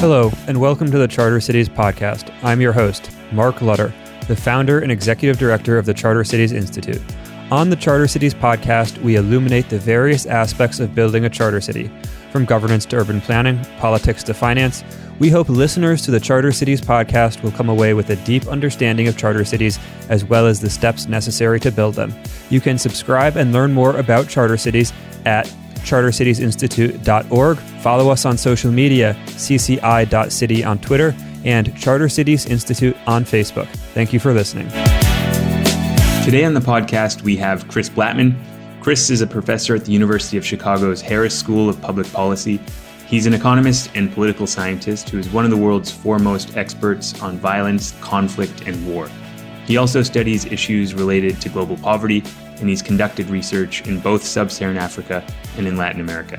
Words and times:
Hello, 0.00 0.32
and 0.46 0.58
welcome 0.58 0.90
to 0.90 0.96
the 0.96 1.06
Charter 1.06 1.42
Cities 1.42 1.68
podcast. 1.68 2.32
I'm 2.42 2.62
your 2.62 2.72
host, 2.72 3.10
Mark 3.32 3.60
Lutter, 3.60 3.92
the 4.28 4.34
founder 4.34 4.80
and 4.80 4.90
executive 4.90 5.36
director 5.36 5.76
of 5.76 5.84
the 5.84 5.92
Charter 5.92 6.24
Cities 6.24 6.52
Institute. 6.52 7.02
On 7.50 7.68
the 7.68 7.76
Charter 7.76 8.08
Cities 8.08 8.32
podcast, 8.32 8.96
we 9.02 9.16
illuminate 9.16 9.68
the 9.68 9.78
various 9.78 10.24
aspects 10.24 10.80
of 10.80 10.94
building 10.94 11.26
a 11.26 11.28
charter 11.28 11.60
city, 11.60 11.90
from 12.32 12.46
governance 12.46 12.86
to 12.86 12.96
urban 12.96 13.20
planning, 13.20 13.62
politics 13.76 14.22
to 14.22 14.32
finance. 14.32 14.84
We 15.18 15.28
hope 15.28 15.50
listeners 15.50 16.00
to 16.06 16.10
the 16.10 16.18
Charter 16.18 16.50
Cities 16.50 16.80
podcast 16.80 17.42
will 17.42 17.52
come 17.52 17.68
away 17.68 17.92
with 17.92 18.08
a 18.08 18.16
deep 18.24 18.46
understanding 18.46 19.06
of 19.06 19.18
charter 19.18 19.44
cities 19.44 19.78
as 20.08 20.24
well 20.24 20.46
as 20.46 20.60
the 20.60 20.70
steps 20.70 21.08
necessary 21.08 21.60
to 21.60 21.70
build 21.70 21.94
them. 21.94 22.14
You 22.48 22.62
can 22.62 22.78
subscribe 22.78 23.36
and 23.36 23.52
learn 23.52 23.74
more 23.74 23.98
about 23.98 24.30
charter 24.30 24.56
cities 24.56 24.94
at 25.26 25.54
chartercitiesinstitute.org. 25.80 27.58
Follow 27.58 28.10
us 28.10 28.24
on 28.24 28.36
social 28.36 28.70
media, 28.70 29.14
cci.city 29.26 30.64
on 30.64 30.78
Twitter, 30.78 31.14
and 31.44 31.76
Charter 31.76 32.08
Cities 32.08 32.46
Institute 32.46 32.96
on 33.06 33.24
Facebook. 33.24 33.66
Thank 33.94 34.12
you 34.12 34.20
for 34.20 34.32
listening. 34.32 34.68
Today 36.24 36.44
on 36.44 36.54
the 36.54 36.60
podcast, 36.60 37.22
we 37.22 37.36
have 37.36 37.66
Chris 37.68 37.88
Blattman. 37.88 38.36
Chris 38.80 39.10
is 39.10 39.20
a 39.20 39.26
professor 39.26 39.74
at 39.74 39.84
the 39.84 39.92
University 39.92 40.36
of 40.36 40.44
Chicago's 40.44 41.00
Harris 41.00 41.38
School 41.38 41.68
of 41.68 41.80
Public 41.80 42.10
Policy. 42.12 42.60
He's 43.06 43.26
an 43.26 43.34
economist 43.34 43.90
and 43.94 44.12
political 44.12 44.46
scientist 44.46 45.08
who 45.08 45.18
is 45.18 45.28
one 45.30 45.44
of 45.44 45.50
the 45.50 45.56
world's 45.56 45.90
foremost 45.90 46.56
experts 46.56 47.20
on 47.20 47.38
violence, 47.38 47.92
conflict, 48.00 48.62
and 48.66 48.86
war. 48.86 49.08
He 49.66 49.76
also 49.76 50.02
studies 50.02 50.44
issues 50.44 50.94
related 50.94 51.40
to 51.40 51.48
global 51.48 51.76
poverty, 51.76 52.22
and 52.60 52.68
he's 52.68 52.82
conducted 52.82 53.28
research 53.28 53.86
in 53.86 54.00
both 54.00 54.22
sub 54.22 54.50
Saharan 54.50 54.76
Africa 54.76 55.24
and 55.56 55.66
in 55.66 55.76
Latin 55.76 56.00
America. 56.00 56.38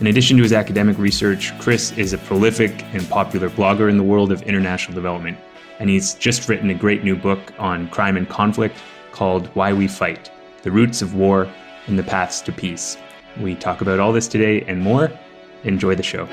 In 0.00 0.06
addition 0.08 0.36
to 0.36 0.42
his 0.42 0.52
academic 0.52 0.98
research, 0.98 1.56
Chris 1.58 1.92
is 1.98 2.12
a 2.12 2.18
prolific 2.18 2.84
and 2.94 3.08
popular 3.08 3.50
blogger 3.50 3.90
in 3.90 3.96
the 3.96 4.02
world 4.02 4.30
of 4.30 4.42
international 4.42 4.94
development, 4.94 5.38
and 5.78 5.90
he's 5.90 6.14
just 6.14 6.48
written 6.48 6.70
a 6.70 6.74
great 6.74 7.04
new 7.04 7.16
book 7.16 7.52
on 7.58 7.88
crime 7.90 8.16
and 8.16 8.28
conflict 8.28 8.76
called 9.12 9.48
Why 9.54 9.72
We 9.72 9.88
Fight 9.88 10.30
The 10.62 10.70
Roots 10.70 11.02
of 11.02 11.14
War 11.14 11.48
and 11.86 11.98
the 11.98 12.04
Paths 12.04 12.40
to 12.42 12.52
Peace. 12.52 12.96
We 13.40 13.54
talk 13.54 13.80
about 13.80 14.00
all 14.00 14.12
this 14.12 14.28
today 14.28 14.62
and 14.62 14.80
more. 14.80 15.10
Enjoy 15.64 15.94
the 15.94 16.02
show. 16.02 16.26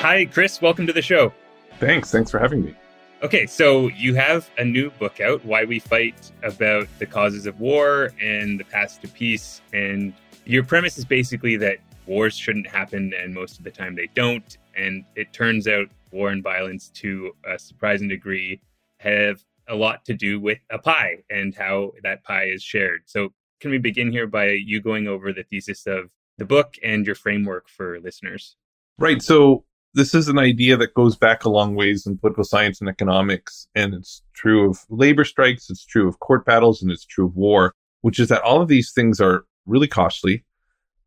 Hi, 0.00 0.26
Chris. 0.26 0.60
Welcome 0.60 0.86
to 0.86 0.92
the 0.92 1.02
show. 1.02 1.32
Thanks. 1.78 2.10
Thanks 2.10 2.30
for 2.30 2.38
having 2.38 2.64
me. 2.64 2.74
Okay, 3.20 3.46
so 3.46 3.88
you 3.88 4.14
have 4.14 4.48
a 4.58 4.64
new 4.64 4.90
book 4.92 5.20
out, 5.20 5.44
Why 5.44 5.64
We 5.64 5.80
Fight, 5.80 6.30
about 6.44 6.86
the 7.00 7.06
causes 7.06 7.46
of 7.46 7.58
war 7.58 8.12
and 8.22 8.60
the 8.60 8.64
path 8.64 9.00
to 9.00 9.08
peace. 9.08 9.60
And 9.72 10.14
your 10.44 10.62
premise 10.62 10.98
is 10.98 11.04
basically 11.04 11.56
that 11.56 11.78
wars 12.06 12.36
shouldn't 12.36 12.68
happen, 12.68 13.12
and 13.20 13.34
most 13.34 13.58
of 13.58 13.64
the 13.64 13.72
time 13.72 13.96
they 13.96 14.08
don't. 14.14 14.56
And 14.76 15.04
it 15.16 15.32
turns 15.32 15.66
out 15.66 15.88
war 16.12 16.30
and 16.30 16.44
violence, 16.44 16.90
to 16.90 17.32
a 17.44 17.58
surprising 17.58 18.06
degree, 18.06 18.60
have 19.00 19.44
a 19.66 19.74
lot 19.74 20.04
to 20.04 20.14
do 20.14 20.38
with 20.38 20.58
a 20.70 20.78
pie 20.78 21.18
and 21.28 21.52
how 21.56 21.94
that 22.04 22.22
pie 22.22 22.44
is 22.44 22.62
shared. 22.62 23.02
So, 23.06 23.32
can 23.58 23.72
we 23.72 23.78
begin 23.78 24.12
here 24.12 24.28
by 24.28 24.50
you 24.50 24.80
going 24.80 25.08
over 25.08 25.32
the 25.32 25.42
thesis 25.42 25.88
of 25.88 26.08
the 26.38 26.44
book 26.44 26.76
and 26.84 27.04
your 27.04 27.16
framework 27.16 27.68
for 27.68 27.98
listeners? 27.98 28.54
Right. 28.96 29.20
So, 29.20 29.64
this 29.94 30.14
is 30.14 30.28
an 30.28 30.38
idea 30.38 30.76
that 30.76 30.94
goes 30.94 31.16
back 31.16 31.44
a 31.44 31.50
long 31.50 31.74
ways 31.74 32.06
in 32.06 32.18
political 32.18 32.44
science 32.44 32.80
and 32.80 32.88
economics. 32.88 33.68
And 33.74 33.94
it's 33.94 34.22
true 34.34 34.70
of 34.70 34.84
labor 34.88 35.24
strikes, 35.24 35.70
it's 35.70 35.84
true 35.84 36.08
of 36.08 36.20
court 36.20 36.44
battles, 36.44 36.82
and 36.82 36.90
it's 36.90 37.04
true 37.04 37.26
of 37.26 37.36
war, 37.36 37.74
which 38.02 38.18
is 38.20 38.28
that 38.28 38.42
all 38.42 38.60
of 38.60 38.68
these 38.68 38.92
things 38.92 39.20
are 39.20 39.44
really 39.66 39.88
costly, 39.88 40.44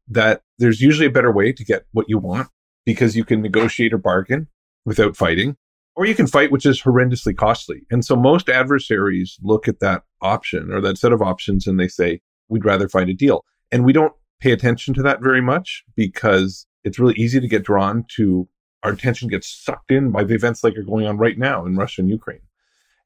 that 0.07 0.41
there's 0.59 0.81
usually 0.81 1.07
a 1.07 1.11
better 1.11 1.31
way 1.31 1.51
to 1.51 1.63
get 1.63 1.85
what 1.91 2.09
you 2.09 2.17
want 2.17 2.49
because 2.85 3.15
you 3.15 3.23
can 3.23 3.41
negotiate 3.41 3.93
or 3.93 3.97
bargain 3.97 4.47
without 4.85 5.15
fighting, 5.15 5.55
or 5.95 6.05
you 6.05 6.15
can 6.15 6.27
fight, 6.27 6.51
which 6.51 6.65
is 6.65 6.81
horrendously 6.81 7.35
costly. 7.35 7.83
And 7.91 8.03
so 8.03 8.15
most 8.15 8.49
adversaries 8.49 9.37
look 9.41 9.67
at 9.67 9.79
that 9.79 10.03
option 10.21 10.71
or 10.71 10.81
that 10.81 10.97
set 10.97 11.13
of 11.13 11.21
options 11.21 11.67
and 11.67 11.79
they 11.79 11.87
say, 11.87 12.21
we'd 12.49 12.65
rather 12.65 12.89
find 12.89 13.09
a 13.09 13.13
deal. 13.13 13.45
And 13.71 13.85
we 13.85 13.93
don't 13.93 14.13
pay 14.39 14.51
attention 14.51 14.93
to 14.95 15.03
that 15.03 15.21
very 15.21 15.41
much 15.41 15.83
because 15.95 16.65
it's 16.83 16.99
really 16.99 17.13
easy 17.15 17.39
to 17.39 17.47
get 17.47 17.63
drawn 17.63 18.05
to 18.15 18.47
our 18.83 18.91
attention 18.91 19.27
gets 19.27 19.47
sucked 19.47 19.91
in 19.91 20.11
by 20.11 20.23
the 20.23 20.33
events 20.33 20.63
like 20.63 20.75
are 20.75 20.83
going 20.83 21.05
on 21.05 21.17
right 21.17 21.37
now 21.37 21.65
in 21.65 21.75
Russia 21.75 22.01
and 22.01 22.09
Ukraine. 22.09 22.41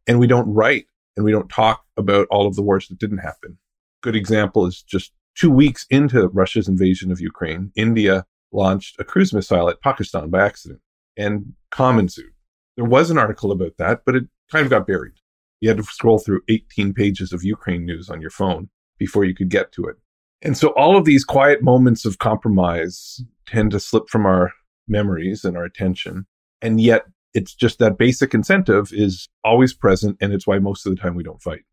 And 0.07 0.19
we 0.19 0.27
don't 0.27 0.51
write 0.53 0.85
and 1.15 1.25
we 1.25 1.31
don't 1.31 1.49
talk 1.49 1.83
about 1.97 2.27
all 2.29 2.47
of 2.47 2.55
the 2.55 2.61
wars 2.61 2.87
that 2.87 2.99
didn't 2.99 3.19
happen. 3.19 3.57
Good 4.01 4.15
example 4.15 4.65
is 4.65 4.81
just 4.81 5.11
two 5.35 5.51
weeks 5.51 5.85
into 5.89 6.27
Russia's 6.29 6.67
invasion 6.67 7.11
of 7.11 7.19
Ukraine, 7.21 7.71
India 7.75 8.25
launched 8.51 8.99
a 8.99 9.03
cruise 9.03 9.33
missile 9.33 9.69
at 9.69 9.81
Pakistan 9.81 10.29
by 10.29 10.45
accident 10.45 10.79
and 11.17 11.53
calm 11.71 11.99
ensued. 11.99 12.31
There 12.75 12.85
was 12.85 13.09
an 13.09 13.17
article 13.17 13.51
about 13.51 13.77
that, 13.77 14.01
but 14.05 14.15
it 14.15 14.23
kind 14.51 14.65
of 14.65 14.69
got 14.69 14.87
buried. 14.87 15.13
You 15.61 15.69
had 15.69 15.77
to 15.77 15.83
scroll 15.83 16.19
through 16.19 16.41
18 16.49 16.93
pages 16.93 17.33
of 17.33 17.43
Ukraine 17.43 17.85
news 17.85 18.09
on 18.09 18.21
your 18.21 18.29
phone 18.29 18.69
before 18.97 19.25
you 19.25 19.35
could 19.35 19.49
get 19.49 19.71
to 19.73 19.85
it. 19.85 19.95
And 20.41 20.57
so 20.57 20.69
all 20.69 20.97
of 20.97 21.05
these 21.05 21.23
quiet 21.23 21.63
moments 21.63 22.05
of 22.05 22.19
compromise 22.19 23.23
tend 23.45 23.71
to 23.71 23.79
slip 23.79 24.09
from 24.09 24.25
our 24.25 24.51
memories 24.87 25.43
and 25.43 25.57
our 25.57 25.63
attention. 25.63 26.25
And 26.61 26.79
yet 26.79 27.03
it's 27.33 27.53
just 27.53 27.79
that 27.79 27.97
basic 27.97 28.33
incentive 28.33 28.91
is 28.93 29.27
always 29.43 29.73
present. 29.73 30.17
And 30.21 30.33
it's 30.33 30.47
why 30.47 30.59
most 30.59 30.85
of 30.85 30.95
the 30.95 31.01
time 31.01 31.15
we 31.15 31.23
don't 31.23 31.41
fight. 31.41 31.63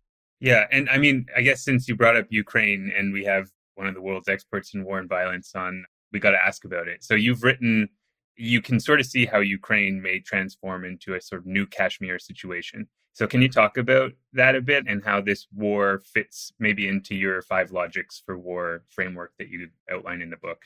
Yeah. 0.40 0.66
And 0.72 0.90
I 0.90 0.98
mean, 0.98 1.26
I 1.36 1.42
guess 1.42 1.64
since 1.64 1.86
you 1.86 1.94
brought 1.94 2.16
up 2.16 2.26
Ukraine 2.30 2.92
and 2.96 3.12
we 3.12 3.24
have 3.24 3.48
one 3.76 3.86
of 3.86 3.94
the 3.94 4.02
world's 4.02 4.28
experts 4.28 4.74
in 4.74 4.84
war 4.84 4.98
and 4.98 5.08
violence 5.08 5.52
on, 5.54 5.84
we 6.12 6.18
got 6.18 6.32
to 6.32 6.44
ask 6.44 6.64
about 6.64 6.88
it. 6.88 7.04
So 7.04 7.14
you've 7.14 7.42
written, 7.44 7.88
you 8.36 8.60
can 8.60 8.80
sort 8.80 9.00
of 9.00 9.06
see 9.06 9.24
how 9.24 9.38
Ukraine 9.38 10.02
may 10.02 10.18
transform 10.18 10.84
into 10.84 11.14
a 11.14 11.20
sort 11.20 11.42
of 11.42 11.46
new 11.46 11.66
Kashmir 11.66 12.18
situation. 12.18 12.88
So 13.14 13.26
can 13.26 13.42
you 13.42 13.48
talk 13.48 13.76
about 13.76 14.12
that 14.32 14.56
a 14.56 14.60
bit 14.60 14.86
and 14.88 15.04
how 15.04 15.20
this 15.20 15.46
war 15.54 16.00
fits 16.12 16.50
maybe 16.58 16.88
into 16.88 17.14
your 17.14 17.42
five 17.42 17.70
logics 17.70 18.22
for 18.24 18.38
war 18.38 18.84
framework 18.88 19.32
that 19.38 19.48
you 19.48 19.68
outline 19.90 20.22
in 20.22 20.30
the 20.30 20.38
book? 20.38 20.62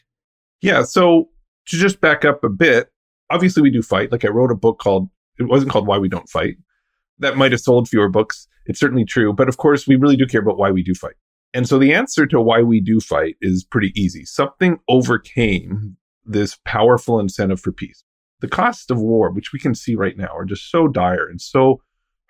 Yeah. 0.63 0.83
So 0.85 1.29
to 1.67 1.77
just 1.77 2.01
back 2.01 2.25
up 2.25 2.45
a 2.45 2.49
bit, 2.49 2.91
obviously 3.31 3.63
we 3.63 3.71
do 3.71 3.83
fight. 3.83 4.13
Like 4.13 4.25
I 4.25 4.29
wrote 4.29 4.51
a 4.51 4.57
book 4.57 4.79
called, 4.79 5.09
it 5.39 5.45
wasn't 5.45 5.73
called 5.73 5.87
Why 5.87 5.99
We 5.99 6.09
Don't 6.09 6.29
Fight. 6.29 6.57
That 7.19 7.37
might 7.37 7.53
have 7.53 7.61
sold 7.61 7.89
fewer 7.89 8.09
books. 8.09 8.47
It's 8.67 8.81
certainly 8.81 9.05
true. 9.05 9.33
But 9.33 9.49
of 9.49 9.57
course, 9.57 9.87
we 9.87 9.97
really 9.97 10.17
do 10.17 10.27
care 10.27 10.41
about 10.41 10.59
why 10.59 10.71
we 10.71 10.83
do 10.83 10.95
fight. 10.95 11.15
And 11.55 11.69
so 11.69 11.79
the 11.79 11.95
answer 11.95 12.27
to 12.27 12.41
why 12.41 12.63
we 12.63 12.81
do 12.81 13.01
fight 13.01 13.37
is 13.41 13.65
pretty 13.65 13.93
easy. 14.01 14.25
Something 14.25 14.79
overcame 14.89 15.97
this 16.25 16.59
powerful 16.65 17.19
incentive 17.19 17.61
for 17.61 17.73
peace. 17.73 18.05
The 18.41 18.49
costs 18.49 18.91
of 18.91 19.01
war, 19.01 19.31
which 19.31 19.53
we 19.53 19.59
can 19.59 19.75
see 19.75 19.95
right 19.95 20.17
now, 20.17 20.37
are 20.37 20.45
just 20.45 20.71
so 20.71 20.89
dire 20.89 21.27
and 21.27 21.41
so 21.41 21.81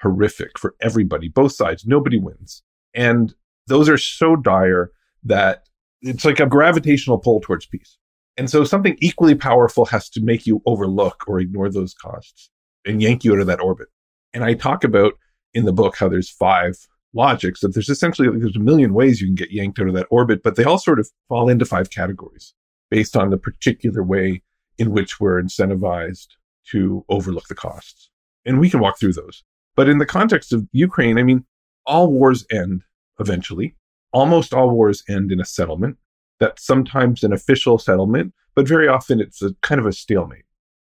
horrific 0.01 0.59
for 0.59 0.75
everybody, 0.81 1.29
both 1.29 1.53
sides. 1.53 1.85
Nobody 1.87 2.19
wins. 2.19 2.63
And 2.95 3.35
those 3.67 3.89
are 3.89 3.99
so 3.99 4.37
dire 4.37 4.93
that 5.25 5.65
it's 6.03 6.25
like 6.25 6.39
a 6.39 6.47
gravitational 6.47 7.19
pull 7.19 7.41
towards 7.41 7.67
peace. 7.67 7.99
And 8.37 8.51
so 8.51 8.65
something 8.65 8.97
equally 9.01 9.35
powerful 9.35 9.87
has 9.87 10.09
to 10.11 10.21
make 10.21 10.47
you 10.47 10.63
overlook 10.67 11.25
or 11.27 11.41
ignore 11.41 11.71
those 11.71 11.95
costs 11.95 12.51
and 12.85 13.03
yank 13.03 13.25
you 13.25 13.33
out 13.35 13.41
of 13.41 13.47
that 13.47 13.61
orbit. 13.61 13.89
And 14.35 14.45
I 14.45 14.55
talk 14.55 14.85
about 14.85 15.15
in 15.55 15.65
the 15.65 15.73
book 15.73 15.97
how 15.97 16.09
there's 16.09 16.31
five 16.31 16.77
logics 17.15 17.61
that 17.61 17.73
there's 17.73 17.89
essentially 17.89 18.29
there's 18.39 18.57
a 18.57 18.61
million 18.61 18.93
ways 18.93 19.21
you 19.21 19.27
can 19.27 19.35
get 19.35 19.51
yanked 19.51 19.81
out 19.81 19.89
of 19.89 19.95
that 19.95 20.07
orbit, 20.11 20.43
but 20.43 20.57
they 20.57 20.65
all 20.65 20.79
sort 20.79 21.01
of 21.01 21.11
fall 21.29 21.49
into 21.49 21.65
five 21.65 21.91
categories 21.91 22.53
based 22.91 23.17
on 23.17 23.31
the 23.31 23.39
particular 23.39 24.03
way 24.03 24.43
in 24.79 24.91
which 24.91 25.19
we're 25.19 25.43
incentivized 25.43 26.29
to 26.71 27.05
overlook 27.09 27.49
the 27.49 27.55
costs. 27.55 28.11
And 28.45 28.61
we 28.61 28.69
can 28.69 28.81
walk 28.81 28.99
through 28.99 29.15
those. 29.15 29.43
But 29.75 29.89
in 29.89 29.99
the 29.99 30.07
context 30.07 30.53
of 30.53 30.69
Ukraine, 30.73 31.19
I 31.19 31.23
mean, 31.23 31.47
all 31.87 32.13
wars 32.13 32.45
end 32.51 32.83
eventually. 33.19 33.75
Almost 34.13 34.53
all 34.53 34.71
wars 34.71 35.03
end 35.09 35.33
in 35.33 35.41
a 35.41 35.45
settlement 35.45 35.97
that's 36.41 36.65
sometimes 36.65 37.23
an 37.23 37.33
official 37.33 37.79
settlement, 37.79 38.35
but 38.55 38.69
very 38.69 38.89
often 38.89 39.21
it's 39.21 39.43
a 39.43 39.55
kind 39.63 39.81
of 39.81 39.87
a 39.87 39.93
stalemate. 39.93 40.45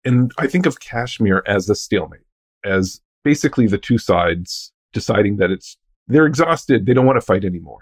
And 0.03 0.31
I 0.37 0.47
think 0.47 0.65
of 0.65 0.79
Kashmir 0.79 1.43
as 1.47 1.69
a 1.69 1.75
stalemate, 1.75 2.25
as 2.63 3.01
basically 3.23 3.67
the 3.67 3.77
two 3.77 3.97
sides 3.97 4.71
deciding 4.93 5.37
that 5.37 5.51
it's 5.51 5.77
they're 6.07 6.27
exhausted, 6.27 6.85
they 6.85 6.93
don't 6.93 7.05
want 7.05 7.17
to 7.17 7.25
fight 7.25 7.43
anymore. 7.43 7.79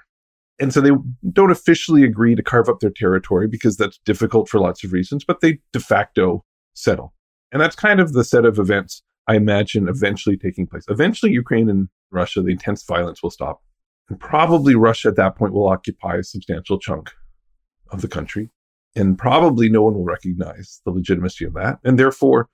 And 0.59 0.73
so 0.73 0.79
they 0.79 0.91
don't 1.31 1.51
officially 1.51 2.03
agree 2.03 2.35
to 2.35 2.43
carve 2.43 2.69
up 2.69 2.79
their 2.79 2.89
territory 2.89 3.47
because 3.47 3.75
that's 3.75 3.99
difficult 4.05 4.47
for 4.47 4.59
lots 4.59 4.83
of 4.83 4.93
reasons, 4.93 5.25
but 5.25 5.41
they 5.41 5.59
de 5.73 5.79
facto 5.79 6.45
settle. 6.73 7.13
And 7.51 7.61
that's 7.61 7.75
kind 7.75 7.99
of 7.99 8.13
the 8.13 8.23
set 8.23 8.45
of 8.45 8.59
events 8.59 9.03
I 9.27 9.35
imagine 9.35 9.87
eventually 9.87 10.37
taking 10.37 10.67
place. 10.67 10.85
Eventually, 10.89 11.31
Ukraine 11.31 11.69
and 11.69 11.89
Russia, 12.11 12.41
the 12.41 12.51
intense 12.51 12.83
violence 12.83 13.21
will 13.21 13.29
stop. 13.29 13.61
And 14.09 14.19
probably 14.19 14.75
Russia 14.75 15.09
at 15.09 15.15
that 15.15 15.35
point 15.35 15.53
will 15.53 15.67
occupy 15.67 16.17
a 16.17 16.23
substantial 16.23 16.77
chunk 16.77 17.11
of 17.93 18.01
the 18.01 18.07
country. 18.07 18.49
And 18.95 19.17
probably 19.17 19.69
no 19.69 19.83
one 19.83 19.95
will 19.95 20.03
recognize 20.03 20.81
the 20.85 20.91
legitimacy 20.91 21.45
of 21.45 21.53
that. 21.53 21.79
And 21.83 21.97
therefore, 21.97 22.49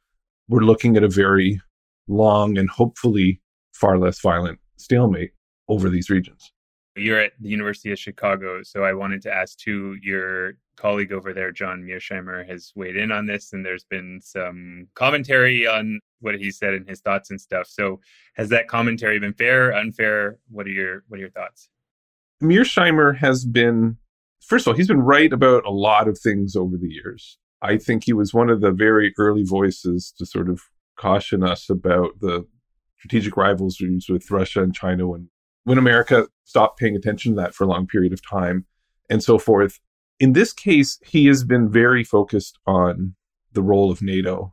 we're 0.48 0.62
looking 0.62 0.96
at 0.96 1.04
a 1.04 1.10
very 1.10 1.62
long 2.08 2.58
and 2.58 2.70
hopefully 2.70 3.42
far 3.74 3.98
less 3.98 4.20
violent 4.20 4.60
stalemate 4.78 5.32
over 5.68 5.90
these 5.90 6.10
regions. 6.10 6.52
You're 6.96 7.20
at 7.20 7.34
the 7.40 7.50
University 7.50 7.92
of 7.92 8.00
Chicago, 8.00 8.64
so 8.64 8.84
I 8.84 8.94
wanted 8.94 9.22
to 9.24 9.34
ask 9.34 9.58
too. 9.58 9.98
Your 10.02 10.54
colleague 10.76 11.14
over 11.14 11.34
there, 11.34 11.52
John 11.52 11.84
Mearsheimer, 11.84 12.48
has 12.50 12.74
weighed 12.76 12.98
in 12.98 13.12
on 13.12 13.26
this, 13.26 13.54
and 13.54 13.66
there's 13.66 13.86
been 13.86 14.20
some 14.22 14.88
commentary 14.96 15.68
on 15.68 16.00
what 16.20 16.36
he 16.36 16.52
said 16.52 16.74
and 16.74 16.90
his 16.90 17.00
thoughts 17.00 17.30
and 17.30 17.40
stuff. 17.40 17.68
So, 17.68 18.02
has 18.36 18.50
that 18.50 18.68
commentary 18.68 19.20
been 19.20 19.34
fair, 19.34 19.74
unfair? 19.74 20.40
What 20.50 20.66
are 20.66 20.72
your 20.72 21.04
What 21.08 21.18
are 21.18 21.22
your 21.22 21.30
thoughts? 21.30 21.70
Mearsheimer 22.44 23.18
has 23.18 23.46
been, 23.46 23.98
first 24.42 24.66
of 24.66 24.72
all, 24.72 24.78
he's 24.78 24.88
been 24.88 25.02
right 25.02 25.32
about 25.32 25.66
a 25.66 25.72
lot 25.72 26.08
of 26.08 26.18
things 26.18 26.56
over 26.56 26.78
the 26.78 26.90
years. 26.90 27.38
I 27.62 27.78
think 27.78 28.04
he 28.06 28.14
was 28.14 28.34
one 28.34 28.50
of 28.50 28.62
the 28.62 28.72
very 28.72 29.14
early 29.18 29.44
voices 29.44 30.14
to 30.18 30.26
sort 30.26 30.50
of 30.50 30.62
caution 30.98 31.44
us 31.44 31.70
about 31.70 32.20
the 32.20 32.46
strategic 32.98 33.38
rivalries 33.38 34.08
with 34.10 34.30
Russia 34.30 34.62
and 34.62 34.74
China 34.74 35.08
when 35.08 35.30
when 35.64 35.78
America 35.78 36.28
stopped 36.46 36.80
paying 36.80 36.96
attention 36.96 37.34
to 37.34 37.42
that 37.42 37.54
for 37.54 37.64
a 37.64 37.68
long 37.68 37.86
period 37.86 38.14
of 38.14 38.28
time 38.28 38.66
and 39.10 39.24
so 39.24 39.38
forth. 39.38 39.80
In 40.20 40.34
this 40.34 40.52
case, 40.52 41.00
he 41.06 41.28
has 41.28 41.44
been 41.44 41.70
very 41.70 42.04
focused 42.04 42.58
on 42.66 43.16
the 43.54 43.62
role 43.62 43.92
of 43.92 44.02
NATO 44.02 44.52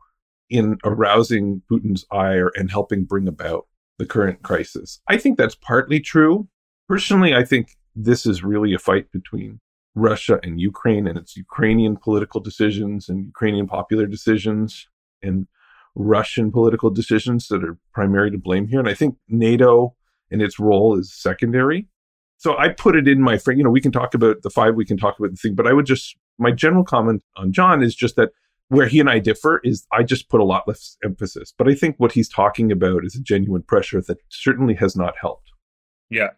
in 0.49 0.77
arousing 0.83 1.61
Putin's 1.69 2.05
ire 2.11 2.51
and 2.55 2.71
helping 2.71 3.03
bring 3.03 3.27
about 3.27 3.67
the 3.97 4.05
current 4.05 4.43
crisis. 4.43 5.01
I 5.07 5.17
think 5.17 5.37
that's 5.37 5.55
partly 5.55 5.99
true. 5.99 6.47
Personally, 6.87 7.35
I 7.35 7.43
think 7.43 7.75
this 7.95 8.25
is 8.25 8.43
really 8.43 8.73
a 8.73 8.79
fight 8.79 9.11
between 9.11 9.59
Russia 9.97 10.39
and 10.43 10.61
Ukraine 10.61 11.07
and 11.07 11.17
its 11.17 11.35
Ukrainian 11.35 11.97
political 11.97 12.39
decisions 12.39 13.09
and 13.09 13.25
Ukrainian 13.25 13.67
popular 13.67 14.05
decisions 14.05 14.87
and 15.23 15.47
Russian 15.95 16.51
political 16.51 16.91
decisions 16.91 17.47
that 17.47 17.63
are 17.63 17.77
primary 17.93 18.29
to 18.31 18.37
blame 18.37 18.67
here. 18.67 18.79
And 18.79 18.87
I 18.87 18.93
think 18.93 19.15
NATO 19.27 19.95
and 20.29 20.41
its 20.41 20.59
role 20.59 20.97
is 20.99 21.11
secondary. 21.13 21.87
So 22.37 22.55
I 22.57 22.69
put 22.69 22.95
it 22.95 23.07
in 23.07 23.21
my 23.21 23.39
frame. 23.39 23.57
You 23.57 23.63
know, 23.63 23.71
we 23.71 23.81
can 23.81 23.91
talk 23.91 24.13
about 24.13 24.43
the 24.43 24.51
five, 24.51 24.75
we 24.75 24.85
can 24.85 24.97
talk 24.97 25.17
about 25.17 25.31
the 25.31 25.37
thing, 25.37 25.55
but 25.55 25.65
I 25.65 25.73
would 25.73 25.87
just, 25.87 26.15
my 26.37 26.51
general 26.51 26.83
comment 26.83 27.23
on 27.35 27.51
John 27.51 27.81
is 27.81 27.95
just 27.95 28.15
that 28.17 28.29
where 28.69 28.87
he 28.87 28.99
and 28.99 29.09
I 29.09 29.17
differ 29.17 29.59
is 29.63 29.87
I 29.91 30.03
just 30.03 30.29
put 30.29 30.41
a 30.41 30.45
lot 30.45 30.67
less 30.67 30.97
emphasis. 31.03 31.53
But 31.57 31.67
I 31.67 31.73
think 31.73 31.95
what 31.97 32.11
he's 32.11 32.29
talking 32.29 32.71
about 32.71 33.03
is 33.03 33.15
a 33.15 33.21
genuine 33.21 33.63
pressure 33.63 34.01
that 34.01 34.19
certainly 34.29 34.75
has 34.75 34.95
not 34.95 35.15
helped. 35.19 35.49
Yeah. 36.09 36.31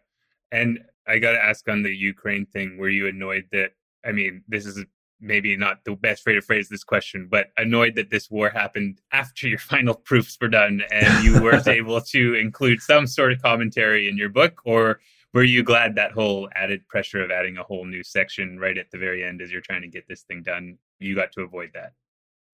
And 0.52 0.80
I 1.10 1.18
got 1.20 1.32
to 1.32 1.44
ask 1.44 1.68
on 1.68 1.82
the 1.82 1.96
Ukraine 1.96 2.46
thing, 2.46 2.78
were 2.78 2.90
you 2.90 3.08
annoyed 3.08 3.46
that, 3.52 3.72
I 4.06 4.12
mean, 4.12 4.44
this 4.48 4.66
is 4.66 4.86
maybe 5.20 5.58
not 5.58 5.84
the 5.84 5.96
best 5.96 6.26
way 6.26 6.34
to 6.34 6.42
phrase 6.42 6.70
this 6.70 6.84
question, 6.84 7.28
but 7.30 7.48
annoyed 7.58 7.96
that 7.96 8.10
this 8.10 8.30
war 8.30 8.50
happened 8.50 9.02
after 9.12 9.48
your 9.48 9.58
final 9.74 9.96
proofs 9.96 10.38
were 10.40 10.48
done 10.48 10.82
and 10.92 11.24
you 11.24 11.42
weren't 11.42 11.68
able 11.80 12.00
to 12.00 12.36
include 12.36 12.82
some 12.82 13.08
sort 13.08 13.32
of 13.32 13.42
commentary 13.42 14.08
in 14.08 14.18
your 14.18 14.30
book? 14.30 14.62
Or 14.66 15.00
were 15.34 15.44
you 15.44 15.64
glad 15.64 15.96
that 15.96 16.12
whole 16.12 16.48
added 16.56 16.88
pressure 16.88 17.24
of 17.24 17.32
adding 17.32 17.58
a 17.58 17.64
whole 17.64 17.86
new 17.86 18.04
section 18.04 18.60
right 18.60 18.78
at 18.78 18.92
the 18.92 18.98
very 18.98 19.24
end 19.24 19.42
as 19.42 19.52
you're 19.52 19.62
trying 19.62 19.82
to 19.82 19.88
get 19.88 20.08
this 20.08 20.22
thing 20.22 20.44
done? 20.44 20.78
You 21.00 21.16
got 21.16 21.32
to 21.34 21.42
avoid 21.42 21.72
that. 21.74 21.94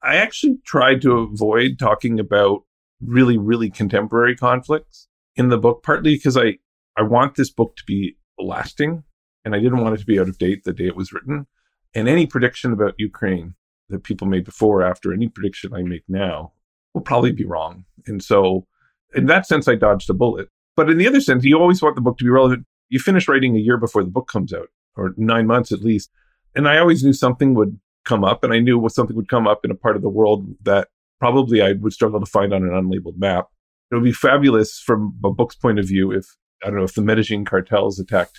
I 0.01 0.15
actually 0.17 0.59
tried 0.65 1.01
to 1.01 1.17
avoid 1.17 1.77
talking 1.79 2.19
about 2.19 2.63
really, 3.01 3.37
really 3.37 3.69
contemporary 3.69 4.35
conflicts 4.35 5.07
in 5.35 5.49
the 5.49 5.57
book, 5.57 5.83
partly 5.83 6.15
because 6.15 6.37
I, 6.37 6.57
I 6.97 7.01
want 7.01 7.35
this 7.35 7.49
book 7.49 7.75
to 7.77 7.83
be 7.85 8.15
lasting. 8.39 9.03
And 9.43 9.55
I 9.55 9.59
didn't 9.59 9.81
want 9.81 9.95
it 9.95 9.99
to 9.99 10.05
be 10.05 10.19
out 10.19 10.27
of 10.27 10.37
date 10.37 10.63
the 10.63 10.73
day 10.73 10.87
it 10.87 10.95
was 10.95 11.13
written. 11.13 11.47
And 11.93 12.09
any 12.09 12.25
prediction 12.25 12.73
about 12.73 12.95
Ukraine 12.97 13.55
that 13.89 14.03
people 14.03 14.27
made 14.27 14.43
before 14.43 14.81
or 14.81 14.85
after, 14.85 15.13
any 15.13 15.27
prediction 15.27 15.73
I 15.73 15.83
make 15.83 16.03
now 16.07 16.53
will 16.93 17.01
probably 17.01 17.31
be 17.31 17.45
wrong. 17.45 17.85
And 18.07 18.23
so, 18.23 18.65
in 19.13 19.27
that 19.27 19.45
sense, 19.45 19.67
I 19.67 19.75
dodged 19.75 20.09
a 20.09 20.13
bullet. 20.13 20.49
But 20.75 20.89
in 20.89 20.97
the 20.97 21.07
other 21.07 21.21
sense, 21.21 21.43
you 21.43 21.59
always 21.59 21.81
want 21.81 21.95
the 21.95 22.01
book 22.01 22.17
to 22.17 22.23
be 22.23 22.29
relevant. 22.29 22.65
You 22.89 22.99
finish 22.99 23.27
writing 23.27 23.55
a 23.55 23.59
year 23.59 23.77
before 23.77 24.03
the 24.03 24.09
book 24.09 24.27
comes 24.27 24.53
out, 24.53 24.69
or 24.95 25.13
nine 25.17 25.47
months 25.47 25.71
at 25.71 25.81
least. 25.81 26.09
And 26.55 26.67
I 26.67 26.77
always 26.77 27.03
knew 27.03 27.13
something 27.13 27.53
would 27.53 27.79
come 28.03 28.23
up, 28.23 28.43
and 28.43 28.53
I 28.53 28.59
knew 28.59 28.87
something 28.89 29.15
would 29.15 29.29
come 29.29 29.47
up 29.47 29.63
in 29.63 29.71
a 29.71 29.75
part 29.75 29.95
of 29.95 30.01
the 30.01 30.09
world 30.09 30.47
that 30.63 30.89
probably 31.19 31.61
I 31.61 31.73
would 31.73 31.93
struggle 31.93 32.19
to 32.19 32.25
find 32.25 32.53
on 32.53 32.63
an 32.63 32.71
unlabeled 32.71 33.17
map. 33.17 33.47
It 33.91 33.95
would 33.95 34.03
be 34.03 34.11
fabulous 34.11 34.79
from 34.79 35.17
a 35.23 35.31
book's 35.31 35.55
point 35.55 35.79
of 35.79 35.87
view 35.87 36.11
if 36.11 36.25
I 36.63 36.67
don't 36.67 36.77
know 36.77 36.83
if 36.83 36.95
the 36.95 37.01
Medellin 37.01 37.45
cartels 37.45 37.99
attacked 37.99 38.37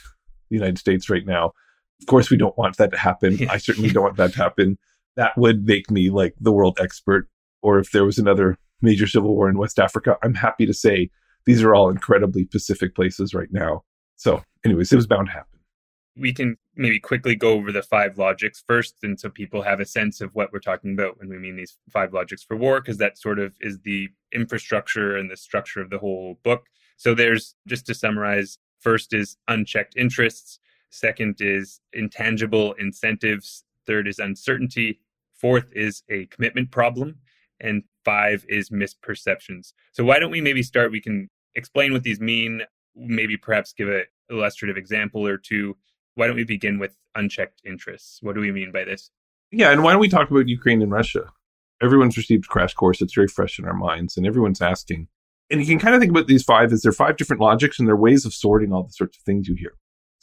the 0.51 0.57
United 0.57 0.79
States 0.79 1.11
right 1.11 1.27
now. 1.27 1.53
Of 2.01 2.07
course, 2.07 2.31
we 2.31 2.37
don't 2.37 2.57
want 2.59 2.77
that 2.77 2.91
to 2.91 2.99
happen. 2.99 3.49
I 3.49 3.59
certainly 3.59 3.91
don't 3.91 4.03
want 4.05 4.17
that 4.17 4.33
to 4.33 4.39
happen. 4.39 4.79
That 5.17 5.37
would 5.37 5.65
make 5.65 5.91
me 5.91 6.11
like 6.11 6.35
the 6.41 6.53
world 6.53 6.79
expert. 6.81 7.29
Or 7.63 7.79
if 7.79 7.91
there 7.91 8.05
was 8.05 8.19
another 8.19 8.59
major 8.83 9.07
civil 9.07 9.35
war 9.35 9.49
in 9.49 9.59
West 9.59 9.79
Africa, 9.79 10.17
I'm 10.23 10.35
happy 10.35 10.67
to 10.67 10.75
say 10.75 11.11
these 11.47 11.63
are 11.63 11.75
all 11.75 11.89
incredibly 11.89 12.45
Pacific 12.45 12.95
places 12.95 13.35
right 13.35 13.51
now. 13.51 13.85
So, 14.17 14.43
anyways, 14.65 14.93
it 14.93 14.97
was 14.97 15.07
bound 15.07 15.29
to 15.29 15.33
happen. 15.33 15.61
We 16.19 16.33
can 16.33 16.57
maybe 16.75 16.99
quickly 16.99 17.35
go 17.35 17.53
over 17.53 17.71
the 17.73 17.83
five 17.83 18.19
logics 18.19 18.63
first, 18.67 18.97
and 19.03 19.21
so 19.21 19.29
people 19.29 19.63
have 19.63 19.81
a 19.81 19.85
sense 19.85 20.21
of 20.21 20.35
what 20.35 20.53
we're 20.53 20.61
talking 20.61 20.95
about 20.95 21.19
when 21.19 21.29
we 21.29 21.39
mean 21.39 21.57
these 21.57 21.77
five 21.91 22.13
logics 22.13 22.43
for 22.43 22.57
war, 22.57 22.81
because 22.81 22.97
that 22.99 23.19
sort 23.19 23.39
of 23.39 23.55
is 23.61 23.79
the 23.81 24.09
infrastructure 24.33 25.17
and 25.17 25.31
the 25.31 25.37
structure 25.37 25.81
of 25.81 25.91
the 25.91 25.99
whole 25.99 26.39
book. 26.43 26.67
So 26.97 27.15
there's, 27.15 27.55
just 27.67 27.87
to 27.87 27.95
summarize, 27.95 28.59
first 28.81 29.13
is 29.13 29.37
unchecked 29.49 29.97
interests, 29.97 30.59
second 30.91 31.37
is 31.41 31.81
intangible 31.93 32.73
incentives, 32.75 33.65
third 33.87 34.09
is 34.09 34.19
uncertainty, 34.19 35.01
fourth 35.35 35.67
is 35.73 36.03
a 36.09 36.27
commitment 36.27 36.71
problem, 36.71 37.17
and 37.61 37.83
five 38.05 38.45
is 38.49 38.71
misperceptions. 38.71 39.73
So 39.93 40.05
why 40.05 40.19
don't 40.19 40.31
we 40.31 40.41
maybe 40.41 40.63
start? 40.63 40.93
We 40.93 41.01
can 41.01 41.29
explain 41.55 41.93
what 41.93 42.03
these 42.03 42.21
mean, 42.21 42.63
maybe 42.95 43.37
perhaps 43.37 43.73
give 43.73 43.89
an 43.89 44.05
illustrative 44.31 44.77
example 44.77 45.27
or 45.27 45.37
two. 45.37 45.77
Why 46.15 46.27
don't 46.27 46.37
we 46.37 46.45
begin 46.45 46.79
with 46.79 46.97
unchecked 47.15 47.61
interests? 47.65 48.19
What 48.23 48.35
do 48.35 48.41
we 48.41 48.53
mean 48.53 48.73
by 48.73 48.85
this? 48.85 49.11
Yeah, 49.51 49.71
and 49.71 49.83
why 49.83 49.93
don't 49.93 50.01
we 50.01 50.09
talk 50.09 50.31
about 50.31 50.49
Ukraine 50.49 50.83
and 50.83 50.91
Russia? 50.91 51.31
Everyone's 51.83 52.17
received 52.17 52.49
crash 52.49 52.75
course. 52.75 53.03
It's 53.03 53.15
very 53.15 53.29
fresh 53.29 53.59
in 53.59 53.67
our 53.67 53.75
minds, 53.75 54.17
and 54.17 54.27
everyone's 54.27 54.63
asking, 54.63 55.09
and 55.51 55.61
you 55.61 55.67
can 55.67 55.79
kind 55.79 55.95
of 55.95 56.01
think 56.01 56.11
about 56.11 56.27
these 56.27 56.43
five 56.43 56.73
as 56.73 56.83
they're 56.83 56.93
five 56.93 57.17
different 57.17 57.41
logics 57.41 57.79
and 57.79 57.87
they're 57.87 57.97
ways 57.97 58.25
of 58.25 58.35
sorting 58.35 58.73
all 58.73 58.85
the 58.85 58.93
sorts 58.93 59.17
of 59.17 59.23
things 59.23 59.49
you 59.49 59.55
hear. 59.55 59.73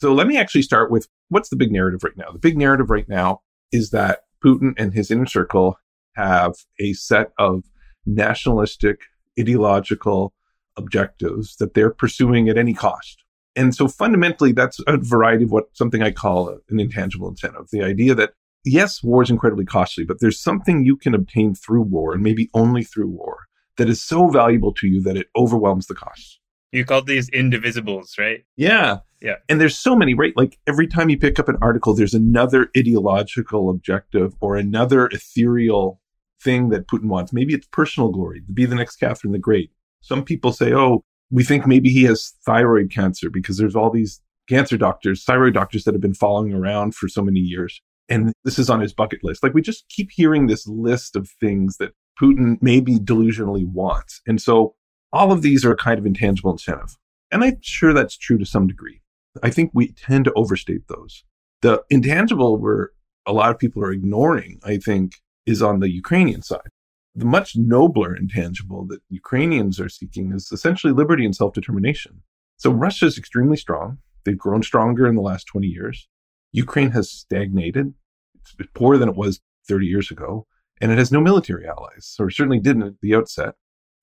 So 0.00 0.12
let 0.12 0.26
me 0.26 0.36
actually 0.36 0.62
start 0.62 0.90
with 0.90 1.08
what's 1.28 1.48
the 1.48 1.56
big 1.56 1.72
narrative 1.72 2.04
right 2.04 2.16
now? 2.16 2.30
The 2.30 2.38
big 2.38 2.58
narrative 2.58 2.90
right 2.90 3.08
now 3.08 3.40
is 3.72 3.90
that 3.90 4.20
Putin 4.44 4.74
and 4.76 4.92
his 4.92 5.10
inner 5.10 5.26
circle 5.26 5.78
have 6.16 6.54
a 6.78 6.92
set 6.92 7.32
of 7.38 7.64
nationalistic, 8.04 9.00
ideological 9.38 10.34
objectives 10.76 11.56
that 11.56 11.74
they're 11.74 11.90
pursuing 11.90 12.48
at 12.48 12.58
any 12.58 12.74
cost. 12.74 13.24
And 13.56 13.74
so 13.74 13.88
fundamentally, 13.88 14.52
that's 14.52 14.80
a 14.86 14.98
variety 14.98 15.44
of 15.44 15.52
what 15.52 15.68
something 15.72 16.02
I 16.02 16.10
call 16.10 16.48
an 16.68 16.80
intangible 16.80 17.28
incentive. 17.28 17.68
The 17.70 17.82
idea 17.82 18.14
that 18.16 18.32
yes, 18.64 19.02
war 19.02 19.22
is 19.22 19.30
incredibly 19.30 19.64
costly, 19.64 20.04
but 20.04 20.20
there's 20.20 20.40
something 20.40 20.84
you 20.84 20.96
can 20.96 21.14
obtain 21.14 21.54
through 21.54 21.82
war 21.82 22.12
and 22.12 22.22
maybe 22.22 22.50
only 22.52 22.82
through 22.82 23.08
war 23.08 23.46
that 23.76 23.88
is 23.88 24.02
so 24.02 24.28
valuable 24.28 24.72
to 24.74 24.86
you 24.86 25.02
that 25.02 25.16
it 25.16 25.28
overwhelms 25.36 25.86
the 25.86 25.94
costs. 25.94 26.40
You 26.72 26.84
called 26.84 27.06
these 27.06 27.30
indivisibles, 27.30 28.18
right? 28.18 28.44
Yeah. 28.56 28.98
Yeah. 29.20 29.36
And 29.48 29.60
there's 29.60 29.78
so 29.78 29.94
many, 29.94 30.12
right? 30.14 30.36
Like 30.36 30.58
every 30.66 30.86
time 30.86 31.08
you 31.08 31.18
pick 31.18 31.38
up 31.38 31.48
an 31.48 31.56
article, 31.62 31.94
there's 31.94 32.14
another 32.14 32.70
ideological 32.76 33.70
objective 33.70 34.34
or 34.40 34.56
another 34.56 35.06
ethereal 35.06 36.00
thing 36.42 36.68
that 36.70 36.88
Putin 36.88 37.06
wants. 37.06 37.32
Maybe 37.32 37.54
it's 37.54 37.66
personal 37.68 38.10
glory, 38.10 38.42
to 38.42 38.52
be 38.52 38.66
the 38.66 38.74
next 38.74 38.96
Catherine 38.96 39.32
the 39.32 39.38
Great. 39.38 39.70
Some 40.00 40.24
people 40.24 40.52
say, 40.52 40.74
oh, 40.74 41.04
we 41.30 41.42
think 41.42 41.66
maybe 41.66 41.90
he 41.90 42.04
has 42.04 42.34
thyroid 42.44 42.90
cancer 42.90 43.30
because 43.30 43.56
there's 43.56 43.76
all 43.76 43.90
these 43.90 44.20
cancer 44.48 44.76
doctors, 44.76 45.24
thyroid 45.24 45.54
doctors 45.54 45.84
that 45.84 45.94
have 45.94 46.02
been 46.02 46.12
following 46.12 46.52
around 46.52 46.94
for 46.94 47.08
so 47.08 47.22
many 47.22 47.40
years. 47.40 47.80
And 48.08 48.32
this 48.44 48.58
is 48.58 48.68
on 48.68 48.80
his 48.80 48.92
bucket 48.92 49.24
list. 49.24 49.42
Like 49.42 49.54
we 49.54 49.62
just 49.62 49.88
keep 49.88 50.10
hearing 50.10 50.46
this 50.46 50.66
list 50.66 51.16
of 51.16 51.30
things 51.40 51.78
that 51.78 51.92
Putin 52.20 52.58
maybe 52.60 52.96
delusionally 52.96 53.66
wants. 53.66 54.20
And 54.26 54.40
so 54.40 54.74
all 55.12 55.32
of 55.32 55.42
these 55.42 55.64
are 55.64 55.76
kind 55.76 55.98
of 55.98 56.06
intangible 56.06 56.52
incentive. 56.52 56.96
And 57.30 57.42
I'm 57.42 57.58
sure 57.60 57.92
that's 57.92 58.16
true 58.16 58.38
to 58.38 58.46
some 58.46 58.66
degree. 58.66 59.00
I 59.42 59.50
think 59.50 59.70
we 59.74 59.92
tend 59.92 60.24
to 60.26 60.32
overstate 60.34 60.86
those. 60.88 61.24
The 61.62 61.82
intangible 61.90 62.56
where 62.58 62.90
a 63.26 63.32
lot 63.32 63.50
of 63.50 63.58
people 63.58 63.82
are 63.82 63.92
ignoring, 63.92 64.60
I 64.64 64.76
think, 64.76 65.14
is 65.46 65.62
on 65.62 65.80
the 65.80 65.90
Ukrainian 65.90 66.42
side. 66.42 66.68
The 67.14 67.24
much 67.24 67.56
nobler 67.56 68.14
intangible 68.14 68.86
that 68.88 69.00
Ukrainians 69.08 69.78
are 69.80 69.88
seeking 69.88 70.32
is 70.32 70.50
essentially 70.52 70.92
liberty 70.92 71.24
and 71.24 71.34
self 71.34 71.54
determination. 71.54 72.22
So 72.56 72.70
Russia 72.70 73.06
is 73.06 73.18
extremely 73.18 73.56
strong. 73.56 73.98
They've 74.24 74.38
grown 74.38 74.62
stronger 74.62 75.06
in 75.06 75.14
the 75.14 75.20
last 75.20 75.44
20 75.44 75.66
years. 75.66 76.08
Ukraine 76.52 76.90
has 76.92 77.10
stagnated. 77.10 77.94
It's 78.34 78.54
poorer 78.74 78.98
than 78.98 79.08
it 79.08 79.16
was 79.16 79.40
30 79.68 79.86
years 79.86 80.10
ago 80.10 80.46
and 80.84 80.92
it 80.92 80.98
has 80.98 81.10
no 81.10 81.18
military 81.18 81.66
allies, 81.66 82.14
or 82.18 82.28
certainly 82.28 82.60
didn't 82.60 82.82
at 82.82 83.00
the 83.00 83.14
outset. 83.14 83.54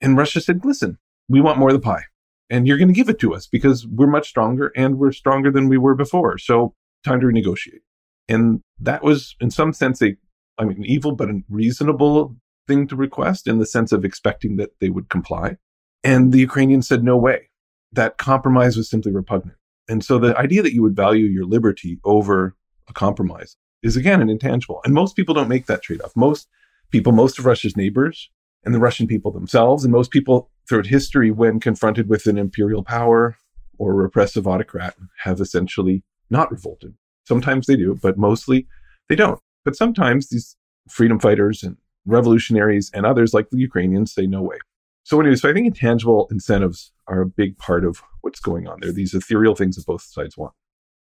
And 0.01 0.17
Russia 0.17 0.41
said, 0.41 0.65
listen, 0.65 0.97
we 1.29 1.39
want 1.39 1.59
more 1.59 1.69
of 1.69 1.75
the 1.75 1.79
pie, 1.79 2.05
and 2.49 2.65
you're 2.65 2.79
going 2.79 2.87
to 2.87 2.93
give 2.95 3.07
it 3.07 3.19
to 3.19 3.35
us 3.35 3.45
because 3.45 3.85
we're 3.85 4.07
much 4.07 4.27
stronger 4.27 4.71
and 4.75 4.97
we're 4.97 5.11
stronger 5.11 5.51
than 5.51 5.69
we 5.69 5.77
were 5.77 5.93
before. 5.93 6.39
So 6.39 6.73
time 7.03 7.19
to 7.19 7.27
renegotiate. 7.27 7.81
And 8.27 8.61
that 8.79 9.03
was, 9.03 9.35
in 9.39 9.51
some 9.51 9.73
sense, 9.73 10.01
a, 10.01 10.17
I 10.57 10.63
mean, 10.63 10.83
evil 10.83 11.11
but 11.11 11.29
a 11.29 11.41
reasonable 11.49 12.35
thing 12.67 12.87
to 12.87 12.95
request 12.95 13.47
in 13.47 13.59
the 13.59 13.67
sense 13.67 13.91
of 13.91 14.03
expecting 14.03 14.55
that 14.55 14.71
they 14.79 14.89
would 14.89 15.07
comply. 15.07 15.57
And 16.03 16.31
the 16.31 16.39
Ukrainians 16.39 16.87
said, 16.87 17.03
no 17.03 17.15
way. 17.15 17.51
That 17.91 18.17
compromise 18.17 18.75
was 18.75 18.89
simply 18.89 19.11
repugnant. 19.11 19.59
And 19.87 20.03
so 20.03 20.17
the 20.17 20.35
idea 20.35 20.63
that 20.63 20.73
you 20.73 20.81
would 20.81 20.95
value 20.95 21.27
your 21.27 21.45
liberty 21.45 21.99
over 22.03 22.55
a 22.87 22.93
compromise 22.93 23.55
is 23.83 23.95
again 23.95 24.19
an 24.19 24.29
intangible. 24.29 24.81
And 24.83 24.95
most 24.95 25.15
people 25.15 25.35
don't 25.35 25.47
make 25.47 25.67
that 25.67 25.83
trade 25.83 26.01
off. 26.01 26.15
Most 26.15 26.47
people, 26.91 27.11
most 27.11 27.39
of 27.39 27.45
Russia's 27.45 27.77
neighbors 27.77 28.29
and 28.63 28.75
the 28.75 28.79
Russian 28.79 29.07
people 29.07 29.31
themselves, 29.31 29.83
and 29.83 29.91
most 29.91 30.11
people 30.11 30.49
throughout 30.67 30.87
history, 30.87 31.31
when 31.31 31.59
confronted 31.59 32.09
with 32.09 32.27
an 32.27 32.37
imperial 32.37 32.83
power 32.83 33.37
or 33.77 33.91
a 33.91 33.95
repressive 33.95 34.47
autocrat, 34.47 34.95
have 35.23 35.41
essentially 35.41 36.03
not 36.29 36.51
revolted. 36.51 36.93
Sometimes 37.27 37.67
they 37.67 37.75
do, 37.75 37.97
but 38.01 38.17
mostly 38.17 38.67
they 39.09 39.15
don't. 39.15 39.39
But 39.65 39.75
sometimes 39.75 40.29
these 40.29 40.55
freedom 40.89 41.19
fighters 41.19 41.63
and 41.63 41.77
revolutionaries 42.05 42.91
and 42.93 43.05
others 43.05 43.33
like 43.33 43.49
the 43.49 43.57
Ukrainians 43.57 44.13
say 44.13 44.27
no 44.27 44.41
way. 44.41 44.57
So 45.03 45.19
anyway, 45.19 45.35
so 45.35 45.49
I 45.49 45.53
think 45.53 45.67
intangible 45.67 46.27
incentives 46.31 46.91
are 47.07 47.21
a 47.21 47.25
big 47.25 47.57
part 47.57 47.83
of 47.85 48.01
what's 48.21 48.39
going 48.39 48.67
on 48.67 48.79
there. 48.81 48.91
These 48.91 49.13
ethereal 49.13 49.55
things 49.55 49.75
that 49.75 49.85
both 49.85 50.03
sides 50.03 50.37
want. 50.37 50.53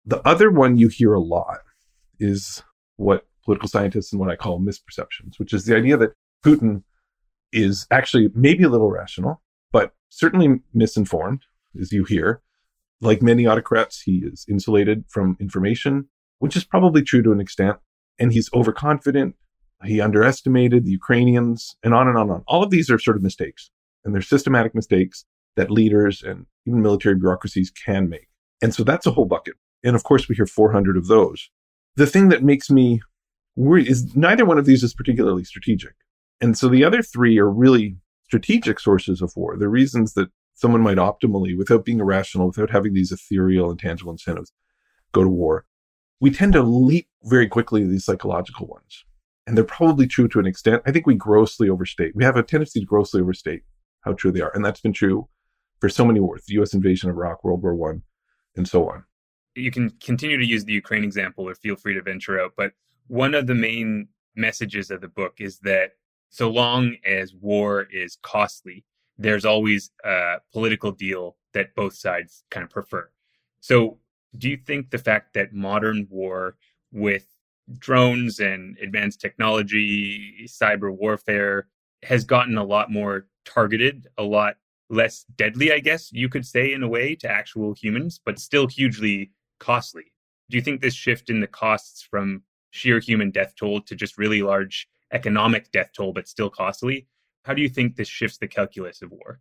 The 0.05 0.27
other 0.27 0.51
one 0.51 0.77
you 0.77 0.87
hear 0.87 1.13
a 1.13 1.21
lot 1.21 1.59
is 2.19 2.63
what 2.97 3.25
political 3.43 3.69
scientists 3.69 4.11
and 4.11 4.19
what 4.19 4.29
I 4.29 4.35
call 4.35 4.59
misperceptions, 4.59 5.37
which 5.37 5.53
is 5.53 5.65
the 5.65 5.75
idea 5.75 5.97
that 5.97 6.13
Putin 6.43 6.83
is 7.51 7.85
actually 7.91 8.29
maybe 8.33 8.63
a 8.63 8.69
little 8.69 8.89
rational, 8.89 9.41
but 9.71 9.93
certainly 10.09 10.61
misinformed, 10.73 11.43
as 11.79 11.91
you 11.91 12.03
hear. 12.03 12.41
Like 13.01 13.21
many 13.21 13.45
autocrats, 13.45 14.01
he 14.01 14.19
is 14.19 14.45
insulated 14.49 15.03
from 15.09 15.37
information, 15.39 16.09
which 16.39 16.55
is 16.55 16.63
probably 16.63 17.01
true 17.01 17.21
to 17.21 17.31
an 17.31 17.41
extent. 17.41 17.77
And 18.17 18.31
he's 18.31 18.49
overconfident. 18.53 19.35
He 19.83 19.99
underestimated 19.99 20.85
the 20.85 20.91
Ukrainians 20.91 21.75
and 21.83 21.93
on 21.93 22.07
and 22.07 22.17
on 22.17 22.23
and 22.23 22.31
on. 22.31 22.43
All 22.47 22.63
of 22.63 22.69
these 22.69 22.89
are 22.89 22.99
sort 22.99 23.17
of 23.17 23.23
mistakes 23.23 23.69
and 24.03 24.13
they're 24.13 24.21
systematic 24.21 24.73
mistakes 24.75 25.25
that 25.55 25.71
leaders 25.71 26.23
and 26.23 26.45
even 26.65 26.81
military 26.81 27.15
bureaucracies 27.15 27.71
can 27.71 28.09
make. 28.09 28.27
And 28.61 28.73
so 28.73 28.83
that's 28.83 29.05
a 29.05 29.11
whole 29.11 29.25
bucket. 29.25 29.55
And 29.83 29.95
of 29.95 30.03
course, 30.03 30.27
we 30.27 30.35
hear 30.35 30.45
400 30.45 30.97
of 30.97 31.07
those. 31.07 31.49
The 31.95 32.07
thing 32.07 32.29
that 32.29 32.43
makes 32.43 32.69
me 32.69 33.01
worried 33.55 33.87
is 33.87 34.15
neither 34.15 34.45
one 34.45 34.57
of 34.57 34.65
these 34.65 34.83
is 34.83 34.93
particularly 34.93 35.43
strategic. 35.43 35.93
And 36.41 36.57
so 36.57 36.67
the 36.67 36.83
other 36.83 37.01
three 37.01 37.37
are 37.39 37.49
really 37.49 37.97
strategic 38.25 38.79
sources 38.79 39.21
of 39.21 39.33
war. 39.35 39.57
The 39.57 39.69
reasons 39.69 40.13
that 40.13 40.29
someone 40.55 40.81
might 40.81 40.97
optimally, 40.97 41.57
without 41.57 41.85
being 41.85 41.99
irrational, 41.99 42.47
without 42.47 42.69
having 42.69 42.93
these 42.93 43.11
ethereal 43.11 43.69
and 43.69 43.79
tangible 43.79 44.11
incentives, 44.11 44.51
go 45.11 45.23
to 45.23 45.29
war. 45.29 45.65
We 46.19 46.31
tend 46.31 46.53
to 46.53 46.63
leap 46.63 47.07
very 47.23 47.47
quickly 47.47 47.81
to 47.81 47.87
these 47.87 48.05
psychological 48.05 48.67
ones. 48.67 49.03
And 49.45 49.57
they're 49.57 49.65
probably 49.65 50.07
true 50.07 50.27
to 50.29 50.39
an 50.39 50.45
extent. 50.45 50.81
I 50.85 50.91
think 50.91 51.05
we 51.05 51.15
grossly 51.15 51.69
overstate. 51.69 52.15
We 52.15 52.23
have 52.23 52.37
a 52.37 52.43
tendency 52.43 52.79
to 52.79 52.85
grossly 52.85 53.21
overstate 53.21 53.63
how 54.01 54.13
true 54.13 54.31
they 54.31 54.41
are. 54.41 54.51
And 54.53 54.63
that's 54.63 54.79
been 54.79 54.93
true 54.93 55.27
for 55.79 55.89
so 55.89 56.05
many 56.05 56.19
wars, 56.19 56.43
the 56.47 56.61
US 56.61 56.73
invasion 56.73 57.09
of 57.09 57.17
Iraq, 57.17 57.43
World 57.43 57.61
War 57.61 57.75
One, 57.75 58.03
and 58.55 58.67
so 58.67 58.89
on. 58.89 59.03
You 59.55 59.69
can 59.69 59.89
continue 60.01 60.37
to 60.37 60.45
use 60.45 60.63
the 60.63 60.73
Ukraine 60.73 61.03
example 61.03 61.47
or 61.47 61.55
feel 61.55 61.75
free 61.75 61.93
to 61.93 62.01
venture 62.01 62.39
out. 62.39 62.53
But 62.55 62.71
one 63.07 63.35
of 63.35 63.47
the 63.47 63.55
main 63.55 64.07
messages 64.35 64.91
of 64.91 65.01
the 65.01 65.07
book 65.07 65.35
is 65.39 65.59
that 65.59 65.91
so 66.29 66.49
long 66.49 66.95
as 67.05 67.33
war 67.33 67.87
is 67.91 68.17
costly, 68.21 68.83
there's 69.17 69.45
always 69.45 69.91
a 70.03 70.35
political 70.51 70.91
deal 70.91 71.37
that 71.53 71.75
both 71.75 71.93
sides 71.93 72.43
kind 72.49 72.63
of 72.63 72.69
prefer. 72.69 73.09
So, 73.59 73.99
do 74.35 74.49
you 74.49 74.57
think 74.57 74.89
the 74.89 74.97
fact 74.97 75.35
that 75.35 75.53
modern 75.53 76.07
war 76.09 76.57
with 76.91 77.27
drones 77.77 78.39
and 78.39 78.77
advanced 78.81 79.21
technology, 79.21 80.45
cyber 80.47 80.91
warfare 80.91 81.67
has 82.01 82.23
gotten 82.25 82.57
a 82.57 82.63
lot 82.63 82.91
more 82.91 83.27
targeted, 83.45 84.07
a 84.17 84.23
lot 84.23 84.55
less 84.89 85.25
deadly, 85.35 85.71
I 85.71 85.79
guess 85.79 86.11
you 86.11 86.29
could 86.29 86.45
say, 86.45 86.73
in 86.73 86.83
a 86.83 86.87
way, 86.87 87.15
to 87.15 87.29
actual 87.29 87.73
humans, 87.73 88.19
but 88.23 88.39
still 88.39 88.67
hugely 88.67 89.31
costly. 89.59 90.11
Do 90.49 90.57
you 90.57 90.63
think 90.63 90.81
this 90.81 90.93
shift 90.93 91.29
in 91.29 91.39
the 91.39 91.47
costs 91.47 92.01
from 92.01 92.43
sheer 92.73 92.99
human 92.99 93.29
death 93.29 93.53
toll 93.55 93.81
to 93.81 93.95
just 93.95 94.17
really 94.17 94.41
large 94.41 94.87
economic 95.11 95.71
death 95.71 95.91
toll, 95.95 96.11
but 96.11 96.27
still 96.27 96.49
costly? 96.49 97.07
How 97.43 97.53
do 97.53 97.61
you 97.61 97.69
think 97.69 97.95
this 97.95 98.07
shifts 98.07 98.39
the 98.39 98.47
calculus 98.47 99.01
of 99.03 99.11
war? 99.11 99.39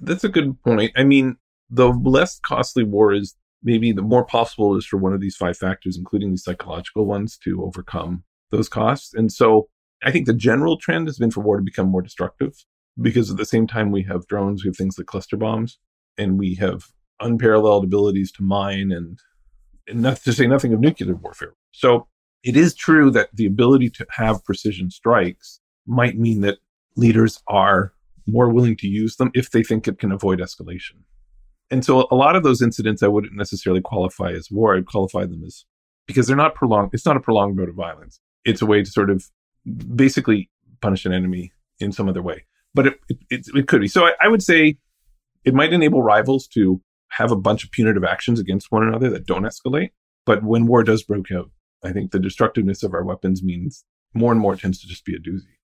That's 0.00 0.24
a 0.24 0.28
good 0.28 0.60
point. 0.64 0.90
I 0.96 1.04
mean, 1.04 1.36
the 1.70 1.88
less 1.88 2.40
costly 2.40 2.82
war 2.82 3.12
is, 3.12 3.36
maybe 3.62 3.92
the 3.92 4.02
more 4.02 4.24
possible 4.24 4.76
is 4.76 4.84
for 4.84 4.96
one 4.96 5.12
of 5.12 5.20
these 5.20 5.36
five 5.36 5.56
factors, 5.56 5.96
including 5.96 6.32
the 6.32 6.38
psychological 6.38 7.06
ones, 7.06 7.38
to 7.44 7.62
overcome 7.64 8.24
those 8.50 8.68
costs. 8.68 9.14
And 9.14 9.30
so 9.30 9.68
I 10.02 10.10
think 10.10 10.26
the 10.26 10.34
general 10.34 10.76
trend 10.76 11.06
has 11.06 11.18
been 11.18 11.30
for 11.30 11.40
war 11.40 11.58
to 11.58 11.62
become 11.62 11.88
more 11.88 12.02
destructive 12.02 12.54
because 13.00 13.30
at 13.30 13.36
the 13.36 13.46
same 13.46 13.68
time 13.68 13.92
we 13.92 14.02
have 14.02 14.26
drones, 14.26 14.64
we 14.64 14.68
have 14.68 14.76
things 14.76 14.98
like 14.98 15.06
cluster 15.06 15.36
bombs, 15.36 15.78
and 16.18 16.36
we 16.36 16.56
have 16.56 16.86
unparalleled 17.20 17.84
abilities 17.84 18.32
to 18.32 18.42
mine 18.42 18.90
and, 18.90 19.20
and 19.86 20.02
not 20.02 20.16
to 20.16 20.32
say 20.32 20.48
nothing 20.48 20.72
of 20.72 20.80
nuclear 20.80 21.14
warfare. 21.14 21.54
So 21.70 22.08
it 22.44 22.56
is 22.56 22.74
true 22.74 23.10
that 23.10 23.30
the 23.32 23.46
ability 23.46 23.90
to 23.90 24.06
have 24.10 24.44
precision 24.44 24.90
strikes 24.90 25.60
might 25.86 26.18
mean 26.18 26.40
that 26.42 26.58
leaders 26.96 27.42
are 27.48 27.92
more 28.26 28.48
willing 28.48 28.76
to 28.76 28.86
use 28.86 29.16
them 29.16 29.30
if 29.34 29.50
they 29.50 29.62
think 29.62 29.88
it 29.88 29.98
can 29.98 30.12
avoid 30.12 30.38
escalation. 30.38 31.02
And 31.70 31.84
so 31.84 32.06
a 32.10 32.14
lot 32.14 32.36
of 32.36 32.42
those 32.42 32.62
incidents 32.62 33.02
I 33.02 33.08
wouldn't 33.08 33.34
necessarily 33.34 33.80
qualify 33.80 34.32
as 34.32 34.50
war. 34.50 34.76
I'd 34.76 34.86
qualify 34.86 35.24
them 35.24 35.42
as 35.44 35.64
because 36.06 36.26
they're 36.26 36.36
not 36.36 36.54
prolonged. 36.54 36.90
It's 36.92 37.06
not 37.06 37.16
a 37.16 37.20
prolonged 37.20 37.56
mode 37.56 37.68
of 37.68 37.74
violence. 37.74 38.20
It's 38.44 38.62
a 38.62 38.66
way 38.66 38.82
to 38.82 38.90
sort 38.90 39.10
of 39.10 39.24
basically 39.96 40.50
punish 40.80 41.06
an 41.06 41.12
enemy 41.12 41.52
in 41.80 41.92
some 41.92 42.08
other 42.08 42.22
way 42.22 42.44
but 42.74 42.86
it, 42.86 43.00
it, 43.30 43.46
it 43.54 43.68
could 43.68 43.80
be. 43.80 43.88
So 43.88 44.06
I, 44.06 44.12
I 44.20 44.28
would 44.28 44.42
say 44.42 44.76
it 45.44 45.54
might 45.54 45.72
enable 45.72 46.02
rivals 46.02 46.46
to 46.48 46.80
have 47.08 47.30
a 47.30 47.36
bunch 47.36 47.64
of 47.64 47.70
punitive 47.70 48.04
actions 48.04 48.40
against 48.40 48.72
one 48.72 48.86
another 48.86 49.10
that 49.10 49.26
don't 49.26 49.44
escalate. 49.44 49.90
But 50.24 50.42
when 50.42 50.66
war 50.66 50.82
does 50.82 51.02
break 51.02 51.30
out, 51.32 51.50
I 51.84 51.92
think 51.92 52.10
the 52.10 52.18
destructiveness 52.18 52.82
of 52.82 52.94
our 52.94 53.04
weapons 53.04 53.42
means 53.42 53.84
more 54.14 54.32
and 54.32 54.40
more 54.40 54.56
tends 54.56 54.80
to 54.80 54.86
just 54.86 55.04
be 55.04 55.14
a 55.14 55.18
doozy. 55.18 55.56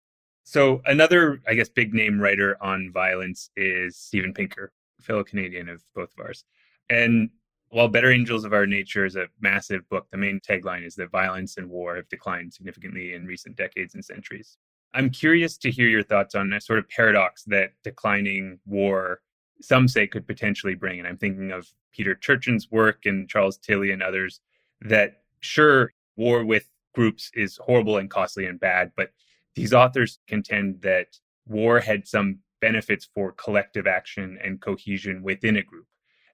So 0.44 0.82
another, 0.86 1.42
I 1.48 1.56
guess, 1.56 1.70
big 1.70 1.94
name 1.94 2.20
writer 2.20 2.58
on 2.62 2.92
violence 2.94 3.50
is 3.58 3.98
Steven 3.98 4.34
Pinker, 4.34 4.72
fellow 5.02 5.24
Canadian 5.24 5.68
of 5.68 5.84
both 5.94 6.14
of 6.18 6.26
ours. 6.26 6.46
And 6.90 7.30
while 7.70 7.90
Better 7.90 8.12
Angels 8.12 8.46
of 8.46 8.54
Our 8.54 8.66
Nature 8.66 9.06
is 9.06 9.18
a 9.18 9.28
massive 9.42 9.88
book, 9.90 10.08
the 10.10 10.18
main 10.18 10.40
tagline 10.40 10.86
is 10.86 10.96
that 10.96 11.12
violence 11.12 11.58
and 11.58 11.70
war 11.70 11.98
have 11.98 12.08
declined 12.08 12.54
significantly 12.54 13.14
in 13.14 13.26
recent 13.26 13.58
decades 13.58 13.94
and 13.94 14.06
centuries. 14.06 14.58
I'm 14.94 15.10
curious 15.10 15.58
to 15.58 15.70
hear 15.70 15.88
your 15.88 16.04
thoughts 16.04 16.34
on 16.34 16.54
a 16.54 16.62
sort 16.62 16.80
of 16.80 16.88
paradox 16.88 17.44
that 17.44 17.74
declining 17.84 18.60
war, 18.66 19.20
some 19.60 19.88
say, 19.90 20.08
could 20.08 20.26
potentially 20.26 20.76
bring. 20.76 21.00
And 21.00 21.08
I'm 21.08 21.18
thinking 21.18 21.52
of 21.52 21.68
Peter 21.92 22.16
Turchin's 22.16 22.72
work 22.72 23.06
and 23.06 23.28
Charles 23.28 23.58
Tilly 23.58 23.92
and 23.92 24.02
others 24.02 24.40
that, 24.82 25.24
sure, 25.42 25.92
war 26.18 26.44
with 26.44 26.70
groups 26.94 27.32
is 27.34 27.58
horrible 27.58 27.98
and 27.98 28.10
costly 28.10 28.46
and 28.46 28.60
bad, 28.60 28.92
but 28.96 29.12
these 29.56 29.74
authors 29.74 30.20
contend 30.28 30.82
that 30.82 31.18
war 31.48 31.80
had 31.80 32.08
some 32.08 32.40
benefits 32.60 33.08
for 33.14 33.32
collective 33.34 33.88
action 33.88 34.38
and 34.44 34.62
cohesion 34.62 35.24
within 35.24 35.58
a 35.58 35.64
group. 35.64 35.86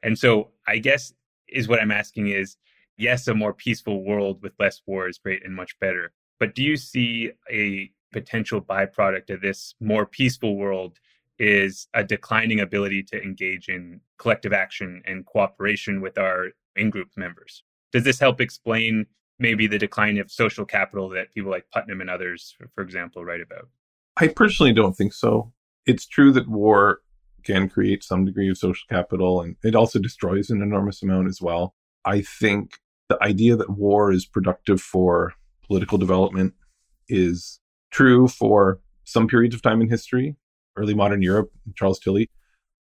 And 0.01 0.17
so 0.17 0.51
I 0.67 0.77
guess 0.77 1.13
is 1.47 1.67
what 1.67 1.81
I'm 1.81 1.91
asking 1.91 2.29
is 2.29 2.57
yes, 2.97 3.27
a 3.27 3.33
more 3.33 3.53
peaceful 3.53 4.03
world 4.03 4.41
with 4.41 4.53
less 4.59 4.81
war 4.85 5.07
is 5.07 5.17
great 5.17 5.45
and 5.45 5.55
much 5.55 5.77
better. 5.79 6.13
But 6.39 6.55
do 6.55 6.63
you 6.63 6.77
see 6.77 7.31
a 7.51 7.91
potential 8.13 8.61
byproduct 8.61 9.29
of 9.31 9.41
this 9.41 9.75
more 9.81 10.05
peaceful 10.05 10.55
world 10.55 10.99
is 11.39 11.87
a 11.93 12.03
declining 12.03 12.61
ability 12.61 13.03
to 13.03 13.21
engage 13.21 13.67
in 13.67 13.99
collective 14.17 14.53
action 14.53 15.01
and 15.05 15.25
cooperation 15.25 15.99
with 15.99 16.17
our 16.17 16.49
in 16.75 16.89
group 16.89 17.09
members. 17.17 17.63
Does 17.91 18.03
this 18.03 18.19
help 18.19 18.39
explain 18.39 19.05
maybe 19.43 19.67
the 19.67 19.77
decline 19.77 20.17
of 20.17 20.31
social 20.31 20.65
capital 20.65 21.09
that 21.09 21.33
people 21.33 21.51
like 21.51 21.69
Putnam 21.69 21.99
and 21.99 22.09
others, 22.09 22.55
for 22.73 22.81
example, 22.81 23.25
write 23.25 23.41
about? 23.41 23.67
I 24.15 24.29
personally 24.29 24.71
don't 24.71 24.95
think 24.95 25.11
so. 25.13 25.51
It's 25.85 26.07
true 26.07 26.31
that 26.31 26.47
war 26.47 27.01
can 27.43 27.67
create 27.67 28.05
some 28.05 28.23
degree 28.23 28.49
of 28.49 28.57
social 28.57 28.85
capital 28.89 29.41
and 29.41 29.57
it 29.61 29.75
also 29.75 29.99
destroys 29.99 30.49
an 30.49 30.61
enormous 30.61 31.03
amount 31.03 31.27
as 31.27 31.41
well. 31.41 31.75
I 32.05 32.21
think 32.21 32.77
the 33.09 33.21
idea 33.21 33.57
that 33.57 33.69
war 33.69 34.13
is 34.13 34.25
productive 34.25 34.79
for 34.79 35.33
political 35.67 35.97
development 35.97 36.53
is 37.09 37.59
true 37.91 38.29
for 38.29 38.79
some 39.03 39.27
periods 39.27 39.53
of 39.53 39.61
time 39.61 39.81
in 39.81 39.89
history, 39.89 40.37
early 40.77 40.93
modern 40.93 41.21
Europe, 41.21 41.51
Charles 41.75 41.99
Tilly. 41.99 42.29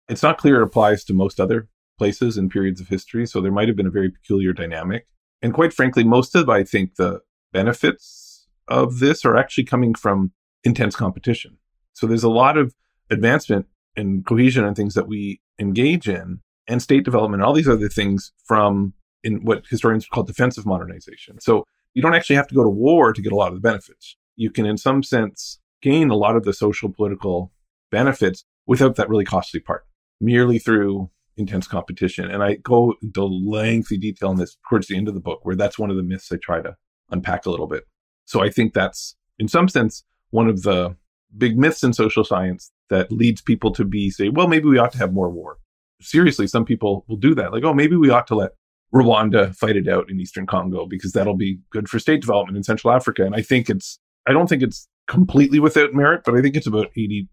It's 0.09 0.23
not 0.23 0.39
clear 0.39 0.61
it 0.61 0.65
applies 0.65 1.03
to 1.07 1.13
most 1.13 1.41
other 1.41 1.69
places 1.99 2.37
and 2.37 2.49
periods 2.49 2.81
of 2.81 2.87
history. 2.87 3.27
So 3.27 3.41
there 3.41 3.51
might 3.51 3.67
have 3.67 3.77
been 3.77 3.87
a 3.87 3.91
very 3.91 4.11
peculiar 4.11 4.53
dynamic. 4.53 5.07
And 5.43 5.53
quite 5.53 5.73
frankly, 5.73 6.05
most 6.05 6.35
of, 6.35 6.49
I 6.49 6.65
think, 6.65 6.97
the 6.97 7.21
benefits 7.53 8.47
of 8.69 9.01
this 9.01 9.25
are 9.25 9.37
actually 9.37 9.65
coming 9.65 9.95
from 9.95 10.33
intense 10.65 10.95
competition. 10.97 11.59
So 11.93 12.07
there's 12.07 12.23
a 12.23 12.31
lot 12.31 12.57
of 12.57 12.75
advancement 13.11 13.67
and 13.97 14.25
cohesion 14.25 14.65
and 14.65 14.77
things 14.77 14.95
that 14.95 15.09
we 15.09 15.41
engage 15.59 16.09
in 16.09 16.41
and 16.69 16.81
state 16.81 17.05
development, 17.05 17.43
and 17.43 17.47
all 17.47 17.53
these 17.53 17.69
other 17.69 17.89
things 17.89 18.33
from 18.45 18.95
in 19.25 19.45
what 19.45 19.65
historians 19.69 20.07
call 20.07 20.23
defensive 20.23 20.65
modernization. 20.65 21.41
So 21.41 21.65
you 21.93 22.03
don't 22.03 22.15
actually 22.15 22.37
have 22.37 22.47
to 22.49 22.55
go 22.55 22.63
to 22.63 22.71
war 22.71 23.13
to 23.13 23.21
get 23.21 23.33
a 23.33 23.37
lot 23.37 23.49
of 23.49 23.55
the 23.55 23.61
benefits 23.61 24.17
you 24.37 24.51
can, 24.51 24.67
in 24.67 24.79
some 24.79 25.03
sense, 25.03 25.59
gain 25.83 26.11
a 26.11 26.17
lot 26.17 26.37
of 26.37 26.45
the 26.45 26.53
social 26.53 26.91
political 26.91 27.53
benefits 27.91 28.45
without 28.67 28.97
that 28.97 29.09
really 29.09 29.25
costly 29.25 29.61
part, 29.61 29.85
merely 30.21 30.59
through 30.59 31.11
intense 31.37 31.67
competition. 31.67 32.31
And 32.31 32.43
I 32.43 32.55
go 32.57 32.95
into 33.03 33.25
lengthy 33.25 33.99
detail 33.99 34.31
in 34.31 34.37
this 34.37 34.57
towards 34.69 34.89
the 34.89 34.97
end 34.97 35.09
of 35.09 35.15
the 35.15 35.21
book, 35.21 35.41
where 35.45 35.57
that's 35.57 35.79
one 35.79 35.91
of 35.91 35.97
the 35.97 36.03
myths 36.03 36.31
I 36.33 36.37
try 36.37 36.61
to 36.61 36.77
unpack 37.11 37.47
a 37.47 37.51
little 37.51 37.67
bit. 37.67 37.85
So 38.25 38.43
I 38.43 38.51
think 38.51 38.75
that's, 38.75 39.17
in 39.39 39.49
some 39.49 39.69
sense, 39.69 40.05
one 40.31 40.49
of 40.49 40.63
the 40.63 40.97
big 41.37 41.59
myths 41.59 41.83
in 41.83 41.93
social 41.93 42.25
science 42.25 42.71
that 42.91 43.11
leads 43.11 43.41
people 43.41 43.73
to 43.73 43.85
be 43.85 44.11
say, 44.11 44.29
well, 44.29 44.49
maybe 44.49 44.67
we 44.67 44.79
ought 44.79 44.93
to 44.93 44.99
have 44.99 45.13
more 45.13 45.31
war. 45.31 45.59
Seriously, 46.01 46.47
some 46.47 46.65
people 46.65 47.05
will 47.09 47.17
do 47.17 47.35
that. 47.35 47.53
Like, 47.53 47.65
oh, 47.65 47.75
maybe 47.75 47.97
we 47.97 48.11
ought 48.11 48.27
to 48.27 48.35
let 48.35 48.53
Rwanda 48.95 49.55
fight 49.57 49.77
it 49.77 49.89
out 49.89 50.11
in 50.11 50.21
Eastern 50.21 50.47
Congo 50.47 50.87
because 50.87 51.13
that'll 51.13 51.37
be 51.37 51.59
good 51.71 51.89
for 51.89 51.99
state 51.99 52.21
development 52.21 52.57
in 52.57 52.63
Central 52.63 52.93
Africa. 52.93 53.25
And 53.25 53.35
I 53.35 53.41
think 53.41 53.71
it's, 53.71 53.99
I 54.27 54.33
don't 54.33 54.49
think 54.49 54.63
it's 54.63 54.89
completely 55.09 55.59
without 55.59 55.95
merit, 55.95 56.23
but 56.25 56.35
I 56.35 56.43
think 56.43 56.57
it's 56.57 56.67
about 56.67 56.93
80% 56.97 57.27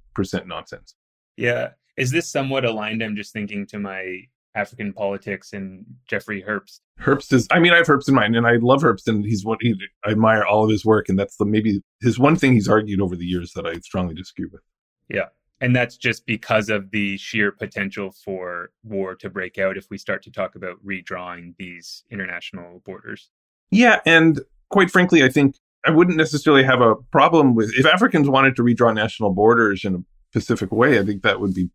nonsense. 0.45 0.95
Yeah. 1.35 1.71
Is 1.99 2.11
this 2.11 2.29
somewhat 2.29 2.65
aligned? 2.65 3.03
I'm 3.03 3.15
just 3.15 3.33
thinking 3.33 3.65
to 3.67 3.79
my 3.79 4.21
African 4.55 4.93
politics 4.93 5.53
and 5.53 5.85
Jeffrey 6.07 6.43
Herbst. 6.47 6.79
Herbst 6.99 7.33
is, 7.33 7.47
I 7.51 7.59
mean, 7.59 7.73
I 7.73 7.77
have 7.77 7.87
Herbst 7.87 8.07
in 8.07 8.15
mind 8.15 8.35
and 8.35 8.47
I 8.47 8.55
love 8.55 8.81
Herbst 8.81 9.07
and 9.07 9.25
he's 9.25 9.45
what 9.45 9.59
he, 9.61 9.75
I 10.05 10.11
admire 10.11 10.43
all 10.43 10.63
of 10.63 10.69
his 10.69 10.85
work. 10.85 11.09
And 11.09 11.19
that's 11.19 11.35
the 11.35 11.45
maybe 11.45 11.81
his 12.01 12.17
one 12.17 12.35
thing 12.35 12.53
he's 12.53 12.67
argued 12.67 13.01
over 13.01 13.15
the 13.15 13.25
years 13.25 13.51
that 13.53 13.65
I 13.65 13.75
strongly 13.79 14.15
disagree 14.15 14.47
with. 14.51 14.61
Yeah. 15.09 15.25
And 15.61 15.75
that's 15.75 15.97
just 15.97 16.25
because 16.25 16.69
of 16.69 16.91
the 16.91 17.17
sheer 17.17 17.51
potential 17.51 18.11
for 18.11 18.71
war 18.83 19.13
to 19.15 19.29
break 19.29 19.57
out 19.57 19.77
if 19.77 19.87
we 19.89 19.97
start 19.97 20.23
to 20.23 20.31
talk 20.31 20.55
about 20.55 20.77
redrawing 20.85 21.55
these 21.57 22.05
international 22.09 22.81
borders. 22.85 23.29
Yeah. 23.71 23.99
And 24.05 24.41
quite 24.69 24.89
frankly, 24.89 25.23
I 25.23 25.29
think 25.29 25.55
I 25.85 25.91
wouldn't 25.91 26.17
necessarily 26.17 26.63
have 26.63 26.81
a 26.81 26.95
problem 27.11 27.55
with 27.55 27.73
if 27.77 27.85
Africans 27.85 28.29
wanted 28.29 28.55
to 28.55 28.63
redraw 28.63 28.93
national 28.93 29.31
borders 29.31 29.83
in 29.83 29.95
a 29.95 29.99
Pacific 30.31 30.71
way. 30.71 30.99
I 30.99 31.03
think 31.03 31.23
that 31.23 31.39
would 31.39 31.53
be 31.53 31.69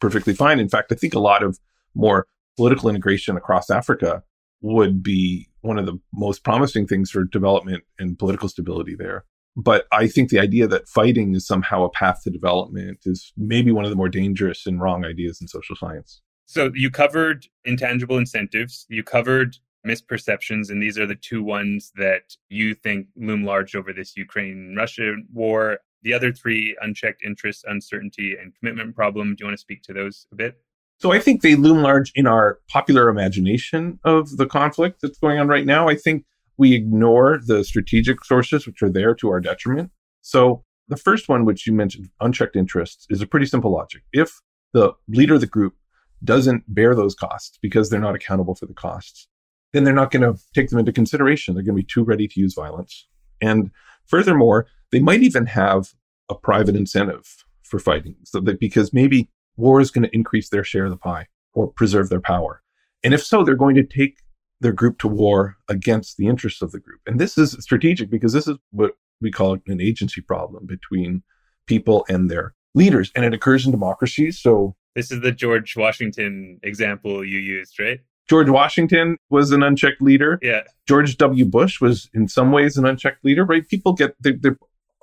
perfectly 0.00 0.34
fine. 0.34 0.58
In 0.58 0.68
fact, 0.68 0.92
I 0.92 0.94
think 0.94 1.14
a 1.14 1.20
lot 1.20 1.42
of 1.42 1.58
more 1.94 2.26
political 2.56 2.88
integration 2.88 3.36
across 3.36 3.70
Africa 3.70 4.22
would 4.60 5.02
be 5.02 5.48
one 5.62 5.78
of 5.78 5.86
the 5.86 5.98
most 6.12 6.44
promising 6.44 6.86
things 6.86 7.10
for 7.10 7.24
development 7.24 7.84
and 7.98 8.18
political 8.18 8.48
stability 8.48 8.94
there. 8.94 9.24
But 9.56 9.86
I 9.92 10.06
think 10.06 10.30
the 10.30 10.38
idea 10.38 10.66
that 10.68 10.88
fighting 10.88 11.34
is 11.34 11.46
somehow 11.46 11.84
a 11.84 11.90
path 11.90 12.22
to 12.24 12.30
development 12.30 13.00
is 13.04 13.32
maybe 13.36 13.72
one 13.72 13.84
of 13.84 13.90
the 13.90 13.96
more 13.96 14.08
dangerous 14.08 14.66
and 14.66 14.80
wrong 14.80 15.04
ideas 15.04 15.40
in 15.40 15.48
social 15.48 15.76
science. 15.76 16.22
So 16.46 16.72
you 16.74 16.90
covered 16.90 17.46
intangible 17.64 18.18
incentives, 18.18 18.86
you 18.88 19.02
covered 19.02 19.56
misperceptions, 19.86 20.70
and 20.70 20.82
these 20.82 20.98
are 20.98 21.06
the 21.06 21.14
two 21.14 21.42
ones 21.42 21.92
that 21.96 22.36
you 22.48 22.74
think 22.74 23.06
loom 23.16 23.44
large 23.44 23.74
over 23.74 23.92
this 23.92 24.16
Ukraine 24.16 24.74
Russia 24.76 25.14
war. 25.32 25.78
The 26.02 26.14
other 26.14 26.32
three, 26.32 26.76
unchecked 26.80 27.22
interest, 27.22 27.64
uncertainty, 27.68 28.36
and 28.40 28.54
commitment 28.58 28.94
problem. 28.94 29.34
Do 29.34 29.42
you 29.42 29.46
want 29.46 29.58
to 29.58 29.60
speak 29.60 29.82
to 29.84 29.92
those 29.92 30.26
a 30.32 30.36
bit? 30.36 30.60
So 30.98 31.12
I 31.12 31.18
think 31.18 31.40
they 31.40 31.54
loom 31.54 31.82
large 31.82 32.12
in 32.14 32.26
our 32.26 32.58
popular 32.68 33.08
imagination 33.08 33.98
of 34.04 34.36
the 34.36 34.46
conflict 34.46 35.00
that's 35.00 35.18
going 35.18 35.38
on 35.38 35.48
right 35.48 35.64
now. 35.64 35.88
I 35.88 35.94
think 35.94 36.24
we 36.58 36.74
ignore 36.74 37.40
the 37.46 37.64
strategic 37.64 38.22
sources 38.24 38.66
which 38.66 38.82
are 38.82 38.90
there 38.90 39.14
to 39.14 39.30
our 39.30 39.40
detriment. 39.40 39.90
So 40.20 40.62
the 40.88 40.96
first 40.96 41.28
one, 41.28 41.46
which 41.46 41.66
you 41.66 41.72
mentioned, 41.72 42.10
unchecked 42.20 42.56
interests, 42.56 43.06
is 43.08 43.22
a 43.22 43.26
pretty 43.26 43.46
simple 43.46 43.72
logic. 43.72 44.02
If 44.12 44.40
the 44.74 44.92
leader 45.08 45.34
of 45.34 45.40
the 45.40 45.46
group 45.46 45.74
doesn't 46.22 46.64
bear 46.68 46.94
those 46.94 47.14
costs 47.14 47.58
because 47.62 47.88
they're 47.88 47.98
not 47.98 48.14
accountable 48.14 48.54
for 48.54 48.66
the 48.66 48.74
costs, 48.74 49.26
then 49.72 49.84
they're 49.84 49.94
not 49.94 50.10
going 50.10 50.22
to 50.22 50.38
take 50.54 50.68
them 50.68 50.78
into 50.78 50.92
consideration. 50.92 51.54
They're 51.54 51.62
going 51.62 51.76
to 51.76 51.82
be 51.82 51.88
too 51.90 52.04
ready 52.04 52.28
to 52.28 52.40
use 52.40 52.54
violence. 52.54 53.06
And 53.40 53.70
furthermore, 54.06 54.66
they 54.92 55.00
might 55.00 55.22
even 55.22 55.46
have 55.46 55.90
a 56.28 56.34
private 56.34 56.76
incentive 56.76 57.44
for 57.62 57.78
fighting. 57.78 58.16
So 58.24 58.40
that 58.40 58.60
because 58.60 58.92
maybe 58.92 59.28
war 59.56 59.80
is 59.80 59.90
going 59.90 60.04
to 60.04 60.14
increase 60.14 60.48
their 60.48 60.64
share 60.64 60.84
of 60.84 60.90
the 60.90 60.96
pie 60.96 61.26
or 61.52 61.68
preserve 61.68 62.08
their 62.08 62.20
power. 62.20 62.62
And 63.02 63.14
if 63.14 63.24
so, 63.24 63.44
they're 63.44 63.54
going 63.54 63.76
to 63.76 63.82
take 63.82 64.18
their 64.60 64.72
group 64.72 64.98
to 64.98 65.08
war 65.08 65.56
against 65.68 66.16
the 66.16 66.26
interests 66.26 66.62
of 66.62 66.72
the 66.72 66.80
group. 66.80 67.00
And 67.06 67.18
this 67.18 67.38
is 67.38 67.52
strategic 67.60 68.10
because 68.10 68.32
this 68.32 68.46
is 68.46 68.56
what 68.70 68.92
we 69.20 69.30
call 69.30 69.56
an 69.66 69.80
agency 69.80 70.20
problem 70.20 70.66
between 70.66 71.22
people 71.66 72.04
and 72.08 72.30
their 72.30 72.54
leaders. 72.74 73.10
And 73.14 73.24
it 73.24 73.34
occurs 73.34 73.64
in 73.64 73.72
democracies. 73.72 74.38
So 74.38 74.76
this 74.94 75.10
is 75.10 75.20
the 75.22 75.32
George 75.32 75.76
Washington 75.76 76.58
example 76.62 77.24
you 77.24 77.38
used, 77.38 77.78
right? 77.78 78.00
George 78.28 78.48
Washington 78.48 79.16
was 79.28 79.50
an 79.50 79.62
unchecked 79.62 80.00
leader. 80.00 80.38
Yeah. 80.42 80.62
George 80.86 81.16
W. 81.16 81.44
Bush 81.44 81.80
was 81.80 82.08
in 82.14 82.28
some 82.28 82.52
ways 82.52 82.76
an 82.76 82.86
unchecked 82.86 83.24
leader, 83.24 83.44
right? 83.44 83.66
People 83.68 83.92
get, 83.92 84.14
they're, 84.20 84.36
they're, 84.40 84.58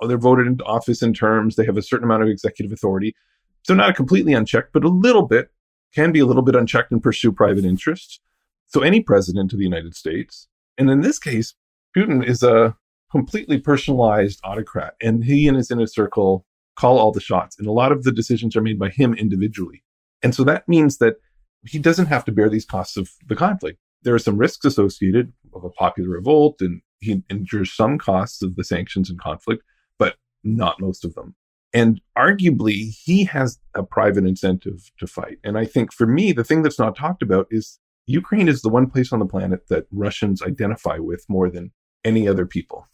they're 0.06 0.18
voted 0.18 0.46
into 0.46 0.64
office 0.64 1.02
in 1.02 1.12
terms. 1.12 1.56
They 1.56 1.64
have 1.64 1.76
a 1.76 1.82
certain 1.82 2.04
amount 2.04 2.22
of 2.22 2.28
executive 2.28 2.72
authority. 2.72 3.14
So 3.64 3.74
not 3.74 3.96
completely 3.96 4.32
unchecked, 4.32 4.72
but 4.72 4.84
a 4.84 4.88
little 4.88 5.26
bit 5.26 5.50
can 5.94 6.12
be 6.12 6.20
a 6.20 6.26
little 6.26 6.42
bit 6.42 6.54
unchecked 6.54 6.92
and 6.92 7.02
pursue 7.02 7.32
private 7.32 7.64
interests. 7.64 8.20
So 8.66 8.82
any 8.82 9.00
president 9.00 9.52
of 9.52 9.58
the 9.58 9.64
United 9.64 9.94
States, 9.94 10.46
and 10.76 10.90
in 10.90 11.00
this 11.00 11.18
case, 11.18 11.54
Putin 11.96 12.24
is 12.24 12.42
a 12.42 12.76
completely 13.10 13.58
personalized 13.58 14.40
autocrat 14.44 14.94
and 15.02 15.24
he 15.24 15.48
and 15.48 15.56
his 15.56 15.70
inner 15.70 15.86
circle 15.86 16.44
call 16.76 16.98
all 16.98 17.10
the 17.10 17.20
shots. 17.20 17.58
And 17.58 17.66
a 17.66 17.72
lot 17.72 17.90
of 17.90 18.04
the 18.04 18.12
decisions 18.12 18.54
are 18.54 18.62
made 18.62 18.78
by 18.78 18.90
him 18.90 19.14
individually. 19.14 19.82
And 20.22 20.34
so 20.34 20.44
that 20.44 20.68
means 20.68 20.98
that 20.98 21.16
he 21.66 21.78
doesn't 21.78 22.06
have 22.06 22.24
to 22.26 22.32
bear 22.32 22.48
these 22.48 22.64
costs 22.64 22.96
of 22.96 23.10
the 23.26 23.34
conflict. 23.34 23.78
There 24.02 24.14
are 24.14 24.20
some 24.20 24.38
risks 24.38 24.64
associated 24.64 25.32
of 25.54 25.64
a 25.64 25.70
popular 25.70 26.10
revolt 26.10 26.60
and 26.60 26.82
he 27.00 27.22
endures 27.30 27.74
some 27.74 27.98
costs 27.98 28.42
of 28.42 28.56
the 28.56 28.64
sanctions 28.64 29.10
and 29.10 29.20
conflict, 29.20 29.62
not 30.44 30.80
most 30.80 31.04
of 31.04 31.14
them. 31.14 31.34
And 31.74 32.00
arguably, 32.16 32.96
he 33.04 33.24
has 33.24 33.58
a 33.74 33.82
private 33.82 34.24
incentive 34.24 34.90
to 34.98 35.06
fight. 35.06 35.38
And 35.44 35.58
I 35.58 35.66
think 35.66 35.92
for 35.92 36.06
me, 36.06 36.32
the 36.32 36.44
thing 36.44 36.62
that's 36.62 36.78
not 36.78 36.96
talked 36.96 37.22
about 37.22 37.46
is 37.50 37.78
Ukraine 38.06 38.48
is 38.48 38.62
the 38.62 38.70
one 38.70 38.88
place 38.88 39.12
on 39.12 39.18
the 39.18 39.26
planet 39.26 39.68
that 39.68 39.86
Russians 39.92 40.42
identify 40.42 40.98
with 40.98 41.26
more 41.28 41.50
than 41.50 41.72
any 42.04 42.26
other 42.26 42.46
people 42.46 42.86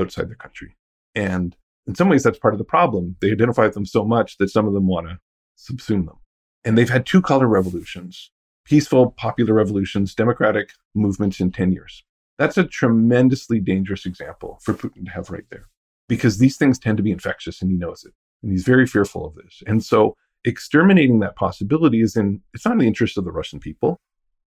outside 0.00 0.28
their 0.28 0.36
country. 0.36 0.76
And 1.14 1.54
in 1.86 1.94
some 1.94 2.08
ways, 2.08 2.22
that's 2.22 2.38
part 2.38 2.54
of 2.54 2.58
the 2.58 2.64
problem. 2.64 3.16
They 3.20 3.32
identify 3.32 3.64
with 3.64 3.74
them 3.74 3.84
so 3.84 4.04
much 4.04 4.38
that 4.38 4.48
some 4.48 4.66
of 4.66 4.72
them 4.72 4.86
want 4.86 5.08
to 5.08 5.18
subsume 5.58 6.06
them. 6.06 6.16
And 6.64 6.78
they've 6.78 6.88
had 6.88 7.04
two 7.04 7.20
color 7.20 7.46
revolutions, 7.46 8.30
peaceful 8.64 9.10
popular 9.10 9.52
revolutions, 9.52 10.14
democratic 10.14 10.70
movements 10.94 11.38
in 11.38 11.50
10 11.50 11.72
years. 11.72 12.02
That's 12.38 12.56
a 12.56 12.64
tremendously 12.64 13.60
dangerous 13.60 14.06
example 14.06 14.58
for 14.62 14.72
Putin 14.72 15.04
to 15.04 15.10
have 15.10 15.28
right 15.28 15.44
there 15.50 15.66
because 16.12 16.36
these 16.36 16.58
things 16.58 16.78
tend 16.78 16.98
to 16.98 17.02
be 17.02 17.10
infectious 17.10 17.62
and 17.62 17.70
he 17.70 17.76
knows 17.78 18.04
it. 18.04 18.12
And 18.42 18.52
he's 18.52 18.64
very 18.64 18.86
fearful 18.86 19.24
of 19.24 19.34
this. 19.34 19.62
And 19.66 19.82
so 19.82 20.14
exterminating 20.44 21.20
that 21.20 21.36
possibility 21.36 22.02
is 22.02 22.16
in, 22.16 22.42
it's 22.52 22.66
not 22.66 22.72
in 22.72 22.80
the 22.80 22.86
interest 22.86 23.16
of 23.16 23.24
the 23.24 23.32
Russian 23.32 23.60
people. 23.60 23.98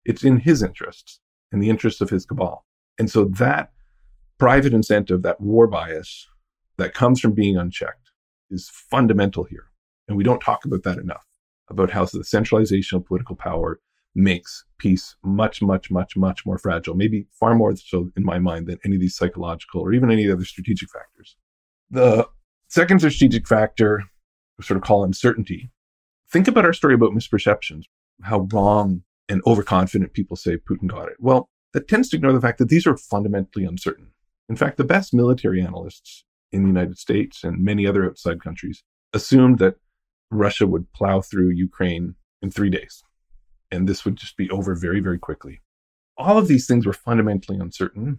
It's 0.04 0.24
in 0.24 0.40
his 0.40 0.62
interests 0.62 1.20
in 1.52 1.60
the 1.60 1.70
interests 1.70 2.02
of 2.02 2.10
his 2.10 2.26
cabal. 2.26 2.66
And 2.98 3.10
so 3.10 3.24
that 3.24 3.70
private 4.36 4.74
incentive, 4.74 5.22
that 5.22 5.40
war 5.40 5.66
bias 5.66 6.28
that 6.76 6.92
comes 6.92 7.18
from 7.18 7.32
being 7.32 7.56
unchecked 7.56 8.10
is 8.50 8.68
fundamental 8.68 9.44
here. 9.44 9.68
And 10.06 10.18
we 10.18 10.24
don't 10.24 10.40
talk 10.40 10.66
about 10.66 10.82
that 10.82 10.98
enough 10.98 11.24
about 11.70 11.90
how 11.90 12.04
the 12.04 12.24
centralization 12.24 12.98
of 12.98 13.06
political 13.06 13.36
power 13.36 13.80
makes 14.14 14.64
peace 14.78 15.16
much, 15.24 15.62
much, 15.62 15.90
much, 15.90 16.14
much 16.14 16.44
more 16.44 16.58
fragile, 16.58 16.94
maybe 16.94 17.26
far 17.32 17.54
more 17.54 17.74
so 17.74 18.10
in 18.16 18.24
my 18.24 18.38
mind 18.38 18.66
than 18.66 18.78
any 18.84 18.96
of 18.96 19.00
these 19.00 19.16
psychological 19.16 19.80
or 19.80 19.94
even 19.94 20.10
any 20.10 20.30
other 20.30 20.44
strategic 20.44 20.90
factors. 20.90 21.36
The 21.94 22.26
second 22.66 22.98
strategic 22.98 23.46
factor, 23.46 24.02
we 24.58 24.64
sort 24.64 24.78
of 24.78 24.82
call 24.82 25.04
uncertainty. 25.04 25.70
Think 26.28 26.48
about 26.48 26.64
our 26.64 26.72
story 26.72 26.92
about 26.92 27.12
misperceptions, 27.12 27.84
how 28.24 28.48
wrong 28.52 29.04
and 29.28 29.40
overconfident 29.46 30.12
people 30.12 30.36
say 30.36 30.56
Putin 30.56 30.88
got 30.88 31.08
it. 31.08 31.14
Well, 31.20 31.48
that 31.72 31.86
tends 31.86 32.08
to 32.08 32.16
ignore 32.16 32.32
the 32.32 32.40
fact 32.40 32.58
that 32.58 32.68
these 32.68 32.84
are 32.84 32.96
fundamentally 32.96 33.64
uncertain. 33.64 34.08
In 34.48 34.56
fact, 34.56 34.76
the 34.76 34.82
best 34.82 35.14
military 35.14 35.62
analysts 35.62 36.24
in 36.50 36.62
the 36.62 36.68
United 36.68 36.98
States 36.98 37.44
and 37.44 37.62
many 37.64 37.86
other 37.86 38.04
outside 38.04 38.42
countries 38.42 38.82
assumed 39.12 39.60
that 39.60 39.76
Russia 40.32 40.66
would 40.66 40.92
plow 40.94 41.20
through 41.20 41.50
Ukraine 41.50 42.16
in 42.42 42.50
three 42.50 42.70
days. 42.70 43.04
And 43.70 43.88
this 43.88 44.04
would 44.04 44.16
just 44.16 44.36
be 44.36 44.50
over 44.50 44.74
very, 44.74 44.98
very 44.98 45.20
quickly. 45.20 45.60
All 46.16 46.38
of 46.38 46.48
these 46.48 46.66
things 46.66 46.86
were 46.86 46.92
fundamentally 46.92 47.56
uncertain, 47.56 48.18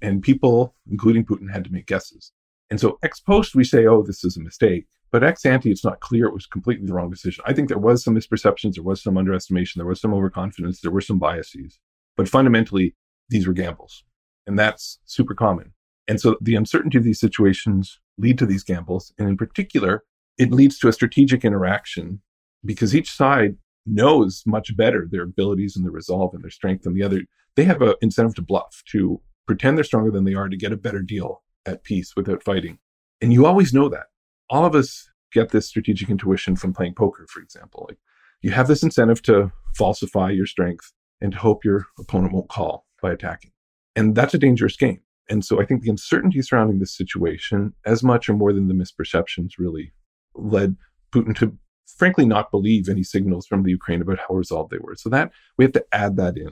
and 0.00 0.22
people, 0.22 0.74
including 0.90 1.26
Putin, 1.26 1.52
had 1.52 1.64
to 1.64 1.70
make 1.70 1.86
guesses. 1.86 2.32
And 2.70 2.80
so 2.80 2.98
ex 3.02 3.20
post, 3.20 3.54
we 3.54 3.64
say, 3.64 3.86
oh, 3.86 4.02
this 4.02 4.24
is 4.24 4.36
a 4.36 4.40
mistake. 4.40 4.86
But 5.10 5.24
ex 5.24 5.44
ante, 5.44 5.70
it's 5.70 5.84
not 5.84 6.00
clear 6.00 6.26
it 6.26 6.34
was 6.34 6.46
completely 6.46 6.86
the 6.86 6.94
wrong 6.94 7.10
decision. 7.10 7.42
I 7.46 7.52
think 7.52 7.68
there 7.68 7.78
was 7.78 8.04
some 8.04 8.14
misperceptions, 8.14 8.74
there 8.74 8.84
was 8.84 9.02
some 9.02 9.18
underestimation, 9.18 9.80
there 9.80 9.86
was 9.86 10.00
some 10.00 10.14
overconfidence, 10.14 10.80
there 10.80 10.92
were 10.92 11.00
some 11.00 11.18
biases. 11.18 11.78
But 12.16 12.28
fundamentally, 12.28 12.94
these 13.28 13.46
were 13.46 13.52
gambles. 13.52 14.04
And 14.46 14.58
that's 14.58 14.98
super 15.04 15.34
common. 15.34 15.72
And 16.06 16.20
so 16.20 16.36
the 16.40 16.54
uncertainty 16.54 16.98
of 16.98 17.04
these 17.04 17.20
situations 17.20 17.98
lead 18.18 18.38
to 18.38 18.46
these 18.46 18.64
gambles. 18.64 19.12
And 19.18 19.28
in 19.28 19.36
particular, 19.36 20.04
it 20.38 20.52
leads 20.52 20.78
to 20.78 20.88
a 20.88 20.92
strategic 20.92 21.44
interaction 21.44 22.20
because 22.64 22.94
each 22.94 23.10
side 23.10 23.56
knows 23.86 24.42
much 24.46 24.76
better 24.76 25.08
their 25.10 25.22
abilities 25.22 25.76
and 25.76 25.84
their 25.84 25.92
resolve 25.92 26.34
and 26.34 26.42
their 26.42 26.50
strength 26.50 26.84
than 26.84 26.94
the 26.94 27.02
other. 27.02 27.22
They 27.56 27.64
have 27.64 27.82
an 27.82 27.94
incentive 28.00 28.36
to 28.36 28.42
bluff, 28.42 28.82
to 28.90 29.20
pretend 29.46 29.76
they're 29.76 29.84
stronger 29.84 30.10
than 30.10 30.24
they 30.24 30.34
are 30.34 30.48
to 30.48 30.56
get 30.56 30.72
a 30.72 30.76
better 30.76 31.02
deal 31.02 31.42
at 31.66 31.84
peace 31.84 32.14
without 32.16 32.42
fighting. 32.42 32.78
And 33.20 33.32
you 33.32 33.46
always 33.46 33.72
know 33.72 33.88
that 33.88 34.06
all 34.48 34.64
of 34.64 34.74
us 34.74 35.08
get 35.32 35.50
this 35.50 35.66
strategic 35.66 36.10
intuition 36.10 36.56
from 36.56 36.72
playing 36.72 36.94
poker, 36.94 37.26
for 37.28 37.40
example. 37.40 37.86
Like 37.88 37.98
you 38.42 38.50
have 38.50 38.68
this 38.68 38.82
incentive 38.82 39.22
to 39.22 39.52
falsify 39.76 40.30
your 40.30 40.46
strength 40.46 40.92
and 41.20 41.32
to 41.32 41.38
hope 41.38 41.64
your 41.64 41.86
opponent 41.98 42.32
won't 42.32 42.48
call 42.48 42.86
by 43.02 43.12
attacking. 43.12 43.52
And 43.94 44.14
that's 44.14 44.34
a 44.34 44.38
dangerous 44.38 44.76
game. 44.76 45.00
And 45.28 45.44
so 45.44 45.60
I 45.60 45.64
think 45.64 45.82
the 45.82 45.90
uncertainty 45.90 46.42
surrounding 46.42 46.80
this 46.80 46.96
situation, 46.96 47.72
as 47.86 48.02
much 48.02 48.28
or 48.28 48.34
more 48.34 48.52
than 48.52 48.68
the 48.68 48.74
misperceptions, 48.74 49.50
really 49.58 49.92
led 50.34 50.76
Putin 51.12 51.36
to 51.36 51.56
frankly 51.86 52.24
not 52.24 52.50
believe 52.50 52.88
any 52.88 53.02
signals 53.02 53.46
from 53.46 53.62
the 53.62 53.70
Ukraine 53.70 54.02
about 54.02 54.18
how 54.18 54.34
resolved 54.34 54.70
they 54.70 54.78
were. 54.78 54.96
So 54.96 55.08
that 55.10 55.30
we 55.56 55.64
have 55.64 55.72
to 55.72 55.84
add 55.92 56.16
that 56.16 56.36
in. 56.36 56.50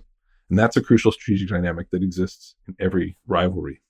And 0.51 0.59
that's 0.59 0.77
a 0.77 0.83
crucial 0.83 1.13
strategic 1.13 1.49
dynamic 1.49 1.91
that 1.91 2.03
exists 2.03 2.55
in 2.67 2.77
every 2.79 3.17
rivalry. 3.27 3.83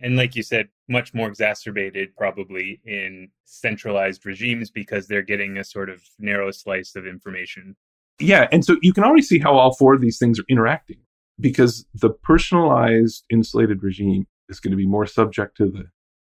And 0.00 0.16
like 0.16 0.34
you 0.34 0.42
said, 0.42 0.68
much 0.88 1.12
more 1.12 1.28
exacerbated 1.28 2.16
probably 2.16 2.80
in 2.84 3.28
centralized 3.44 4.24
regimes 4.24 4.70
because 4.70 5.06
they're 5.06 5.22
getting 5.22 5.58
a 5.58 5.64
sort 5.64 5.90
of 5.90 6.02
narrow 6.18 6.50
slice 6.50 6.96
of 6.96 7.06
information. 7.06 7.76
Yeah. 8.18 8.48
And 8.52 8.64
so 8.64 8.76
you 8.82 8.92
can 8.92 9.04
already 9.04 9.22
see 9.22 9.38
how 9.38 9.54
all 9.54 9.74
four 9.74 9.94
of 9.94 10.00
these 10.00 10.18
things 10.18 10.38
are 10.38 10.44
interacting 10.48 10.98
because 11.38 11.86
the 11.94 12.10
personalized, 12.10 13.24
insulated 13.30 13.82
regime 13.82 14.26
is 14.48 14.60
going 14.60 14.72
to 14.72 14.76
be 14.76 14.86
more 14.86 15.06
subject 15.06 15.56
to 15.58 15.70
the 15.70 15.84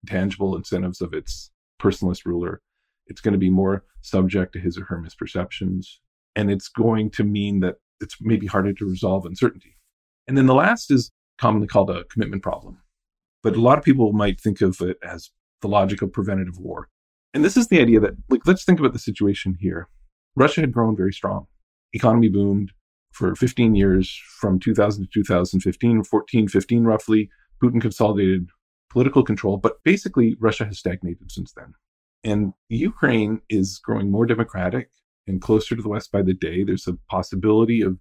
tangible 0.08 0.56
incentives 0.56 1.02
of 1.02 1.14
its 1.14 1.52
personalist 1.82 2.26
ruler. 2.26 2.62
It's 3.08 3.22
going 3.22 3.34
to 3.34 3.40
be 3.40 3.50
more 3.50 3.84
subject 4.02 4.54
to 4.54 4.60
his 4.60 4.78
or 4.78 4.86
her 4.86 4.98
misperceptions. 4.98 5.86
And 6.36 6.50
it's 6.50 6.68
going 6.68 7.12
to 7.12 7.24
mean 7.24 7.60
that 7.60 7.76
it's 8.02 8.18
maybe 8.22 8.48
harder 8.48 8.74
to 8.74 8.86
resolve 8.86 9.26
uncertainty. 9.26 9.78
And 10.28 10.38
then 10.38 10.48
the 10.48 10.56
last 10.56 10.90
is 10.90 11.12
commonly 11.38 11.68
called 11.68 11.90
a 11.90 12.06
commitment 12.06 12.42
problem. 12.42 12.80
But 13.44 13.56
a 13.56 13.62
lot 13.62 13.78
of 13.78 13.84
people 13.84 14.14
might 14.14 14.40
think 14.40 14.62
of 14.62 14.80
it 14.82 14.98
as 15.04 15.30
the 15.62 15.68
logic 15.68 16.02
of 16.02 16.14
preventative 16.14 16.58
war. 16.58 16.90
And 17.34 17.44
this 17.44 17.58
is 17.58 17.68
the 17.68 17.80
idea 17.80 18.00
that, 18.00 18.14
like, 18.30 18.42
let's 18.46 18.64
think 18.64 18.80
about 18.80 18.94
the 18.94 19.00
situation 19.00 19.58
here. 19.60 19.90
Russia 20.36 20.62
had 20.62 20.72
grown 20.72 20.96
very 20.96 21.14
strong. 21.14 21.48
Economy 21.94 22.30
boomed 22.30 22.72
for 23.12 23.36
15 23.36 23.76
years 23.76 24.20
from 24.40 24.60
2000 24.60 25.04
to 25.04 25.10
2015, 25.14 26.04
14, 26.04 26.48
15 26.48 26.84
roughly. 26.84 27.30
Putin 27.62 27.82
consolidated 27.82 28.50
political 28.90 29.24
control, 29.24 29.58
but 29.58 29.84
basically 29.84 30.36
Russia 30.40 30.66
has 30.66 30.80
stagnated 30.80 31.32
since 31.32 31.54
then. 31.54 31.74
And 32.24 32.54
Ukraine 32.70 33.42
is 33.50 33.80
growing 33.80 34.12
more 34.12 34.26
democratic 34.26 34.90
and 35.28 35.42
closer 35.42 35.76
to 35.76 35.82
the 35.82 35.90
West 35.90 36.12
by 36.12 36.22
the 36.22 36.34
day. 36.34 36.64
There's 36.64 36.88
a 36.88 36.98
possibility 37.10 37.82
of 37.82 37.98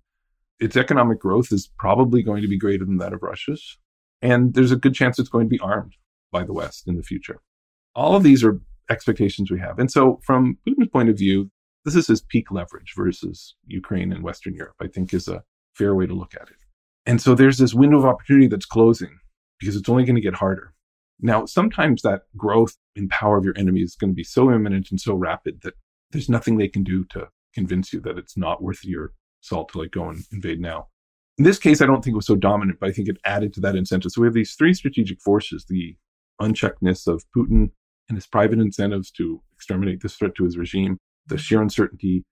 its 0.61 0.77
economic 0.77 1.19
growth 1.19 1.53
is 1.53 1.71
probably 1.79 2.23
going 2.23 2.43
to 2.43 2.49
be 2.49 2.59
greater 2.59 2.85
than 2.85 2.99
that 2.99 3.13
of 3.13 3.23
Russia's. 3.23 3.79
And 4.23 4.55
there's 4.55 4.73
a 4.73 4.77
good 4.77 4.95
chance 4.95 5.19
it's 5.19 5.29
going 5.29 5.47
to 5.47 5.51
be 5.51 5.59
armed 5.59 5.97
by 6.31 6.45
the 6.45 6.53
West 6.53 6.87
in 6.87 6.97
the 6.97 7.03
future. 7.03 7.41
All 7.95 8.17
of 8.17 8.23
these 8.23 8.43
are 8.45 8.61
expectations 8.89 9.51
we 9.51 9.59
have. 9.59 9.79
And 9.79 9.91
so, 9.91 10.21
from 10.25 10.59
Putin's 10.67 10.89
point 10.89 11.09
of 11.09 11.19
view, 11.19 11.51
this 11.85 11.97
is 11.97 12.07
his 12.07 12.23
peak 12.23 12.51
leverage 12.51 12.95
versus 12.97 13.57
Ukraine 13.67 14.13
and 14.13 14.23
Western 14.23 14.55
Europe, 14.55 14.77
I 14.81 14.87
think 14.87 15.13
is 15.13 15.29
a 15.29 15.43
fair 15.75 15.95
way 15.95 16.07
to 16.07 16.15
look 16.15 16.35
at 16.35 16.49
it. 16.49 16.57
And 17.05 17.21
so, 17.21 17.35
there's 17.35 17.59
this 17.59 17.75
window 17.75 17.99
of 17.99 18.07
opportunity 18.07 18.47
that's 18.47 18.67
closing 18.67 19.19
because 19.59 19.77
it's 19.77 19.89
only 19.89 20.05
going 20.05 20.17
to 20.17 20.23
get 20.23 20.35
harder. 20.35 20.75
Now, 21.21 21.47
sometimes 21.47 22.03
that 22.03 22.23
growth 22.37 22.77
in 22.97 23.09
power 23.09 23.39
of 23.39 23.45
your 23.45 23.57
enemy 23.57 23.81
is 23.81 23.95
going 23.95 24.11
to 24.11 24.15
be 24.15 24.25
so 24.25 24.53
imminent 24.53 24.91
and 24.91 25.01
so 25.01 25.15
rapid 25.15 25.61
that 25.63 25.75
there's 26.11 26.29
nothing 26.29 26.57
they 26.57 26.69
can 26.69 26.83
do 26.83 27.05
to 27.07 27.29
convince 27.55 27.93
you 27.93 28.01
that 28.01 28.19
it's 28.19 28.37
not 28.37 28.63
worth 28.63 28.85
your 28.85 29.13
salt 29.41 29.71
to 29.71 29.79
like 29.79 29.93
go 29.93 30.09
and 30.09 30.25
invade 30.33 30.61
now. 30.61 30.89
In 31.39 31.45
this 31.45 31.59
case, 31.59 31.81
I 31.81 31.87
don't 31.87 32.05
think 32.05 32.13
it 32.15 32.17
was 32.17 32.27
so 32.27 32.37
dominant, 32.37 32.79
but 32.81 32.89
I 32.89 32.93
think 32.93 33.09
it 33.09 33.17
added 33.25 33.55
to 33.55 33.61
that 33.61 33.77
incentive. 33.77 34.13
So 34.13 34.21
we 34.21 34.27
have 34.27 34.35
these 34.35 34.55
three 34.55 34.75
strategic 34.75 35.21
forces 35.21 35.65
the 35.69 35.97
uncheckedness 36.41 37.07
of 37.07 37.25
Putin 37.37 37.71
and 38.09 38.17
his 38.17 38.27
private 38.27 38.59
incentives 38.59 39.11
to 39.13 39.43
exterminate 39.55 40.03
this 40.03 40.17
threat 40.17 40.35
to 40.37 40.45
his 40.45 40.59
regime, 40.59 40.99
the 41.27 41.39
sheer 41.39 41.63
uncertainty, 41.63 42.25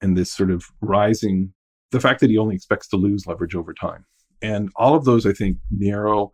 and 0.00 0.16
this 0.16 0.32
sort 0.32 0.50
of 0.50 0.64
rising, 0.80 1.52
the 1.90 2.00
fact 2.00 2.20
that 2.20 2.30
he 2.30 2.38
only 2.38 2.54
expects 2.54 2.88
to 2.88 2.96
lose 2.96 3.26
leverage 3.26 3.54
over 3.54 3.74
time. 3.74 4.04
And 4.42 4.70
all 4.76 4.94
of 4.94 5.04
those, 5.04 5.26
I 5.26 5.32
think, 5.32 5.58
narrow 5.70 6.32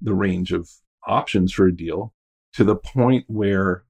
the 0.00 0.14
range 0.14 0.52
of 0.52 0.68
options 1.06 1.52
for 1.52 1.66
a 1.66 1.76
deal 1.76 2.14
to 2.54 2.64
the 2.64 2.76
point 2.76 3.24
where 3.28 3.84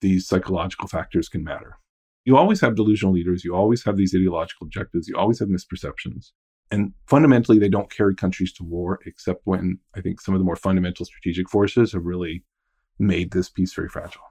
these 0.00 0.26
psychological 0.26 0.88
factors 0.88 1.28
can 1.28 1.42
matter. 1.42 1.78
You 2.24 2.36
always 2.36 2.60
have 2.60 2.76
delusional 2.76 3.14
leaders, 3.14 3.44
you 3.44 3.54
always 3.54 3.84
have 3.84 3.96
these 3.96 4.14
ideological 4.14 4.66
objectives, 4.66 5.08
you 5.08 5.16
always 5.16 5.40
have 5.40 5.48
misperceptions. 5.48 6.30
And 6.70 6.92
fundamentally, 7.06 7.58
they 7.58 7.68
don't 7.68 7.90
carry 7.90 8.14
countries 8.14 8.52
to 8.54 8.64
war, 8.64 9.00
except 9.06 9.40
when 9.44 9.78
I 9.96 10.00
think 10.00 10.20
some 10.20 10.34
of 10.34 10.40
the 10.40 10.44
more 10.44 10.56
fundamental 10.56 11.06
strategic 11.06 11.48
forces 11.48 11.92
have 11.92 12.04
really 12.04 12.44
made 12.98 13.30
this 13.30 13.48
peace 13.48 13.72
very 13.72 13.88
fragile. 13.88 14.22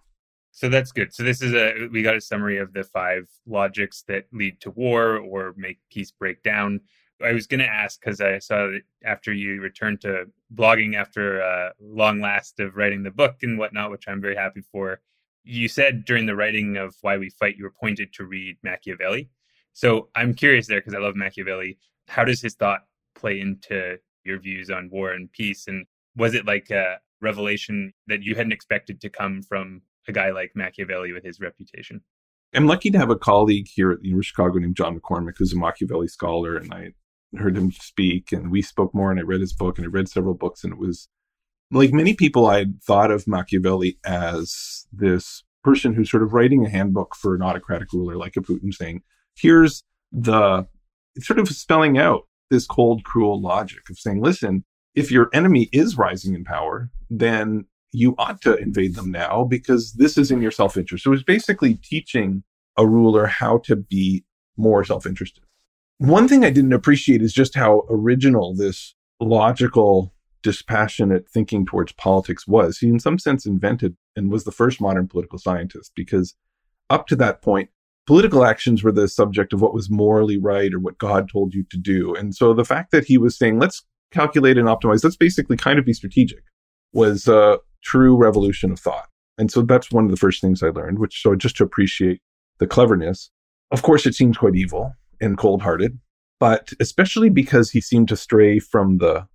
So 0.51 0.69
that's 0.69 0.91
good. 0.91 1.13
So 1.13 1.23
this 1.23 1.41
is 1.41 1.53
a 1.53 1.87
we 1.91 2.01
got 2.01 2.15
a 2.15 2.21
summary 2.21 2.57
of 2.57 2.73
the 2.73 2.83
five 2.83 3.27
logics 3.45 4.03
that 4.07 4.25
lead 4.33 4.59
to 4.61 4.71
war 4.71 5.17
or 5.17 5.53
make 5.55 5.77
peace 5.91 6.11
break 6.11 6.41
down. 6.41 6.81
I 7.23 7.33
was 7.33 7.47
going 7.47 7.59
to 7.59 7.67
ask 7.67 7.99
because 7.99 8.21
I 8.21 8.39
saw 8.39 8.67
that 8.67 8.81
after 9.03 9.33
you 9.33 9.61
returned 9.61 10.01
to 10.01 10.25
blogging 10.53 10.95
after 10.95 11.39
a 11.39 11.73
long 11.79 12.21
last 12.21 12.59
of 12.59 12.75
writing 12.75 13.03
the 13.03 13.11
book 13.11 13.37
and 13.43 13.57
whatnot, 13.57 13.91
which 13.91 14.07
I'm 14.07 14.21
very 14.21 14.35
happy 14.35 14.61
for. 14.71 15.01
You 15.43 15.67
said 15.67 16.05
during 16.05 16.25
the 16.25 16.35
writing 16.35 16.77
of 16.77 16.95
Why 17.01 17.17
We 17.17 17.29
Fight, 17.29 17.57
you 17.57 17.63
were 17.63 17.73
pointed 17.79 18.13
to 18.13 18.25
read 18.25 18.57
Machiavelli. 18.63 19.29
So 19.73 20.09
I'm 20.15 20.33
curious 20.33 20.67
there 20.67 20.79
because 20.79 20.95
I 20.95 20.99
love 20.99 21.15
Machiavelli 21.15 21.77
how 22.07 22.23
does 22.23 22.41
his 22.41 22.55
thought 22.55 22.81
play 23.15 23.39
into 23.39 23.97
your 24.23 24.39
views 24.39 24.69
on 24.69 24.89
war 24.91 25.11
and 25.11 25.31
peace? 25.31 25.67
And 25.67 25.85
was 26.15 26.33
it 26.33 26.45
like 26.45 26.69
a 26.69 26.97
revelation 27.21 27.93
that 28.07 28.23
you 28.23 28.35
hadn't 28.35 28.51
expected 28.51 29.01
to 29.01 29.09
come 29.09 29.41
from 29.41 29.81
a 30.07 30.11
guy 30.11 30.31
like 30.31 30.51
Machiavelli 30.55 31.13
with 31.13 31.23
his 31.23 31.39
reputation? 31.39 32.01
I'm 32.53 32.65
lucky 32.65 32.89
to 32.91 32.97
have 32.97 33.09
a 33.09 33.17
colleague 33.17 33.67
here 33.73 33.91
at 33.91 34.01
the 34.01 34.07
University 34.07 34.29
of 34.29 34.35
Chicago 34.35 34.59
named 34.59 34.77
John 34.77 34.97
McCormick, 34.97 35.33
who's 35.37 35.53
a 35.53 35.57
Machiavelli 35.57 36.07
scholar, 36.07 36.55
and 36.55 36.73
I 36.73 36.93
heard 37.37 37.57
him 37.57 37.71
speak, 37.71 38.31
and 38.31 38.49
we 38.49 38.61
spoke 38.61 38.95
more, 38.95 39.11
and 39.11 39.19
I 39.19 39.23
read 39.23 39.41
his 39.41 39.53
book, 39.53 39.77
and 39.77 39.85
I 39.85 39.89
read 39.89 40.07
several 40.07 40.33
books, 40.33 40.63
and 40.63 40.73
it 40.73 40.79
was 40.79 41.09
like 41.71 41.91
many 41.91 42.13
people, 42.13 42.47
I 42.47 42.59
would 42.59 42.81
thought 42.81 43.11
of 43.11 43.27
Machiavelli 43.27 43.99
as 44.05 44.87
this 44.93 45.43
person 45.63 45.93
who's 45.93 46.09
sort 46.09 46.23
of 46.23 46.31
writing 46.33 46.65
a 46.65 46.69
handbook 46.69 47.13
for 47.15 47.35
an 47.35 47.41
autocratic 47.41 47.91
ruler 47.91 48.15
like 48.15 48.37
a 48.37 48.41
Putin, 48.41 48.73
saying, 48.73 49.01
"Here's 49.35 49.83
the 50.13 50.67
sort 51.21 51.39
of 51.39 51.47
spelling 51.49 51.97
out 51.97 52.27
this 52.49 52.65
cold, 52.65 53.03
cruel 53.03 53.41
logic 53.41 53.89
of 53.89 53.97
saying, 53.97 54.21
listen, 54.21 54.63
if 54.95 55.11
your 55.11 55.29
enemy 55.33 55.69
is 55.71 55.97
rising 55.97 56.33
in 56.33 56.43
power, 56.43 56.89
then 57.09 57.65
you 57.91 58.15
ought 58.17 58.41
to 58.41 58.55
invade 58.55 58.95
them 58.95 59.11
now 59.11 59.43
because 59.43 59.93
this 59.93 60.17
is 60.17 60.31
in 60.31 60.41
your 60.41 60.51
self 60.51 60.77
interest. 60.77 61.03
So 61.03 61.13
it's 61.13 61.23
basically 61.23 61.75
teaching 61.75 62.43
a 62.77 62.87
ruler 62.87 63.25
how 63.25 63.59
to 63.59 63.75
be 63.75 64.23
more 64.57 64.83
self 64.83 65.05
interested. 65.05 65.43
One 65.99 66.27
thing 66.27 66.43
I 66.43 66.51
didn't 66.51 66.73
appreciate 66.73 67.21
is 67.21 67.33
just 67.33 67.55
how 67.55 67.85
original 67.89 68.55
this 68.55 68.93
logical, 69.19 70.13
dispassionate 70.43 71.27
thinking 71.29 71.65
towards 71.65 71.91
politics 71.93 72.47
was. 72.47 72.77
He, 72.77 72.87
in 72.87 72.99
some 72.99 73.17
sense, 73.17 73.45
invented 73.45 73.95
and 74.15 74.31
was 74.31 74.43
the 74.43 74.51
first 74.51 74.79
modern 74.79 75.07
political 75.07 75.39
scientist 75.39 75.91
because 75.95 76.35
up 76.89 77.07
to 77.07 77.15
that 77.17 77.41
point, 77.41 77.69
political 78.07 78.45
actions 78.45 78.83
were 78.83 78.91
the 78.91 79.07
subject 79.07 79.53
of 79.53 79.61
what 79.61 79.73
was 79.73 79.89
morally 79.89 80.37
right 80.37 80.73
or 80.73 80.79
what 80.79 80.97
God 80.97 81.29
told 81.29 81.53
you 81.53 81.63
to 81.69 81.77
do. 81.77 82.15
And 82.15 82.33
so 82.33 82.53
the 82.53 82.65
fact 82.65 82.91
that 82.91 83.05
he 83.05 83.17
was 83.17 83.37
saying, 83.37 83.59
let's 83.59 83.83
calculate 84.11 84.57
and 84.57 84.67
optimize, 84.67 85.03
let's 85.03 85.17
basically 85.17 85.57
kind 85.57 85.77
of 85.77 85.85
be 85.85 85.93
strategic, 85.93 86.43
was 86.93 87.27
a 87.27 87.59
true 87.83 88.15
revolution 88.15 88.71
of 88.71 88.79
thought. 88.79 89.09
And 89.37 89.51
so 89.51 89.61
that's 89.61 89.91
one 89.91 90.05
of 90.05 90.11
the 90.11 90.17
first 90.17 90.41
things 90.41 90.63
I 90.63 90.69
learned, 90.69 90.99
which 90.99 91.21
so 91.21 91.35
just 91.35 91.57
to 91.57 91.63
appreciate 91.63 92.21
the 92.59 92.65
cleverness. 92.65 93.29
Of 93.69 93.83
course, 93.83 94.05
it 94.05 94.15
seems 94.15 94.37
quite 94.37 94.55
evil 94.55 94.93
and 95.19 95.37
cold 95.37 95.61
hearted, 95.61 95.99
but 96.39 96.71
especially 96.79 97.29
because 97.29 97.71
he 97.71 97.81
seemed 97.81 98.07
to 98.07 98.15
stray 98.15 98.59
from 98.59 98.97
the 98.97 99.27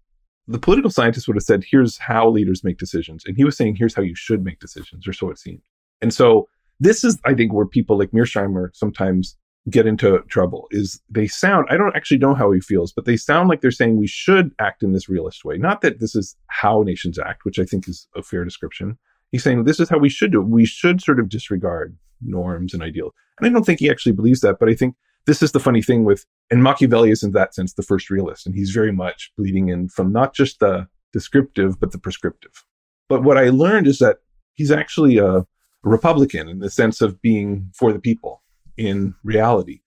the 0.49 0.59
political 0.59 0.91
scientist 0.91 1.29
would 1.29 1.37
have 1.37 1.45
said, 1.45 1.65
here's 1.65 1.99
how 1.99 2.29
leaders 2.29 2.65
make 2.65 2.79
decisions. 2.79 3.25
And 3.25 3.37
he 3.37 3.45
was 3.45 3.57
saying, 3.57 3.77
here's 3.77 3.95
how 3.95 4.03
you 4.03 4.15
should 4.15 4.45
make 4.45 4.59
decisions, 4.59 5.07
or 5.07 5.13
so 5.13 5.31
it 5.31 5.39
seemed. 5.39 5.63
And 6.01 6.13
so 6.13 6.49
this 6.81 7.05
is, 7.05 7.19
I 7.25 7.35
think, 7.35 7.53
where 7.53 7.67
people 7.67 7.99
like 7.99 8.11
Mearsheimer 8.11 8.71
sometimes 8.75 9.37
get 9.71 9.87
into 9.87 10.19
trouble 10.29 10.67
is 10.73 11.01
they 11.09 11.29
sound, 11.29 11.67
I 11.71 11.77
don't 11.77 11.95
actually 11.95 12.19
know 12.19 12.35
how 12.35 12.51
he 12.51 12.61
feels, 12.61 12.93
but 12.93 13.05
they 13.05 13.17
sound 13.17 13.49
like 13.49 13.61
they're 13.61 13.71
saying 13.71 13.97
we 13.97 14.09
should 14.09 14.53
act 14.59 14.83
in 14.83 14.93
this 14.93 15.09
realist 15.09 15.45
way. 15.45 15.57
Not 15.57 15.83
that 15.83 16.01
this 16.01 16.17
is 16.17 16.37
how 16.49 16.83
nations 16.83 17.19
act, 17.19 17.45
which 17.45 17.61
I 17.61 17.65
think 17.65 17.89
is 17.89 18.09
a 18.17 18.23
fair 18.23 18.45
description. 18.45 18.99
He's 19.31 19.45
saying 19.45 19.65
this 19.65 19.79
is 19.79 19.89
how 19.89 19.99
we 19.99 20.09
should 20.09 20.33
do 20.33 20.41
it. 20.41 20.49
We 20.49 20.65
should 20.65 21.01
sort 21.01 21.21
of 21.21 21.29
disregard 21.29 21.97
norms 22.21 22.75
and 22.75 22.83
ideals. 22.83 23.13
And 23.39 23.47
I 23.47 23.51
don't 23.51 23.65
think 23.65 23.79
he 23.79 23.91
actually 23.91 24.13
believes 24.13 24.41
that, 24.41 24.59
but 24.59 24.69
I 24.69 24.75
think 24.75 24.97
this 25.27 25.43
is 25.43 25.53
the 25.53 25.61
funny 25.61 25.83
thing 25.83 26.05
with, 26.05 26.27
and 26.51 26.63
Machiavelli 26.63 27.11
is 27.11 27.23
in 27.23 27.31
that 27.33 27.55
sense 27.55 27.75
the 27.75 27.83
first 27.83 28.11
realist, 28.11 28.47
and 28.47 28.55
he's 28.55 28.71
very 28.71 28.93
much 28.93 29.31
bleeding 29.39 29.69
in 29.69 29.89
from 29.89 30.13
not 30.13 30.35
just 30.35 30.59
the 30.59 30.89
descriptive, 31.13 31.79
but 31.79 31.93
the 31.93 31.99
prescriptive. 31.99 32.65
But 33.09 33.23
what 33.23 33.39
I 33.39 33.51
learned 33.51 33.87
is 33.87 33.99
that 34.01 34.19
he's 34.55 34.73
actually 34.73 35.19
a, 35.19 35.47
Republican 35.85 36.49
in 36.49 36.61
the 36.61 36.71
sense 36.71 37.01
of 37.01 37.21
being 37.21 37.71
for 37.75 37.93
the 37.93 37.99
people 37.99 38.43
in 38.77 39.15
reality. 39.25 39.81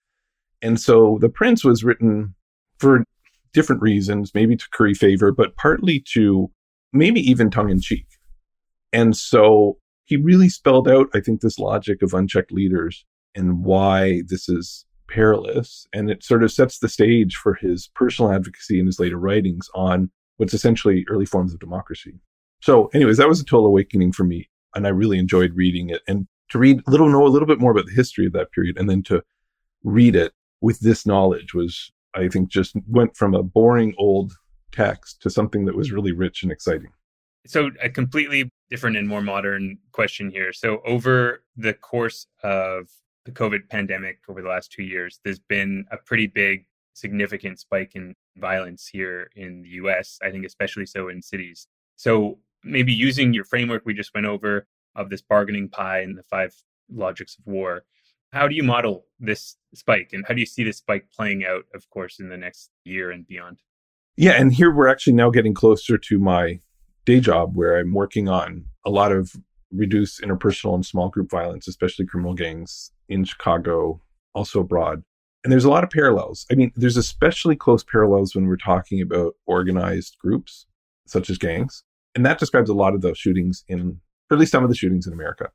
And 0.62 0.80
so 0.80 1.18
The 1.20 1.28
Prince 1.28 1.64
was 1.64 1.84
written 1.84 2.34
for 2.78 3.04
different 3.52 3.82
reasons, 3.82 4.32
maybe 4.34 4.56
to 4.56 4.68
curry 4.72 4.94
favor, 4.94 5.32
but 5.32 5.56
partly 5.56 6.02
to 6.12 6.50
maybe 6.92 7.20
even 7.20 7.50
tongue 7.50 7.70
in 7.70 7.80
cheek. 7.80 8.06
And 8.92 9.16
so 9.16 9.78
he 10.04 10.16
really 10.16 10.48
spelled 10.48 10.88
out, 10.88 11.08
I 11.14 11.20
think, 11.20 11.40
this 11.40 11.58
logic 11.58 12.02
of 12.02 12.14
unchecked 12.14 12.52
leaders 12.52 13.04
and 13.34 13.64
why 13.64 14.22
this 14.28 14.48
is 14.48 14.84
perilous. 15.08 15.86
And 15.92 16.10
it 16.10 16.22
sort 16.22 16.42
of 16.42 16.52
sets 16.52 16.78
the 16.78 16.88
stage 16.88 17.36
for 17.36 17.54
his 17.54 17.90
personal 17.94 18.32
advocacy 18.32 18.78
in 18.78 18.86
his 18.86 19.00
later 19.00 19.18
writings 19.18 19.68
on 19.74 20.10
what's 20.36 20.54
essentially 20.54 21.04
early 21.08 21.26
forms 21.26 21.52
of 21.52 21.60
democracy. 21.60 22.20
So, 22.60 22.86
anyways, 22.94 23.18
that 23.18 23.28
was 23.28 23.40
a 23.40 23.44
total 23.44 23.66
awakening 23.66 24.12
for 24.12 24.24
me. 24.24 24.48
And 24.76 24.86
I 24.86 24.90
really 24.90 25.18
enjoyed 25.18 25.52
reading 25.54 25.90
it. 25.90 26.02
And 26.06 26.28
to 26.50 26.58
read 26.58 26.80
little, 26.86 27.08
know 27.08 27.26
a 27.26 27.28
little 27.28 27.48
bit 27.48 27.58
more 27.58 27.72
about 27.72 27.86
the 27.86 27.94
history 27.94 28.26
of 28.26 28.32
that 28.34 28.52
period 28.52 28.76
and 28.78 28.88
then 28.88 29.02
to 29.04 29.22
read 29.82 30.14
it 30.14 30.32
with 30.60 30.80
this 30.80 31.06
knowledge 31.06 31.54
was, 31.54 31.90
I 32.14 32.28
think, 32.28 32.50
just 32.50 32.76
went 32.86 33.16
from 33.16 33.34
a 33.34 33.42
boring 33.42 33.94
old 33.98 34.32
text 34.72 35.22
to 35.22 35.30
something 35.30 35.64
that 35.64 35.76
was 35.76 35.92
really 35.92 36.12
rich 36.12 36.42
and 36.42 36.52
exciting. 36.52 36.90
So, 37.46 37.70
a 37.80 37.88
completely 37.88 38.50
different 38.70 38.96
and 38.96 39.08
more 39.08 39.22
modern 39.22 39.78
question 39.92 40.30
here. 40.30 40.52
So, 40.52 40.80
over 40.84 41.44
the 41.56 41.74
course 41.74 42.26
of 42.42 42.88
the 43.24 43.32
COVID 43.32 43.68
pandemic 43.68 44.18
over 44.28 44.42
the 44.42 44.48
last 44.48 44.72
two 44.72 44.82
years, 44.82 45.20
there's 45.24 45.38
been 45.38 45.84
a 45.90 45.96
pretty 45.96 46.26
big, 46.26 46.66
significant 46.94 47.60
spike 47.60 47.92
in 47.94 48.14
violence 48.36 48.88
here 48.88 49.30
in 49.36 49.62
the 49.62 49.68
US, 49.70 50.18
I 50.22 50.30
think, 50.30 50.44
especially 50.44 50.86
so 50.86 51.08
in 51.08 51.22
cities. 51.22 51.68
So, 51.94 52.38
maybe 52.66 52.92
using 52.92 53.32
your 53.32 53.44
framework 53.44 53.82
we 53.84 53.94
just 53.94 54.14
went 54.14 54.26
over 54.26 54.66
of 54.94 55.10
this 55.10 55.22
bargaining 55.22 55.68
pie 55.68 56.00
and 56.00 56.16
the 56.16 56.22
five 56.24 56.54
logics 56.92 57.36
of 57.38 57.46
war, 57.46 57.84
how 58.32 58.48
do 58.48 58.54
you 58.54 58.62
model 58.62 59.06
this 59.20 59.56
spike 59.74 60.10
and 60.12 60.24
how 60.26 60.34
do 60.34 60.40
you 60.40 60.46
see 60.46 60.64
this 60.64 60.78
spike 60.78 61.06
playing 61.14 61.44
out, 61.44 61.64
of 61.74 61.88
course, 61.90 62.18
in 62.18 62.28
the 62.28 62.36
next 62.36 62.70
year 62.84 63.10
and 63.10 63.26
beyond? 63.26 63.60
Yeah, 64.16 64.32
and 64.32 64.52
here 64.52 64.72
we're 64.72 64.88
actually 64.88 65.12
now 65.12 65.30
getting 65.30 65.54
closer 65.54 65.98
to 65.98 66.18
my 66.18 66.60
day 67.04 67.20
job 67.20 67.56
where 67.56 67.78
I'm 67.78 67.92
working 67.92 68.28
on 68.28 68.64
a 68.84 68.90
lot 68.90 69.12
of 69.12 69.34
reduce 69.72 70.20
interpersonal 70.20 70.74
and 70.74 70.84
small 70.84 71.08
group 71.08 71.30
violence, 71.30 71.68
especially 71.68 72.06
criminal 72.06 72.34
gangs 72.34 72.90
in 73.08 73.24
Chicago, 73.24 74.00
also 74.34 74.60
abroad. 74.60 75.02
And 75.44 75.52
there's 75.52 75.64
a 75.64 75.70
lot 75.70 75.84
of 75.84 75.90
parallels. 75.90 76.46
I 76.50 76.54
mean, 76.54 76.72
there's 76.74 76.96
especially 76.96 77.56
close 77.56 77.84
parallels 77.84 78.34
when 78.34 78.46
we're 78.46 78.56
talking 78.56 79.00
about 79.00 79.34
organized 79.46 80.16
groups, 80.18 80.66
such 81.06 81.30
as 81.30 81.38
gangs. 81.38 81.84
And 82.16 82.26
that 82.26 82.38
describes 82.38 82.70
a 82.70 82.74
lot 82.74 82.94
of 82.94 83.02
the 83.02 83.14
shootings 83.14 83.62
in, 83.68 84.00
or 84.30 84.34
at 84.34 84.40
least 84.40 84.50
some 84.50 84.64
of 84.64 84.70
the 84.70 84.74
shootings 84.74 85.06
in 85.06 85.12
America. 85.12 85.50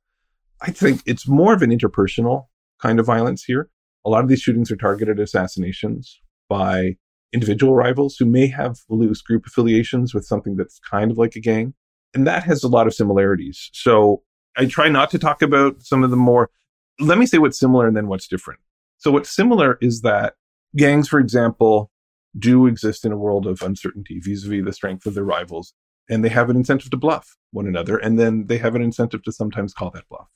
I 0.62 0.72
think 0.72 1.02
it's 1.06 1.28
more 1.28 1.54
of 1.54 1.64
an 1.64 1.72
interpersonal 1.72 2.46
kind 2.80 3.00
of 3.00 3.06
violence 3.06 3.44
here. 3.44 3.70
A 4.06 4.10
lot 4.10 4.24
of 4.24 4.30
these 4.30 4.42
shootings 4.42 4.72
are 4.72 4.76
targeted 4.76 5.20
assassinations 5.20 6.22
by 6.48 6.98
individual 7.34 7.74
rivals 7.76 8.16
who 8.18 8.26
may 8.26 8.46
have 8.46 8.78
loose 8.90 9.22
group 9.22 9.46
affiliations 9.48 10.14
with 10.14 10.26
something 10.26 10.56
that's 10.56 10.80
kind 10.80 11.10
of 11.10 11.18
like 11.18 11.36
a 11.36 11.40
gang. 11.40 11.74
And 12.14 12.28
that 12.28 12.44
has 12.44 12.64
a 12.64 12.68
lot 12.68 12.88
of 12.88 12.94
similarities. 12.94 13.70
So 13.74 14.22
I 14.56 14.66
try 14.66 14.88
not 14.88 15.10
to 15.12 15.20
talk 15.20 15.42
about 15.42 15.82
some 15.82 16.04
of 16.04 16.12
the 16.12 16.18
more, 16.18 16.52
let 17.00 17.18
me 17.18 17.26
say 17.26 17.40
what's 17.40 17.58
similar 17.58 17.88
and 17.88 17.98
then 17.98 18.08
what's 18.08 18.28
different. 18.28 18.60
So 18.98 19.12
what's 19.12 19.30
similar 19.32 19.80
is 19.82 20.02
that 20.02 20.36
gangs, 20.76 21.08
for 21.08 21.20
example, 21.20 21.90
do 22.38 22.68
exist 22.68 23.04
in 23.04 23.12
a 23.12 23.18
world 23.18 23.48
of 23.48 23.62
uncertainty 23.64 24.20
vis-a-vis 24.20 24.64
the 24.64 24.74
strength 24.74 25.06
of 25.06 25.16
their 25.16 25.24
rivals. 25.24 25.74
And 26.12 26.24
they 26.24 26.30
have 26.30 26.50
an 26.50 26.58
incentive 26.58 26.92
to 26.92 26.98
bluff 26.98 27.38
one 27.52 27.66
another. 27.66 27.98
And 27.98 28.20
then 28.20 28.46
they 28.46 28.60
have 28.60 28.76
an 28.76 28.84
incentive 28.84 29.24
to 29.24 29.32
sometimes 29.32 29.74
call 29.74 29.90
that 29.92 30.08
bluff. 30.10 30.28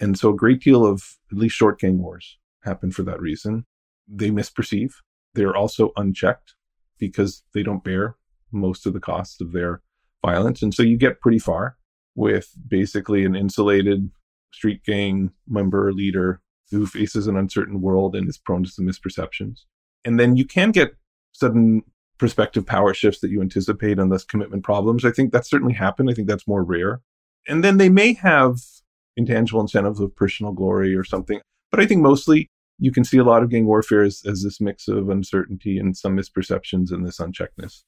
And 0.00 0.18
so 0.18 0.30
a 0.30 0.36
great 0.36 0.62
deal 0.62 0.86
of 0.86 1.02
at 1.30 1.36
least 1.36 1.56
short 1.56 1.80
gang 1.80 1.98
wars 1.98 2.38
happen 2.62 2.90
for 2.90 3.02
that 3.02 3.20
reason. 3.20 3.66
They 4.08 4.30
misperceive. 4.30 4.92
They're 5.34 5.56
also 5.56 5.92
unchecked 5.96 6.54
because 6.98 7.42
they 7.52 7.62
don't 7.62 7.84
bear 7.84 8.16
most 8.52 8.86
of 8.86 8.92
the 8.92 9.00
costs 9.00 9.40
of 9.40 9.52
their 9.52 9.82
violence. 10.24 10.62
And 10.62 10.72
so 10.72 10.82
you 10.82 10.96
get 10.96 11.20
pretty 11.20 11.38
far 11.38 11.76
with 12.14 12.50
basically 12.68 13.24
an 13.24 13.34
insulated 13.34 14.10
street 14.52 14.84
gang 14.84 15.32
member 15.48 15.92
leader 15.92 16.40
who 16.70 16.86
faces 16.86 17.26
an 17.26 17.36
uncertain 17.36 17.80
world 17.80 18.14
and 18.14 18.28
is 18.28 18.38
prone 18.38 18.64
to 18.64 18.70
some 18.70 18.86
misperceptions. 18.86 19.64
And 20.04 20.18
then 20.18 20.36
you 20.36 20.44
can 20.44 20.70
get 20.70 20.94
sudden 21.32 21.82
perspective 22.18 22.64
power 22.66 22.94
shifts 22.94 23.20
that 23.20 23.30
you 23.30 23.40
anticipate 23.40 23.98
and 23.98 24.10
thus 24.10 24.24
commitment 24.24 24.62
problems. 24.62 25.04
I 25.04 25.10
think 25.10 25.32
that 25.32 25.46
certainly 25.46 25.74
happened. 25.74 26.10
I 26.10 26.14
think 26.14 26.28
that's 26.28 26.46
more 26.46 26.62
rare. 26.62 27.00
And 27.48 27.62
then 27.62 27.78
they 27.78 27.88
may 27.88 28.14
have 28.14 28.58
intangible 29.16 29.60
incentives 29.60 30.00
of 30.00 30.14
personal 30.16 30.52
glory 30.52 30.94
or 30.94 31.04
something. 31.04 31.40
But 31.70 31.80
I 31.80 31.86
think 31.86 32.02
mostly 32.02 32.48
you 32.78 32.92
can 32.92 33.04
see 33.04 33.18
a 33.18 33.24
lot 33.24 33.42
of 33.42 33.50
gang 33.50 33.66
warfare 33.66 34.02
as, 34.02 34.22
as 34.26 34.42
this 34.42 34.60
mix 34.60 34.88
of 34.88 35.08
uncertainty 35.08 35.78
and 35.78 35.96
some 35.96 36.16
misperceptions 36.16 36.90
and 36.90 37.06
this 37.06 37.18
uncheckedness. 37.18 37.82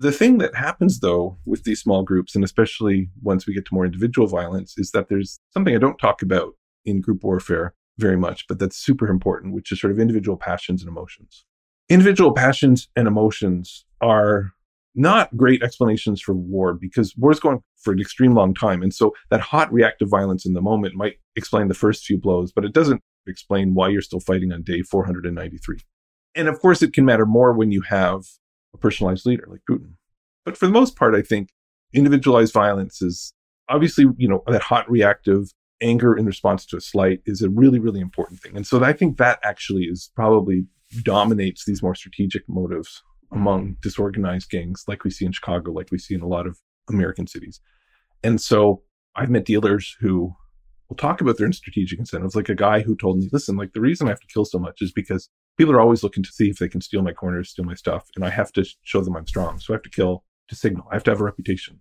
The 0.00 0.12
thing 0.12 0.38
that 0.38 0.54
happens 0.54 1.00
though 1.00 1.38
with 1.44 1.64
these 1.64 1.80
small 1.80 2.02
groups, 2.02 2.34
and 2.34 2.42
especially 2.42 3.10
once 3.22 3.46
we 3.46 3.54
get 3.54 3.64
to 3.66 3.74
more 3.74 3.84
individual 3.84 4.26
violence, 4.26 4.74
is 4.76 4.90
that 4.92 5.08
there's 5.08 5.38
something 5.52 5.74
I 5.74 5.78
don't 5.78 5.98
talk 5.98 6.22
about 6.22 6.54
in 6.84 7.00
group 7.00 7.22
warfare 7.22 7.74
very 7.98 8.16
much, 8.16 8.46
but 8.48 8.58
that's 8.58 8.76
super 8.76 9.08
important, 9.08 9.54
which 9.54 9.70
is 9.70 9.80
sort 9.80 9.92
of 9.92 10.00
individual 10.00 10.36
passions 10.36 10.82
and 10.82 10.88
emotions. 10.88 11.44
Individual 11.92 12.32
passions 12.32 12.88
and 12.96 13.06
emotions 13.06 13.84
are 14.00 14.52
not 14.94 15.36
great 15.36 15.62
explanations 15.62 16.22
for 16.22 16.32
war 16.32 16.72
because 16.72 17.14
war 17.18 17.30
is 17.30 17.38
going 17.38 17.62
for 17.76 17.92
an 17.92 18.00
extreme 18.00 18.32
long 18.32 18.54
time. 18.54 18.82
And 18.82 18.94
so 18.94 19.12
that 19.28 19.42
hot 19.42 19.70
reactive 19.70 20.08
violence 20.08 20.46
in 20.46 20.54
the 20.54 20.62
moment 20.62 20.94
might 20.94 21.16
explain 21.36 21.68
the 21.68 21.74
first 21.74 22.06
few 22.06 22.16
blows, 22.16 22.50
but 22.50 22.64
it 22.64 22.72
doesn't 22.72 23.02
explain 23.26 23.74
why 23.74 23.90
you're 23.90 24.00
still 24.00 24.20
fighting 24.20 24.54
on 24.54 24.62
day 24.62 24.80
493. 24.80 25.80
And 26.34 26.48
of 26.48 26.60
course, 26.60 26.80
it 26.80 26.94
can 26.94 27.04
matter 27.04 27.26
more 27.26 27.52
when 27.52 27.72
you 27.72 27.82
have 27.82 28.22
a 28.72 28.78
personalized 28.78 29.26
leader 29.26 29.44
like 29.46 29.60
Putin. 29.70 29.96
But 30.46 30.56
for 30.56 30.64
the 30.64 30.72
most 30.72 30.96
part, 30.96 31.14
I 31.14 31.20
think 31.20 31.50
individualized 31.92 32.54
violence 32.54 33.02
is 33.02 33.34
obviously, 33.68 34.06
you 34.16 34.28
know, 34.28 34.42
that 34.46 34.62
hot 34.62 34.90
reactive 34.90 35.52
anger 35.82 36.16
in 36.16 36.24
response 36.24 36.64
to 36.64 36.78
a 36.78 36.80
slight 36.80 37.20
is 37.26 37.42
a 37.42 37.50
really, 37.50 37.78
really 37.78 38.00
important 38.00 38.40
thing. 38.40 38.56
And 38.56 38.66
so 38.66 38.82
I 38.82 38.94
think 38.94 39.18
that 39.18 39.40
actually 39.44 39.82
is 39.82 40.10
probably 40.16 40.64
dominates 41.02 41.64
these 41.64 41.82
more 41.82 41.94
strategic 41.94 42.48
motives 42.48 43.02
among 43.32 43.76
disorganized 43.80 44.50
gangs 44.50 44.84
like 44.86 45.04
we 45.04 45.10
see 45.10 45.24
in 45.24 45.32
Chicago, 45.32 45.72
like 45.72 45.88
we 45.90 45.98
see 45.98 46.14
in 46.14 46.20
a 46.20 46.26
lot 46.26 46.46
of 46.46 46.58
American 46.88 47.26
cities. 47.26 47.60
And 48.22 48.40
so 48.40 48.82
I've 49.16 49.30
met 49.30 49.44
dealers 49.44 49.96
who 50.00 50.34
will 50.88 50.96
talk 50.96 51.20
about 51.20 51.38
their 51.38 51.50
strategic 51.52 51.98
incentives, 51.98 52.36
like 52.36 52.48
a 52.48 52.54
guy 52.54 52.80
who 52.80 52.94
told 52.94 53.18
me, 53.18 53.28
listen, 53.32 53.56
like 53.56 53.72
the 53.72 53.80
reason 53.80 54.06
I 54.06 54.10
have 54.10 54.20
to 54.20 54.26
kill 54.26 54.44
so 54.44 54.58
much 54.58 54.82
is 54.82 54.92
because 54.92 55.28
people 55.56 55.74
are 55.74 55.80
always 55.80 56.02
looking 56.02 56.22
to 56.22 56.30
see 56.30 56.50
if 56.50 56.58
they 56.58 56.68
can 56.68 56.80
steal 56.80 57.02
my 57.02 57.12
corners, 57.12 57.50
steal 57.50 57.64
my 57.64 57.74
stuff, 57.74 58.08
and 58.14 58.24
I 58.24 58.30
have 58.30 58.52
to 58.52 58.64
show 58.82 59.00
them 59.00 59.16
I'm 59.16 59.26
strong. 59.26 59.58
So 59.58 59.72
I 59.72 59.76
have 59.76 59.82
to 59.82 59.90
kill 59.90 60.24
to 60.48 60.54
signal. 60.54 60.86
I 60.90 60.94
have 60.94 61.04
to 61.04 61.10
have 61.10 61.20
a 61.20 61.24
reputation. 61.24 61.80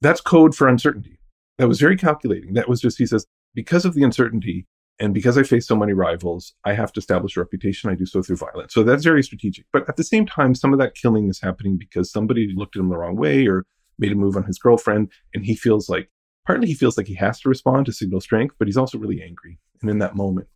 That's 0.00 0.20
code 0.20 0.54
for 0.54 0.68
uncertainty. 0.68 1.18
That 1.58 1.68
was 1.68 1.80
very 1.80 1.96
calculating. 1.96 2.54
That 2.54 2.68
was 2.68 2.80
just, 2.80 2.98
he 2.98 3.06
says, 3.06 3.26
because 3.54 3.84
of 3.84 3.94
the 3.94 4.02
uncertainty 4.02 4.66
and 5.00 5.14
because 5.14 5.38
I 5.38 5.42
face 5.42 5.66
so 5.66 5.74
many 5.74 5.94
rivals, 5.94 6.52
I 6.64 6.74
have 6.74 6.92
to 6.92 7.00
establish 7.00 7.36
a 7.36 7.40
reputation. 7.40 7.90
I 7.90 7.94
do 7.94 8.04
so 8.04 8.22
through 8.22 8.36
violence. 8.36 8.74
So 8.74 8.82
that's 8.82 9.02
very 9.02 9.22
strategic. 9.22 9.64
But 9.72 9.88
at 9.88 9.96
the 9.96 10.04
same 10.04 10.26
time, 10.26 10.54
some 10.54 10.74
of 10.74 10.78
that 10.78 10.94
killing 10.94 11.30
is 11.30 11.40
happening 11.40 11.78
because 11.78 12.12
somebody 12.12 12.52
looked 12.54 12.76
at 12.76 12.80
him 12.80 12.90
the 12.90 12.98
wrong 12.98 13.16
way 13.16 13.46
or 13.46 13.64
made 13.98 14.12
a 14.12 14.14
move 14.14 14.36
on 14.36 14.44
his 14.44 14.58
girlfriend. 14.58 15.10
And 15.32 15.46
he 15.46 15.56
feels 15.56 15.88
like, 15.88 16.10
partly 16.46 16.68
he 16.68 16.74
feels 16.74 16.98
like 16.98 17.06
he 17.06 17.14
has 17.14 17.40
to 17.40 17.48
respond 17.48 17.86
to 17.86 17.92
signal 17.92 18.20
strength, 18.20 18.56
but 18.58 18.68
he's 18.68 18.76
also 18.76 18.98
really 18.98 19.22
angry. 19.22 19.58
And 19.80 19.90
in 19.90 19.98
that 20.00 20.16
moment. 20.16 20.48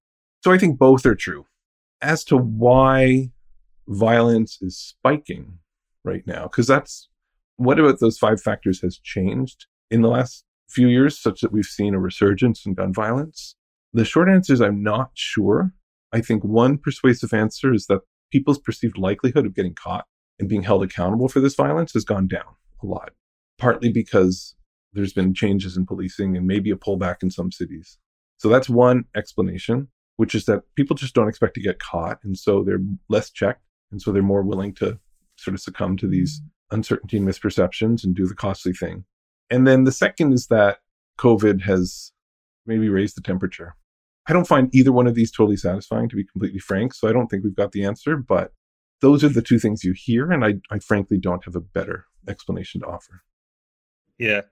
So 0.42 0.52
I 0.52 0.58
think 0.58 0.78
both 0.78 1.06
are 1.06 1.14
true 1.14 1.46
as 2.02 2.22
to 2.24 2.36
why 2.36 3.30
violence 3.88 4.58
is 4.60 4.78
spiking 4.78 5.58
right 6.04 6.26
now, 6.26 6.42
because 6.42 6.66
that's 6.66 7.08
what 7.56 7.78
about 7.78 8.00
those 8.00 8.18
five 8.18 8.42
factors 8.42 8.82
has 8.82 8.98
changed 8.98 9.64
in 9.90 10.02
the 10.02 10.08
last 10.08 10.44
few 10.68 10.88
years, 10.88 11.18
such 11.18 11.40
that 11.40 11.52
we've 11.52 11.64
seen 11.64 11.94
a 11.94 11.98
resurgence 11.98 12.66
in 12.66 12.74
gun 12.74 12.92
violence? 12.92 13.56
The 13.94 14.04
short 14.04 14.28
answer 14.28 14.52
is 14.52 14.60
I'm 14.60 14.82
not 14.82 15.10
sure. 15.14 15.72
I 16.12 16.20
think 16.20 16.44
one 16.44 16.78
persuasive 16.78 17.32
answer 17.32 17.72
is 17.72 17.86
that 17.86 18.00
people's 18.30 18.58
perceived 18.58 18.98
likelihood 18.98 19.46
of 19.46 19.54
getting 19.54 19.74
caught 19.74 20.04
and 20.38 20.48
being 20.48 20.64
held 20.64 20.82
accountable 20.82 21.28
for 21.28 21.40
this 21.40 21.54
violence 21.54 21.92
has 21.94 22.04
gone 22.04 22.26
down 22.26 22.56
a 22.82 22.86
lot, 22.86 23.12
partly 23.58 23.90
because 23.90 24.54
there's 24.92 25.12
been 25.12 25.32
changes 25.32 25.76
in 25.76 25.86
policing 25.86 26.36
and 26.36 26.46
maybe 26.46 26.70
a 26.70 26.76
pullback 26.76 27.22
in 27.22 27.30
some 27.30 27.50
cities. 27.50 27.98
So 28.36 28.48
that's 28.48 28.68
one 28.68 29.04
explanation 29.16 29.88
which 30.16 30.34
is 30.34 30.44
that 30.44 30.62
people 30.76 30.96
just 30.96 31.14
don't 31.14 31.28
expect 31.28 31.54
to 31.54 31.60
get 31.60 31.78
caught. 31.78 32.18
And 32.22 32.38
so 32.38 32.62
they're 32.62 32.82
less 33.08 33.30
checked. 33.30 33.62
And 33.90 34.00
so 34.00 34.12
they're 34.12 34.22
more 34.22 34.42
willing 34.42 34.74
to 34.74 34.98
sort 35.36 35.54
of 35.54 35.60
succumb 35.60 35.96
to 35.98 36.06
these 36.06 36.40
uncertainty 36.70 37.16
and 37.16 37.26
misperceptions 37.26 38.04
and 38.04 38.14
do 38.14 38.26
the 38.26 38.34
costly 38.34 38.72
thing. 38.72 39.04
And 39.50 39.66
then 39.66 39.84
the 39.84 39.92
second 39.92 40.32
is 40.32 40.46
that 40.48 40.78
COVID 41.18 41.62
has 41.62 42.12
maybe 42.66 42.88
raised 42.88 43.16
the 43.16 43.20
temperature. 43.20 43.76
I 44.26 44.32
don't 44.32 44.46
find 44.46 44.74
either 44.74 44.92
one 44.92 45.06
of 45.06 45.14
these 45.14 45.30
totally 45.30 45.56
satisfying, 45.56 46.08
to 46.08 46.16
be 46.16 46.24
completely 46.24 46.58
frank. 46.58 46.94
So 46.94 47.08
I 47.08 47.12
don't 47.12 47.28
think 47.28 47.44
we've 47.44 47.56
got 47.56 47.72
the 47.72 47.84
answer, 47.84 48.16
but 48.16 48.52
those 49.00 49.22
are 49.22 49.28
the 49.28 49.42
two 49.42 49.58
things 49.58 49.84
you 49.84 49.92
hear. 49.94 50.32
And 50.32 50.44
I, 50.44 50.54
I 50.70 50.78
frankly 50.78 51.18
don't 51.18 51.44
have 51.44 51.56
a 51.56 51.60
better 51.60 52.06
explanation 52.28 52.80
to 52.80 52.86
offer. 52.86 53.22
Yeah. 54.18 54.42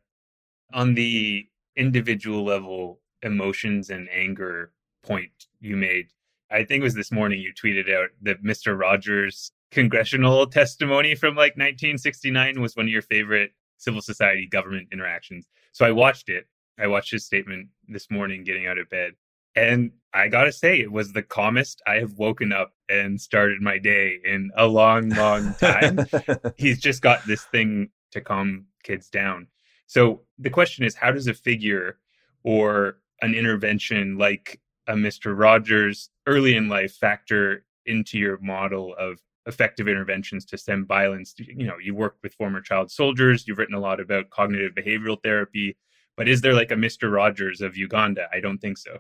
On 0.75 0.95
the 0.95 1.47
individual 1.77 2.45
level, 2.45 3.01
emotions 3.23 3.89
and 3.89 4.09
anger 4.11 4.73
point 5.03 5.47
you 5.61 5.77
made. 5.77 6.09
I 6.51 6.65
think 6.65 6.81
it 6.81 6.85
was 6.85 6.95
this 6.95 7.13
morning 7.13 7.41
you 7.41 7.53
tweeted 7.55 7.93
out 7.93 8.11
that 8.23 8.45
Mr. 8.45 8.79
Rogers' 8.79 9.53
congressional 9.71 10.47
testimony 10.47 11.15
from 11.15 11.35
like 11.35 11.53
1969 11.53 12.61
was 12.61 12.77
one 12.77 12.87
of 12.87 12.93
your 12.93 13.03
favorite 13.03 13.53
civil 13.79 14.03
society 14.03 14.47
government 14.47 14.89
interactions. 14.93 15.47
So 15.73 15.87
I 15.87 15.93
watched 15.93 16.29
it. 16.29 16.47
I 16.79 16.87
watched 16.89 17.11
his 17.11 17.25
statement 17.25 17.69
this 17.89 18.11
morning 18.11 18.45
getting 18.45 18.67
out 18.67 18.79
of 18.79 18.89
bed. 18.91 19.13
And 19.55 19.93
I 20.15 20.29
gotta 20.29 20.53
say, 20.53 20.81
it 20.81 20.93
was 20.93 21.13
the 21.13 21.23
calmest 21.23 21.83
I 21.87 21.95
have 21.95 22.19
woken 22.19 22.53
up 22.53 22.73
and 22.89 23.21
started 23.21 23.63
my 23.63 23.79
day 23.79 24.19
in 24.25 24.51
a 24.57 24.67
long, 24.67 25.09
long 25.11 25.55
time. 25.55 26.07
He's 26.57 26.81
just 26.81 27.01
got 27.03 27.25
this 27.27 27.45
thing 27.45 27.89
to 28.13 28.21
calm 28.21 28.67
kids 28.83 29.09
down. 29.09 29.49
So 29.87 30.23
the 30.39 30.51
question 30.51 30.85
is, 30.85 30.95
how 30.95 31.13
does 31.13 31.27
a 31.27 31.35
figure 31.35 31.99
or 32.45 32.99
an 33.23 33.35
intervention 33.35 34.19
like 34.19 34.61
a 34.87 34.95
Mr. 34.95 35.39
Rogers 35.39 36.11
early 36.27 36.57
in 36.57 36.69
life 36.69 36.95
factor 36.95 37.65
into 37.87 38.19
your 38.19 38.39
model 38.39 38.95
of 38.99 39.21
effective 39.47 39.89
interventions 39.89 40.45
to 40.47 40.59
stem 40.59 40.87
violence? 40.87 41.35
You 41.39 41.67
know, 41.67 41.79
you 41.79 41.95
work 41.95 42.17
with 42.23 42.35
former 42.35 42.61
child 42.61 42.91
soldiers, 42.91 43.47
you've 43.47 43.59
written 43.59 43.75
a 43.75 43.81
lot 43.81 44.01
about 44.01 44.31
cognitive 44.31 44.73
behavioral 44.75 45.23
therapy, 45.23 45.77
but 46.17 46.29
is 46.29 46.41
there 46.43 46.55
like 46.55 46.71
a 46.71 46.77
Mr. 46.77 47.13
Rogers 47.13 47.61
of 47.61 47.77
Uganda? 47.77 48.29
I 48.33 48.41
don't 48.41 48.59
think 48.59 48.79
so. 48.79 48.99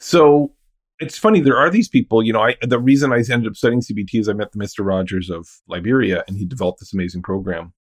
So 0.00 0.54
it's 0.98 1.18
funny. 1.18 1.40
There 1.40 1.56
are 1.56 1.70
these 1.70 1.88
people. 1.88 2.22
You 2.22 2.32
know, 2.32 2.42
I 2.42 2.56
the 2.62 2.78
reason 2.78 3.12
I 3.12 3.18
ended 3.18 3.46
up 3.46 3.56
studying 3.56 3.80
CBT 3.82 4.20
is 4.20 4.28
I 4.28 4.32
met 4.32 4.52
the 4.52 4.58
Mr. 4.58 4.84
Rogers 4.84 5.30
of 5.30 5.48
Liberia, 5.68 6.24
and 6.26 6.36
he 6.36 6.44
developed 6.44 6.80
this 6.80 6.92
amazing 6.92 7.22
program. 7.22 7.72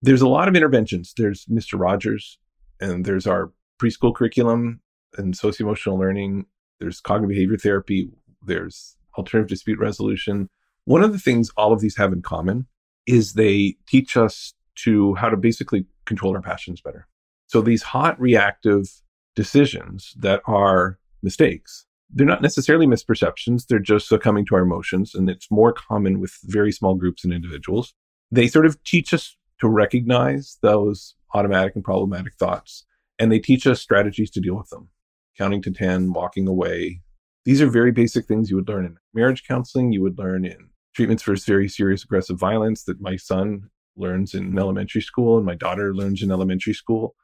There's 0.00 0.22
a 0.22 0.28
lot 0.28 0.48
of 0.48 0.56
interventions. 0.56 1.12
There's 1.16 1.46
Mr. 1.46 1.78
Rogers, 1.78 2.38
and 2.80 3.04
there's 3.04 3.26
our 3.26 3.52
preschool 3.80 4.14
curriculum 4.14 4.80
and 5.16 5.36
socio 5.36 5.66
emotional 5.66 5.98
learning. 5.98 6.46
There's 6.80 7.00
cognitive 7.00 7.34
behavior 7.34 7.56
therapy. 7.56 8.10
There's 8.46 8.96
alternative 9.16 9.48
dispute 9.48 9.78
resolution. 9.78 10.48
One 10.84 11.02
of 11.02 11.12
the 11.12 11.18
things 11.18 11.50
all 11.56 11.72
of 11.72 11.80
these 11.80 11.96
have 11.96 12.12
in 12.12 12.22
common 12.22 12.66
is 13.06 13.32
they 13.32 13.76
teach 13.86 14.16
us 14.16 14.54
to 14.76 15.14
how 15.14 15.28
to 15.28 15.36
basically 15.36 15.86
control 16.04 16.34
our 16.34 16.42
passions 16.42 16.80
better. 16.80 17.06
So 17.46 17.60
these 17.60 17.82
hot 17.82 18.20
reactive 18.20 18.88
decisions 19.34 20.14
that 20.18 20.42
are 20.46 20.98
mistakes, 21.24 21.86
they're 22.10 22.26
not 22.26 22.42
necessarily 22.42 22.86
misperceptions. 22.86 23.66
They're 23.66 23.78
just 23.78 24.08
succumbing 24.08 24.46
to 24.46 24.54
our 24.54 24.62
emotions. 24.62 25.14
And 25.14 25.28
it's 25.28 25.50
more 25.50 25.72
common 25.72 26.20
with 26.20 26.36
very 26.44 26.70
small 26.70 26.94
groups 26.94 27.24
and 27.24 27.32
individuals. 27.32 27.94
They 28.30 28.46
sort 28.46 28.66
of 28.66 28.82
teach 28.84 29.12
us 29.12 29.36
to 29.60 29.68
recognize 29.68 30.58
those 30.62 31.14
automatic 31.34 31.74
and 31.74 31.84
problematic 31.84 32.34
thoughts. 32.34 32.84
And 33.18 33.32
they 33.32 33.38
teach 33.38 33.66
us 33.66 33.80
strategies 33.80 34.30
to 34.32 34.40
deal 34.40 34.56
with 34.56 34.68
them. 34.68 34.88
Counting 35.36 35.62
to 35.62 35.72
10, 35.72 36.12
walking 36.12 36.46
away. 36.46 37.00
These 37.44 37.60
are 37.60 37.66
very 37.66 37.90
basic 37.90 38.26
things 38.26 38.48
you 38.48 38.56
would 38.56 38.68
learn 38.68 38.86
in 38.86 38.96
marriage 39.12 39.44
counseling. 39.46 39.92
You 39.92 40.02
would 40.02 40.18
learn 40.18 40.44
in 40.44 40.68
treatments 40.94 41.22
for 41.22 41.34
very 41.34 41.68
serious 41.68 42.04
aggressive 42.04 42.38
violence 42.38 42.84
that 42.84 43.00
my 43.00 43.16
son 43.16 43.70
learns 43.96 44.34
in 44.34 44.56
elementary 44.58 45.02
school 45.02 45.36
and 45.36 45.46
my 45.46 45.54
daughter 45.54 45.94
learns 45.94 46.22
in 46.22 46.30
elementary 46.30 46.74
school 46.74 47.14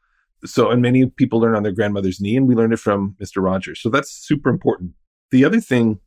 so 0.44 0.70
and 0.70 0.82
many 0.82 1.06
people 1.06 1.40
learn 1.40 1.54
on 1.54 1.62
their 1.62 1.72
grandmother's 1.72 2.20
knee 2.20 2.36
and 2.36 2.48
we 2.48 2.54
learned 2.54 2.72
it 2.72 2.78
from 2.78 3.16
mr 3.22 3.42
rogers. 3.42 3.80
So 3.80 3.88
that's 3.88 4.10
super 4.10 4.48
important. 4.50 4.92
The 5.30 5.44
other 5.44 5.60
thing 5.60 6.00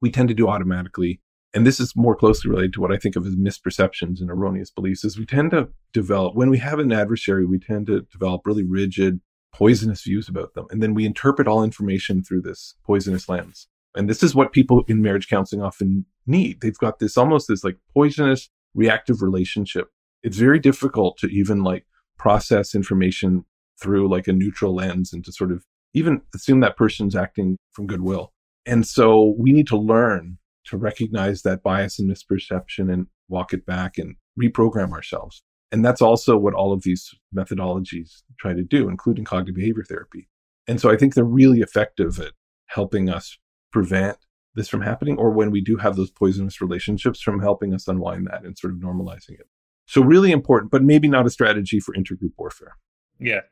we 0.00 0.10
tend 0.10 0.28
to 0.28 0.34
do 0.34 0.48
automatically 0.48 1.20
and 1.54 1.66
this 1.66 1.80
is 1.80 1.96
more 1.96 2.14
closely 2.14 2.50
related 2.50 2.74
to 2.74 2.80
what 2.80 2.92
i 2.92 2.98
think 2.98 3.16
of 3.16 3.26
as 3.26 3.34
misperceptions 3.34 4.20
and 4.20 4.30
erroneous 4.30 4.70
beliefs 4.70 5.02
is 5.02 5.18
we 5.18 5.24
tend 5.24 5.50
to 5.50 5.68
develop 5.92 6.34
when 6.36 6.50
we 6.50 6.58
have 6.58 6.78
an 6.78 6.92
adversary 6.92 7.46
we 7.46 7.58
tend 7.58 7.86
to 7.86 8.02
develop 8.12 8.42
really 8.44 8.64
rigid 8.64 9.20
poisonous 9.52 10.02
views 10.02 10.28
about 10.28 10.54
them. 10.54 10.66
And 10.70 10.82
then 10.82 10.94
we 10.94 11.06
interpret 11.06 11.48
all 11.48 11.64
information 11.64 12.22
through 12.22 12.42
this 12.42 12.74
poisonous 12.84 13.28
lens. 13.28 13.66
And 13.94 14.08
this 14.08 14.22
is 14.22 14.34
what 14.34 14.52
people 14.52 14.84
in 14.86 15.02
marriage 15.02 15.28
counseling 15.28 15.62
often 15.62 16.06
need. 16.26 16.60
They've 16.60 16.78
got 16.78 16.98
this 16.98 17.16
almost 17.16 17.48
this 17.48 17.64
like 17.64 17.76
poisonous 17.92 18.50
reactive 18.74 19.22
relationship. 19.22 19.88
It's 20.22 20.36
very 20.36 20.58
difficult 20.58 21.16
to 21.18 21.26
even 21.28 21.62
like 21.62 21.86
process 22.18 22.74
information 22.74 23.44
through 23.80 24.08
like 24.08 24.28
a 24.28 24.32
neutral 24.32 24.74
lens 24.74 25.12
and 25.12 25.24
to 25.24 25.32
sort 25.32 25.52
of 25.52 25.64
even 25.94 26.20
assume 26.34 26.60
that 26.60 26.76
person's 26.76 27.16
acting 27.16 27.56
from 27.72 27.86
goodwill. 27.86 28.32
And 28.66 28.86
so 28.86 29.34
we 29.38 29.52
need 29.52 29.66
to 29.68 29.76
learn 29.76 30.38
to 30.66 30.76
recognize 30.76 31.42
that 31.42 31.62
bias 31.62 31.98
and 31.98 32.10
misperception 32.10 32.92
and 32.92 33.06
walk 33.28 33.52
it 33.52 33.64
back 33.64 33.96
and 33.98 34.16
reprogram 34.40 34.92
ourselves. 34.92 35.42
And 35.72 35.84
that's 35.84 36.02
also 36.02 36.36
what 36.36 36.54
all 36.54 36.72
of 36.72 36.82
these 36.82 37.14
methodologies 37.34 38.22
try 38.38 38.52
to 38.52 38.62
do, 38.62 38.88
including 38.88 39.24
cognitive 39.24 39.54
behavior 39.54 39.84
therapy. 39.84 40.28
And 40.66 40.80
so 40.80 40.90
I 40.90 40.96
think 40.96 41.14
they're 41.14 41.24
really 41.24 41.60
effective 41.60 42.18
at 42.18 42.32
helping 42.66 43.08
us 43.08 43.38
prevent 43.72 44.18
this 44.54 44.68
from 44.68 44.82
happening, 44.82 45.18
or 45.18 45.30
when 45.30 45.50
we 45.50 45.60
do 45.60 45.76
have 45.76 45.96
those 45.96 46.10
poisonous 46.10 46.60
relationships, 46.60 47.20
from 47.20 47.40
helping 47.40 47.74
us 47.74 47.86
unwind 47.86 48.26
that 48.26 48.44
and 48.44 48.58
sort 48.58 48.72
of 48.72 48.78
normalizing 48.80 49.38
it. 49.38 49.46
So, 49.86 50.02
really 50.02 50.32
important, 50.32 50.70
but 50.70 50.82
maybe 50.82 51.08
not 51.08 51.26
a 51.26 51.30
strategy 51.30 51.80
for 51.80 51.94
intergroup 51.94 52.32
warfare. 52.36 52.76
Yeah 53.18 53.42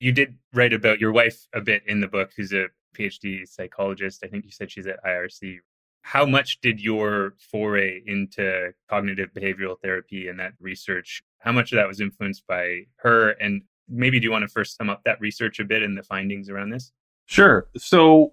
you 0.00 0.12
did 0.12 0.36
write 0.52 0.72
about 0.72 0.98
your 0.98 1.12
wife 1.12 1.46
a 1.54 1.60
bit 1.60 1.82
in 1.86 2.00
the 2.00 2.08
book, 2.08 2.30
who's 2.36 2.52
a 2.52 2.66
PhD 2.98 3.46
psychologist. 3.46 4.22
I 4.24 4.28
think 4.28 4.44
you 4.44 4.50
said 4.50 4.70
she's 4.70 4.86
at 4.86 5.02
IRC. 5.04 5.58
How 6.02 6.24
much 6.24 6.60
did 6.62 6.80
your 6.80 7.34
foray 7.38 8.00
into 8.06 8.72
cognitive 8.88 9.28
behavioral 9.36 9.76
therapy 9.82 10.28
and 10.28 10.40
that 10.40 10.54
research, 10.58 11.22
how 11.38 11.52
much 11.52 11.72
of 11.72 11.76
that 11.76 11.86
was 11.86 12.00
influenced 12.00 12.46
by 12.48 12.86
her? 12.96 13.30
And 13.32 13.62
maybe 13.88 14.18
do 14.18 14.24
you 14.24 14.30
want 14.30 14.42
to 14.42 14.48
first 14.48 14.76
sum 14.76 14.88
up 14.88 15.02
that 15.04 15.20
research 15.20 15.60
a 15.60 15.64
bit 15.64 15.82
and 15.82 15.96
the 15.96 16.02
findings 16.02 16.48
around 16.48 16.70
this? 16.70 16.90
Sure. 17.26 17.68
So 17.76 18.32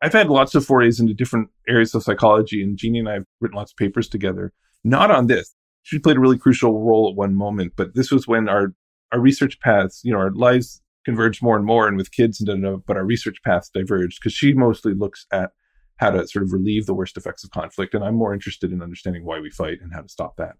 I've 0.00 0.12
had 0.12 0.28
lots 0.28 0.54
of 0.54 0.64
forays 0.64 1.00
into 1.00 1.12
different 1.12 1.48
areas 1.68 1.94
of 1.94 2.04
psychology, 2.04 2.62
and 2.62 2.76
Jeannie 2.76 3.00
and 3.00 3.08
I 3.08 3.14
have 3.14 3.24
written 3.40 3.56
lots 3.56 3.72
of 3.72 3.76
papers 3.76 4.08
together. 4.08 4.52
Not 4.84 5.10
on 5.10 5.26
this. 5.26 5.54
She 5.82 5.98
played 5.98 6.16
a 6.16 6.20
really 6.20 6.38
crucial 6.38 6.80
role 6.84 7.10
at 7.10 7.16
one 7.16 7.34
moment, 7.34 7.72
but 7.76 7.94
this 7.94 8.12
was 8.12 8.28
when 8.28 8.48
our 8.48 8.74
our 9.12 9.18
research 9.18 9.58
paths, 9.58 10.02
you 10.04 10.12
know, 10.12 10.18
our 10.18 10.30
lives 10.30 10.80
converged 11.10 11.42
more 11.42 11.56
and 11.56 11.66
more 11.66 11.88
and 11.88 11.96
with 11.96 12.12
kids 12.12 12.40
and 12.40 12.86
but 12.86 12.96
our 12.96 13.04
research 13.04 13.38
paths 13.44 13.70
diverged 13.72 14.18
because 14.20 14.32
she 14.32 14.52
mostly 14.52 14.94
looks 14.94 15.26
at 15.32 15.50
how 15.96 16.10
to 16.10 16.26
sort 16.26 16.44
of 16.44 16.52
relieve 16.52 16.86
the 16.86 16.94
worst 16.94 17.16
effects 17.16 17.42
of 17.42 17.50
conflict 17.50 17.94
and 17.94 18.04
i'm 18.04 18.14
more 18.14 18.32
interested 18.32 18.72
in 18.72 18.80
understanding 18.80 19.24
why 19.24 19.40
we 19.40 19.50
fight 19.50 19.78
and 19.82 19.92
how 19.92 20.00
to 20.00 20.08
stop 20.08 20.36
that. 20.36 20.54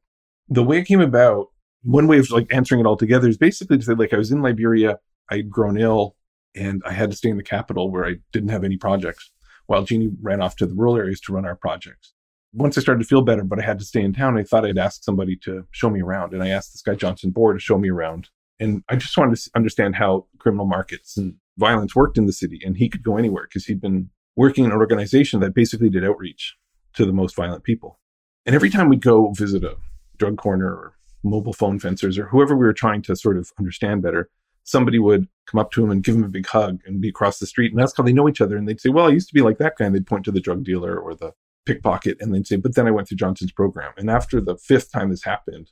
The 0.48 0.64
way 0.64 0.78
it 0.78 0.86
came 0.86 1.00
about 1.00 1.46
one 1.82 2.08
way 2.08 2.18
of 2.18 2.30
like 2.30 2.52
answering 2.52 2.80
it 2.80 2.86
all 2.86 2.96
together 2.96 3.28
is 3.28 3.38
basically 3.38 3.78
to 3.78 3.84
say 3.84 3.94
like 3.94 4.12
i 4.12 4.18
was 4.18 4.32
in 4.32 4.42
liberia 4.42 4.98
i'd 5.30 5.48
grown 5.48 5.80
ill 5.80 6.16
and 6.54 6.82
i 6.84 6.92
had 6.92 7.10
to 7.10 7.16
stay 7.16 7.30
in 7.30 7.36
the 7.36 7.42
capital 7.42 7.90
where 7.90 8.04
i 8.04 8.14
didn't 8.32 8.50
have 8.50 8.64
any 8.64 8.76
projects 8.76 9.30
while 9.66 9.84
jeannie 9.84 10.10
ran 10.20 10.42
off 10.42 10.56
to 10.56 10.66
the 10.66 10.74
rural 10.74 10.96
areas 10.96 11.20
to 11.20 11.32
run 11.32 11.46
our 11.46 11.56
projects. 11.56 12.12
Once 12.52 12.76
i 12.76 12.80
started 12.80 13.02
to 13.02 13.08
feel 13.08 13.22
better 13.22 13.44
but 13.44 13.60
i 13.60 13.62
had 13.62 13.78
to 13.78 13.84
stay 13.84 14.02
in 14.02 14.12
town 14.12 14.36
i 14.36 14.42
thought 14.42 14.66
i'd 14.66 14.76
ask 14.76 15.04
somebody 15.04 15.36
to 15.36 15.64
show 15.70 15.88
me 15.88 16.02
around 16.02 16.34
and 16.34 16.42
i 16.42 16.48
asked 16.48 16.72
this 16.72 16.82
guy 16.82 16.96
johnson 16.96 17.30
borh 17.30 17.54
to 17.54 17.60
show 17.60 17.78
me 17.78 17.88
around 17.88 18.28
and 18.60 18.84
I 18.88 18.96
just 18.96 19.16
wanted 19.16 19.36
to 19.36 19.50
understand 19.56 19.96
how 19.96 20.26
criminal 20.38 20.66
markets 20.66 21.16
and 21.16 21.34
violence 21.56 21.96
worked 21.96 22.18
in 22.18 22.26
the 22.26 22.32
city. 22.32 22.60
And 22.64 22.76
he 22.76 22.88
could 22.88 23.02
go 23.02 23.16
anywhere 23.16 23.44
because 23.44 23.64
he'd 23.64 23.80
been 23.80 24.10
working 24.36 24.64
in 24.64 24.70
an 24.70 24.76
organization 24.76 25.40
that 25.40 25.54
basically 25.54 25.88
did 25.88 26.04
outreach 26.04 26.56
to 26.94 27.06
the 27.06 27.12
most 27.12 27.34
violent 27.34 27.64
people. 27.64 27.98
And 28.44 28.54
every 28.54 28.70
time 28.70 28.88
we'd 28.88 29.02
go 29.02 29.32
visit 29.32 29.64
a 29.64 29.76
drug 30.18 30.36
corner 30.36 30.66
or 30.66 30.94
mobile 31.22 31.52
phone 31.52 31.78
fencers 31.78 32.18
or 32.18 32.26
whoever 32.26 32.54
we 32.54 32.66
were 32.66 32.72
trying 32.72 33.02
to 33.02 33.16
sort 33.16 33.36
of 33.36 33.50
understand 33.58 34.02
better, 34.02 34.30
somebody 34.64 34.98
would 34.98 35.26
come 35.46 35.58
up 35.58 35.70
to 35.72 35.82
him 35.82 35.90
and 35.90 36.04
give 36.04 36.14
him 36.14 36.24
a 36.24 36.28
big 36.28 36.46
hug 36.46 36.80
and 36.84 37.00
be 37.00 37.08
across 37.08 37.38
the 37.38 37.46
street. 37.46 37.72
And 37.72 37.80
that's 37.80 37.96
how 37.96 38.02
they 38.02 38.12
know 38.12 38.28
each 38.28 38.40
other. 38.40 38.56
And 38.56 38.68
they'd 38.68 38.80
say, 38.80 38.90
Well, 38.90 39.06
I 39.06 39.10
used 39.10 39.28
to 39.28 39.34
be 39.34 39.42
like 39.42 39.58
that 39.58 39.76
guy. 39.78 39.86
And 39.86 39.94
they'd 39.94 40.06
point 40.06 40.24
to 40.26 40.32
the 40.32 40.40
drug 40.40 40.64
dealer 40.64 40.98
or 40.98 41.14
the 41.14 41.32
pickpocket 41.66 42.18
and 42.20 42.34
they'd 42.34 42.46
say, 42.46 42.56
But 42.56 42.74
then 42.74 42.86
I 42.86 42.90
went 42.90 43.08
through 43.08 43.18
Johnson's 43.18 43.52
program. 43.52 43.92
And 43.96 44.10
after 44.10 44.40
the 44.40 44.56
fifth 44.56 44.92
time 44.92 45.10
this 45.10 45.24
happened, 45.24 45.70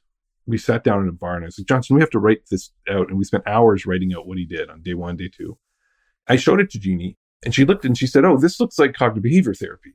we 0.49 0.57
sat 0.59 0.83
down 0.83 1.03
in 1.03 1.09
a 1.09 1.13
bar 1.13 1.37
and 1.37 1.45
I 1.45 1.51
said, 1.51 1.69
Johnson, 1.69 1.95
we 1.95 2.01
have 2.01 2.11
to 2.11 2.19
write 2.19 2.49
this 2.51 2.73
out. 2.89 3.09
And 3.09 3.19
we 3.19 3.25
spent 3.25 3.47
hours 3.47 3.85
writing 3.85 4.15
out 4.15 4.27
what 4.27 4.39
he 4.39 4.47
did 4.47 4.71
on 4.71 4.81
day 4.81 4.95
one, 4.95 5.17
day 5.17 5.29
two. 5.29 5.59
I 6.27 6.37
showed 6.37 6.59
it 6.59 6.71
to 6.71 6.79
Jeannie 6.79 7.19
and 7.45 7.55
she 7.55 7.67
looked 7.67 7.85
and 7.85 7.97
she 7.97 8.07
said, 8.07 8.25
Oh, 8.25 8.39
this 8.39 8.59
looks 8.59 8.79
like 8.79 8.95
cognitive 8.95 9.23
behavior 9.23 9.53
therapy. 9.53 9.93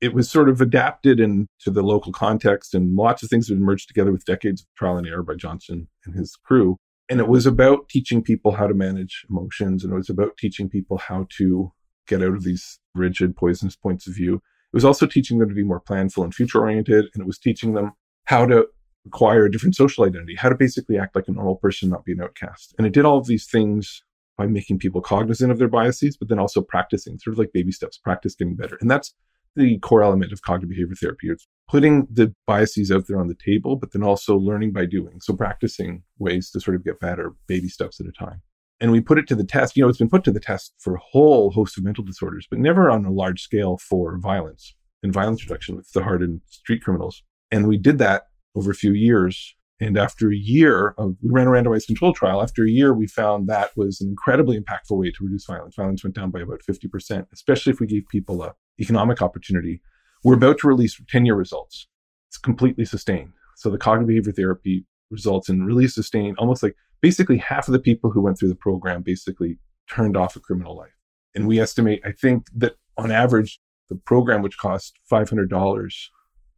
It 0.00 0.14
was 0.14 0.30
sort 0.30 0.48
of 0.48 0.62
adapted 0.62 1.20
into 1.20 1.46
the 1.66 1.82
local 1.82 2.12
context 2.12 2.74
and 2.74 2.96
lots 2.96 3.22
of 3.22 3.28
things 3.28 3.50
have 3.50 3.58
merged 3.58 3.88
together 3.88 4.10
with 4.10 4.24
decades 4.24 4.62
of 4.62 4.68
trial 4.74 4.96
and 4.96 5.06
error 5.06 5.22
by 5.22 5.34
Johnson 5.34 5.88
and 6.06 6.14
his 6.14 6.34
crew. 6.42 6.78
And 7.10 7.20
it 7.20 7.28
was 7.28 7.44
about 7.44 7.90
teaching 7.90 8.22
people 8.22 8.52
how 8.52 8.66
to 8.66 8.74
manage 8.74 9.26
emotions 9.28 9.84
and 9.84 9.92
it 9.92 9.96
was 9.96 10.08
about 10.08 10.38
teaching 10.38 10.70
people 10.70 10.96
how 10.96 11.26
to 11.36 11.72
get 12.06 12.22
out 12.22 12.34
of 12.34 12.44
these 12.44 12.78
rigid, 12.94 13.36
poisonous 13.36 13.76
points 13.76 14.06
of 14.06 14.14
view. 14.14 14.36
It 14.36 14.76
was 14.76 14.84
also 14.84 15.06
teaching 15.06 15.38
them 15.38 15.50
to 15.50 15.54
be 15.54 15.64
more 15.64 15.80
planful 15.80 16.24
and 16.24 16.34
future 16.34 16.60
oriented. 16.60 17.06
And 17.12 17.20
it 17.20 17.26
was 17.26 17.38
teaching 17.38 17.74
them 17.74 17.92
how 18.24 18.46
to 18.46 18.66
acquire 19.06 19.44
a 19.44 19.50
different 19.50 19.76
social 19.76 20.04
identity, 20.04 20.34
how 20.36 20.48
to 20.48 20.54
basically 20.54 20.98
act 20.98 21.16
like 21.16 21.28
a 21.28 21.32
normal 21.32 21.56
person, 21.56 21.88
not 21.88 22.04
be 22.04 22.12
an 22.12 22.20
outcast. 22.20 22.74
And 22.78 22.86
it 22.86 22.92
did 22.92 23.04
all 23.04 23.18
of 23.18 23.26
these 23.26 23.46
things 23.46 24.02
by 24.36 24.46
making 24.46 24.78
people 24.78 25.00
cognizant 25.00 25.52
of 25.52 25.58
their 25.58 25.68
biases, 25.68 26.16
but 26.16 26.28
then 26.28 26.38
also 26.38 26.62
practicing, 26.62 27.18
sort 27.18 27.34
of 27.34 27.38
like 27.38 27.52
baby 27.52 27.72
steps, 27.72 27.98
practice 27.98 28.34
getting 28.34 28.56
better. 28.56 28.78
And 28.80 28.90
that's 28.90 29.14
the 29.56 29.78
core 29.78 30.02
element 30.02 30.32
of 30.32 30.42
cognitive 30.42 30.70
behavior 30.70 30.94
therapy. 30.94 31.28
It's 31.28 31.46
putting 31.68 32.06
the 32.10 32.34
biases 32.46 32.90
out 32.90 33.06
there 33.06 33.20
on 33.20 33.28
the 33.28 33.34
table, 33.34 33.76
but 33.76 33.92
then 33.92 34.02
also 34.02 34.36
learning 34.36 34.72
by 34.72 34.86
doing. 34.86 35.20
So 35.20 35.34
practicing 35.34 36.02
ways 36.18 36.50
to 36.50 36.60
sort 36.60 36.76
of 36.76 36.84
get 36.84 37.00
better, 37.00 37.34
baby 37.46 37.68
steps 37.68 38.00
at 38.00 38.06
a 38.06 38.12
time. 38.12 38.42
And 38.80 38.92
we 38.92 39.00
put 39.00 39.18
it 39.18 39.26
to 39.28 39.34
the 39.34 39.44
test. 39.44 39.76
You 39.76 39.82
know, 39.82 39.88
it's 39.88 39.98
been 39.98 40.08
put 40.08 40.24
to 40.24 40.30
the 40.30 40.40
test 40.40 40.72
for 40.78 40.94
a 40.94 41.00
whole 41.00 41.50
host 41.50 41.76
of 41.76 41.84
mental 41.84 42.04
disorders, 42.04 42.46
but 42.48 42.58
never 42.58 42.90
on 42.90 43.04
a 43.04 43.12
large 43.12 43.42
scale 43.42 43.76
for 43.76 44.18
violence 44.18 44.74
and 45.02 45.12
violence 45.12 45.44
reduction 45.44 45.76
with 45.76 45.90
the 45.92 46.02
hardened 46.02 46.40
street 46.46 46.82
criminals. 46.82 47.22
And 47.50 47.68
we 47.68 47.76
did 47.76 47.98
that 47.98 48.24
over 48.54 48.70
a 48.70 48.74
few 48.74 48.92
years. 48.92 49.54
And 49.80 49.96
after 49.96 50.30
a 50.30 50.36
year 50.36 50.94
of, 50.98 51.16
we 51.22 51.30
ran 51.30 51.46
a 51.46 51.50
randomized 51.50 51.86
control 51.86 52.12
trial. 52.12 52.42
After 52.42 52.64
a 52.64 52.70
year, 52.70 52.92
we 52.92 53.06
found 53.06 53.48
that 53.48 53.70
was 53.76 54.00
an 54.00 54.08
incredibly 54.08 54.60
impactful 54.60 54.96
way 54.98 55.10
to 55.10 55.24
reduce 55.24 55.46
violence. 55.46 55.74
Violence 55.74 56.04
went 56.04 56.14
down 56.14 56.30
by 56.30 56.40
about 56.40 56.60
50%, 56.68 57.26
especially 57.32 57.72
if 57.72 57.80
we 57.80 57.86
gave 57.86 58.06
people 58.08 58.42
a 58.42 58.54
economic 58.78 59.22
opportunity. 59.22 59.80
We're 60.22 60.34
about 60.34 60.58
to 60.58 60.68
release 60.68 61.00
10 61.08 61.24
year 61.24 61.34
results. 61.34 61.86
It's 62.28 62.36
completely 62.36 62.84
sustained. 62.84 63.32
So 63.56 63.70
the 63.70 63.78
cognitive 63.78 64.08
behavior 64.08 64.32
therapy 64.32 64.86
results 65.10 65.48
in 65.48 65.64
really 65.64 65.88
sustained, 65.88 66.36
almost 66.38 66.62
like 66.62 66.76
basically 67.00 67.38
half 67.38 67.68
of 67.68 67.72
the 67.72 67.80
people 67.80 68.10
who 68.10 68.20
went 68.20 68.38
through 68.38 68.48
the 68.50 68.54
program 68.54 69.02
basically 69.02 69.58
turned 69.90 70.16
off 70.16 70.36
a 70.36 70.40
criminal 70.40 70.76
life. 70.76 70.96
And 71.34 71.46
we 71.46 71.58
estimate, 71.58 72.00
I 72.04 72.12
think 72.12 72.46
that 72.54 72.76
on 72.96 73.10
average, 73.10 73.60
the 73.88 73.96
program, 73.96 74.42
which 74.42 74.58
cost 74.58 74.98
$500, 75.10 75.92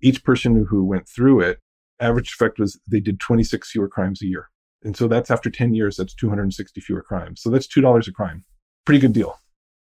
each 0.02 0.24
person 0.24 0.66
who 0.68 0.84
went 0.84 1.08
through 1.08 1.40
it, 1.40 1.60
average 2.02 2.32
effect 2.32 2.58
was 2.58 2.78
they 2.86 3.00
did 3.00 3.20
26 3.20 3.70
fewer 3.70 3.88
crimes 3.88 4.22
a 4.22 4.26
year. 4.26 4.48
And 4.84 4.96
so 4.96 5.06
that's 5.06 5.30
after 5.30 5.48
10 5.48 5.74
years, 5.74 5.96
that's 5.96 6.14
260 6.14 6.80
fewer 6.80 7.02
crimes. 7.02 7.40
So 7.42 7.50
that's 7.50 7.68
$2 7.68 8.08
a 8.08 8.12
crime. 8.12 8.44
Pretty 8.84 9.00
good 9.00 9.12
deal. 9.12 9.38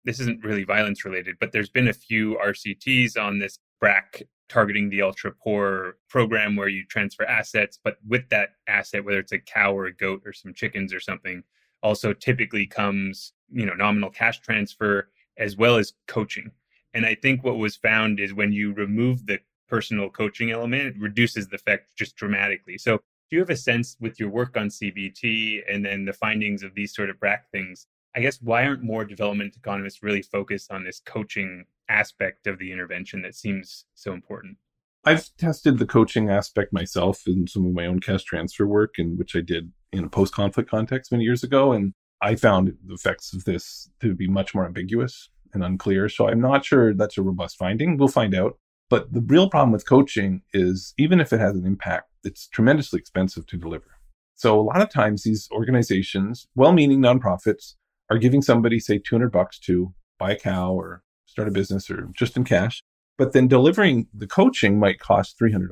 This 0.05 0.21
isn't 0.21 0.45
really 0.45 0.65
violence 0.65 1.05
related, 1.05 1.37
but 1.39 1.53
there's 1.53 1.71
been 1.71 1.89
a 1.89 1.93
few 1.93 2.37
RCTs 2.45 3.17
on 3.17 3.39
this 3.39 3.59
BRAC 3.81 4.23
targeting 4.49 4.89
the 4.89 5.03
ultra 5.03 5.31
poor 5.31 5.97
program 6.09 6.57
where 6.57 6.69
you 6.69 6.85
transfer 6.87 7.25
assets, 7.25 7.79
but 7.83 7.99
with 8.09 8.29
that 8.31 8.51
asset, 8.67 9.05
whether 9.05 9.19
it's 9.19 9.33
a 9.33 9.39
cow 9.39 9.77
or 9.77 9.87
a 9.87 9.95
goat 9.95 10.23
or 10.25 10.33
some 10.33 10.55
chickens 10.55 10.93
or 10.95 11.01
something, 11.01 11.43
also 11.83 12.13
typically 12.13 12.67
comes, 12.67 13.35
you 13.51 13.67
know, 13.67 13.75
nominal 13.75 14.11
cash 14.11 14.41
transfer 14.41 15.11
as 15.37 15.57
well 15.57 15.77
as 15.77 15.93
coaching. 16.07 16.51
And 16.95 17.05
I 17.05 17.15
think 17.15 17.45
what 17.45 17.59
was 17.59 17.77
found 17.77 18.19
is 18.19 18.33
when 18.33 18.53
you 18.53 18.73
remove 18.73 19.27
the 19.27 19.39
personal 19.69 20.11
coaching 20.11 20.51
element, 20.51 20.83
it 20.83 20.95
reduces 20.99 21.49
the 21.49 21.57
effect 21.57 21.97
just 21.97 22.17
dramatically. 22.17 22.79
So 22.79 22.97
do 23.31 23.37
you 23.37 23.41
have 23.41 23.51
a 23.51 23.57
sense 23.57 23.97
with 24.01 24.19
your 24.19 24.31
work 24.31 24.57
on 24.57 24.69
CBT 24.69 25.63
and 25.69 25.85
then 25.85 26.05
the 26.07 26.13
findings 26.13 26.63
of 26.63 26.75
these 26.75 26.95
sort 26.95 27.11
of 27.11 27.21
BRAC 27.21 27.51
things? 27.53 27.87
I 28.17 28.21
guess 28.21 28.41
why 28.41 28.65
aren't 28.65 28.83
more 28.83 29.05
development 29.05 29.55
economists 29.57 30.03
really 30.03 30.23
focused 30.23 30.73
on 30.73 30.85
this 30.85 31.01
coaching 31.05 31.67
aspect 31.89 32.47
of 32.47 32.59
the 32.59 32.73
intervention 32.73 33.23
that 33.23 33.35
seems 33.35 33.85
so 33.95 34.13
important? 34.13 34.57
I've 35.05 35.29
tested 35.37 35.79
the 35.79 35.87
coaching 35.87 36.29
aspect 36.29 36.73
myself 36.73 37.23
in 37.27 37.47
some 37.47 37.67
of 37.67 37.73
my 37.73 37.87
own 37.87 38.01
cash 38.01 38.25
transfer 38.25 38.67
work, 38.67 38.95
in 38.99 39.17
which 39.17 39.37
I 39.37 39.41
did 39.41 39.73
in 39.93 40.05
a 40.05 40.09
post 40.09 40.35
conflict 40.35 40.71
context 40.71 41.13
many 41.13 41.25
years 41.25 41.45
ago. 41.45 41.73
And 41.73 41.93
I 42.21 42.35
found 42.35 42.77
the 42.85 42.95
effects 42.95 43.33
of 43.33 43.45
this 43.45 43.91
to 44.01 44.15
be 44.15 44.27
much 44.27 44.55
more 44.55 44.67
ambiguous 44.67 45.31
and 45.55 45.63
unclear. 45.63 46.09
So 46.09 46.29
I'm 46.29 46.41
not 46.41 46.65
sure 46.65 46.95
that's 46.95 47.19
a 47.19 47.23
robust 47.23 47.57
finding. 47.57 47.97
We'll 47.97 48.09
find 48.09 48.35
out. 48.35 48.59
But 48.91 49.13
the 49.13 49.21
real 49.21 49.51
problem 49.51 49.73
with 49.73 49.87
coaching 49.87 50.43
is 50.53 50.95
even 50.99 51.21
if 51.21 51.33
it 51.33 51.41
has 51.41 51.55
an 51.55 51.67
impact, 51.67 52.11
it's 52.25 52.49
tremendously 52.49 52.99
expensive 52.99 53.47
to 53.49 53.57
deliver. 53.57 53.99
So 54.35 54.59
a 54.59 54.63
lot 54.63 54.81
of 54.81 54.91
times 54.91 55.23
these 55.23 55.49
organizations, 55.53 56.47
well-meaning 56.55 57.01
nonprofits, 57.01 57.75
are 58.11 58.19
giving 58.19 58.41
somebody, 58.41 58.81
say, 58.81 58.99
200 58.99 59.31
bucks 59.31 59.59
to 59.61 59.93
buy 60.19 60.33
a 60.33 60.39
cow 60.39 60.73
or 60.73 61.03
start 61.27 61.49
a 61.49 61.51
business 61.51 61.91
or 61.91 62.09
just 62.15 62.37
in 62.37 62.45
cash. 62.45 62.83
But 63.19 63.33
then 63.33 63.49
delivering 63.49 64.07
the 64.15 64.27
coaching 64.27 64.79
might 64.79 65.01
cost 65.01 65.39
$300 65.39 65.69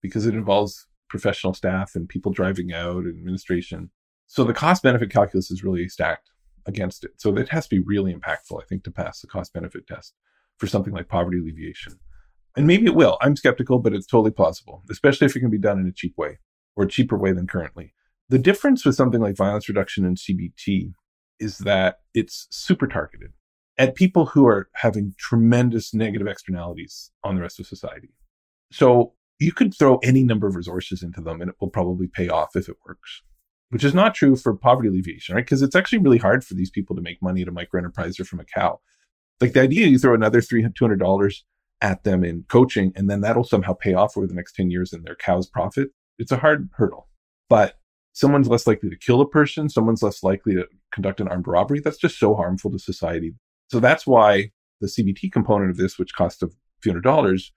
because 0.00 0.26
it 0.26 0.34
involves 0.34 0.86
professional 1.08 1.52
staff 1.54 1.94
and 1.94 2.08
people 2.08 2.32
driving 2.32 2.72
out 2.72 3.04
and 3.04 3.18
administration. 3.18 3.90
So 4.26 4.44
the 4.44 4.54
cost 4.54 4.82
benefit 4.82 5.10
calculus 5.10 5.50
is 5.50 5.64
really 5.64 5.88
stacked 5.88 6.30
against 6.66 7.04
it. 7.04 7.12
So 7.16 7.36
it 7.36 7.48
has 7.48 7.66
to 7.66 7.76
be 7.76 7.82
really 7.84 8.14
impactful, 8.14 8.62
I 8.62 8.64
think, 8.68 8.84
to 8.84 8.90
pass 8.90 9.20
the 9.20 9.26
cost 9.26 9.52
benefit 9.52 9.86
test 9.86 10.14
for 10.58 10.66
something 10.66 10.92
like 10.92 11.08
poverty 11.08 11.38
alleviation. 11.38 11.98
And 12.58 12.66
maybe 12.66 12.86
it 12.86 12.94
will. 12.94 13.18
I'm 13.20 13.36
skeptical, 13.36 13.78
but 13.78 13.94
it's 13.94 14.06
totally 14.06 14.30
plausible, 14.30 14.82
especially 14.90 15.26
if 15.26 15.36
it 15.36 15.40
can 15.40 15.50
be 15.50 15.58
done 15.58 15.78
in 15.78 15.86
a 15.86 15.92
cheap 15.92 16.14
way 16.16 16.38
or 16.76 16.84
a 16.84 16.88
cheaper 16.88 17.16
way 17.16 17.32
than 17.32 17.46
currently. 17.46 17.94
The 18.28 18.38
difference 18.38 18.84
with 18.84 18.94
something 18.94 19.20
like 19.20 19.36
violence 19.36 19.68
reduction 19.68 20.04
and 20.04 20.16
CBT 20.16 20.92
is 21.40 21.58
that 21.58 22.00
it's 22.14 22.46
super 22.50 22.86
targeted 22.86 23.32
at 23.78 23.94
people 23.94 24.26
who 24.26 24.46
are 24.46 24.68
having 24.74 25.14
tremendous 25.18 25.94
negative 25.94 26.26
externalities 26.26 27.10
on 27.22 27.36
the 27.36 27.40
rest 27.40 27.60
of 27.60 27.66
society. 27.66 28.10
So 28.72 29.14
you 29.38 29.52
could 29.52 29.72
throw 29.72 29.98
any 29.98 30.24
number 30.24 30.46
of 30.46 30.56
resources 30.56 31.02
into 31.02 31.20
them 31.20 31.40
and 31.40 31.50
it 31.50 31.56
will 31.60 31.70
probably 31.70 32.08
pay 32.08 32.28
off 32.28 32.56
if 32.56 32.68
it 32.68 32.76
works, 32.86 33.22
which 33.70 33.84
is 33.84 33.94
not 33.94 34.14
true 34.14 34.34
for 34.34 34.54
poverty 34.54 34.88
alleviation, 34.88 35.34
right? 35.34 35.44
Because 35.44 35.62
it's 35.62 35.76
actually 35.76 35.98
really 35.98 36.18
hard 36.18 36.44
for 36.44 36.54
these 36.54 36.70
people 36.70 36.96
to 36.96 37.02
make 37.02 37.22
money 37.22 37.42
at 37.42 37.48
a 37.48 37.52
micro 37.52 37.78
enterprise 37.78 38.18
or 38.18 38.24
from 38.24 38.40
a 38.40 38.44
cow. 38.44 38.80
Like 39.40 39.52
the 39.52 39.62
idea 39.62 39.86
you 39.86 39.98
throw 39.98 40.14
another 40.14 40.40
$200 40.40 41.34
at 41.80 42.04
them 42.04 42.24
in 42.24 42.44
coaching 42.48 42.92
and 42.96 43.08
then 43.08 43.20
that'll 43.20 43.44
somehow 43.44 43.72
pay 43.72 43.94
off 43.94 44.16
over 44.16 44.26
the 44.26 44.34
next 44.34 44.54
10 44.54 44.70
years 44.70 44.92
in 44.92 45.02
their 45.02 45.14
cow's 45.14 45.46
profit. 45.46 45.90
It's 46.18 46.32
a 46.32 46.36
hard 46.36 46.68
hurdle, 46.74 47.08
but 47.48 47.74
someone's 48.12 48.48
less 48.48 48.66
likely 48.66 48.90
to 48.90 48.96
kill 48.96 49.20
a 49.20 49.28
person. 49.28 49.68
Someone's 49.68 50.02
less 50.02 50.22
likely 50.22 50.54
to 50.54 50.66
conduct 50.92 51.20
an 51.20 51.28
armed 51.28 51.46
robbery. 51.46 51.80
That's 51.80 51.98
just 51.98 52.18
so 52.18 52.34
harmful 52.34 52.72
to 52.72 52.78
society 52.78 53.34
so 53.68 53.80
that's 53.80 54.06
why 54.06 54.50
the 54.80 54.86
CBT 54.86 55.30
component 55.30 55.70
of 55.70 55.76
this, 55.76 55.98
which 55.98 56.14
costs 56.14 56.42
a 56.42 56.48
few 56.82 56.92
hundred 56.92 57.04
dollars, 57.04 57.52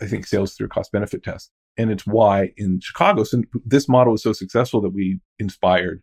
I 0.00 0.06
think 0.06 0.26
sails 0.26 0.54
through 0.54 0.66
a 0.66 0.70
cost 0.70 0.92
benefit 0.92 1.22
test. 1.22 1.50
And 1.76 1.90
it's 1.90 2.06
why 2.06 2.52
in 2.56 2.80
Chicago, 2.80 3.24
this 3.64 3.88
model 3.88 4.12
was 4.12 4.22
so 4.22 4.32
successful 4.32 4.80
that 4.82 4.90
we 4.90 5.20
inspired 5.38 6.02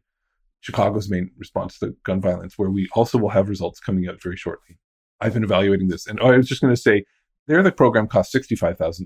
Chicago's 0.62 1.10
main 1.10 1.32
response 1.38 1.80
to 1.80 1.96
gun 2.04 2.22
violence, 2.22 2.58
where 2.58 2.70
we 2.70 2.88
also 2.94 3.18
will 3.18 3.30
have 3.30 3.50
results 3.50 3.80
coming 3.80 4.08
out 4.08 4.22
very 4.22 4.38
shortly. 4.38 4.78
I've 5.20 5.34
been 5.34 5.44
evaluating 5.44 5.88
this. 5.88 6.08
And 6.08 6.20
oh, 6.22 6.32
I 6.32 6.38
was 6.38 6.48
just 6.48 6.62
going 6.62 6.74
to 6.74 6.82
say, 6.82 7.06
there 7.52 7.62
the 7.62 7.72
program 7.72 8.08
costs 8.08 8.34
$65,000 8.34 9.06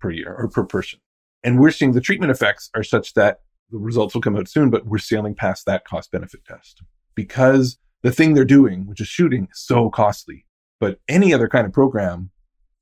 per 0.00 0.10
year 0.10 0.34
or 0.34 0.48
per 0.48 0.64
person. 0.64 0.98
And 1.44 1.60
we're 1.60 1.70
seeing 1.70 1.92
the 1.92 2.00
treatment 2.00 2.30
effects 2.30 2.70
are 2.74 2.82
such 2.82 3.12
that 3.14 3.40
the 3.70 3.78
results 3.78 4.14
will 4.14 4.22
come 4.22 4.36
out 4.36 4.48
soon, 4.48 4.70
but 4.70 4.86
we're 4.86 4.96
sailing 4.96 5.34
past 5.34 5.66
that 5.66 5.84
cost 5.84 6.10
benefit 6.10 6.42
test 6.46 6.82
because 7.14 7.78
the 8.02 8.10
thing 8.10 8.32
they're 8.32 8.44
doing, 8.46 8.86
which 8.86 9.00
is 9.00 9.08
shooting, 9.08 9.48
is 9.52 9.60
so 9.60 9.90
costly. 9.90 10.46
But 10.80 11.00
any 11.06 11.34
other 11.34 11.48
kind 11.48 11.66
of 11.66 11.72
program, 11.74 12.30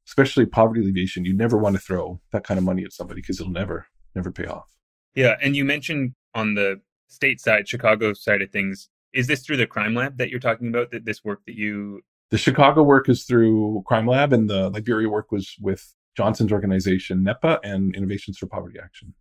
especially 0.07 0.47
poverty 0.47 0.81
alleviation, 0.81 1.25
you 1.25 1.35
never 1.35 1.57
want 1.57 1.75
to 1.75 1.83
throw 1.83 2.21
that 2.31 2.45
kind 2.45 2.59
of 2.59 2.65
money 2.65 2.85
at 2.85 2.93
somebody 2.93 3.21
because 3.21 3.41
it'll 3.41 3.53
never, 3.53 3.87
never 4.15 4.31
pay 4.31 4.47
off. 4.47 4.71
Yeah. 5.17 5.37
And 5.43 5.57
you 5.57 5.65
mentioned 5.65 6.15
on 6.37 6.55
the 6.55 6.81
state 7.09 7.41
side, 7.41 7.69
Chicago 7.69 8.13
side 8.13 8.43
of 8.43 8.51
things, 8.51 8.89
is 9.13 9.27
this 9.27 9.43
through 9.43 9.57
the 9.57 9.67
crime 9.67 9.95
lab 9.97 10.19
that 10.19 10.31
you're 10.31 10.39
talking 10.39 10.69
about, 10.69 10.93
that 10.93 11.05
this 11.05 11.25
work 11.25 11.41
that 11.47 11.57
you 11.57 12.03
the 12.31 12.39
Chicago 12.39 12.83
work 12.83 13.09
is 13.09 13.25
through 13.25 13.83
Crime 13.87 14.07
Lab, 14.07 14.33
and 14.33 14.49
the 14.49 14.71
Liberia 14.71 15.09
work 15.09 15.33
was 15.33 15.57
with 15.61 15.95
Johnson's 16.17 16.53
organization, 16.53 17.25
NEPI, 17.25 17.59
and 17.65 17.95
Innovations 17.95 18.39
for 18.39 18.47
Poverty 18.47 18.79
Action. 18.83 19.15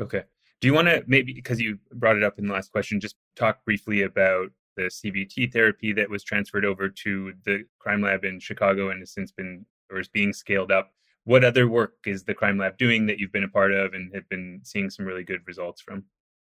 Okay. 0.00 0.22
Do 0.60 0.68
you 0.68 0.74
want 0.74 0.88
to 0.88 1.04
maybe, 1.06 1.32
because 1.32 1.60
you 1.60 1.78
brought 1.92 2.16
it 2.16 2.22
up 2.22 2.38
in 2.38 2.46
the 2.46 2.52
last 2.52 2.72
question, 2.72 3.00
just 3.00 3.16
talk 3.36 3.64
briefly 3.64 4.02
about 4.02 4.48
the 4.76 4.84
CBT 4.84 5.52
therapy 5.52 5.92
that 5.92 6.08
was 6.08 6.24
transferred 6.24 6.64
over 6.64 6.88
to 6.88 7.32
the 7.44 7.64
crime 7.78 8.02
lab 8.02 8.24
in 8.24 8.40
Chicago 8.40 8.90
and 8.90 9.00
has 9.00 9.12
since 9.12 9.30
been 9.30 9.66
or 9.90 10.00
is 10.00 10.08
being 10.08 10.32
scaled 10.32 10.72
up. 10.72 10.90
What 11.24 11.44
other 11.44 11.68
work 11.68 11.94
is 12.06 12.24
the 12.24 12.34
crime 12.34 12.58
lab 12.58 12.76
doing 12.76 13.06
that 13.06 13.18
you've 13.18 13.32
been 13.32 13.44
a 13.44 13.48
part 13.48 13.72
of 13.72 13.94
and 13.94 14.14
have 14.14 14.28
been 14.28 14.60
seeing 14.62 14.90
some 14.90 15.06
really 15.06 15.22
good 15.22 15.40
results 15.46 15.80
from? 15.80 16.04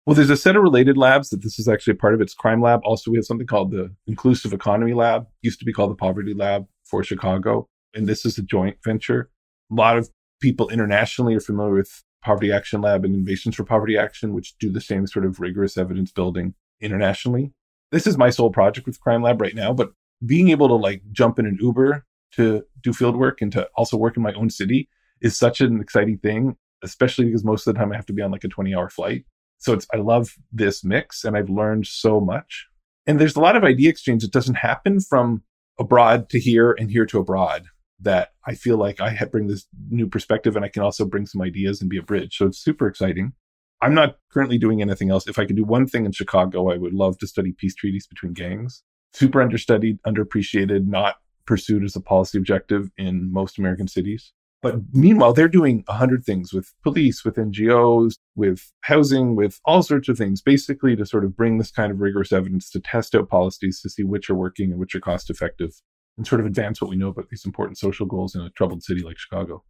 Well, 0.09 0.14
there's 0.14 0.30
a 0.30 0.38
set 0.38 0.56
of 0.56 0.62
related 0.62 0.96
labs 0.96 1.28
that 1.28 1.42
this 1.42 1.59
is 1.59 1.68
actually 1.68 1.92
a 1.92 1.96
part 1.96 2.14
of. 2.14 2.22
It's 2.22 2.32
crime 2.32 2.62
lab. 2.62 2.80
Also, 2.82 3.11
we 3.11 3.18
have 3.18 3.26
something 3.26 3.46
called 3.46 3.72
the 3.72 3.94
Inclusive 4.06 4.54
Economy 4.54 4.94
Lab. 4.94 5.26
Used 5.42 5.59
to 5.59 5.66
be 5.66 5.72
called 5.72 5.90
the 5.90 5.96
Poverty 5.96 6.32
Lab 6.32 6.64
for 6.86 7.04
Chicago, 7.04 7.68
and 7.92 8.06
this 8.06 8.24
is 8.24 8.38
a 8.38 8.42
joint 8.42 8.78
venture. 8.82 9.28
A 9.70 9.74
lot 9.74 9.98
of 9.98 10.09
people 10.40 10.70
internationally 10.70 11.34
are 11.34 11.40
familiar 11.40 11.74
with 11.74 12.04
Poverty 12.24 12.50
Action 12.50 12.80
Lab 12.80 13.04
and 13.04 13.14
Innovations 13.14 13.54
for 13.54 13.64
Poverty 13.64 13.98
Action, 13.98 14.32
which 14.32 14.56
do 14.59 14.72
the 14.72 14.80
same 14.80 15.06
sort 15.06 15.26
of 15.26 15.40
rigorous 15.40 15.76
evidence 15.76 16.11
building 16.11 16.54
internationally 16.80 17.52
this 17.90 18.06
is 18.06 18.18
my 18.18 18.30
sole 18.30 18.50
project 18.50 18.86
with 18.86 19.00
Crime 19.00 19.22
Lab 19.22 19.40
right 19.40 19.54
now, 19.54 19.72
but 19.72 19.92
being 20.24 20.50
able 20.50 20.68
to 20.68 20.74
like 20.74 21.02
jump 21.12 21.38
in 21.38 21.46
an 21.46 21.59
Uber 21.61 22.04
to 22.32 22.64
do 22.82 22.92
field 22.92 23.16
work 23.16 23.40
and 23.40 23.50
to 23.52 23.68
also 23.76 23.96
work 23.96 24.16
in 24.16 24.22
my 24.22 24.32
own 24.34 24.50
city 24.50 24.88
is 25.20 25.38
such 25.38 25.61
an 25.61 25.80
exciting 25.80 26.18
thing, 26.18 26.56
especially 26.82 27.26
because 27.26 27.44
most 27.44 27.66
of 27.66 27.74
the 27.74 27.78
time 27.78 27.92
I 27.92 27.96
have 27.96 28.06
to 28.06 28.12
be 28.12 28.22
on 28.22 28.30
like 28.30 28.44
a 28.44 28.48
20 28.48 28.74
hour 28.74 28.90
flight. 28.90 29.24
So 29.59 29.72
it's, 29.72 29.86
I 29.92 29.98
love 29.98 30.30
this 30.52 30.84
mix 30.84 31.24
and 31.24 31.36
I've 31.36 31.50
learned 31.50 31.86
so 31.86 32.20
much. 32.20 32.66
And 33.06 33.20
there's 33.20 33.36
a 33.36 33.40
lot 33.40 33.56
of 33.56 33.64
idea 33.64 33.90
exchange 33.90 34.22
that 34.22 34.32
doesn't 34.32 34.56
happen 34.56 35.00
from 35.00 35.42
abroad 35.78 36.28
to 36.30 36.40
here 36.40 36.72
and 36.72 36.90
here 36.90 37.06
to 37.06 37.18
abroad 37.18 37.64
that 38.00 38.32
I 38.46 38.54
feel 38.54 38.76
like 38.76 39.00
I 39.00 39.16
bring 39.30 39.48
this 39.48 39.66
new 39.90 40.06
perspective 40.06 40.54
and 40.56 40.64
I 40.64 40.68
can 40.68 40.82
also 40.82 41.04
bring 41.04 41.26
some 41.26 41.42
ideas 41.42 41.80
and 41.80 41.90
be 41.90 41.98
a 41.98 42.02
bridge. 42.02 42.36
So 42.36 42.46
it's 42.46 42.62
super 42.62 42.86
exciting. 42.86 43.32
I'm 43.80 43.94
not 43.94 44.18
currently 44.32 44.59
doing 44.59 44.82
anything 44.82 45.11
else. 45.11 45.26
If 45.26 45.38
I 45.38 45.44
could 45.44 45.56
do 45.56 45.64
one 45.64 45.86
thing 45.86 46.04
in 46.04 46.12
Chicago, 46.12 46.70
I 46.70 46.76
would 46.76 46.94
love 46.94 47.18
to 47.18 47.26
study 47.26 47.52
peace 47.56 47.74
treaties 47.74 48.06
between 48.06 48.32
gangs. 48.32 48.82
Super 49.12 49.40
understudied, 49.40 50.02
underappreciated, 50.02 50.86
not 50.86 51.16
pursued 51.46 51.84
as 51.84 51.96
a 51.96 52.00
policy 52.00 52.38
objective 52.38 52.90
in 52.98 53.32
most 53.32 53.59
American 53.59 53.88
cities. 53.88 54.32
But 54.61 54.76
meanwhile, 54.92 55.32
they're 55.32 55.46
doing 55.46 55.84
a 55.86 55.94
hundred 55.94 56.24
things 56.24 56.52
with 56.52 56.72
police, 56.82 57.24
with 57.24 57.36
NGOs, 57.36 58.14
with 58.34 58.72
housing, 58.80 59.36
with 59.36 59.61
all 59.64 59.82
sorts 59.84 60.09
of 60.09 60.18
things, 60.18 60.42
basically 60.42 60.96
to 60.96 61.06
sort 61.06 61.24
of 61.24 61.36
bring 61.36 61.59
this 61.59 61.70
kind 61.70 61.92
of 61.92 62.00
rigorous 62.00 62.32
evidence 62.32 62.68
to 62.70 62.80
test 62.80 63.14
out 63.14 63.28
policies 63.28 63.80
to 63.82 63.90
see 63.90 64.02
which 64.02 64.28
are 64.28 64.34
working 64.34 64.72
and 64.72 64.80
which 64.80 64.96
are 64.96 65.00
cost 65.00 65.30
effective 65.30 65.80
and 66.16 66.26
sort 66.26 66.40
of 66.40 66.46
advance 66.46 66.80
what 66.80 66.90
we 66.90 66.96
know 66.96 67.09
about 67.09 67.28
these 67.30 67.46
important 67.46 67.78
social 67.78 68.04
goals 68.04 68.34
in 68.34 68.40
a 68.40 68.50
troubled 68.50 68.82
city 68.82 69.02
like 69.02 69.16
Chicago. 69.16 69.62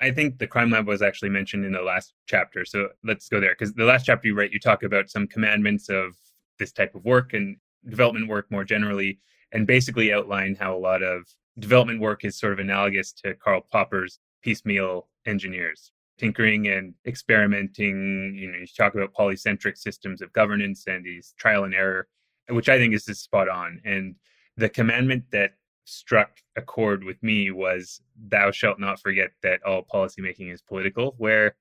I 0.00 0.10
think 0.10 0.38
the 0.38 0.48
crime 0.48 0.70
lab 0.70 0.88
was 0.88 1.00
actually 1.00 1.28
mentioned 1.28 1.64
in 1.64 1.70
the 1.70 1.82
last 1.82 2.12
chapter. 2.26 2.64
So 2.64 2.88
let's 3.04 3.28
go 3.28 3.38
there 3.38 3.54
because 3.56 3.74
the 3.74 3.84
last 3.84 4.04
chapter 4.04 4.26
you 4.26 4.34
write, 4.34 4.50
you 4.50 4.58
talk 4.58 4.82
about 4.82 5.08
some 5.08 5.28
commandments 5.28 5.88
of 5.88 6.16
this 6.58 6.72
type 6.72 6.96
of 6.96 7.04
work 7.04 7.32
and 7.32 7.56
development 7.88 8.28
work 8.28 8.50
more 8.50 8.64
generally, 8.64 9.20
and 9.52 9.66
basically 9.66 10.12
outline 10.12 10.56
how 10.58 10.76
a 10.76 10.78
lot 10.78 11.04
of 11.04 11.22
development 11.58 12.00
work 12.00 12.24
is 12.24 12.36
sort 12.36 12.52
of 12.52 12.58
analogous 12.58 13.12
to 13.12 13.34
Karl 13.34 13.64
Popper's 13.70 14.18
piecemeal 14.42 15.08
engineers, 15.26 15.92
tinkering 16.18 16.68
and 16.68 16.94
experimenting. 17.06 18.34
You 18.36 18.52
know, 18.52 18.58
you 18.58 18.66
talk 18.66 18.94
about 18.94 19.14
polycentric 19.14 19.76
systems 19.78 20.22
of 20.22 20.32
governance 20.32 20.84
and 20.86 21.04
these 21.04 21.34
trial 21.38 21.64
and 21.64 21.74
error, 21.74 22.08
which 22.48 22.68
I 22.68 22.78
think 22.78 22.94
is 22.94 23.04
just 23.04 23.22
spot 23.22 23.48
on. 23.48 23.80
And 23.84 24.14
the 24.56 24.68
commandment 24.68 25.24
that 25.32 25.54
struck 25.84 26.38
a 26.56 26.62
chord 26.62 27.02
with 27.04 27.20
me 27.22 27.50
was 27.50 28.00
thou 28.28 28.50
shalt 28.50 28.78
not 28.78 29.00
forget 29.00 29.32
that 29.42 29.62
all 29.64 29.82
policymaking 29.82 30.52
is 30.52 30.62
political 30.62 31.14
where 31.18 31.56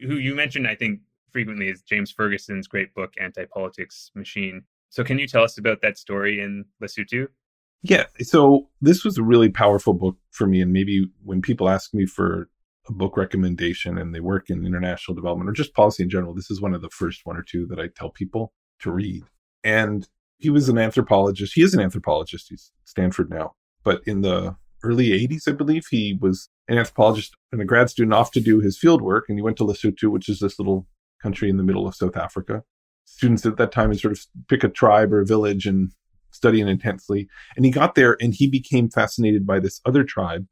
who 0.00 0.14
you 0.14 0.34
mentioned 0.34 0.66
i 0.66 0.74
think 0.74 1.00
frequently 1.30 1.68
is 1.68 1.82
james 1.82 2.10
ferguson's 2.10 2.66
great 2.66 2.94
book 2.94 3.12
anti-politics 3.20 4.10
machine 4.14 4.62
so 4.88 5.04
can 5.04 5.18
you 5.18 5.28
tell 5.28 5.42
us 5.42 5.58
about 5.58 5.82
that 5.82 5.98
story 5.98 6.40
in 6.40 6.64
lesotho 6.82 7.28
yeah 7.90 8.04
so 8.20 8.68
this 8.80 9.04
was 9.04 9.18
a 9.18 9.22
really 9.22 9.48
powerful 9.48 9.94
book 9.94 10.16
for 10.30 10.46
me 10.46 10.60
and 10.60 10.72
maybe 10.72 11.06
when 11.24 11.40
people 11.42 11.68
ask 11.68 11.92
me 11.94 12.06
for 12.06 12.48
a 12.88 12.92
book 12.92 13.16
recommendation 13.16 13.98
and 13.98 14.14
they 14.14 14.20
work 14.20 14.48
in 14.48 14.64
international 14.64 15.14
development 15.14 15.48
or 15.50 15.52
just 15.52 15.74
policy 15.74 16.02
in 16.02 16.10
general 16.10 16.34
this 16.34 16.50
is 16.50 16.60
one 16.60 16.74
of 16.74 16.82
the 16.82 16.90
first 16.90 17.20
one 17.24 17.36
or 17.36 17.42
two 17.42 17.66
that 17.66 17.80
i 17.80 17.88
tell 17.96 18.10
people 18.10 18.52
to 18.80 18.90
read 18.90 19.24
and 19.64 20.08
he 20.38 20.50
was 20.50 20.68
an 20.68 20.78
anthropologist 20.78 21.54
he 21.54 21.62
is 21.62 21.74
an 21.74 21.80
anthropologist 21.80 22.48
he's 22.48 22.72
stanford 22.84 23.30
now 23.30 23.54
but 23.82 24.02
in 24.06 24.20
the 24.20 24.56
early 24.82 25.08
80s, 25.10 25.48
I 25.48 25.52
believe, 25.52 25.86
he 25.90 26.18
was 26.20 26.48
an 26.68 26.78
anthropologist 26.78 27.34
and 27.52 27.60
a 27.60 27.64
grad 27.64 27.90
student 27.90 28.14
off 28.14 28.30
to 28.32 28.40
do 28.40 28.60
his 28.60 28.78
field 28.78 29.02
work. 29.02 29.26
And 29.28 29.38
he 29.38 29.42
went 29.42 29.56
to 29.58 29.64
Lesotho, 29.64 30.10
which 30.10 30.28
is 30.28 30.40
this 30.40 30.58
little 30.58 30.86
country 31.22 31.50
in 31.50 31.56
the 31.56 31.62
middle 31.62 31.86
of 31.86 31.94
South 31.94 32.16
Africa. 32.16 32.62
Students 33.04 33.46
at 33.46 33.56
that 33.56 33.72
time 33.72 33.88
would 33.88 34.00
sort 34.00 34.12
of 34.12 34.20
pick 34.48 34.64
a 34.64 34.68
tribe 34.68 35.12
or 35.12 35.20
a 35.20 35.26
village 35.26 35.66
and 35.66 35.92
study 36.36 36.60
it 36.60 36.68
intensely. 36.68 37.28
And 37.56 37.64
he 37.64 37.70
got 37.70 37.94
there 37.94 38.16
and 38.20 38.34
he 38.34 38.48
became 38.48 38.88
fascinated 38.88 39.46
by 39.46 39.60
this 39.60 39.80
other 39.84 40.04
tribe, 40.04 40.46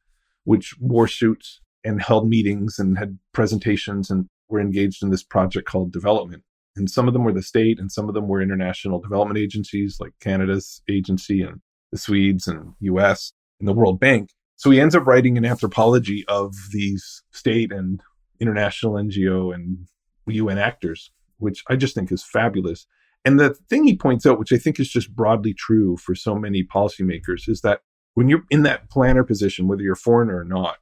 which 0.44 0.74
wore 0.80 1.08
suits 1.08 1.60
and 1.84 2.02
held 2.02 2.28
meetings 2.28 2.78
and 2.78 2.98
had 2.98 3.18
presentations 3.32 4.10
and 4.10 4.26
were 4.48 4.60
engaged 4.60 5.02
in 5.02 5.10
this 5.10 5.22
project 5.22 5.68
called 5.68 5.92
development. 5.92 6.42
And 6.76 6.90
some 6.90 7.06
of 7.06 7.14
them 7.14 7.24
were 7.24 7.32
the 7.32 7.42
state 7.42 7.78
and 7.78 7.92
some 7.92 8.08
of 8.08 8.14
them 8.14 8.26
were 8.26 8.42
international 8.42 9.00
development 9.00 9.38
agencies 9.38 9.98
like 10.00 10.12
Canada's 10.20 10.82
agency 10.90 11.42
and 11.42 11.60
the 11.92 11.98
Swedes 11.98 12.48
and 12.48 12.72
US 12.80 13.32
and 13.60 13.68
the 13.68 13.72
World 13.72 14.00
Bank. 14.00 14.30
So 14.56 14.70
he 14.70 14.80
ends 14.80 14.94
up 14.94 15.06
writing 15.06 15.36
an 15.36 15.44
anthropology 15.44 16.24
of 16.26 16.54
these 16.72 17.22
state 17.32 17.72
and 17.72 18.00
international 18.40 18.94
NGO 18.94 19.54
and 19.54 19.86
UN 20.26 20.58
actors, 20.58 21.10
which 21.38 21.62
I 21.68 21.76
just 21.76 21.94
think 21.94 22.10
is 22.10 22.24
fabulous. 22.24 22.86
And 23.24 23.40
the 23.40 23.54
thing 23.68 23.84
he 23.84 23.96
points 23.96 24.26
out, 24.26 24.38
which 24.38 24.52
I 24.52 24.58
think 24.58 24.78
is 24.78 24.88
just 24.88 25.14
broadly 25.14 25.54
true 25.54 25.96
for 25.96 26.14
so 26.14 26.34
many 26.34 26.62
policymakers, 26.62 27.48
is 27.48 27.62
that 27.62 27.80
when 28.14 28.28
you're 28.28 28.44
in 28.50 28.62
that 28.64 28.90
planner 28.90 29.24
position, 29.24 29.66
whether 29.66 29.82
you're 29.82 29.94
foreigner 29.94 30.38
or 30.38 30.44
not, 30.44 30.76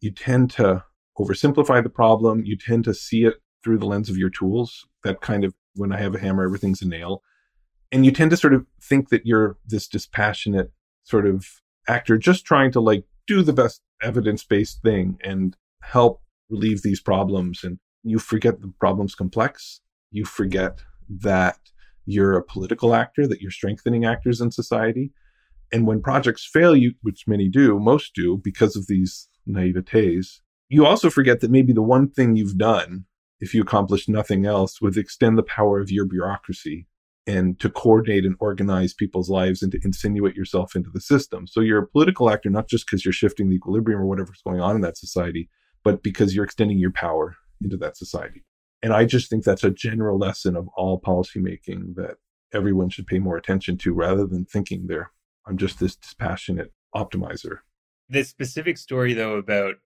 you 0.00 0.10
tend 0.10 0.50
to 0.52 0.84
oversimplify 1.18 1.82
the 1.82 1.88
problem. 1.88 2.44
You 2.44 2.56
tend 2.56 2.84
to 2.84 2.94
see 2.94 3.24
it 3.24 3.36
through 3.64 3.78
the 3.78 3.86
lens 3.86 4.10
of 4.10 4.18
your 4.18 4.30
tools. 4.30 4.86
That 5.02 5.20
kind 5.20 5.44
of, 5.44 5.54
when 5.74 5.92
I 5.92 5.98
have 5.98 6.14
a 6.14 6.20
hammer, 6.20 6.44
everything's 6.44 6.82
a 6.82 6.86
nail 6.86 7.22
and 7.92 8.04
you 8.04 8.10
tend 8.10 8.30
to 8.30 8.36
sort 8.36 8.54
of 8.54 8.66
think 8.80 9.08
that 9.10 9.26
you're 9.26 9.56
this 9.66 9.88
dispassionate 9.88 10.72
sort 11.04 11.26
of 11.26 11.46
actor 11.88 12.18
just 12.18 12.44
trying 12.44 12.72
to 12.72 12.80
like 12.80 13.04
do 13.26 13.42
the 13.42 13.52
best 13.52 13.80
evidence-based 14.02 14.82
thing 14.82 15.18
and 15.22 15.56
help 15.82 16.20
relieve 16.50 16.82
these 16.82 17.00
problems 17.00 17.62
and 17.64 17.78
you 18.02 18.18
forget 18.18 18.60
the 18.60 18.72
problem's 18.80 19.14
complex 19.14 19.80
you 20.10 20.24
forget 20.24 20.80
that 21.08 21.58
you're 22.06 22.36
a 22.36 22.42
political 22.42 22.94
actor 22.94 23.26
that 23.26 23.40
you're 23.40 23.50
strengthening 23.50 24.04
actors 24.04 24.40
in 24.40 24.50
society 24.50 25.12
and 25.72 25.86
when 25.86 26.00
projects 26.00 26.48
fail 26.50 26.74
you 26.74 26.92
which 27.02 27.24
many 27.26 27.48
do 27.48 27.78
most 27.78 28.14
do 28.14 28.40
because 28.42 28.76
of 28.76 28.86
these 28.86 29.28
naivetes 29.48 30.40
you 30.68 30.84
also 30.84 31.10
forget 31.10 31.40
that 31.40 31.50
maybe 31.50 31.72
the 31.72 31.82
one 31.82 32.08
thing 32.08 32.36
you've 32.36 32.58
done 32.58 33.04
if 33.40 33.52
you 33.52 33.62
accomplish 33.62 34.08
nothing 34.08 34.46
else 34.46 34.80
would 34.80 34.96
extend 34.96 35.36
the 35.36 35.42
power 35.42 35.80
of 35.80 35.90
your 35.90 36.06
bureaucracy 36.06 36.86
and 37.26 37.58
to 37.58 37.68
coordinate 37.68 38.24
and 38.24 38.36
organize 38.38 38.94
people's 38.94 39.28
lives 39.28 39.62
and 39.62 39.72
to 39.72 39.80
insinuate 39.84 40.36
yourself 40.36 40.76
into 40.76 40.90
the 40.90 41.00
system. 41.00 41.46
So 41.46 41.60
you're 41.60 41.82
a 41.82 41.86
political 41.86 42.30
actor, 42.30 42.50
not 42.50 42.68
just 42.68 42.86
because 42.86 43.04
you're 43.04 43.12
shifting 43.12 43.48
the 43.48 43.56
equilibrium 43.56 44.00
or 44.00 44.06
whatever's 44.06 44.42
going 44.42 44.60
on 44.60 44.76
in 44.76 44.82
that 44.82 44.96
society, 44.96 45.50
but 45.82 46.02
because 46.02 46.34
you're 46.34 46.44
extending 46.44 46.78
your 46.78 46.92
power 46.92 47.34
into 47.62 47.76
that 47.78 47.96
society. 47.96 48.44
And 48.82 48.92
I 48.92 49.04
just 49.04 49.30
think 49.30 49.44
that's 49.44 49.64
a 49.64 49.70
general 49.70 50.18
lesson 50.18 50.56
of 50.56 50.68
all 50.76 51.00
policymaking 51.00 51.94
that 51.96 52.16
everyone 52.52 52.88
should 52.88 53.06
pay 53.06 53.18
more 53.18 53.36
attention 53.36 53.78
to 53.78 53.92
rather 53.92 54.26
than 54.26 54.44
thinking 54.44 54.86
they're, 54.86 55.10
I'm 55.46 55.56
just 55.56 55.80
this 55.80 55.96
dispassionate 55.96 56.72
optimizer. 56.94 57.58
The 58.08 58.22
specific 58.22 58.78
story, 58.78 59.14
though, 59.14 59.36
about 59.36 59.76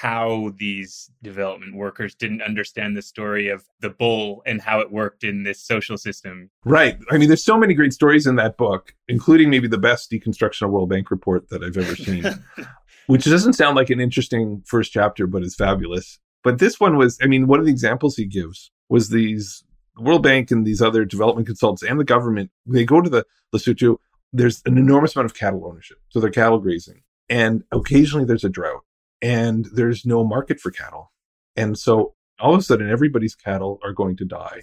how 0.00 0.52
these 0.58 1.08
development 1.22 1.76
workers 1.76 2.16
didn't 2.16 2.42
understand 2.42 2.96
the 2.96 3.02
story 3.02 3.48
of 3.48 3.64
the 3.80 3.90
bull 3.90 4.42
and 4.44 4.60
how 4.60 4.80
it 4.80 4.90
worked 4.90 5.22
in 5.22 5.44
this 5.44 5.60
social 5.60 5.96
system. 5.96 6.50
Right. 6.64 6.98
I 7.12 7.18
mean, 7.18 7.28
there's 7.28 7.44
so 7.44 7.56
many 7.56 7.74
great 7.74 7.92
stories 7.92 8.26
in 8.26 8.34
that 8.36 8.56
book, 8.56 8.92
including 9.06 9.50
maybe 9.50 9.68
the 9.68 9.78
best 9.78 10.10
deconstruction 10.10 10.62
of 10.62 10.70
World 10.70 10.88
Bank 10.88 11.12
report 11.12 11.48
that 11.50 11.62
I've 11.62 11.76
ever 11.76 11.94
seen, 11.94 12.24
which 13.06 13.24
doesn't 13.24 13.52
sound 13.52 13.76
like 13.76 13.88
an 13.90 14.00
interesting 14.00 14.64
first 14.66 14.90
chapter, 14.90 15.28
but 15.28 15.44
is 15.44 15.54
fabulous. 15.54 16.18
But 16.44 16.58
this 16.58 16.78
one 16.78 16.96
was, 16.96 17.18
I 17.22 17.26
mean, 17.26 17.48
one 17.48 17.58
of 17.58 17.66
the 17.66 17.72
examples 17.72 18.16
he 18.16 18.26
gives 18.26 18.70
was 18.88 19.08
these 19.08 19.64
World 19.98 20.22
Bank 20.22 20.50
and 20.50 20.64
these 20.64 20.82
other 20.82 21.04
development 21.04 21.46
consultants 21.46 21.82
and 21.82 21.98
the 21.98 22.04
government, 22.04 22.50
they 22.66 22.84
go 22.84 23.00
to 23.00 23.10
the 23.10 23.24
Lesotho, 23.54 23.96
there's 24.32 24.62
an 24.66 24.78
enormous 24.78 25.16
amount 25.16 25.26
of 25.26 25.34
cattle 25.34 25.66
ownership. 25.66 25.98
So 26.10 26.20
they're 26.20 26.30
cattle 26.30 26.58
grazing. 26.58 27.02
And 27.28 27.64
occasionally 27.72 28.26
there's 28.26 28.44
a 28.44 28.48
drought 28.48 28.82
and 29.22 29.66
there's 29.72 30.04
no 30.04 30.24
market 30.24 30.60
for 30.60 30.70
cattle. 30.70 31.10
And 31.56 31.78
so 31.78 32.14
all 32.40 32.54
of 32.54 32.60
a 32.60 32.62
sudden, 32.62 32.90
everybody's 32.90 33.34
cattle 33.34 33.78
are 33.84 33.92
going 33.92 34.16
to 34.16 34.24
die. 34.24 34.62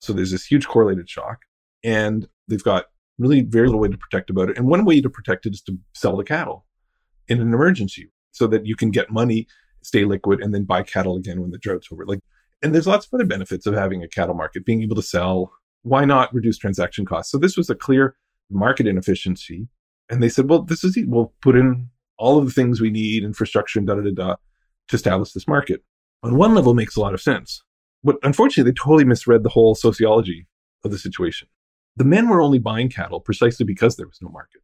So 0.00 0.12
there's 0.12 0.30
this 0.30 0.46
huge 0.46 0.66
correlated 0.66 1.10
shock, 1.10 1.40
and 1.82 2.28
they've 2.46 2.62
got 2.62 2.86
really 3.18 3.40
very 3.40 3.66
little 3.66 3.80
way 3.80 3.88
to 3.88 3.98
protect 3.98 4.30
about 4.30 4.50
it. 4.50 4.56
And 4.56 4.66
one 4.68 4.84
way 4.84 5.00
to 5.00 5.10
protect 5.10 5.46
it 5.46 5.54
is 5.54 5.62
to 5.62 5.76
sell 5.94 6.16
the 6.16 6.24
cattle 6.24 6.64
in 7.26 7.40
an 7.40 7.52
emergency 7.52 8.10
so 8.30 8.46
that 8.46 8.66
you 8.66 8.76
can 8.76 8.90
get 8.90 9.10
money, 9.10 9.48
stay 9.88 10.04
liquid, 10.04 10.40
and 10.40 10.54
then 10.54 10.64
buy 10.64 10.82
cattle 10.82 11.16
again 11.16 11.40
when 11.40 11.50
the 11.50 11.58
drought's 11.58 11.88
over. 11.90 12.06
Like, 12.06 12.20
and 12.62 12.74
there's 12.74 12.86
lots 12.86 13.06
of 13.06 13.14
other 13.14 13.24
benefits 13.24 13.66
of 13.66 13.74
having 13.74 14.02
a 14.02 14.08
cattle 14.08 14.34
market, 14.34 14.64
being 14.64 14.82
able 14.82 14.96
to 14.96 15.02
sell. 15.02 15.52
Why 15.82 16.04
not 16.04 16.32
reduce 16.34 16.58
transaction 16.58 17.04
costs? 17.04 17.30
So 17.32 17.38
this 17.38 17.56
was 17.56 17.70
a 17.70 17.74
clear 17.74 18.16
market 18.50 18.86
inefficiency. 18.86 19.68
And 20.10 20.22
they 20.22 20.28
said, 20.28 20.48
well, 20.48 20.62
this 20.62 20.84
is, 20.84 20.98
we'll 21.06 21.32
put 21.42 21.56
in 21.56 21.90
all 22.18 22.38
of 22.38 22.46
the 22.46 22.52
things 22.52 22.80
we 22.80 22.90
need, 22.90 23.24
infrastructure 23.24 23.78
and 23.78 23.86
da 23.86 23.94
da 23.94 24.02
da 24.02 24.10
da, 24.10 24.34
to 24.88 24.96
establish 24.96 25.32
this 25.32 25.46
market. 25.46 25.82
On 26.22 26.36
one 26.36 26.54
level, 26.54 26.74
makes 26.74 26.96
a 26.96 27.00
lot 27.00 27.14
of 27.14 27.20
sense. 27.20 27.62
But 28.02 28.16
unfortunately, 28.22 28.70
they 28.70 28.74
totally 28.74 29.04
misread 29.04 29.42
the 29.42 29.50
whole 29.50 29.74
sociology 29.74 30.46
of 30.84 30.90
the 30.90 30.98
situation. 30.98 31.48
The 31.96 32.04
men 32.04 32.28
were 32.28 32.40
only 32.40 32.58
buying 32.58 32.88
cattle 32.88 33.20
precisely 33.20 33.64
because 33.64 33.96
there 33.96 34.06
was 34.06 34.18
no 34.20 34.30
market. 34.30 34.62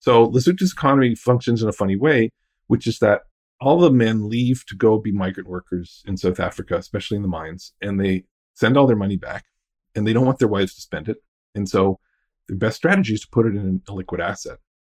So 0.00 0.26
Lesotho's 0.26 0.72
economy 0.72 1.14
functions 1.14 1.62
in 1.62 1.68
a 1.68 1.72
funny 1.72 1.96
way, 1.96 2.30
which 2.66 2.86
is 2.86 2.98
that 2.98 3.22
all 3.64 3.78
the 3.78 3.90
men 3.90 4.28
leave 4.28 4.66
to 4.66 4.76
go 4.76 4.98
be 4.98 5.10
migrant 5.10 5.48
workers 5.48 6.02
in 6.06 6.18
South 6.18 6.38
Africa, 6.38 6.76
especially 6.76 7.16
in 7.16 7.22
the 7.22 7.28
mines, 7.28 7.72
and 7.80 7.98
they 7.98 8.24
send 8.52 8.76
all 8.76 8.86
their 8.86 8.94
money 8.94 9.16
back 9.16 9.46
and 9.94 10.06
they 10.06 10.12
don't 10.12 10.26
want 10.26 10.38
their 10.38 10.48
wives 10.48 10.74
to 10.74 10.82
spend 10.82 11.08
it. 11.08 11.16
And 11.54 11.66
so 11.66 11.98
the 12.46 12.56
best 12.56 12.76
strategy 12.76 13.14
is 13.14 13.22
to 13.22 13.28
put 13.28 13.46
it 13.46 13.56
in 13.56 13.80
a 13.88 13.94
liquid 13.94 14.20
asset. 14.20 14.58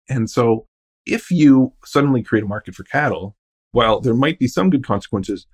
And 0.09 0.31
so 0.31 0.67
if 1.05 1.31
you 1.31 1.75
suddenly 1.85 2.23
create 2.23 2.45
a 2.45 2.49
market 2.49 2.75
for 2.75 2.85
cattle, 2.85 3.37
while 3.73 4.01
there 4.01 4.15
might 4.15 4.39
be 4.39 4.49
some 4.49 4.71
good 4.71 4.85
consequences, 4.85 5.47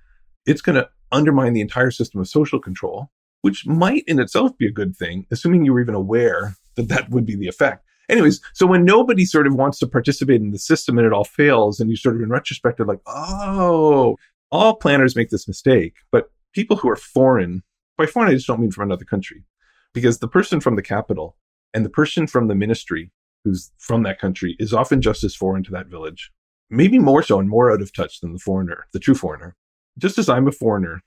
it's 0.45 0.61
going 0.61 0.77
to 0.77 0.89
undermine 1.11 1.51
the 1.51 1.61
entire 1.61 1.91
system 1.91 2.21
of 2.21 2.29
social 2.29 2.59
control, 2.59 3.11
which 3.41 3.67
might 3.67 4.05
in 4.07 4.19
itself 4.19 4.57
be 4.57 4.67
a 4.67 4.71
good 4.71 4.95
thing, 4.95 5.25
assuming 5.31 5.65
you 5.65 5.73
were 5.73 5.81
even 5.81 5.95
aware 5.95 6.55
that 6.75 6.87
that 6.87 7.09
would 7.09 7.25
be 7.25 7.35
the 7.35 7.49
effect. 7.49 7.85
Anyways, 8.09 8.41
so 8.53 8.65
when 8.65 8.83
nobody 8.83 9.25
sort 9.25 9.47
of 9.47 9.53
wants 9.53 9.79
to 9.79 9.87
participate 9.87 10.41
in 10.41 10.51
the 10.51 10.59
system 10.59 10.97
and 10.97 11.07
it 11.07 11.13
all 11.13 11.23
fails, 11.23 11.79
and 11.79 11.89
you 11.89 11.95
sort 11.95 12.15
of 12.15 12.21
in 12.21 12.29
retrospect 12.29 12.79
are 12.79 12.85
like, 12.85 12.99
oh, 13.05 14.17
all 14.51 14.75
planners 14.75 15.15
make 15.15 15.29
this 15.29 15.47
mistake. 15.47 15.95
But 16.11 16.29
people 16.53 16.75
who 16.77 16.89
are 16.89 16.95
foreign, 16.95 17.63
by 17.97 18.05
foreign, 18.05 18.29
I 18.29 18.33
just 18.33 18.47
don't 18.47 18.59
mean 18.59 18.71
from 18.71 18.89
another 18.89 19.05
country, 19.05 19.45
because 19.93 20.19
the 20.19 20.27
person 20.27 20.59
from 20.59 20.75
the 20.75 20.81
capital 20.81 21.37
and 21.73 21.85
the 21.85 21.89
person 21.89 22.27
from 22.27 22.47
the 22.47 22.55
ministry 22.55 23.11
who's 23.43 23.71
from 23.77 24.03
that 24.03 24.19
country 24.19 24.55
is 24.59 24.73
often 24.73 25.01
just 25.01 25.23
as 25.23 25.35
foreign 25.35 25.63
to 25.63 25.71
that 25.71 25.87
village, 25.87 26.31
maybe 26.69 26.99
more 26.99 27.23
so 27.23 27.39
and 27.39 27.49
more 27.49 27.71
out 27.71 27.81
of 27.81 27.93
touch 27.93 28.19
than 28.19 28.33
the 28.33 28.39
foreigner, 28.39 28.85
the 28.93 28.99
true 28.99 29.15
foreigner. 29.15 29.55
Just 29.97 30.17
as 30.17 30.29
I'm 30.29 30.47
a 30.47 30.51
foreigner 30.51 31.01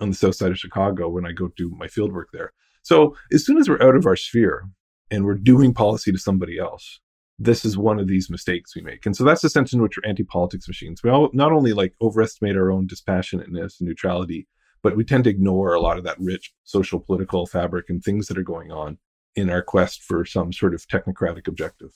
on 0.00 0.10
the 0.10 0.16
south 0.16 0.36
side 0.36 0.50
of 0.50 0.58
Chicago 0.58 1.08
when 1.08 1.26
I 1.26 1.32
go 1.32 1.50
do 1.56 1.70
my 1.76 1.88
field 1.88 2.12
work 2.12 2.28
there. 2.32 2.52
So 2.82 3.16
as 3.32 3.44
soon 3.44 3.58
as 3.58 3.68
we're 3.68 3.82
out 3.82 3.96
of 3.96 4.06
our 4.06 4.16
sphere 4.16 4.68
and 5.14 5.24
we're 5.24 5.34
doing 5.34 5.72
policy 5.72 6.12
to 6.12 6.18
somebody 6.18 6.58
else, 6.58 7.00
this 7.38 7.64
is 7.64 7.76
one 7.76 7.98
of 7.98 8.06
these 8.06 8.30
mistakes 8.30 8.76
we 8.76 8.82
make. 8.82 9.06
And 9.06 9.16
so 9.16 9.24
that's 9.24 9.42
the 9.42 9.50
sense 9.50 9.72
in 9.72 9.82
which 9.82 9.96
we're 9.96 10.08
anti-politics 10.08 10.68
machines. 10.68 11.02
We 11.02 11.10
all 11.10 11.30
not 11.32 11.52
only 11.52 11.72
like 11.72 11.94
overestimate 12.00 12.56
our 12.56 12.70
own 12.70 12.86
dispassionateness 12.86 13.80
and 13.80 13.88
neutrality, 13.88 14.46
but 14.82 14.96
we 14.96 15.04
tend 15.04 15.24
to 15.24 15.30
ignore 15.30 15.74
a 15.74 15.80
lot 15.80 15.98
of 15.98 16.04
that 16.04 16.20
rich 16.20 16.52
social 16.64 17.00
political 17.00 17.46
fabric 17.46 17.86
and 17.88 18.02
things 18.02 18.26
that 18.26 18.38
are 18.38 18.42
going 18.42 18.70
on 18.70 18.98
in 19.34 19.50
our 19.50 19.62
quest 19.62 20.02
for 20.02 20.24
some 20.24 20.52
sort 20.52 20.74
of 20.74 20.86
technocratic 20.86 21.48
objective. 21.48 21.90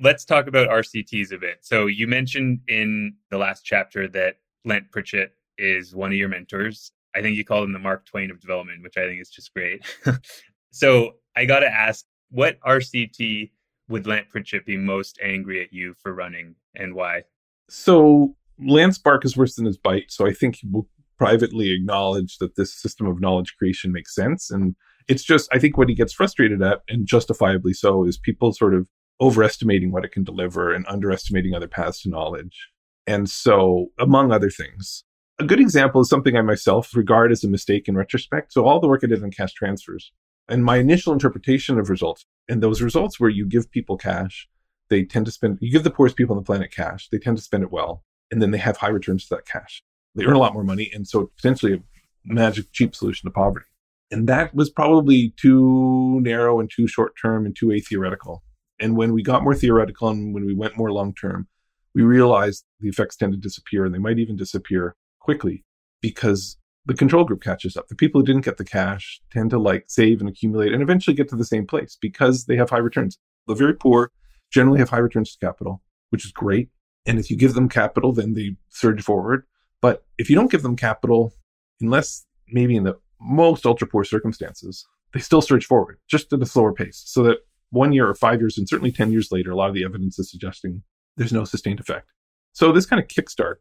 Let's 0.00 0.24
talk 0.24 0.46
about 0.46 0.68
RCTs 0.68 1.32
a 1.32 1.38
bit. 1.38 1.58
So 1.60 1.86
you 1.86 2.06
mentioned 2.06 2.60
in 2.66 3.14
the 3.30 3.38
last 3.38 3.64
chapter 3.64 4.08
that 4.08 4.36
Lant 4.64 4.90
Pritchett 4.90 5.32
is 5.58 5.94
one 5.94 6.10
of 6.10 6.16
your 6.16 6.28
mentors. 6.28 6.92
I 7.14 7.20
think 7.20 7.36
you 7.36 7.44
called 7.44 7.64
him 7.64 7.72
the 7.72 7.78
Mark 7.78 8.06
Twain 8.06 8.30
of 8.30 8.40
development, 8.40 8.82
which 8.82 8.96
I 8.96 9.06
think 9.06 9.20
is 9.20 9.30
just 9.30 9.52
great. 9.54 9.84
so 10.72 11.12
I 11.36 11.44
got 11.44 11.60
to 11.60 11.68
ask, 11.68 12.04
what 12.32 12.58
RCT 12.60 13.50
would 13.88 14.06
Lant 14.06 14.28
Pritchett 14.30 14.66
be 14.66 14.76
most 14.76 15.18
angry 15.22 15.62
at 15.62 15.72
you 15.72 15.94
for 15.94 16.14
running 16.14 16.56
and 16.74 16.94
why? 16.94 17.22
So 17.68 18.34
Lant's 18.58 18.98
bark 18.98 19.24
is 19.24 19.36
worse 19.36 19.54
than 19.54 19.66
his 19.66 19.76
bite. 19.76 20.10
So 20.10 20.26
I 20.26 20.32
think 20.32 20.56
he 20.56 20.68
will 20.68 20.88
privately 21.18 21.70
acknowledge 21.72 22.38
that 22.38 22.56
this 22.56 22.74
system 22.74 23.06
of 23.06 23.20
knowledge 23.20 23.54
creation 23.56 23.92
makes 23.92 24.14
sense. 24.14 24.50
And 24.50 24.74
it's 25.08 25.22
just, 25.22 25.48
I 25.52 25.58
think 25.58 25.76
what 25.76 25.88
he 25.88 25.94
gets 25.94 26.12
frustrated 26.12 26.62
at, 26.62 26.80
and 26.88 27.06
justifiably 27.06 27.74
so, 27.74 28.04
is 28.04 28.18
people 28.18 28.52
sort 28.52 28.74
of 28.74 28.88
overestimating 29.20 29.92
what 29.92 30.04
it 30.04 30.12
can 30.12 30.24
deliver 30.24 30.72
and 30.72 30.86
underestimating 30.88 31.54
other 31.54 31.68
paths 31.68 32.02
to 32.02 32.08
knowledge. 32.08 32.70
And 33.06 33.28
so, 33.28 33.88
among 33.98 34.32
other 34.32 34.50
things, 34.50 35.04
a 35.38 35.44
good 35.44 35.60
example 35.60 36.00
is 36.00 36.08
something 36.08 36.36
I 36.36 36.42
myself 36.42 36.94
regard 36.94 37.32
as 37.32 37.44
a 37.44 37.48
mistake 37.48 37.88
in 37.88 37.96
retrospect. 37.96 38.52
So, 38.52 38.64
all 38.64 38.80
the 38.80 38.88
work 38.88 39.02
I 39.02 39.08
did 39.08 39.22
on 39.22 39.30
cash 39.32 39.52
transfers 39.52 40.12
and 40.48 40.64
my 40.64 40.76
initial 40.76 41.12
interpretation 41.12 41.78
of 41.78 41.90
results, 41.90 42.26
and 42.48 42.62
those 42.62 42.82
results 42.82 43.18
where 43.18 43.30
you 43.30 43.46
give 43.46 43.70
people 43.70 43.96
cash, 43.96 44.48
they 44.88 45.04
tend 45.04 45.26
to 45.26 45.32
spend, 45.32 45.58
you 45.60 45.70
give 45.70 45.84
the 45.84 45.90
poorest 45.90 46.16
people 46.16 46.36
on 46.36 46.42
the 46.42 46.46
planet 46.46 46.70
cash, 46.70 47.08
they 47.10 47.18
tend 47.18 47.36
to 47.36 47.42
spend 47.42 47.62
it 47.62 47.72
well, 47.72 48.04
and 48.30 48.42
then 48.42 48.50
they 48.50 48.58
have 48.58 48.76
high 48.76 48.88
returns 48.88 49.26
to 49.26 49.34
that 49.36 49.46
cash. 49.46 49.82
They 50.14 50.24
earn 50.24 50.34
a 50.34 50.38
lot 50.38 50.54
more 50.54 50.64
money, 50.64 50.90
and 50.92 51.06
so 51.06 51.30
potentially 51.36 51.74
a 51.74 51.78
magic 52.24 52.66
cheap 52.72 52.94
solution 52.94 53.28
to 53.28 53.32
poverty. 53.32 53.66
And 54.10 54.28
that 54.28 54.54
was 54.54 54.68
probably 54.68 55.32
too 55.38 56.20
narrow 56.20 56.60
and 56.60 56.70
too 56.70 56.86
short 56.86 57.14
term 57.20 57.46
and 57.46 57.56
too 57.56 57.72
atheoretical. 57.72 58.42
And 58.78 58.96
when 58.96 59.14
we 59.14 59.22
got 59.22 59.42
more 59.42 59.54
theoretical 59.54 60.08
and 60.08 60.34
when 60.34 60.44
we 60.44 60.54
went 60.54 60.76
more 60.76 60.92
long 60.92 61.14
term, 61.14 61.48
we 61.94 62.02
realized 62.02 62.64
the 62.80 62.88
effects 62.88 63.16
tend 63.16 63.32
to 63.32 63.38
disappear 63.38 63.84
and 63.84 63.94
they 63.94 63.98
might 63.98 64.18
even 64.18 64.36
disappear 64.36 64.96
quickly 65.18 65.64
because 66.02 66.58
the 66.86 66.94
control 66.94 67.24
group 67.24 67.42
catches 67.42 67.76
up. 67.76 67.88
The 67.88 67.94
people 67.94 68.20
who 68.20 68.26
didn't 68.26 68.44
get 68.44 68.56
the 68.56 68.64
cash 68.64 69.20
tend 69.30 69.50
to 69.50 69.58
like 69.58 69.84
save 69.88 70.20
and 70.20 70.28
accumulate 70.28 70.72
and 70.72 70.82
eventually 70.82 71.14
get 71.14 71.28
to 71.28 71.36
the 71.36 71.44
same 71.44 71.66
place 71.66 71.96
because 72.00 72.46
they 72.46 72.56
have 72.56 72.70
high 72.70 72.78
returns. 72.78 73.18
The 73.46 73.54
very 73.54 73.74
poor 73.74 74.10
generally 74.50 74.78
have 74.78 74.90
high 74.90 74.98
returns 74.98 75.32
to 75.32 75.46
capital, 75.46 75.82
which 76.10 76.24
is 76.24 76.32
great. 76.32 76.70
And 77.06 77.18
if 77.18 77.30
you 77.30 77.36
give 77.36 77.54
them 77.54 77.68
capital, 77.68 78.12
then 78.12 78.34
they 78.34 78.56
surge 78.68 79.02
forward. 79.02 79.44
But 79.80 80.04
if 80.18 80.28
you 80.28 80.36
don't 80.36 80.50
give 80.50 80.62
them 80.62 80.76
capital, 80.76 81.34
unless 81.80 82.24
maybe 82.48 82.76
in 82.76 82.84
the 82.84 82.98
most 83.20 83.66
ultra 83.66 83.86
poor 83.86 84.04
circumstances, 84.04 84.86
they 85.12 85.20
still 85.20 85.42
surge 85.42 85.66
forward 85.66 85.98
just 86.08 86.32
at 86.32 86.42
a 86.42 86.46
slower 86.46 86.72
pace. 86.72 87.02
So 87.06 87.22
that 87.24 87.38
one 87.70 87.92
year 87.92 88.08
or 88.08 88.14
five 88.14 88.40
years, 88.40 88.58
and 88.58 88.68
certainly 88.68 88.92
10 88.92 89.12
years 89.12 89.32
later, 89.32 89.50
a 89.50 89.56
lot 89.56 89.68
of 89.68 89.74
the 89.74 89.84
evidence 89.84 90.18
is 90.18 90.30
suggesting 90.30 90.82
there's 91.16 91.32
no 91.32 91.44
sustained 91.44 91.80
effect. 91.80 92.10
So 92.52 92.72
this 92.72 92.86
kind 92.86 93.00
of 93.02 93.08
kickstart 93.08 93.56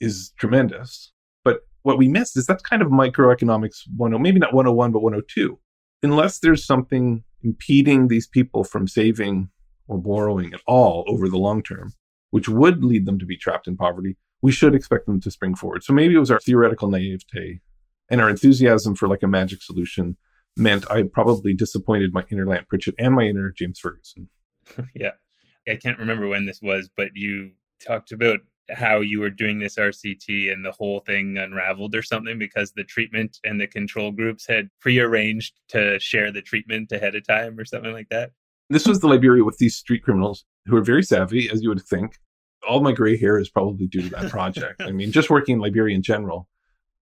is 0.00 0.32
tremendous. 0.38 1.12
What 1.82 1.98
we 1.98 2.08
missed 2.08 2.36
is 2.36 2.46
that's 2.46 2.62
kind 2.62 2.82
of 2.82 2.88
microeconomics 2.88 3.84
10, 3.98 4.22
maybe 4.22 4.38
not 4.38 4.52
101, 4.52 4.92
but 4.92 5.00
102. 5.00 5.58
Unless 6.02 6.40
there's 6.40 6.64
something 6.64 7.24
impeding 7.42 8.08
these 8.08 8.26
people 8.26 8.64
from 8.64 8.86
saving 8.86 9.50
or 9.86 9.98
borrowing 9.98 10.52
at 10.52 10.60
all 10.66 11.04
over 11.08 11.28
the 11.28 11.38
long 11.38 11.62
term, 11.62 11.92
which 12.30 12.48
would 12.48 12.84
lead 12.84 13.06
them 13.06 13.18
to 13.18 13.26
be 13.26 13.36
trapped 13.36 13.66
in 13.66 13.76
poverty, 13.76 14.16
we 14.42 14.52
should 14.52 14.74
expect 14.74 15.06
them 15.06 15.20
to 15.20 15.30
spring 15.30 15.54
forward. 15.54 15.82
So 15.82 15.92
maybe 15.92 16.14
it 16.14 16.18
was 16.18 16.30
our 16.30 16.40
theoretical 16.40 16.88
naivete 16.88 17.60
and 18.10 18.20
our 18.20 18.28
enthusiasm 18.28 18.94
for 18.94 19.08
like 19.08 19.22
a 19.22 19.28
magic 19.28 19.62
solution 19.62 20.16
meant 20.56 20.90
I 20.90 21.02
probably 21.04 21.54
disappointed 21.54 22.12
my 22.12 22.24
inner 22.30 22.46
Lant 22.46 22.68
Pritchett 22.68 22.94
and 22.98 23.14
my 23.14 23.24
inner 23.24 23.52
James 23.56 23.78
Ferguson. 23.78 24.28
yeah. 24.94 25.12
I 25.68 25.76
can't 25.76 25.98
remember 25.98 26.26
when 26.26 26.46
this 26.46 26.60
was, 26.62 26.88
but 26.96 27.10
you 27.14 27.52
talked 27.84 28.12
about 28.12 28.40
how 28.70 29.00
you 29.00 29.20
were 29.20 29.30
doing 29.30 29.58
this 29.58 29.76
RCT 29.76 30.52
and 30.52 30.64
the 30.64 30.72
whole 30.72 31.00
thing 31.00 31.38
unraveled 31.38 31.94
or 31.94 32.02
something 32.02 32.38
because 32.38 32.72
the 32.72 32.84
treatment 32.84 33.38
and 33.44 33.60
the 33.60 33.66
control 33.66 34.12
groups 34.12 34.46
had 34.46 34.68
prearranged 34.80 35.54
to 35.68 35.98
share 36.00 36.30
the 36.30 36.42
treatment 36.42 36.92
ahead 36.92 37.14
of 37.14 37.26
time 37.26 37.58
or 37.58 37.64
something 37.64 37.92
like 37.92 38.08
that. 38.10 38.32
This 38.70 38.86
was 38.86 39.00
the 39.00 39.08
Liberia 39.08 39.44
with 39.44 39.58
these 39.58 39.76
street 39.76 40.02
criminals 40.02 40.44
who 40.66 40.76
are 40.76 40.82
very 40.82 41.02
savvy, 41.02 41.48
as 41.50 41.62
you 41.62 41.70
would 41.70 41.82
think. 41.82 42.18
All 42.68 42.82
my 42.82 42.92
gray 42.92 43.16
hair 43.16 43.38
is 43.38 43.48
probably 43.48 43.86
due 43.86 44.02
to 44.02 44.10
that 44.10 44.30
project. 44.30 44.82
I 44.82 44.90
mean, 44.90 45.12
just 45.12 45.30
working 45.30 45.54
in 45.54 45.60
Liberia 45.60 45.96
in 45.96 46.02
general. 46.02 46.48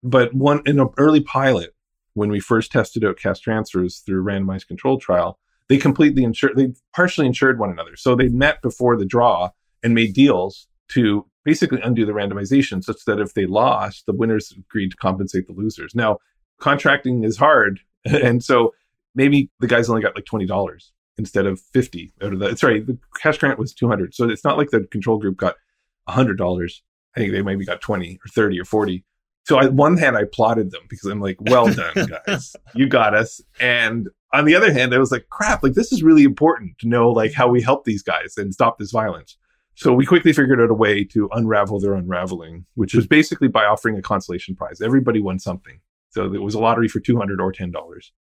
But 0.03 0.33
one 0.35 0.63
in 0.67 0.79
an 0.79 0.91
early 0.99 1.21
pilot, 1.21 1.75
when 2.15 2.31
we 2.31 2.39
first 2.39 2.71
tested 2.71 3.05
out 3.05 3.19
cash 3.19 3.41
transfers 3.41 3.99
through 3.99 4.21
a 4.21 4.25
randomized 4.25 4.69
control 4.69 5.01
trial, 5.01 5.41
they 5.69 5.79
completely 5.79 6.23
insured, 6.23 6.57
they 6.57 6.73
partially 6.95 7.27
insured 7.27 7.59
one 7.59 7.71
another. 7.71 7.97
So 7.97 8.15
they 8.15 8.29
met 8.29 8.63
before 8.63 8.97
the 8.97 9.05
draw 9.05 9.51
and 9.83 9.95
made 9.95 10.15
deals 10.15 10.69
to 10.91 11.27
basically 11.47 11.81
undo 11.81 12.05
the 12.05 12.13
randomization 12.13 12.83
such 12.83 13.05
that 13.07 13.21
if 13.21 13.33
they 13.35 13.47
lost, 13.47 14.05
the 14.05 14.13
winners 14.13 14.53
agreed 14.59 14.91
to 14.91 14.97
compensate 14.97 15.47
the 15.47 15.53
losers. 15.53 15.95
Now, 15.95 16.19
contracting 16.61 17.25
is 17.25 17.39
hard. 17.39 17.81
And 18.09 18.45
so 18.45 18.73
maybe 19.17 19.51
the 19.59 19.67
guys 19.67 19.89
only 19.91 20.01
got 20.01 20.15
like 20.15 20.27
$20 20.27 20.91
instead 21.19 21.45
of 21.45 21.59
50 21.73 22.13
out 22.23 22.35
of 22.35 22.39
that. 22.39 22.57
Sorry, 22.57 22.79
the 22.81 22.97
cash 23.21 23.39
grant 23.39 23.59
was 23.59 23.75
200. 23.75 24.15
So 24.15 24.29
it's 24.29 24.45
not 24.45 24.57
like 24.57 24.71
the 24.71 24.83
control 24.93 25.19
group 25.19 25.37
got 25.37 25.57
$100. 26.09 26.73
I 27.17 27.21
think 27.21 27.33
they 27.33 27.43
maybe 27.43 27.65
got 27.65 27.81
20 27.81 28.21
or 28.25 28.29
30 28.29 28.61
or 28.61 28.65
40. 28.65 29.05
So 29.43 29.59
on 29.59 29.75
one 29.75 29.97
hand, 29.97 30.17
I 30.17 30.21
applauded 30.21 30.71
them 30.71 30.83
because 30.89 31.09
I'm 31.09 31.21
like, 31.21 31.37
well 31.41 31.67
done, 31.73 31.95
guys. 32.27 32.55
you 32.77 32.87
got 32.87 33.13
us. 33.13 33.41
And 33.59 34.09
on 34.33 34.45
the 34.45 34.55
other 34.55 34.73
hand, 34.73 34.95
I 34.95 34.99
was 34.99 35.11
like, 35.11 35.27
crap, 35.29 35.65
like 35.65 35.75
this 35.75 35.91
is 35.91 36.05
really 36.05 36.23
important 36.23 36.79
to 36.79 36.89
know 36.89 37.11
like 37.11 37.33
how 37.33 37.49
we 37.49 37.61
help 37.61 37.85
these 37.85 38.05
guys 38.05 38.35
and 38.37 38.55
stop 38.55 38.79
this 38.79 38.93
violence. 38.93 39.37
So 39.77 39.93
we 39.93 40.07
quickly 40.07 40.33
figured 40.33 40.59
out 40.59 40.71
a 40.71 40.75
way 40.75 41.05
to 41.05 41.29
unravel 41.33 41.79
their 41.81 41.93
unraveling, 41.93 42.65
which 42.75 42.95
was 42.95 43.07
basically 43.07 43.49
by 43.49 43.67
offering 43.67 43.99
a 43.99 44.03
consolation 44.03 44.57
prize. 44.57 44.81
Everybody 44.81 45.21
won 45.21 45.39
something. 45.39 45.81
So 46.09 46.33
it 46.33 46.41
was 46.41 46.55
a 46.55 46.59
lottery 46.59 46.89
for 46.89 46.99
200 46.99 47.43
or 47.43 47.53
$10. 47.53 47.75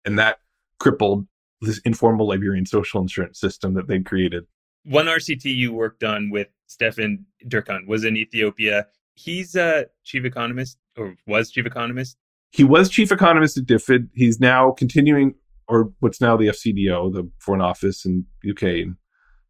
And 0.07 0.19
that 0.19 0.39
crippled 0.81 1.27
this 1.61 1.81
informal 1.85 2.29
Liberian 2.29 2.65
social 2.65 3.03
insurance 3.03 3.39
system 3.39 3.75
that 3.75 3.89
they'd 3.89 4.07
created. 4.07 4.47
One 4.85 5.05
RCT 5.05 5.45
you 5.45 5.75
worked 5.75 6.03
on 6.03 6.31
with 6.31 6.49
Stefan 6.67 7.27
Dercon 7.47 7.87
was 7.87 8.05
in 8.05 8.17
Ethiopia. 8.17 8.87
He's 9.15 9.55
a 9.55 9.87
chief 10.03 10.25
economist 10.25 10.79
or 10.97 11.15
was 11.27 11.51
chief 11.51 11.67
economist. 11.67 12.17
He 12.53 12.65
was 12.65 12.89
chief 12.89 13.13
economist 13.13 13.59
at 13.59 13.65
DFID. 13.65 14.09
He's 14.15 14.41
now 14.41 14.71
continuing, 14.71 15.35
or 15.69 15.93
what's 16.01 16.23
now 16.23 16.39
the 16.39 16.47
FCDO, 16.47 17.13
the 17.13 17.31
Foreign 17.39 17.61
Office 17.61 18.07
in 18.07 18.25
UK, 18.49 18.97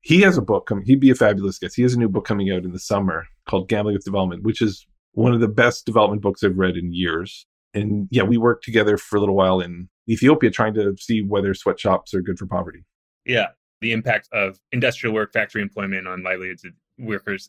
he 0.04 0.20
has 0.20 0.36
a 0.36 0.42
book 0.42 0.66
coming. 0.66 0.84
He'd 0.84 1.00
be 1.00 1.10
a 1.10 1.14
fabulous 1.14 1.58
guest. 1.58 1.76
He 1.76 1.82
has 1.82 1.94
a 1.94 1.98
new 1.98 2.10
book 2.10 2.26
coming 2.26 2.50
out 2.52 2.64
in 2.64 2.72
the 2.72 2.78
summer 2.78 3.26
called 3.48 3.70
Gambling 3.70 3.94
with 3.94 4.04
Development, 4.04 4.42
which 4.42 4.60
is 4.60 4.86
one 5.12 5.32
of 5.32 5.40
the 5.40 5.48
best 5.48 5.86
development 5.86 6.20
books 6.20 6.44
I've 6.44 6.58
read 6.58 6.76
in 6.76 6.92
years. 6.92 7.46
And 7.72 8.06
yeah, 8.10 8.22
we 8.22 8.36
worked 8.36 8.64
together 8.64 8.98
for 8.98 9.16
a 9.16 9.20
little 9.20 9.34
while 9.34 9.60
in 9.60 9.88
Ethiopia 10.08 10.50
trying 10.50 10.74
to 10.74 10.94
see 10.98 11.22
whether 11.22 11.54
sweatshops 11.54 12.12
are 12.12 12.20
good 12.20 12.38
for 12.38 12.46
poverty. 12.46 12.84
Yeah, 13.24 13.48
the 13.80 13.92
impact 13.92 14.28
of 14.32 14.60
industrial 14.72 15.14
work, 15.14 15.32
factory 15.32 15.62
employment 15.62 16.06
on 16.06 16.22
livelihoods 16.22 16.66
of 16.66 16.72
workers. 16.98 17.48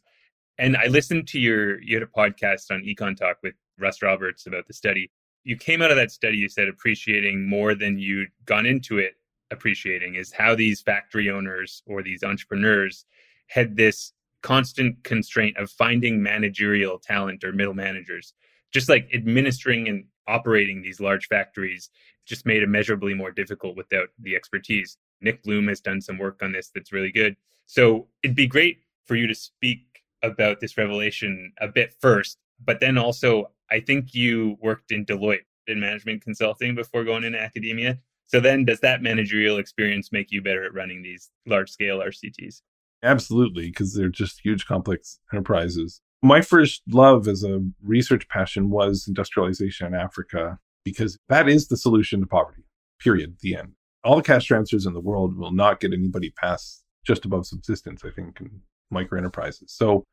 And 0.58 0.78
I 0.78 0.86
listened 0.86 1.28
to 1.30 1.40
your 1.40 1.82
you 1.82 1.98
had 1.98 2.04
a 2.04 2.06
podcast 2.06 2.72
on 2.72 2.84
Econ 2.84 3.18
Talk 3.18 3.38
with 3.44 3.56
Russ 3.78 4.02
Roberts 4.02 4.48
about 4.48 4.66
the 4.66 4.74
study. 4.74 5.12
You 5.44 5.58
came 5.58 5.82
out 5.82 5.92
of 5.92 5.98
that 5.98 6.10
study, 6.10 6.38
you 6.38 6.48
said 6.48 6.70
appreciating 6.70 7.50
more 7.50 7.76
than 7.76 8.00
you'd 8.00 8.30
gone 8.46 8.66
into 8.66 8.98
it 8.98 9.16
appreciating 9.52 10.16
is 10.16 10.32
how 10.32 10.56
these 10.56 10.82
factory 10.82 11.30
owners 11.30 11.84
or 11.86 12.02
these 12.02 12.24
entrepreneurs 12.24 13.06
had 13.48 13.76
this 13.76 14.14
constant 14.42 15.04
constraint 15.04 15.58
of 15.58 15.72
finding 15.72 16.22
managerial 16.22 17.00
talent 17.00 17.44
or 17.44 17.52
middle 17.52 17.74
managers. 17.74 18.34
Just 18.72 18.90
like 18.90 19.10
administering 19.14 19.88
and 19.88 20.06
operating 20.28 20.82
these 20.82 21.00
large 21.00 21.28
factories 21.28 21.90
just 22.26 22.46
made 22.46 22.64
it 22.64 22.70
measurably 22.70 23.14
more 23.14 23.32
difficult 23.32 23.76
without 23.76 24.10
the 24.20 24.36
expertise. 24.36 24.98
Nick 25.22 25.44
Bloom 25.44 25.68
has 25.68 25.80
done 25.80 26.02
some 26.02 26.18
work 26.18 26.42
on 26.42 26.52
this 26.52 26.72
that's 26.74 26.92
really 26.92 27.12
good. 27.12 27.36
So 27.66 28.08
it'd 28.24 28.36
be 28.36 28.48
great 28.48 28.80
for 29.06 29.16
you 29.16 29.28
to 29.28 29.36
speak 29.36 30.04
about 30.24 30.60
this 30.60 30.78
revelation 30.78 31.54
a 31.60 31.68
bit 31.68 31.94
first, 32.00 32.38
but 32.64 32.80
then 32.80 32.98
also, 32.98 33.52
I 33.72 33.80
think 33.80 34.14
you 34.14 34.58
worked 34.62 34.92
in 34.92 35.06
Deloitte 35.06 35.46
in 35.68 35.80
management 35.80 36.22
consulting 36.22 36.76
before 36.76 37.04
going 37.04 37.24
into 37.24 37.42
academia. 37.42 38.00
So 38.28 38.40
then 38.40 38.66
does 38.66 38.80
that 38.80 39.02
managerial 39.02 39.58
experience 39.58 40.12
make 40.12 40.32
you 40.32 40.42
better 40.42 40.64
at 40.64 40.74
running 40.74 41.04
these 41.04 41.30
large 41.46 41.70
scale 41.70 42.00
RCTs? 42.00 42.62
Absolutely, 43.04 43.68
because 43.68 43.94
they're 43.94 44.10
just 44.10 44.42
huge 44.44 44.66
complex 44.66 45.20
enterprises. 45.32 46.02
My 46.22 46.42
first 46.42 46.82
love 46.90 47.28
as 47.28 47.44
a 47.44 47.62
research 47.84 48.28
passion 48.30 48.72
was 48.72 49.06
industrialization 49.08 49.88
in 49.88 49.94
Africa 49.94 50.58
because 50.84 51.18
that 51.30 51.48
is 51.48 51.68
the 51.68 51.78
solution 51.78 52.22
to 52.22 52.26
poverty. 52.26 52.64
Period. 53.00 53.38
The 53.42 53.56
end. 53.58 53.74
All 54.04 54.16
the 54.16 54.24
cash 54.24 54.46
transfers 54.46 54.86
in 54.86 54.94
the 54.94 55.02
world 55.02 55.38
will 55.38 55.52
not 55.52 55.80
get 55.80 55.94
anybody 55.94 56.32
past 56.32 56.84
just 57.06 57.26
above 57.26 57.46
subsistence, 57.46 58.04
I 58.04 58.10
think, 58.10 58.40
in 58.40 58.62
micro 58.90 59.20
enterprises. 59.20 59.72
So 59.72 60.04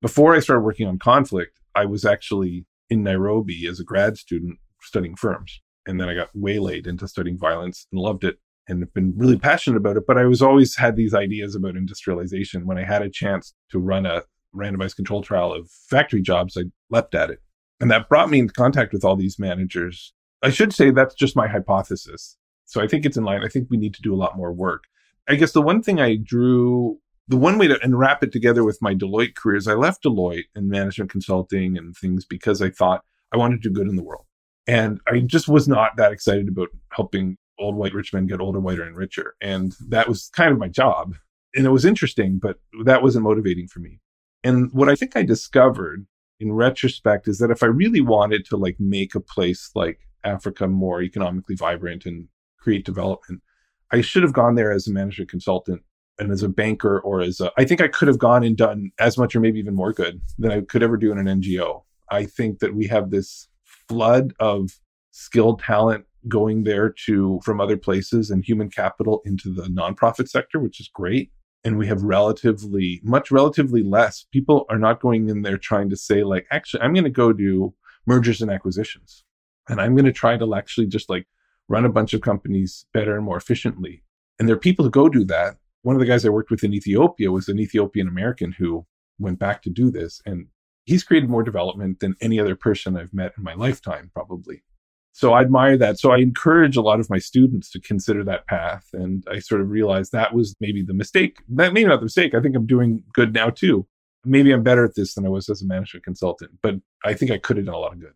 before 0.00 0.34
I 0.34 0.40
started 0.40 0.62
working 0.62 0.88
on 0.88 0.98
conflict, 0.98 1.60
I 1.74 1.84
was 1.84 2.04
actually 2.04 2.66
in 2.88 3.02
Nairobi 3.02 3.66
as 3.66 3.78
a 3.78 3.84
grad 3.84 4.16
student 4.16 4.58
studying 4.80 5.14
firms. 5.14 5.60
And 5.86 6.00
then 6.00 6.08
I 6.08 6.14
got 6.14 6.30
waylaid 6.34 6.86
into 6.86 7.08
studying 7.08 7.38
violence 7.38 7.86
and 7.90 8.00
loved 8.00 8.24
it 8.24 8.38
and 8.68 8.80
have 8.82 8.94
been 8.94 9.14
really 9.16 9.38
passionate 9.38 9.76
about 9.76 9.96
it. 9.96 10.06
But 10.06 10.18
I 10.18 10.24
was 10.24 10.42
always 10.42 10.76
had 10.76 10.96
these 10.96 11.14
ideas 11.14 11.54
about 11.54 11.76
industrialization. 11.76 12.66
When 12.66 12.78
I 12.78 12.84
had 12.84 13.02
a 13.02 13.10
chance 13.10 13.54
to 13.70 13.78
run 13.78 14.06
a 14.06 14.22
randomized 14.54 14.96
control 14.96 15.22
trial 15.22 15.52
of 15.52 15.70
factory 15.70 16.22
jobs, 16.22 16.56
I 16.56 16.64
leapt 16.90 17.14
at 17.14 17.30
it. 17.30 17.40
And 17.80 17.90
that 17.90 18.08
brought 18.08 18.30
me 18.30 18.40
into 18.40 18.52
contact 18.52 18.92
with 18.92 19.04
all 19.04 19.16
these 19.16 19.38
managers. 19.38 20.12
I 20.42 20.50
should 20.50 20.72
say 20.72 20.90
that's 20.90 21.14
just 21.14 21.36
my 21.36 21.48
hypothesis. 21.48 22.36
So 22.66 22.80
I 22.80 22.86
think 22.86 23.04
it's 23.04 23.16
in 23.16 23.24
line. 23.24 23.42
I 23.42 23.48
think 23.48 23.68
we 23.70 23.76
need 23.76 23.94
to 23.94 24.02
do 24.02 24.14
a 24.14 24.16
lot 24.16 24.36
more 24.36 24.52
work. 24.52 24.84
I 25.28 25.34
guess 25.34 25.52
the 25.52 25.62
one 25.62 25.82
thing 25.82 26.00
I 26.00 26.16
drew, 26.16 26.98
the 27.26 27.36
one 27.36 27.58
way 27.58 27.68
to 27.68 27.82
and 27.82 27.98
wrap 27.98 28.22
it 28.22 28.32
together 28.32 28.64
with 28.64 28.78
my 28.80 28.94
Deloitte 28.94 29.34
career 29.34 29.56
is 29.56 29.66
I 29.66 29.74
left 29.74 30.04
Deloitte 30.04 30.46
and 30.54 30.68
management 30.68 31.10
consulting 31.10 31.76
and 31.76 31.96
things 31.96 32.24
because 32.24 32.60
I 32.62 32.70
thought 32.70 33.04
I 33.32 33.36
wanted 33.36 33.62
to 33.62 33.68
do 33.68 33.74
good 33.74 33.88
in 33.88 33.96
the 33.96 34.02
world. 34.02 34.26
And 34.70 35.00
I 35.08 35.18
just 35.18 35.48
was 35.48 35.66
not 35.66 35.96
that 35.96 36.12
excited 36.12 36.46
about 36.46 36.68
helping 36.92 37.36
old 37.58 37.74
white 37.74 37.92
rich 37.92 38.14
men 38.14 38.28
get 38.28 38.40
older, 38.40 38.60
whiter, 38.60 38.84
and 38.84 38.96
richer. 38.96 39.34
And 39.40 39.74
that 39.88 40.08
was 40.08 40.30
kind 40.32 40.52
of 40.52 40.60
my 40.60 40.68
job. 40.68 41.16
And 41.56 41.66
it 41.66 41.70
was 41.70 41.84
interesting, 41.84 42.38
but 42.40 42.58
that 42.84 43.02
wasn't 43.02 43.24
motivating 43.24 43.66
for 43.66 43.80
me. 43.80 43.98
And 44.44 44.72
what 44.72 44.88
I 44.88 44.94
think 44.94 45.16
I 45.16 45.24
discovered 45.24 46.06
in 46.38 46.52
retrospect 46.52 47.26
is 47.26 47.38
that 47.38 47.50
if 47.50 47.64
I 47.64 47.66
really 47.66 48.00
wanted 48.00 48.44
to 48.46 48.56
like 48.56 48.76
make 48.78 49.16
a 49.16 49.20
place 49.20 49.72
like 49.74 49.98
Africa 50.22 50.68
more 50.68 51.02
economically 51.02 51.56
vibrant 51.56 52.06
and 52.06 52.28
create 52.56 52.84
development, 52.84 53.42
I 53.90 54.02
should 54.02 54.22
have 54.22 54.32
gone 54.32 54.54
there 54.54 54.70
as 54.70 54.86
a 54.86 54.92
management 54.92 55.30
consultant 55.30 55.82
and 56.20 56.30
as 56.30 56.44
a 56.44 56.48
banker 56.48 57.00
or 57.00 57.22
as 57.22 57.40
a, 57.40 57.50
I 57.58 57.64
think 57.64 57.80
I 57.80 57.88
could 57.88 58.06
have 58.06 58.18
gone 58.18 58.44
and 58.44 58.56
done 58.56 58.92
as 59.00 59.18
much 59.18 59.34
or 59.34 59.40
maybe 59.40 59.58
even 59.58 59.74
more 59.74 59.92
good 59.92 60.20
than 60.38 60.52
I 60.52 60.60
could 60.60 60.84
ever 60.84 60.96
do 60.96 61.10
in 61.10 61.18
an 61.18 61.42
NGO. 61.42 61.82
I 62.08 62.24
think 62.24 62.60
that 62.60 62.76
we 62.76 62.86
have 62.86 63.10
this 63.10 63.48
flood 63.90 64.32
of 64.38 64.78
skilled 65.10 65.60
talent 65.60 66.04
going 66.28 66.62
there 66.62 66.94
to 67.06 67.40
from 67.42 67.60
other 67.60 67.76
places 67.76 68.30
and 68.30 68.44
human 68.44 68.70
capital 68.70 69.20
into 69.24 69.52
the 69.52 69.64
nonprofit 69.64 70.28
sector, 70.28 70.60
which 70.60 70.78
is 70.78 70.88
great. 70.94 71.32
And 71.64 71.76
we 71.76 71.88
have 71.88 72.02
relatively 72.02 73.00
much, 73.02 73.32
relatively 73.32 73.82
less. 73.82 74.24
People 74.30 74.64
are 74.70 74.78
not 74.78 75.00
going 75.00 75.28
in 75.28 75.42
there 75.42 75.58
trying 75.58 75.90
to 75.90 75.96
say, 75.96 76.22
like, 76.22 76.46
actually, 76.52 76.82
I'm 76.82 76.94
going 76.94 77.04
to 77.04 77.10
go 77.10 77.32
do 77.32 77.74
mergers 78.06 78.40
and 78.40 78.50
acquisitions. 78.50 79.24
And 79.68 79.80
I'm 79.80 79.96
going 79.96 80.04
to 80.04 80.12
try 80.12 80.36
to 80.36 80.54
actually 80.54 80.86
just 80.86 81.10
like 81.10 81.26
run 81.68 81.84
a 81.84 81.90
bunch 81.90 82.14
of 82.14 82.20
companies 82.20 82.86
better 82.94 83.16
and 83.16 83.24
more 83.24 83.36
efficiently. 83.36 84.04
And 84.38 84.48
there 84.48 84.56
are 84.56 84.60
people 84.60 84.84
who 84.84 84.90
go 84.90 85.08
do 85.08 85.24
that. 85.24 85.56
One 85.82 85.96
of 85.96 86.00
the 86.00 86.06
guys 86.06 86.24
I 86.24 86.30
worked 86.30 86.50
with 86.50 86.62
in 86.62 86.74
Ethiopia 86.74 87.32
was 87.32 87.48
an 87.48 87.58
Ethiopian 87.58 88.06
American 88.06 88.52
who 88.52 88.86
went 89.18 89.40
back 89.40 89.62
to 89.62 89.70
do 89.70 89.90
this. 89.90 90.22
And 90.24 90.46
he's 90.90 91.04
created 91.04 91.30
more 91.30 91.44
development 91.44 92.00
than 92.00 92.16
any 92.20 92.40
other 92.40 92.56
person 92.56 92.96
I've 92.96 93.14
met 93.14 93.32
in 93.38 93.44
my 93.44 93.54
lifetime, 93.54 94.10
probably. 94.12 94.64
So 95.12 95.32
I 95.34 95.42
admire 95.42 95.76
that. 95.76 96.00
So 96.00 96.10
I 96.10 96.16
encourage 96.16 96.76
a 96.76 96.80
lot 96.82 96.98
of 96.98 97.08
my 97.08 97.18
students 97.18 97.70
to 97.70 97.80
consider 97.80 98.24
that 98.24 98.48
path. 98.48 98.88
And 98.92 99.22
I 99.30 99.38
sort 99.38 99.60
of 99.60 99.70
realized 99.70 100.10
that 100.10 100.34
was 100.34 100.56
maybe 100.58 100.82
the 100.82 100.92
mistake. 100.92 101.38
That 101.48 101.72
maybe 101.72 101.86
not 101.86 102.00
the 102.00 102.06
mistake. 102.06 102.34
I 102.34 102.40
think 102.40 102.56
I'm 102.56 102.66
doing 102.66 103.04
good 103.14 103.32
now 103.32 103.50
too. 103.50 103.86
Maybe 104.24 104.50
I'm 104.50 104.64
better 104.64 104.84
at 104.84 104.96
this 104.96 105.14
than 105.14 105.24
I 105.24 105.28
was 105.28 105.48
as 105.48 105.62
a 105.62 105.64
management 105.64 106.04
consultant, 106.04 106.58
but 106.60 106.74
I 107.04 107.14
think 107.14 107.30
I 107.30 107.38
could 107.38 107.56
have 107.56 107.66
done 107.66 107.76
a 107.76 107.78
lot 107.78 107.92
of 107.92 108.00
good. 108.00 108.14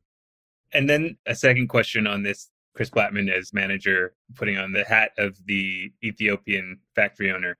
And 0.72 0.90
then 0.90 1.16
a 1.26 1.36
second 1.36 1.68
question 1.68 2.08
on 2.08 2.24
this 2.24 2.50
Chris 2.74 2.90
Blattman 2.90 3.30
as 3.30 3.52
manager, 3.52 4.14
putting 4.34 4.58
on 4.58 4.72
the 4.72 4.82
hat 4.82 5.12
of 5.16 5.36
the 5.46 5.92
Ethiopian 6.02 6.80
factory 6.96 7.30
owner. 7.30 7.56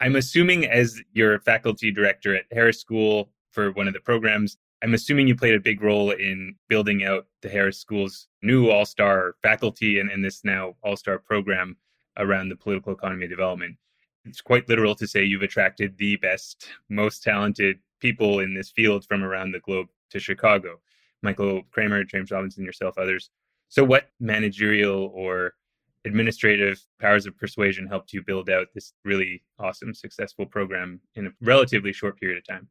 I'm 0.00 0.16
assuming 0.16 0.64
as 0.64 1.02
your 1.12 1.38
faculty 1.40 1.90
director 1.90 2.34
at 2.34 2.46
Harris 2.50 2.80
School 2.80 3.28
for 3.54 3.70
one 3.72 3.88
of 3.88 3.94
the 3.94 4.00
programs, 4.00 4.58
I'm 4.82 4.94
assuming 4.94 5.28
you 5.28 5.36
played 5.36 5.54
a 5.54 5.60
big 5.60 5.80
role 5.80 6.10
in 6.10 6.56
building 6.68 7.04
out 7.04 7.26
the 7.40 7.48
Harris 7.48 7.78
School's 7.78 8.28
new 8.42 8.68
all 8.68 8.84
star 8.84 9.36
faculty 9.42 10.00
and, 10.00 10.10
and 10.10 10.22
this 10.22 10.44
now 10.44 10.74
all 10.82 10.96
star 10.96 11.18
program 11.18 11.76
around 12.18 12.48
the 12.48 12.56
political 12.56 12.92
economy 12.92 13.26
development. 13.26 13.76
It's 14.24 14.40
quite 14.40 14.68
literal 14.68 14.94
to 14.96 15.06
say 15.06 15.24
you've 15.24 15.42
attracted 15.42 15.96
the 15.96 16.16
best, 16.16 16.68
most 16.88 17.22
talented 17.22 17.78
people 18.00 18.40
in 18.40 18.54
this 18.54 18.70
field 18.70 19.06
from 19.06 19.22
around 19.22 19.52
the 19.52 19.60
globe 19.60 19.86
to 20.10 20.18
Chicago. 20.18 20.80
Michael 21.22 21.62
Kremer, 21.70 22.04
James 22.04 22.30
Robinson, 22.30 22.64
yourself, 22.64 22.98
others. 22.98 23.30
So, 23.68 23.82
what 23.82 24.10
managerial 24.20 25.10
or 25.14 25.54
administrative 26.04 26.84
powers 27.00 27.26
of 27.26 27.36
persuasion 27.38 27.86
helped 27.86 28.12
you 28.12 28.22
build 28.22 28.50
out 28.50 28.68
this 28.74 28.92
really 29.04 29.42
awesome, 29.58 29.94
successful 29.94 30.44
program 30.44 31.00
in 31.14 31.26
a 31.26 31.30
relatively 31.40 31.92
short 31.92 32.20
period 32.20 32.38
of 32.38 32.46
time? 32.46 32.68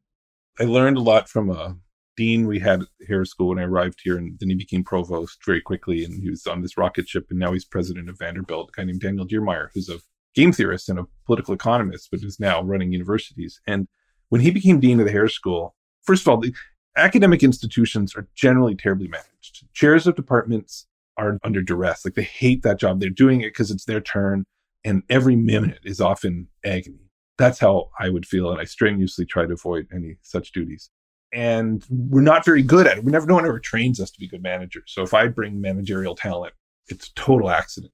I 0.58 0.64
learned 0.64 0.96
a 0.96 1.00
lot 1.00 1.28
from 1.28 1.50
a 1.50 1.76
dean 2.16 2.46
we 2.46 2.60
had 2.60 2.82
at 2.82 2.88
Harris 3.08 3.30
School 3.30 3.48
when 3.48 3.58
I 3.58 3.64
arrived 3.64 4.00
here, 4.02 4.16
and 4.16 4.38
then 4.38 4.48
he 4.48 4.54
became 4.54 4.84
provost 4.84 5.44
very 5.44 5.60
quickly, 5.60 6.04
and 6.04 6.22
he 6.22 6.30
was 6.30 6.46
on 6.46 6.62
this 6.62 6.76
rocket 6.76 7.08
ship, 7.08 7.26
and 7.30 7.38
now 7.38 7.52
he's 7.52 7.64
president 7.64 8.08
of 8.08 8.18
Vanderbilt. 8.18 8.70
A 8.70 8.72
guy 8.76 8.84
named 8.84 9.00
Daniel 9.00 9.26
Diermeier, 9.26 9.70
who's 9.74 9.88
a 9.88 9.98
game 10.34 10.52
theorist 10.52 10.88
and 10.88 10.98
a 10.98 11.06
political 11.26 11.54
economist, 11.54 12.08
but 12.10 12.22
is 12.22 12.38
now 12.38 12.62
running 12.62 12.92
universities. 12.92 13.60
And 13.66 13.88
when 14.28 14.40
he 14.40 14.50
became 14.50 14.80
dean 14.80 15.00
of 15.00 15.06
the 15.06 15.12
Harris 15.12 15.34
School, 15.34 15.74
first 16.02 16.22
of 16.22 16.28
all, 16.28 16.38
the 16.38 16.54
academic 16.96 17.42
institutions 17.42 18.14
are 18.14 18.28
generally 18.36 18.76
terribly 18.76 19.08
managed. 19.08 19.66
Chairs 19.72 20.06
of 20.06 20.14
departments 20.14 20.86
are 21.16 21.38
under 21.42 21.62
duress; 21.62 22.04
like 22.04 22.14
they 22.14 22.22
hate 22.22 22.62
that 22.62 22.78
job. 22.78 23.00
They're 23.00 23.10
doing 23.10 23.40
it 23.40 23.48
because 23.48 23.72
it's 23.72 23.86
their 23.86 24.00
turn, 24.00 24.44
and 24.84 25.02
every 25.10 25.34
minute 25.34 25.80
is 25.84 26.00
often 26.00 26.48
agony. 26.64 27.03
That's 27.36 27.58
how 27.58 27.90
I 27.98 28.08
would 28.08 28.26
feel, 28.26 28.50
and 28.50 28.60
I 28.60 28.64
strenuously 28.64 29.26
try 29.26 29.46
to 29.46 29.52
avoid 29.52 29.88
any 29.92 30.16
such 30.22 30.52
duties 30.52 30.90
and 31.34 31.84
we're 31.90 32.22
not 32.22 32.44
very 32.44 32.62
good 32.62 32.86
at 32.86 32.98
it. 32.98 33.04
We 33.04 33.10
never, 33.10 33.26
no 33.26 33.34
one 33.34 33.44
ever 33.46 33.58
trains 33.58 34.00
us 34.00 34.10
to 34.12 34.20
be 34.20 34.28
good 34.28 34.42
managers. 34.42 34.84
So 34.86 35.02
if 35.02 35.12
I 35.12 35.26
bring 35.26 35.60
managerial 35.60 36.14
talent, 36.14 36.54
it's 36.86 37.08
a 37.08 37.14
total 37.14 37.50
accident. 37.50 37.92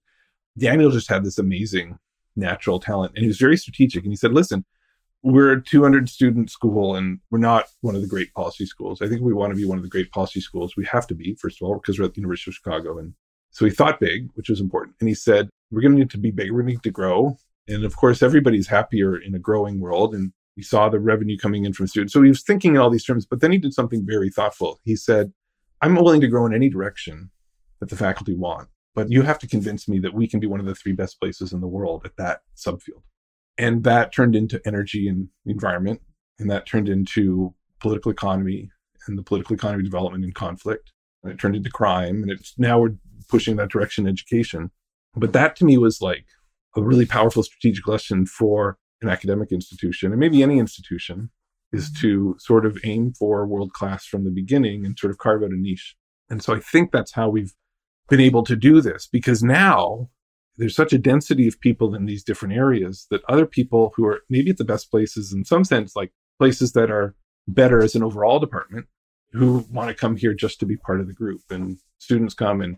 Daniel 0.58 0.90
just 0.90 1.08
had 1.08 1.24
this 1.24 1.38
amazing 1.38 1.98
natural 2.36 2.78
talent 2.78 3.12
and 3.14 3.22
he 3.22 3.28
was 3.28 3.38
very 3.38 3.56
strategic. 3.56 4.04
And 4.04 4.12
he 4.12 4.16
said, 4.16 4.32
listen, 4.32 4.64
we're 5.22 5.52
a 5.52 5.62
200 5.62 6.08
student 6.10 6.50
school 6.50 6.96
and 6.96 7.20
we're 7.30 7.38
not 7.38 7.68
one 7.80 7.94
of 7.94 8.02
the 8.02 8.06
great 8.06 8.32
policy 8.34 8.66
schools. 8.66 9.00
I 9.00 9.08
think 9.08 9.22
we 9.22 9.32
want 9.32 9.52
to 9.52 9.56
be 9.56 9.64
one 9.64 9.78
of 9.78 9.84
the 9.84 9.90
great 9.90 10.10
policy 10.12 10.40
schools. 10.40 10.76
We 10.76 10.84
have 10.86 11.06
to 11.06 11.14
be, 11.14 11.34
first 11.34 11.62
of 11.62 11.66
all, 11.66 11.76
because 11.76 11.98
we're 11.98 12.06
at 12.06 12.14
the 12.14 12.20
University 12.20 12.50
of 12.50 12.56
Chicago. 12.56 12.98
And 12.98 13.14
so 13.52 13.64
he 13.64 13.70
thought 13.70 14.00
big, 14.00 14.28
which 14.34 14.50
was 14.50 14.60
important. 14.60 14.96
And 15.00 15.08
he 15.08 15.14
said, 15.14 15.48
we're 15.70 15.80
going 15.80 15.92
to 15.92 15.98
need 15.98 16.10
to 16.10 16.18
be 16.18 16.30
big. 16.30 16.50
We're 16.50 16.58
going 16.58 16.66
to 16.68 16.72
need 16.74 16.82
to 16.82 16.90
grow. 16.90 17.38
And 17.68 17.84
of 17.84 17.96
course, 17.96 18.22
everybody's 18.22 18.68
happier 18.68 19.16
in 19.16 19.34
a 19.34 19.38
growing 19.38 19.80
world. 19.80 20.14
And 20.14 20.32
we 20.56 20.62
saw 20.62 20.88
the 20.88 21.00
revenue 21.00 21.38
coming 21.38 21.64
in 21.64 21.72
from 21.72 21.86
students. 21.86 22.12
So 22.12 22.22
he 22.22 22.28
was 22.28 22.42
thinking 22.42 22.74
in 22.74 22.80
all 22.80 22.90
these 22.90 23.04
terms, 23.04 23.26
but 23.26 23.40
then 23.40 23.52
he 23.52 23.58
did 23.58 23.74
something 23.74 24.04
very 24.04 24.30
thoughtful. 24.30 24.80
He 24.84 24.96
said, 24.96 25.32
I'm 25.80 25.94
willing 25.94 26.20
to 26.20 26.28
grow 26.28 26.44
in 26.46 26.54
any 26.54 26.68
direction 26.68 27.30
that 27.78 27.88
the 27.88 27.96
faculty 27.96 28.34
want, 28.34 28.68
but 28.94 29.10
you 29.10 29.22
have 29.22 29.38
to 29.38 29.46
convince 29.46 29.88
me 29.88 29.98
that 30.00 30.12
we 30.12 30.26
can 30.26 30.40
be 30.40 30.46
one 30.46 30.60
of 30.60 30.66
the 30.66 30.74
three 30.74 30.92
best 30.92 31.18
places 31.18 31.52
in 31.52 31.60
the 31.60 31.68
world 31.68 32.02
at 32.04 32.16
that 32.18 32.40
subfield. 32.56 33.02
And 33.56 33.84
that 33.84 34.12
turned 34.12 34.34
into 34.34 34.60
energy 34.66 35.08
and 35.08 35.28
environment. 35.46 36.00
And 36.38 36.50
that 36.50 36.66
turned 36.66 36.88
into 36.88 37.54
political 37.78 38.10
economy 38.10 38.70
and 39.06 39.18
the 39.18 39.22
political 39.22 39.54
economy 39.54 39.84
development 39.84 40.24
and 40.24 40.34
conflict. 40.34 40.92
And 41.22 41.32
it 41.32 41.38
turned 41.38 41.56
into 41.56 41.70
crime. 41.70 42.22
And 42.22 42.30
it's 42.30 42.54
now 42.56 42.80
we're 42.80 42.96
pushing 43.28 43.56
that 43.56 43.70
direction 43.70 44.06
education. 44.06 44.70
But 45.14 45.32
that 45.34 45.56
to 45.56 45.64
me 45.64 45.76
was 45.76 46.00
like 46.00 46.24
a 46.76 46.82
really 46.82 47.06
powerful 47.06 47.42
strategic 47.42 47.86
lesson 47.86 48.26
for 48.26 48.78
an 49.02 49.08
academic 49.08 49.50
institution, 49.50 50.12
and 50.12 50.20
maybe 50.20 50.42
any 50.42 50.58
institution, 50.58 51.30
is 51.72 51.90
mm-hmm. 51.90 52.00
to 52.00 52.36
sort 52.38 52.66
of 52.66 52.78
aim 52.84 53.12
for 53.12 53.46
world 53.46 53.72
class 53.72 54.04
from 54.04 54.24
the 54.24 54.30
beginning 54.30 54.84
and 54.84 54.98
sort 54.98 55.10
of 55.10 55.18
carve 55.18 55.42
out 55.42 55.50
a 55.50 55.56
niche. 55.56 55.96
And 56.28 56.42
so 56.42 56.54
I 56.54 56.60
think 56.60 56.92
that's 56.92 57.12
how 57.12 57.28
we've 57.28 57.54
been 58.08 58.20
able 58.20 58.42
to 58.44 58.56
do 58.56 58.80
this 58.80 59.06
because 59.06 59.42
now 59.42 60.10
there's 60.56 60.76
such 60.76 60.92
a 60.92 60.98
density 60.98 61.48
of 61.48 61.60
people 61.60 61.94
in 61.94 62.06
these 62.06 62.22
different 62.22 62.54
areas 62.54 63.06
that 63.10 63.22
other 63.28 63.46
people 63.46 63.92
who 63.96 64.04
are 64.04 64.20
maybe 64.28 64.50
at 64.50 64.58
the 64.58 64.64
best 64.64 64.90
places 64.90 65.32
in 65.32 65.44
some 65.44 65.64
sense, 65.64 65.96
like 65.96 66.12
places 66.38 66.72
that 66.72 66.90
are 66.90 67.14
better 67.48 67.82
as 67.82 67.94
an 67.94 68.02
overall 68.02 68.38
department, 68.38 68.86
who 69.32 69.64
want 69.70 69.88
to 69.88 69.94
come 69.94 70.16
here 70.16 70.34
just 70.34 70.58
to 70.60 70.66
be 70.66 70.76
part 70.76 71.00
of 71.00 71.06
the 71.06 71.14
group. 71.14 71.40
And 71.50 71.78
students 71.98 72.34
come 72.34 72.60
and 72.60 72.76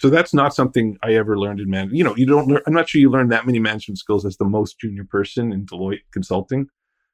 so 0.00 0.08
that's 0.08 0.32
not 0.32 0.54
something 0.54 0.96
I 1.02 1.12
ever 1.12 1.38
learned 1.38 1.60
in 1.60 1.68
management. 1.68 1.98
You 1.98 2.04
know, 2.04 2.16
you 2.16 2.24
don't. 2.24 2.48
Learn, 2.48 2.62
I'm 2.66 2.72
not 2.72 2.88
sure 2.88 3.02
you 3.02 3.10
learn 3.10 3.28
that 3.28 3.44
many 3.44 3.58
management 3.58 3.98
skills 3.98 4.24
as 4.24 4.38
the 4.38 4.46
most 4.46 4.80
junior 4.80 5.04
person 5.04 5.52
in 5.52 5.66
Deloitte 5.66 6.00
Consulting. 6.10 6.68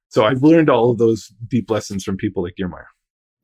So 0.08 0.24
I've 0.24 0.44
learned 0.44 0.70
all 0.70 0.92
of 0.92 0.98
those 0.98 1.32
deep 1.48 1.68
lessons 1.68 2.04
from 2.04 2.16
people 2.16 2.44
like 2.44 2.54
Diermeier. 2.54 2.86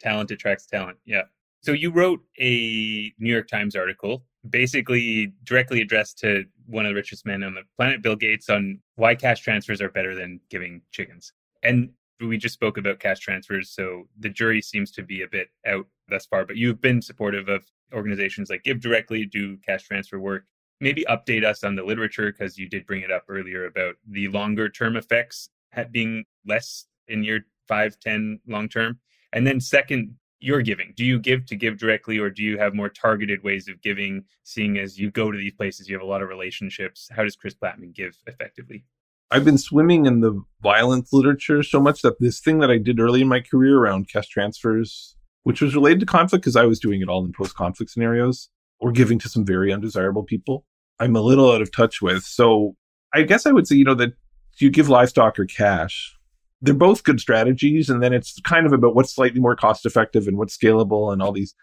Talent 0.01 0.30
attracts 0.30 0.64
talent. 0.66 0.99
Yeah. 1.05 1.22
So 1.61 1.72
you 1.72 1.90
wrote 1.90 2.20
a 2.40 3.12
New 3.18 3.32
York 3.32 3.49
Times 3.49 3.74
article, 3.74 4.24
basically 4.49 5.34
directly 5.43 5.80
addressed 5.80 6.18
to 6.20 6.45
one 6.66 6.86
of 6.86 6.90
the 6.90 6.95
richest 6.95 7.26
men 7.26 7.43
on 7.43 7.55
the 7.55 7.62
planet, 7.76 8.01
Bill 8.01 8.14
Gates, 8.14 8.49
on 8.49 8.78
why 8.95 9.16
cash 9.16 9.40
transfers 9.40 9.80
are 9.80 9.88
better 9.88 10.14
than 10.14 10.38
giving 10.51 10.82
chickens. 10.93 11.32
And 11.64 11.90
we 12.20 12.38
just 12.38 12.55
spoke 12.55 12.78
about 12.78 13.01
cash 13.01 13.18
transfers, 13.18 13.70
so 13.70 14.05
the 14.20 14.28
jury 14.28 14.62
seems 14.62 14.93
to 14.93 15.03
be 15.03 15.22
a 15.22 15.28
bit 15.28 15.49
out 15.66 15.86
thus 16.09 16.26
far. 16.26 16.45
But 16.45 16.57
you've 16.57 16.80
been 16.80 17.03
supportive 17.03 17.49
of 17.49 17.64
organizations 17.93 18.51
like 18.51 18.64
Give 18.64 18.80
Directly 18.80 19.24
do 19.24 19.57
cash 19.59 19.84
transfer 19.84 20.18
work. 20.18 20.45
Maybe 20.80 21.05
update 21.09 21.45
us 21.45 21.62
on 21.62 21.76
the 21.76 21.84
literature 21.84 22.32
because 22.32 22.59
you 22.59 22.68
did 22.68 22.86
bring 22.86 23.03
it 23.03 23.12
up 23.12 23.24
earlier 23.28 23.66
about 23.66 23.95
the 24.09 24.28
longer 24.28 24.68
term 24.68 24.97
effects 24.97 25.51
being 25.90 26.24
less 26.47 26.86
in 27.09 27.22
year 27.22 27.47
five, 27.68 27.99
10 28.01 28.40
long 28.47 28.68
term? 28.68 28.99
And 29.32 29.47
then 29.47 29.61
second, 29.61 30.16
your 30.43 30.61
giving. 30.61 30.93
Do 30.97 31.05
you 31.05 31.18
give 31.18 31.47
to 31.47 31.57
give 31.57 31.78
directly 31.78 32.18
or 32.18 32.28
do 32.28 32.43
you 32.43 32.59
have 32.59 32.74
more 32.74 32.88
targeted 32.88 33.43
ways 33.45 33.68
of 33.68 33.80
giving, 33.80 34.24
seeing 34.43 34.78
as 34.78 34.99
you 34.99 35.11
go 35.11 35.30
to 35.30 35.38
these 35.38 35.53
places, 35.53 35.88
you 35.88 35.95
have 35.95 36.03
a 36.03 36.11
lot 36.11 36.20
of 36.20 36.28
relationships? 36.28 37.09
How 37.12 37.22
does 37.22 37.36
Chris 37.36 37.55
Blattman 37.55 37.95
give 37.95 38.18
effectively? 38.26 38.84
I've 39.30 39.45
been 39.45 39.57
swimming 39.57 40.05
in 40.05 40.20
the 40.20 40.43
violence 40.61 41.12
literature 41.12 41.62
so 41.62 41.80
much 41.80 42.03
that 42.03 42.20
this 42.20 42.40
thing 42.40 42.59
that 42.59 42.70
I 42.70 42.76
did 42.76 43.01
early 43.01 43.22
in 43.22 43.28
my 43.28 43.40
career 43.40 43.78
around 43.78 44.11
cash 44.11 44.28
transfers, 44.28 45.16
which 45.45 45.61
was 45.61 45.74
related 45.74 46.01
to 46.01 46.07
conflict 46.07 46.43
because 46.43 46.57
I 46.57 46.64
was 46.64 46.78
doing 46.78 47.01
it 47.01 47.09
all 47.09 47.24
in 47.24 47.32
post 47.32 47.55
conflict 47.55 47.90
scenarios 47.90 48.49
or 48.78 48.93
giving 48.93 49.18
to 49.20 49.28
some 49.28 49.45
very 49.45 49.72
undesirable 49.72 50.24
people, 50.24 50.64
I'm 50.99 51.16
a 51.16 51.20
little 51.20 51.51
out 51.53 51.62
of 51.62 51.70
touch 51.70 52.03
with. 52.03 52.24
So 52.24 52.76
I 53.14 53.22
guess 53.22 53.47
I 53.47 53.53
would 53.53 53.66
say, 53.66 53.76
you 53.76 53.84
know, 53.84 53.95
that 53.95 54.14
you 54.59 54.70
give 54.70 54.88
livestock 54.88 55.38
or 55.38 55.47
cash, 55.47 56.16
they're 56.61 56.74
both 56.74 57.05
good 57.05 57.20
strategies. 57.20 57.90
And 57.90 58.03
then 58.03 58.12
it's 58.12 58.40
kind 58.40 58.66
of 58.66 58.72
about 58.72 58.95
what's 58.95 59.14
slightly 59.14 59.40
more 59.40 59.57
cost 59.57 59.86
effective 59.86 60.26
and 60.26 60.38
what's 60.38 60.57
scalable 60.57 61.12
and 61.12 61.22
all 61.22 61.32
these. 61.32 61.55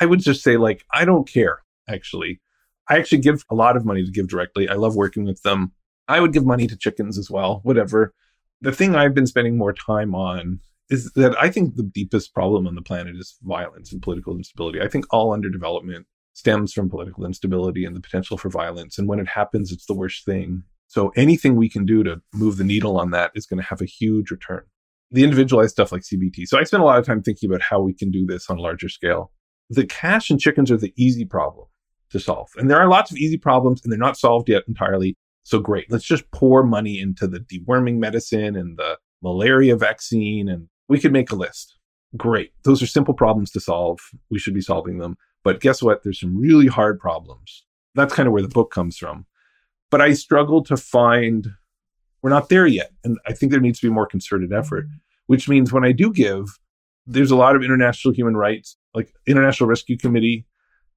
I 0.00 0.06
would 0.06 0.20
just 0.20 0.42
say, 0.42 0.56
like, 0.56 0.84
I 0.92 1.04
don't 1.04 1.28
care, 1.28 1.62
actually. 1.88 2.40
I 2.88 2.98
actually 2.98 3.18
give 3.18 3.44
a 3.50 3.54
lot 3.54 3.76
of 3.76 3.84
money 3.84 4.04
to 4.04 4.10
give 4.10 4.28
directly. 4.28 4.68
I 4.68 4.74
love 4.74 4.94
working 4.94 5.24
with 5.24 5.42
them. 5.42 5.72
I 6.08 6.20
would 6.20 6.32
give 6.32 6.46
money 6.46 6.66
to 6.66 6.76
chickens 6.76 7.18
as 7.18 7.30
well, 7.30 7.60
whatever. 7.64 8.14
The 8.60 8.72
thing 8.72 8.94
I've 8.94 9.14
been 9.14 9.26
spending 9.26 9.56
more 9.56 9.72
time 9.72 10.14
on 10.14 10.60
is 10.88 11.12
that 11.12 11.36
I 11.40 11.50
think 11.50 11.76
the 11.76 11.82
deepest 11.82 12.34
problem 12.34 12.66
on 12.66 12.74
the 12.74 12.82
planet 12.82 13.16
is 13.16 13.36
violence 13.42 13.92
and 13.92 14.02
political 14.02 14.36
instability. 14.36 14.80
I 14.80 14.88
think 14.88 15.04
all 15.10 15.36
underdevelopment 15.36 16.04
stems 16.32 16.72
from 16.72 16.90
political 16.90 17.24
instability 17.24 17.84
and 17.84 17.96
the 17.96 18.00
potential 18.00 18.36
for 18.36 18.50
violence. 18.50 18.98
And 18.98 19.08
when 19.08 19.18
it 19.18 19.28
happens, 19.28 19.72
it's 19.72 19.86
the 19.86 19.94
worst 19.94 20.24
thing. 20.24 20.62
So 20.86 21.10
anything 21.16 21.56
we 21.56 21.68
can 21.68 21.84
do 21.84 22.04
to 22.04 22.20
move 22.34 22.58
the 22.58 22.64
needle 22.64 22.98
on 22.98 23.10
that 23.10 23.32
is 23.34 23.46
going 23.46 23.60
to 23.60 23.66
have 23.66 23.80
a 23.80 23.86
huge 23.86 24.30
return. 24.30 24.62
The 25.10 25.24
individualized 25.24 25.72
stuff 25.72 25.92
like 25.92 26.02
CBT. 26.02 26.46
So 26.46 26.58
I 26.58 26.64
spend 26.64 26.82
a 26.82 26.86
lot 26.86 26.98
of 26.98 27.06
time 27.06 27.22
thinking 27.22 27.50
about 27.50 27.62
how 27.62 27.80
we 27.80 27.94
can 27.94 28.10
do 28.10 28.26
this 28.26 28.50
on 28.50 28.58
a 28.58 28.60
larger 28.60 28.88
scale. 28.88 29.32
The 29.70 29.86
cash 29.86 30.30
and 30.30 30.38
chickens 30.38 30.70
are 30.70 30.76
the 30.76 30.92
easy 30.96 31.24
problem 31.24 31.66
to 32.10 32.20
solve. 32.20 32.50
And 32.56 32.70
there 32.70 32.78
are 32.78 32.88
lots 32.88 33.10
of 33.10 33.16
easy 33.16 33.38
problems 33.38 33.80
and 33.82 33.90
they're 33.90 33.98
not 33.98 34.16
solved 34.16 34.48
yet 34.48 34.64
entirely. 34.68 35.16
So 35.42 35.58
great. 35.58 35.90
Let's 35.90 36.04
just 36.04 36.30
pour 36.32 36.64
money 36.64 37.00
into 37.00 37.26
the 37.26 37.40
deworming 37.40 37.96
medicine 37.96 38.56
and 38.56 38.76
the 38.76 38.98
malaria 39.22 39.76
vaccine 39.76 40.48
and 40.48 40.68
we 40.88 40.98
could 40.98 41.12
make 41.12 41.30
a 41.30 41.36
list. 41.36 41.76
Great. 42.16 42.52
Those 42.64 42.82
are 42.82 42.86
simple 42.86 43.14
problems 43.14 43.50
to 43.52 43.60
solve. 43.60 43.98
We 44.30 44.38
should 44.38 44.54
be 44.54 44.60
solving 44.60 44.98
them. 44.98 45.16
But 45.42 45.60
guess 45.60 45.82
what? 45.82 46.02
There's 46.02 46.20
some 46.20 46.38
really 46.38 46.66
hard 46.66 46.98
problems. 46.98 47.64
That's 47.94 48.14
kind 48.14 48.26
of 48.26 48.32
where 48.32 48.42
the 48.42 48.48
book 48.48 48.70
comes 48.70 48.96
from 48.96 49.26
but 49.90 50.00
I 50.00 50.12
struggle 50.12 50.62
to 50.64 50.76
find 50.76 51.48
we're 52.22 52.30
not 52.30 52.48
there 52.48 52.66
yet. 52.66 52.90
And 53.04 53.18
I 53.26 53.32
think 53.32 53.52
there 53.52 53.60
needs 53.60 53.80
to 53.80 53.86
be 53.86 53.92
more 53.92 54.06
concerted 54.06 54.52
effort, 54.52 54.86
mm-hmm. 54.86 54.96
which 55.26 55.48
means 55.48 55.72
when 55.72 55.84
I 55.84 55.92
do 55.92 56.12
give, 56.12 56.46
there's 57.06 57.30
a 57.30 57.36
lot 57.36 57.54
of 57.54 57.62
international 57.62 58.14
human 58.14 58.36
rights, 58.36 58.76
like 58.94 59.12
International 59.26 59.68
Rescue 59.68 59.96
Committee 59.96 60.46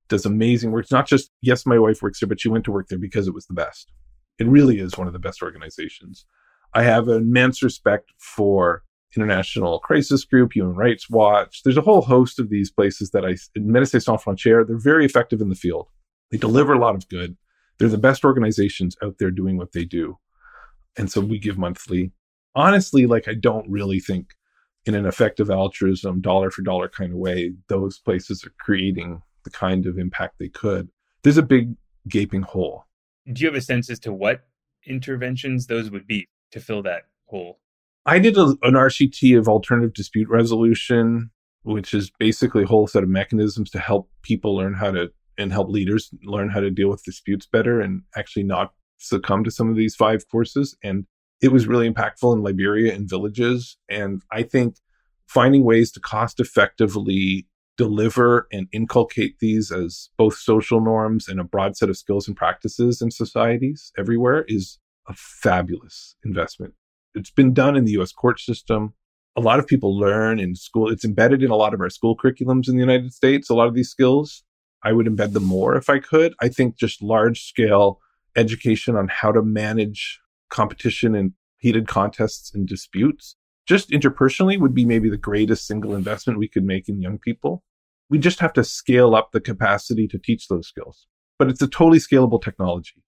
does 0.07 0.25
amazing 0.25 0.71
work. 0.71 0.83
It's 0.83 0.91
not 0.91 1.07
just, 1.07 1.29
yes, 1.41 1.67
my 1.67 1.77
wife 1.77 2.01
works 2.01 2.19
there, 2.19 2.27
but 2.27 2.41
she 2.41 2.49
went 2.49 2.65
to 2.65 2.71
work 2.71 2.87
there 2.87 2.97
because 2.97 3.27
it 3.27 3.33
was 3.33 3.45
the 3.45 3.53
best. 3.53 3.91
It 4.39 4.47
really 4.47 4.79
is 4.79 4.97
one 4.97 5.05
of 5.05 5.13
the 5.13 5.19
best 5.19 5.43
organizations. 5.43 6.25
I 6.73 6.83
have 6.83 7.07
immense 7.07 7.61
respect 7.61 8.11
for 8.17 8.83
International 9.15 9.79
Crisis 9.79 10.23
Group, 10.23 10.53
Human 10.53 10.75
Rights 10.75 11.09
Watch. 11.09 11.63
There's 11.63 11.77
a 11.77 11.81
whole 11.81 12.01
host 12.01 12.39
of 12.39 12.49
these 12.49 12.71
places 12.71 13.11
that 13.11 13.25
I, 13.25 13.33
Médecins 13.57 14.03
Sans 14.03 14.21
Frontières, 14.21 14.67
they're 14.67 14.77
very 14.77 15.05
effective 15.05 15.41
in 15.41 15.49
the 15.49 15.55
field. 15.55 15.87
They 16.31 16.37
deliver 16.37 16.73
a 16.73 16.79
lot 16.79 16.95
of 16.95 17.07
good. 17.09 17.35
They're 17.77 17.89
the 17.89 17.97
best 17.97 18.23
organizations 18.23 18.95
out 19.01 19.15
there 19.17 19.31
doing 19.31 19.57
what 19.57 19.71
they 19.71 19.85
do. 19.85 20.17
And 20.97 21.11
so 21.11 21.21
we 21.21 21.39
give 21.39 21.57
monthly. 21.57 22.11
Honestly, 22.55 23.05
like 23.05 23.27
I 23.27 23.33
don't 23.33 23.69
really 23.69 23.99
think 23.99 24.33
in 24.85 24.95
an 24.95 25.05
effective 25.05 25.49
altruism, 25.49 26.21
dollar 26.21 26.51
for 26.51 26.61
dollar 26.61 26.89
kind 26.89 27.11
of 27.11 27.17
way, 27.17 27.53
those 27.67 27.99
places 27.99 28.43
are 28.45 28.53
creating 28.59 29.21
the 29.43 29.49
kind 29.49 29.85
of 29.85 29.97
impact 29.97 30.35
they 30.39 30.49
could. 30.49 30.89
There's 31.23 31.37
a 31.37 31.43
big 31.43 31.75
gaping 32.07 32.41
hole. 32.41 32.85
Do 33.31 33.41
you 33.41 33.47
have 33.47 33.55
a 33.55 33.61
sense 33.61 33.89
as 33.89 33.99
to 33.99 34.13
what 34.13 34.47
interventions 34.85 35.67
those 35.67 35.91
would 35.91 36.07
be 36.07 36.27
to 36.51 36.59
fill 36.59 36.83
that 36.83 37.03
hole? 37.25 37.59
I 38.05 38.19
did 38.19 38.37
a, 38.37 38.55
an 38.63 38.73
RCT 38.73 39.37
of 39.37 39.47
alternative 39.47 39.93
dispute 39.93 40.29
resolution, 40.29 41.31
which 41.63 41.93
is 41.93 42.11
basically 42.19 42.63
a 42.63 42.67
whole 42.67 42.87
set 42.87 43.03
of 43.03 43.09
mechanisms 43.09 43.69
to 43.71 43.79
help 43.79 44.09
people 44.23 44.55
learn 44.55 44.73
how 44.73 44.91
to 44.91 45.11
and 45.37 45.53
help 45.53 45.69
leaders 45.69 46.11
learn 46.23 46.49
how 46.49 46.59
to 46.59 46.69
deal 46.69 46.89
with 46.89 47.03
disputes 47.03 47.45
better 47.45 47.79
and 47.79 48.01
actually 48.15 48.43
not 48.43 48.73
succumb 48.97 49.43
to 49.45 49.51
some 49.51 49.69
of 49.69 49.77
these 49.77 49.95
five 49.95 50.27
courses. 50.29 50.75
And 50.83 51.05
it 51.41 51.53
was 51.53 51.67
really 51.67 51.89
impactful 51.89 52.33
in 52.33 52.43
Liberia 52.43 52.93
and 52.93 53.09
villages. 53.09 53.77
And 53.89 54.21
I 54.31 54.43
think 54.43 54.75
finding 55.27 55.63
ways 55.63 55.91
to 55.93 55.99
cost 56.01 56.41
effectively 56.41 57.47
deliver 57.77 58.47
and 58.51 58.67
inculcate 58.73 59.39
these 59.39 59.71
as 59.71 60.09
both 60.17 60.35
social 60.35 60.81
norms 60.81 61.29
and 61.29 61.39
a 61.39 61.45
broad 61.45 61.77
set 61.77 61.89
of 61.89 61.97
skills 61.97 62.27
and 62.27 62.35
practices 62.35 63.01
in 63.01 63.09
societies 63.09 63.93
everywhere 63.97 64.43
is 64.49 64.79
a 65.07 65.13
fabulous 65.15 66.17
investment. 66.25 66.73
It's 67.15 67.31
been 67.31 67.53
done 67.53 67.75
in 67.75 67.85
the 67.85 67.99
US 67.99 68.11
court 68.11 68.39
system. 68.39 68.93
A 69.35 69.41
lot 69.41 69.59
of 69.59 69.67
people 69.67 69.97
learn 69.97 70.39
in 70.39 70.55
school. 70.55 70.89
It's 70.89 71.05
embedded 71.05 71.43
in 71.43 71.51
a 71.51 71.55
lot 71.55 71.73
of 71.73 71.81
our 71.81 71.89
school 71.89 72.15
curriculums 72.15 72.67
in 72.67 72.75
the 72.75 72.81
United 72.81 73.13
States, 73.13 73.49
a 73.49 73.55
lot 73.55 73.67
of 73.67 73.75
these 73.75 73.89
skills. 73.89 74.43
I 74.83 74.93
would 74.93 75.07
embed 75.07 75.33
them 75.33 75.43
more 75.43 75.75
if 75.75 75.89
I 75.89 75.99
could. 75.99 76.33
I 76.41 76.47
think 76.49 76.77
just 76.77 77.01
large 77.01 77.43
scale 77.43 77.99
education 78.35 78.95
on 78.95 79.07
how 79.07 79.31
to 79.31 79.41
manage 79.41 80.19
competition 80.49 81.15
and 81.15 81.33
heated 81.57 81.87
contests 81.87 82.53
and 82.53 82.67
disputes, 82.67 83.35
just 83.67 83.89
interpersonally, 83.89 84.59
would 84.59 84.73
be 84.73 84.85
maybe 84.85 85.09
the 85.09 85.17
greatest 85.17 85.67
single 85.67 85.93
investment 85.95 86.39
we 86.39 86.47
could 86.47 86.63
make 86.63 86.87
in 86.87 87.01
young 87.01 87.19
people. 87.19 87.63
We 88.09 88.17
just 88.17 88.39
have 88.39 88.53
to 88.53 88.63
scale 88.63 89.13
up 89.13 89.31
the 89.31 89.41
capacity 89.41 90.07
to 90.07 90.17
teach 90.17 90.47
those 90.47 90.67
skills. 90.67 91.05
But 91.37 91.49
it's 91.49 91.61
a 91.61 91.67
totally 91.67 91.99
scalable 91.99 92.41
technology. 92.41 93.03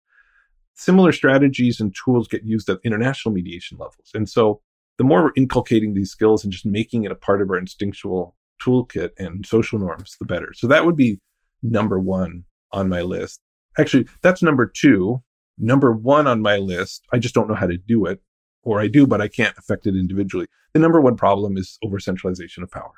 Similar 0.78 1.10
strategies 1.10 1.80
and 1.80 1.92
tools 1.92 2.28
get 2.28 2.44
used 2.44 2.70
at 2.70 2.78
international 2.84 3.34
mediation 3.34 3.78
levels. 3.78 4.10
And 4.14 4.28
so 4.28 4.60
the 4.96 5.02
more 5.02 5.24
we're 5.24 5.32
inculcating 5.36 5.94
these 5.94 6.12
skills 6.12 6.44
and 6.44 6.52
just 6.52 6.64
making 6.64 7.02
it 7.02 7.10
a 7.10 7.16
part 7.16 7.42
of 7.42 7.50
our 7.50 7.58
instinctual 7.58 8.36
toolkit 8.62 9.10
and 9.18 9.44
social 9.44 9.80
norms, 9.80 10.16
the 10.20 10.24
better. 10.24 10.52
So 10.54 10.68
that 10.68 10.86
would 10.86 10.94
be 10.94 11.18
number 11.64 11.98
one 11.98 12.44
on 12.72 12.88
my 12.88 13.02
list. 13.02 13.40
Actually, 13.76 14.06
that's 14.22 14.40
number 14.40 14.66
two. 14.66 15.20
Number 15.58 15.92
one 15.92 16.28
on 16.28 16.42
my 16.42 16.58
list, 16.58 17.04
I 17.12 17.18
just 17.18 17.34
don't 17.34 17.48
know 17.48 17.56
how 17.56 17.66
to 17.66 17.76
do 17.76 18.06
it, 18.06 18.20
or 18.62 18.80
I 18.80 18.86
do, 18.86 19.04
but 19.04 19.20
I 19.20 19.26
can't 19.26 19.58
affect 19.58 19.84
it 19.88 19.96
individually. 19.96 20.46
The 20.74 20.78
number 20.78 21.00
one 21.00 21.16
problem 21.16 21.56
is 21.56 21.76
over 21.84 21.98
centralization 21.98 22.62
of 22.62 22.70
power. 22.70 22.92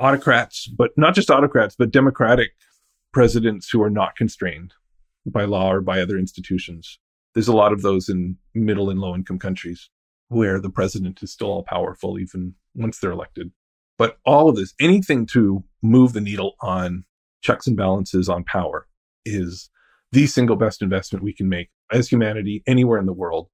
Autocrats, 0.00 0.66
but 0.66 0.90
not 0.96 1.14
just 1.14 1.30
autocrats, 1.30 1.76
but 1.76 1.92
democratic 1.92 2.50
presidents 3.12 3.68
who 3.70 3.80
are 3.82 3.90
not 3.90 4.16
constrained 4.16 4.74
by 5.24 5.44
law 5.44 5.72
or 5.72 5.80
by 5.80 6.00
other 6.00 6.18
institutions. 6.18 6.98
There's 7.34 7.48
a 7.48 7.56
lot 7.56 7.72
of 7.72 7.82
those 7.82 8.08
in 8.08 8.36
middle 8.54 8.90
and 8.90 9.00
low 9.00 9.14
income 9.14 9.38
countries 9.38 9.90
where 10.28 10.60
the 10.60 10.70
president 10.70 11.22
is 11.22 11.32
still 11.32 11.48
all 11.48 11.62
powerful 11.62 12.18
even 12.18 12.54
once 12.74 12.98
they're 12.98 13.10
elected. 13.10 13.50
But 13.98 14.18
all 14.24 14.48
of 14.48 14.56
this, 14.56 14.74
anything 14.80 15.26
to 15.26 15.64
move 15.82 16.12
the 16.12 16.20
needle 16.20 16.54
on 16.60 17.04
checks 17.42 17.66
and 17.66 17.76
balances 17.76 18.28
on 18.28 18.44
power 18.44 18.86
is 19.24 19.70
the 20.12 20.26
single 20.26 20.56
best 20.56 20.82
investment 20.82 21.24
we 21.24 21.32
can 21.32 21.48
make 21.48 21.68
as 21.92 22.08
humanity 22.08 22.62
anywhere 22.66 22.98
in 22.98 23.06
the 23.06 23.12
world. 23.12 23.48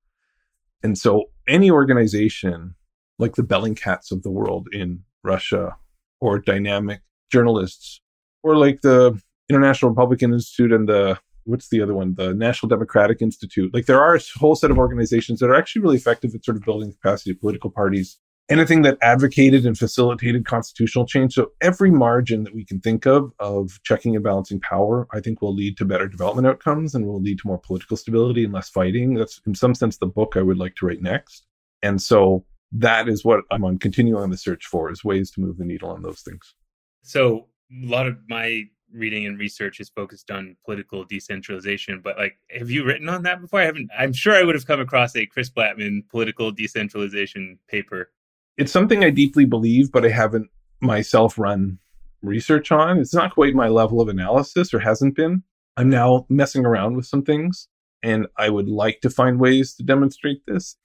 And 0.83 0.97
so 0.97 1.24
any 1.49 1.70
organization 1.70 2.74
like 3.18 3.35
the 3.35 3.43
Bellingcats 3.43 4.12
of 4.12 4.22
the 4.22 4.31
world 4.31 4.68
in 4.72 5.03
Russia 5.24 5.77
or 6.20 6.39
dynamic 6.39 7.01
journalists 7.31 8.01
or 8.43 8.57
like 8.57 8.83
the 8.83 9.20
International 9.49 9.91
Republican 9.91 10.33
Institute 10.33 10.72
and 10.72 10.89
the 10.89 11.18
what's 11.47 11.69
the 11.69 11.81
other 11.81 11.95
one? 11.95 12.15
The 12.15 12.35
National 12.35 12.69
Democratic 12.69 13.23
Institute. 13.23 13.73
Like 13.73 13.87
there 13.87 14.01
are 14.01 14.15
a 14.15 14.21
whole 14.37 14.57
set 14.57 14.71
of 14.71 14.79
organizations 14.79 15.41
that 15.41 15.51
are 15.51 15.55
actually 15.55 15.83
really 15.83 15.97
effective 15.97 16.35
at 16.35 16.45
sort 16.45 16.57
of 16.57 16.65
building 16.65 16.93
capacity 16.93 17.31
of 17.31 17.41
political 17.41 17.71
parties 17.71 18.19
anything 18.49 18.83
that 18.83 18.99
advocated 19.03 19.67
and 19.67 19.77
facilitated 19.77 20.47
constitutional 20.47 21.07
change. 21.07 21.35
So 21.35 21.51
every 21.61 21.91
margin 21.91 22.45
that 22.45 22.55
we 22.55 22.65
can 22.65 22.81
think 22.81 23.07
of 23.07 23.33
of 23.39 23.81
checking 23.83 24.15
and 24.15 24.25
balancing 24.25 24.61
power, 24.61 25.07
I 25.13 25.21
think 25.21 25.43
will 25.43 25.55
lead 25.55 25.77
to 25.79 25.85
better 25.85 26.09
development 26.09 26.47
outcomes 26.47 26.95
and 26.95 27.07
will 27.07 27.21
lead 27.21 27.39
to 27.39 27.49
more 27.49 27.59
political 27.59 27.97
stability 27.97 28.45
and 28.45 28.53
less 28.53 28.69
fighting. 28.69 29.15
That's 29.15 29.41
in 29.47 29.55
some 29.55 29.75
sense 29.75 29.97
the 29.97 30.07
book 30.07 30.35
I 30.37 30.43
would 30.43 30.59
like 30.59 30.77
to 30.77 30.87
write 30.87 31.03
next. 31.03 31.45
And 31.83 32.01
so 32.01 32.45
that 32.73 33.09
is 33.09 33.25
what 33.25 33.41
I'm 33.51 33.65
on 33.65 33.79
continuing 33.79 34.23
on 34.23 34.31
the 34.31 34.37
search 34.37 34.67
for 34.67 34.91
is 34.91 35.05
ways 35.05 35.31
to 35.33 35.41
move 35.41 35.59
the 35.59 35.65
needle 35.65 35.91
on 35.91 36.03
those 36.03 36.21
things. 36.21 36.55
So 37.03 37.49
a 37.71 37.87
lot 37.87 38.07
of 38.07 38.17
my 38.29 38.65
reading 38.93 39.26
and 39.26 39.39
research 39.39 39.80
is 39.80 39.89
focused 39.89 40.30
on 40.30 40.57
political 40.64 41.05
decentralization 41.05 42.01
but 42.03 42.16
like 42.16 42.39
have 42.51 42.70
you 42.70 42.84
written 42.84 43.09
on 43.09 43.24
that 43.24 43.41
before 43.41 43.61
i 43.61 43.64
haven't 43.64 43.91
i'm 43.99 44.12
sure 44.12 44.34
i 44.34 44.43
would 44.43 44.55
have 44.55 44.66
come 44.66 44.80
across 44.80 45.16
a 45.16 45.26
chris 45.26 45.51
blattman 45.51 46.09
political 46.09 46.53
decentralization 46.53 47.59
paper 47.68 48.11
it's 48.57 48.72
something 48.72 49.05
I 49.05 49.11
deeply 49.11 49.45
believe, 49.45 49.93
but 49.93 50.05
I 50.05 50.09
haven't 50.09 50.49
myself 50.80 51.39
run 51.39 51.78
research 52.22 52.72
on. 52.72 52.99
It's 52.99 53.14
not 53.14 53.34
quite 53.34 53.55
my 53.55 53.68
level 53.68 54.01
of 54.01 54.09
analysis 54.09 54.72
or 54.72 54.78
hasn't 54.78 55.14
been. 55.14 55.43
I'm 55.76 55.91
now 55.91 56.26
messing 56.28 56.64
around 56.64 56.97
with 56.97 57.07
some 57.07 57.22
things 57.22 57.68
and 58.03 58.26
I 58.39 58.49
would 58.49 58.68
like 58.68 59.01
to 59.03 59.11
find 59.11 59.39
ways 59.39 59.74
to 59.74 59.82
demonstrate 59.82 60.43
this. 60.47 60.76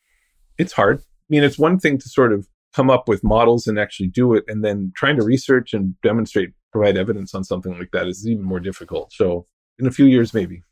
It's 0.57 0.73
hard. 0.73 0.99
I 0.99 1.03
mean, 1.29 1.43
it's 1.43 1.57
one 1.57 1.79
thing 1.79 1.97
to 1.97 2.09
sort 2.09 2.33
of 2.33 2.47
come 2.73 2.89
up 2.89 3.07
with 3.07 3.23
models 3.23 3.67
and 3.67 3.79
actually 3.79 4.07
do 4.07 4.33
it, 4.33 4.45
and 4.47 4.63
then 4.63 4.93
trying 4.95 5.17
to 5.17 5.23
research 5.23 5.73
and 5.73 5.99
demonstrate, 6.01 6.51
provide 6.71 6.97
evidence 6.97 7.33
on 7.35 7.43
something 7.43 7.77
like 7.77 7.91
that 7.91 8.07
is 8.07 8.27
even 8.27 8.43
more 8.43 8.59
difficult. 8.59 9.11
So, 9.13 9.45
in 9.79 9.87
a 9.87 9.91
few 9.91 10.05
years, 10.05 10.33
maybe. 10.33 10.63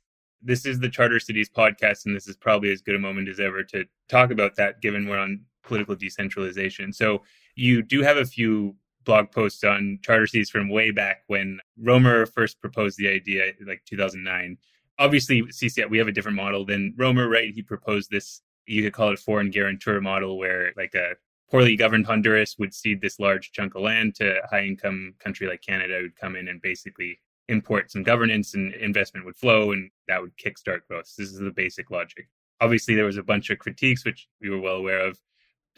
This 0.42 0.66
is 0.66 0.80
the 0.80 0.90
Charter 0.90 1.20
Cities 1.20 1.50
podcast, 1.50 2.06
and 2.06 2.16
this 2.16 2.28
is 2.28 2.38
probably 2.38 2.72
as 2.72 2.82
good 2.82 2.96
a 2.96 3.00
moment 3.00 3.28
as 3.28 3.40
ever 3.40 3.64
to 3.64 3.86
talk 4.08 4.32
about 4.32 4.56
that, 4.56 4.82
given 4.82 5.08
we're 5.08 5.18
on 5.18 5.42
political 5.64 5.96
decentralization. 5.96 6.94
So, 6.94 7.24
you 7.56 7.82
do 7.82 8.02
have 8.02 8.18
a 8.18 8.26
few 8.26 8.76
blog 9.04 9.32
posts 9.32 9.64
on 9.64 10.00
charter 10.04 10.28
cities 10.28 10.50
from 10.50 10.70
way 10.70 10.92
back 10.92 11.24
when 11.28 11.60
Romer 11.78 12.26
first 12.26 12.60
proposed 12.62 12.98
the 12.98 13.10
idea, 13.10 13.52
like 13.66 13.84
2009. 13.86 14.58
Obviously, 15.00 15.42
CCI, 15.44 15.90
we 15.90 15.98
have 15.98 16.08
a 16.08 16.12
different 16.12 16.36
model 16.36 16.66
than 16.66 16.94
Romer, 16.98 17.28
right? 17.28 17.54
He 17.54 17.62
proposed 17.62 18.12
this, 18.12 18.42
you 18.66 18.84
could 18.84 18.94
call 18.94 19.10
it 19.10 19.14
a 19.14 19.18
foreign 19.18 19.50
guarantor 19.50 20.02
model, 20.02 20.38
where 20.38 20.74
like 20.76 20.94
a 20.94 21.14
poorly 21.50 21.76
governed 21.76 22.06
Honduras 22.06 22.58
would 22.60 22.74
cede 22.74 23.02
this 23.02 23.20
large 23.20 23.52
chunk 23.52 23.76
of 23.76 23.82
land 23.82 24.16
to 24.16 24.44
a 24.44 24.48
high 24.48 24.64
income 24.64 25.16
country 25.20 25.48
like 25.48 25.62
Canada 25.62 26.00
would 26.02 26.16
come 26.16 26.36
in 26.36 26.48
and 26.48 26.62
basically 26.62 27.20
import 27.48 27.92
some 27.92 28.04
governance 28.04 28.54
and 28.54 28.74
investment 28.76 29.26
would 29.26 29.36
flow 29.36 29.72
and 29.72 29.90
that 30.08 30.22
would 30.22 30.36
kickstart 30.38 30.82
growth. 30.88 31.14
This 31.18 31.30
is 31.30 31.40
the 31.40 31.52
basic 31.52 31.90
logic. 31.92 32.30
Obviously, 32.62 32.94
there 32.94 33.06
was 33.06 33.18
a 33.18 33.24
bunch 33.24 33.50
of 33.50 33.58
critiques, 33.58 34.06
which 34.06 34.28
we 34.42 34.50
were 34.50 34.60
well 34.60 34.76
aware 34.76 35.00
of. 35.00 35.20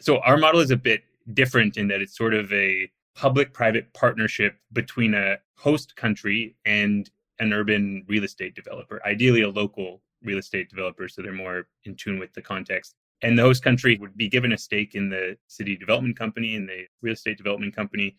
So 0.00 0.18
our 0.20 0.36
model 0.36 0.60
is 0.60 0.70
a 0.70 0.76
bit 0.76 1.02
different 1.32 1.76
in 1.76 1.88
that 1.88 2.02
it's 2.02 2.16
sort 2.16 2.34
of 2.34 2.52
a 2.52 2.90
public 3.14 3.52
private 3.52 3.92
partnership 3.94 4.56
between 4.72 5.14
a 5.14 5.36
host 5.56 5.96
country 5.96 6.56
and 6.64 7.08
an 7.38 7.52
urban 7.52 8.04
real 8.08 8.24
estate 8.24 8.54
developer, 8.54 9.00
ideally 9.06 9.42
a 9.42 9.48
local 9.48 10.02
real 10.22 10.38
estate 10.38 10.68
developer, 10.68 11.08
so 11.08 11.22
they're 11.22 11.32
more 11.32 11.66
in 11.84 11.94
tune 11.94 12.18
with 12.18 12.32
the 12.34 12.42
context. 12.42 12.94
And 13.22 13.38
the 13.38 13.42
host 13.42 13.62
country 13.62 13.96
would 13.98 14.16
be 14.16 14.28
given 14.28 14.52
a 14.52 14.58
stake 14.58 14.94
in 14.94 15.08
the 15.08 15.36
city 15.46 15.76
development 15.76 16.18
company 16.18 16.56
and 16.56 16.68
the 16.68 16.86
real 17.02 17.14
estate 17.14 17.38
development 17.38 17.74
company, 17.74 18.16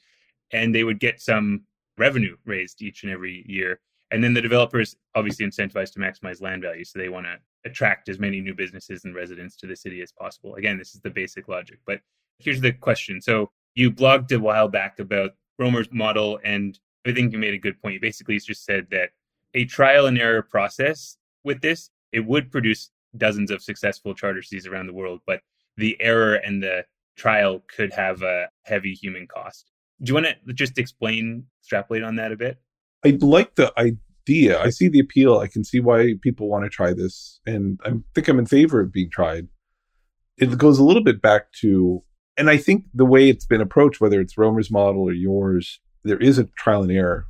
and 0.51 0.74
they 0.74 0.84
would 0.84 0.99
get 0.99 1.22
some 1.22 1.64
revenue 1.97 2.38
raised 2.45 2.82
each 2.82 3.04
and 3.04 3.12
every 3.12 3.45
year. 3.47 3.80
And 4.12 4.24
then 4.24 4.34
the 4.34 4.41
developers 4.41 4.95
obviously 5.16 5.45
incentivized 5.45 5.93
to 5.93 5.99
maximize 5.99 6.41
land 6.41 6.62
value. 6.62 6.86
So 6.86 6.99
they 6.99 7.10
want 7.10 7.26
to 7.26 7.38
attract 7.66 8.10
as 8.10 8.20
many 8.20 8.41
new 8.41 8.54
businesses 8.54 9.06
and 9.06 9.16
residents 9.16 9.56
to 9.58 9.68
the 9.68 9.76
city 9.76 10.01
as 10.01 10.12
possible. 10.12 10.56
Again, 10.56 10.78
this 10.78 10.93
is 10.93 11.01
the 11.01 11.10
basic 11.10 11.47
logic. 11.47 11.80
But 11.86 11.99
here's 12.39 12.62
the 12.62 12.72
question. 12.72 13.22
So 13.22 13.51
you 13.76 13.91
blogged 13.91 14.32
a 14.32 14.39
while 14.39 14.68
back 14.68 14.99
about 14.99 15.32
Romer's 15.58 15.91
model, 15.91 16.39
and 16.43 16.80
I 17.06 17.12
think 17.12 17.32
you 17.32 17.39
made 17.39 17.54
a 17.54 17.60
good 17.60 17.82
point. 17.82 17.95
You 17.95 17.99
basically 17.99 18.38
just 18.39 18.66
said 18.66 18.88
that 18.91 19.12
a 19.54 19.66
trial 19.66 20.06
and 20.06 20.18
error 20.18 20.41
process 20.43 21.18
with 21.43 21.62
this, 21.62 21.89
it 22.12 22.26
would 22.26 22.51
produce 22.51 22.91
dozens 23.18 23.51
of 23.51 23.61
successful 23.61 24.14
charter 24.14 24.41
cities 24.41 24.68
around 24.68 24.88
the 24.88 24.93
world, 24.93 25.22
but 25.26 25.41
the 25.78 25.97
error 26.01 26.36
and 26.36 26.61
the 26.61 26.86
trial 27.16 27.64
could 27.76 27.93
have 27.93 28.22
a 28.22 28.47
heavy 28.64 28.93
human 28.93 29.28
cost. 29.28 29.72
Do 30.01 30.09
you 30.09 30.14
want 30.16 30.28
to 30.47 30.53
just 30.53 30.78
explain, 30.78 31.45
extrapolate 31.61 32.03
on 32.03 32.16
that 32.18 32.32
a 32.32 32.38
bit? 32.38 32.57
I 33.05 33.18
like 33.22 33.55
the 33.55 33.72
idea. 33.78 34.59
I 34.61 34.70
see 34.70 34.88
the 34.88 34.99
appeal. 34.99 35.39
I 35.39 35.47
can 35.47 35.64
see 35.64 35.80
why 35.80 36.16
people 36.22 36.47
want 36.47 36.64
to 36.64 36.70
try 36.70 36.93
this. 36.93 37.39
And 37.45 37.80
I 37.86 37.91
think 38.16 38.28
I'm 38.28 38.39
in 38.39 38.45
favor 38.45 38.80
of 38.80 38.91
being 38.91 39.09
tried. 39.09 39.47
It 40.38 40.57
goes 40.57 40.80
a 40.80 40.84
little 40.84 41.03
bit 41.03 41.22
back 41.22 41.51
to, 41.61 42.03
and 42.38 42.49
I 42.49 42.57
think 42.57 42.86
the 42.93 43.05
way 43.05 43.30
it's 43.30 43.45
been 43.45 43.61
approached, 43.61 44.01
whether 44.01 44.20
it's 44.20 44.38
Romer's 44.38 44.72
model 44.72 45.03
or 45.03 45.14
yours, 45.14 45.80
there 46.03 46.18
is 46.18 46.39
a 46.39 46.45
trial 46.57 46.82
and 46.82 46.91
error 46.91 47.26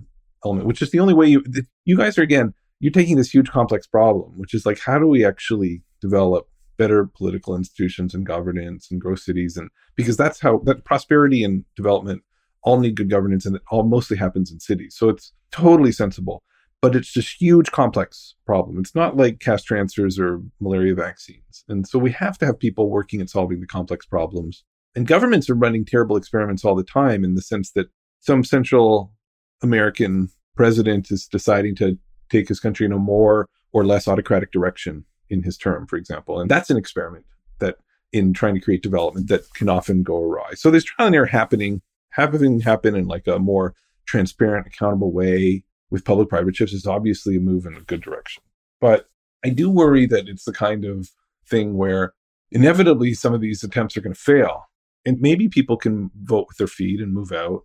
element, 0.46 0.68
which 0.68 0.82
is 0.82 0.92
the 0.92 1.00
only 1.00 1.14
way 1.14 1.28
you, 1.28 1.44
you 1.86 1.98
guys 1.98 2.18
are 2.18 2.24
again, 2.24 2.54
you're 2.84 2.92
taking 2.92 3.16
this 3.16 3.34
huge 3.34 3.50
complex 3.50 3.88
problem, 3.88 4.34
which 4.36 4.54
is 4.54 4.66
like, 4.66 4.78
how 4.78 5.00
do 5.00 5.08
we 5.08 5.24
actually 5.24 5.82
develop 6.02 6.50
better 6.78 7.06
political 7.06 7.56
institutions 7.56 8.14
and 8.14 8.26
governance 8.26 8.90
and 8.92 9.00
grow 9.00 9.16
cities? 9.16 9.56
And 9.56 9.70
because 9.96 10.18
that's 10.18 10.42
how 10.42 10.58
that 10.66 10.84
prosperity 10.84 11.46
and 11.46 11.64
development 11.78 12.24
all 12.62 12.82
need 12.82 12.98
good 12.98 13.10
governance 13.10 13.46
and 13.46 13.56
it 13.56 13.62
all 13.72 13.84
mostly 13.84 14.18
happens 14.18 14.52
in 14.52 14.60
cities. 14.60 14.98
So 14.98 15.08
it's 15.08 15.32
totally 15.52 15.94
sensible, 15.94 16.44
but 16.82 16.94
it's 16.94 17.14
this 17.14 17.32
huge 17.32 17.72
complex 17.72 18.36
problem. 18.46 18.80
It's 18.80 18.96
not 18.96 19.16
like 19.16 19.40
cash 19.40 19.64
transfers 19.64 20.20
or 20.20 20.42
malaria 20.60 20.94
vaccines. 20.94 21.64
And 21.70 21.88
so 21.88 21.98
we 21.98 22.12
have 22.12 22.38
to 22.40 22.46
have 22.46 22.60
people 22.60 22.90
working 22.90 23.22
at 23.22 23.30
solving 23.30 23.62
the 23.62 23.66
complex 23.66 24.06
problems. 24.06 24.66
And 24.94 25.08
governments 25.08 25.50
are 25.50 25.56
running 25.56 25.86
terrible 25.86 26.18
experiments 26.18 26.66
all 26.66 26.76
the 26.76 26.84
time 26.84 27.24
in 27.24 27.36
the 27.36 27.42
sense 27.42 27.72
that 27.76 27.88
some 28.20 28.44
Central 28.44 29.14
American 29.62 30.28
president 30.58 31.12
is 31.12 31.28
deciding 31.28 31.76
to 31.76 31.98
take 32.30 32.48
his 32.48 32.60
country 32.60 32.86
in 32.86 32.92
a 32.92 32.98
more 32.98 33.50
or 33.72 33.86
less 33.86 34.08
autocratic 34.08 34.52
direction 34.52 35.06
in 35.30 35.44
his 35.44 35.58
term, 35.58 35.88
for 35.88 35.98
example. 35.98 36.40
And 36.40 36.50
that's 36.50 36.70
an 36.70 36.78
experiment 36.78 37.26
that 37.60 37.78
in 38.12 38.34
trying 38.34 38.54
to 38.54 38.62
create 38.62 38.84
development 38.84 39.28
that 39.30 39.52
can 39.54 39.70
often 39.70 40.04
go 40.04 40.18
awry. 40.18 40.54
So 40.54 40.70
there's 40.70 40.84
trial 40.84 41.08
and 41.08 41.16
error 41.16 41.26
happening, 41.26 41.82
having 42.12 42.60
happen 42.60 42.96
in 42.96 43.08
like 43.08 43.28
a 43.28 43.40
more 43.40 43.74
transparent, 44.06 44.68
accountable 44.68 45.12
way 45.12 45.64
with 45.90 46.06
public 46.06 46.30
private 46.30 46.56
shifts 46.56 46.74
is 46.74 46.86
obviously 46.86 47.38
a 47.38 47.40
move 47.40 47.66
in 47.66 47.76
a 47.76 47.82
good 47.82 48.02
direction. 48.02 48.44
But 48.80 49.10
I 49.44 49.50
do 49.50 49.70
worry 49.70 50.06
that 50.08 50.28
it's 50.28 50.46
the 50.46 50.54
kind 50.54 50.86
of 50.86 51.10
thing 51.48 51.76
where 51.76 52.14
inevitably 52.52 53.14
some 53.14 53.34
of 53.34 53.42
these 53.42 53.64
attempts 53.64 53.98
are 53.98 54.02
going 54.02 54.14
to 54.14 54.20
fail. 54.20 54.66
And 55.06 55.20
maybe 55.20 55.50
people 55.50 55.76
can 55.76 56.12
vote 56.22 56.46
with 56.48 56.58
their 56.58 56.68
feet 56.68 57.02
and 57.02 57.14
move 57.14 57.32
out, 57.32 57.64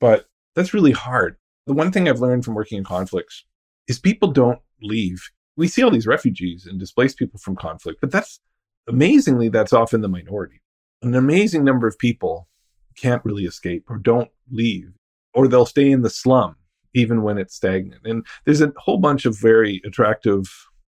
but 0.00 0.26
that's 0.54 0.74
really 0.74 0.92
hard. 0.92 1.36
The 1.66 1.72
one 1.72 1.92
thing 1.92 2.08
I've 2.08 2.20
learned 2.20 2.44
from 2.44 2.54
working 2.54 2.78
in 2.78 2.84
conflicts 2.84 3.44
is 3.88 3.98
people 3.98 4.30
don't 4.30 4.60
leave. 4.82 5.30
We 5.56 5.68
see 5.68 5.82
all 5.82 5.90
these 5.90 6.06
refugees 6.06 6.66
and 6.66 6.78
displaced 6.78 7.18
people 7.18 7.38
from 7.38 7.56
conflict, 7.56 8.00
but 8.00 8.10
that's 8.10 8.40
amazingly, 8.88 9.48
that's 9.48 9.72
often 9.72 10.00
the 10.00 10.08
minority. 10.08 10.60
An 11.02 11.14
amazing 11.14 11.64
number 11.64 11.86
of 11.86 11.98
people 11.98 12.48
can't 12.96 13.24
really 13.24 13.44
escape 13.44 13.84
or 13.88 13.98
don't 13.98 14.30
leave, 14.50 14.92
or 15.34 15.48
they'll 15.48 15.66
stay 15.66 15.90
in 15.90 16.02
the 16.02 16.10
slum 16.10 16.56
even 16.94 17.22
when 17.22 17.36
it's 17.36 17.54
stagnant. 17.54 18.00
And 18.04 18.26
there's 18.44 18.62
a 18.62 18.72
whole 18.78 18.96
bunch 18.98 19.26
of 19.26 19.38
very 19.38 19.82
attractive 19.84 20.44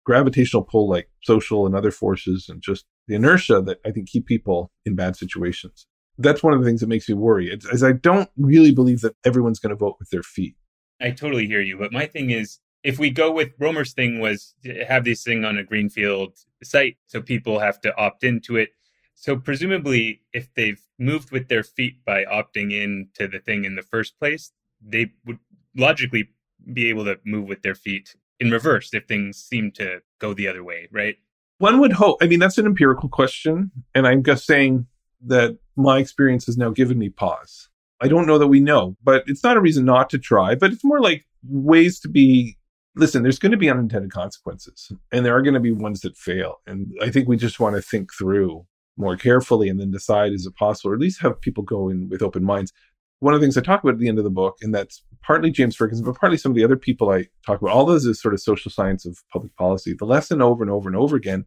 gravitational 0.05 0.63
pull, 0.63 0.87
like 0.87 1.09
social 1.23 1.65
and 1.65 1.75
other 1.75 1.91
forces, 1.91 2.47
and 2.47 2.61
just 2.61 2.85
the 3.07 3.15
inertia 3.15 3.61
that 3.61 3.79
I 3.85 3.91
think 3.91 4.07
keep 4.07 4.27
people 4.27 4.71
in 4.85 4.95
bad 4.95 5.15
situations. 5.15 5.87
That's 6.17 6.43
one 6.43 6.53
of 6.53 6.61
the 6.61 6.65
things 6.65 6.79
that 6.81 6.87
makes 6.87 7.09
me 7.09 7.15
worry. 7.15 7.51
It's, 7.51 7.65
as 7.67 7.83
I 7.83 7.91
don't 7.91 8.29
really 8.37 8.71
believe 8.71 9.01
that 9.01 9.15
everyone's 9.25 9.59
going 9.59 9.71
to 9.71 9.75
vote 9.75 9.95
with 9.99 10.11
their 10.11 10.23
feet. 10.23 10.55
I 11.01 11.09
totally 11.09 11.47
hear 11.47 11.59
you, 11.59 11.77
but 11.77 11.91
my 11.91 12.05
thing 12.05 12.29
is 12.29 12.59
if 12.85 12.99
we 12.99 13.09
go 13.09 13.31
with 13.31 13.49
Romer's 13.59 13.93
thing 13.93 14.19
was 14.19 14.53
have 14.87 15.05
this 15.05 15.23
thing 15.23 15.43
on 15.43 15.57
a 15.57 15.63
greenfield 15.63 16.33
site, 16.63 16.97
so 17.07 17.19
people 17.19 17.57
have 17.57 17.81
to 17.81 17.97
opt 17.97 18.23
into 18.23 18.57
it. 18.57 18.69
So 19.15 19.37
presumably, 19.37 20.21
if 20.33 20.53
they've 20.53 20.79
moved 20.99 21.31
with 21.31 21.47
their 21.47 21.63
feet 21.63 22.05
by 22.05 22.25
opting 22.25 22.71
in 22.71 23.07
to 23.15 23.27
the 23.27 23.39
thing 23.39 23.65
in 23.65 23.73
the 23.73 23.81
first 23.81 24.19
place, 24.19 24.51
they 24.79 25.13
would 25.25 25.39
logically 25.75 26.29
be 26.73 26.87
able 26.89 27.05
to 27.05 27.19
move 27.25 27.47
with 27.47 27.63
their 27.63 27.73
feet 27.73 28.15
in 28.39 28.51
reverse 28.51 28.93
if 28.93 29.07
things 29.07 29.37
seem 29.37 29.71
to 29.71 30.01
go 30.19 30.35
the 30.35 30.47
other 30.47 30.63
way, 30.63 30.87
right? 30.91 31.15
One 31.57 31.79
would 31.79 31.93
hope. 31.93 32.17
I 32.21 32.27
mean, 32.27 32.39
that's 32.39 32.59
an 32.59 32.67
empirical 32.67 33.09
question, 33.09 33.71
and 33.95 34.05
I'm 34.05 34.21
just 34.21 34.45
saying 34.45 34.85
that 35.25 35.57
my 35.75 35.97
experience 35.97 36.45
has 36.45 36.55
now 36.55 36.69
given 36.69 36.99
me 36.99 37.09
pause. 37.09 37.69
I 37.99 38.09
don't 38.09 38.27
know 38.27 38.37
that 38.37 38.47
we 38.47 38.59
know, 38.59 38.95
but 39.03 39.23
it's 39.25 39.43
not 39.43 39.57
a 39.57 39.61
reason 39.61 39.85
not 39.85 40.11
to 40.11 40.19
try, 40.19 40.53
but 40.53 40.71
it's 40.71 40.83
more 40.83 41.01
like 41.01 41.25
ways 41.47 41.99
to 42.01 42.09
be 42.09 42.57
listen, 42.95 43.23
there's 43.23 43.39
going 43.39 43.51
to 43.51 43.57
be 43.57 43.69
unintended 43.69 44.11
consequences 44.11 44.91
and 45.11 45.25
there 45.25 45.35
are 45.35 45.41
going 45.41 45.53
to 45.53 45.59
be 45.59 45.71
ones 45.71 46.01
that 46.01 46.17
fail. 46.17 46.61
And 46.65 46.93
I 47.01 47.09
think 47.09 47.27
we 47.27 47.37
just 47.37 47.59
want 47.59 47.75
to 47.75 47.81
think 47.81 48.11
through 48.13 48.65
more 48.97 49.17
carefully 49.17 49.69
and 49.69 49.79
then 49.79 49.91
decide 49.91 50.31
is 50.31 50.45
it 50.45 50.55
possible, 50.55 50.91
or 50.91 50.93
at 50.95 51.01
least 51.01 51.21
have 51.21 51.39
people 51.41 51.63
go 51.63 51.89
in 51.89 52.09
with 52.09 52.21
open 52.21 52.43
minds. 52.43 52.71
One 53.19 53.33
of 53.33 53.39
the 53.39 53.45
things 53.45 53.57
I 53.57 53.61
talk 53.61 53.83
about 53.83 53.93
at 53.93 53.99
the 53.99 54.07
end 54.07 54.17
of 54.17 54.23
the 54.23 54.29
book, 54.29 54.57
and 54.61 54.73
that's 54.73 55.03
partly 55.21 55.51
James 55.51 55.75
Ferguson, 55.75 56.05
but 56.05 56.15
partly 56.15 56.37
some 56.37 56.51
of 56.51 56.55
the 56.55 56.63
other 56.63 56.77
people 56.77 57.09
I 57.09 57.27
talk 57.45 57.61
about, 57.61 57.73
all 57.73 57.85
those 57.85 58.05
is 58.05 58.21
sort 58.21 58.33
of 58.33 58.41
social 58.41 58.71
science 58.71 59.05
of 59.05 59.17
public 59.31 59.55
policy. 59.55 59.93
The 59.97 60.05
lesson 60.05 60.41
over 60.41 60.63
and 60.63 60.71
over 60.71 60.87
and 60.87 60.97
over 60.97 61.15
again 61.15 61.45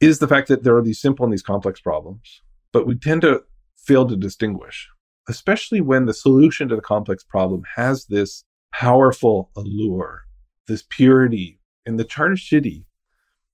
is 0.00 0.18
the 0.18 0.28
fact 0.28 0.48
that 0.48 0.64
there 0.64 0.76
are 0.76 0.82
these 0.82 1.00
simple 1.00 1.24
and 1.24 1.32
these 1.32 1.42
complex 1.42 1.80
problems, 1.80 2.42
but 2.72 2.86
we 2.86 2.96
tend 2.96 3.22
to 3.22 3.42
fail 3.76 4.06
to 4.06 4.16
distinguish, 4.16 4.88
especially 5.28 5.80
when 5.80 6.06
the 6.06 6.14
solution 6.14 6.68
to 6.68 6.76
the 6.76 6.82
complex 6.82 7.22
problem 7.22 7.62
has 7.76 8.06
this 8.06 8.44
powerful 8.72 9.50
allure 9.56 10.24
this 10.66 10.84
purity. 10.88 11.58
And 11.86 11.98
the 11.98 12.04
charter 12.04 12.36
city 12.36 12.86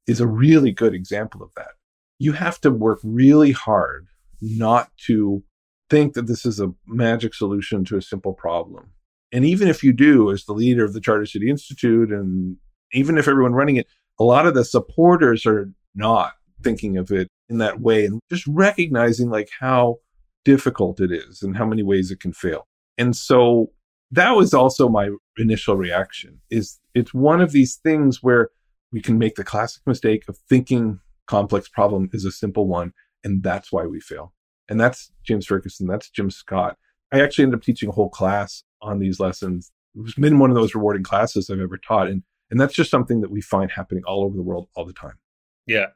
is 0.06 0.20
a 0.20 0.26
really 0.26 0.72
good 0.72 0.94
example 0.94 1.42
of 1.42 1.50
that. 1.56 1.72
You 2.18 2.32
have 2.32 2.60
to 2.62 2.70
work 2.70 3.00
really 3.02 3.52
hard 3.52 4.08
not 4.40 4.90
to 5.06 5.42
think 5.88 6.14
that 6.14 6.26
this 6.26 6.46
is 6.46 6.60
a 6.60 6.72
magic 6.86 7.34
solution 7.34 7.84
to 7.84 7.96
a 7.96 8.02
simple 8.02 8.32
problem. 8.32 8.90
And 9.32 9.44
even 9.44 9.68
if 9.68 9.82
you 9.82 9.92
do, 9.92 10.30
as 10.30 10.44
the 10.44 10.52
leader 10.52 10.84
of 10.84 10.92
the 10.92 11.00
Charter 11.00 11.26
City 11.26 11.50
Institute, 11.50 12.10
and 12.10 12.56
even 12.92 13.18
if 13.18 13.28
everyone 13.28 13.52
running 13.52 13.76
it, 13.76 13.86
a 14.18 14.24
lot 14.24 14.46
of 14.46 14.54
the 14.54 14.64
supporters 14.64 15.46
are 15.46 15.70
not 15.94 16.32
thinking 16.62 16.96
of 16.96 17.10
it 17.10 17.28
in 17.48 17.58
that 17.58 17.80
way 17.80 18.04
and 18.04 18.20
just 18.30 18.46
recognizing 18.46 19.30
like 19.30 19.50
how 19.60 19.96
difficult 20.44 21.00
it 21.00 21.10
is 21.10 21.42
and 21.42 21.56
how 21.56 21.66
many 21.66 21.82
ways 21.82 22.10
it 22.10 22.20
can 22.20 22.32
fail. 22.32 22.64
And 22.98 23.16
so 23.16 23.72
that 24.10 24.32
was 24.32 24.52
also 24.52 24.88
my 24.88 25.10
initial 25.38 25.76
reaction 25.76 26.40
is 26.50 26.78
it's 26.94 27.14
one 27.14 27.40
of 27.40 27.52
these 27.52 27.76
things 27.76 28.22
where 28.22 28.50
we 28.92 29.00
can 29.00 29.18
make 29.18 29.36
the 29.36 29.44
classic 29.44 29.82
mistake 29.86 30.24
of 30.28 30.36
thinking 30.48 31.00
complex 31.26 31.68
problem 31.68 32.10
is 32.12 32.24
a 32.24 32.32
simple 32.32 32.66
one 32.66 32.92
And 33.22 33.42
that's 33.42 33.70
why 33.70 33.84
we 33.84 34.00
fail. 34.00 34.32
And 34.68 34.80
that's 34.80 35.12
James 35.24 35.46
Ferguson. 35.46 35.86
That's 35.86 36.10
Jim 36.10 36.30
Scott. 36.30 36.76
I 37.12 37.20
actually 37.20 37.44
ended 37.44 37.58
up 37.58 37.64
teaching 37.64 37.88
a 37.88 37.92
whole 37.92 38.08
class 38.08 38.62
on 38.82 38.98
these 38.98 39.20
lessons. 39.20 39.72
It's 39.96 40.14
been 40.14 40.38
one 40.38 40.50
of 40.50 40.56
those 40.56 40.74
rewarding 40.74 41.02
classes 41.02 41.50
I've 41.50 41.60
ever 41.60 41.76
taught. 41.76 42.08
And, 42.08 42.22
and 42.50 42.60
that's 42.60 42.74
just 42.74 42.90
something 42.90 43.20
that 43.20 43.30
we 43.30 43.40
find 43.40 43.70
happening 43.70 44.04
all 44.06 44.24
over 44.24 44.36
the 44.36 44.42
world 44.42 44.68
all 44.74 44.84
the 44.84 44.92
time. 44.92 45.18
Yeah. 45.66 45.86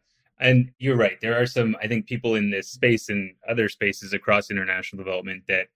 And 0.41 0.73
you're 0.79 0.97
right. 0.97 1.21
There 1.21 1.41
are 1.41 1.47
some, 1.47 1.77
I 1.81 1.87
think, 1.87 2.07
people 2.07 2.35
in 2.35 2.51
this 2.51 2.69
space 2.69 3.09
and 3.09 3.35
other 3.49 3.69
spaces 3.69 4.13
across 4.13 4.51
international 4.51 5.03
development 5.03 5.45
that 5.49 5.69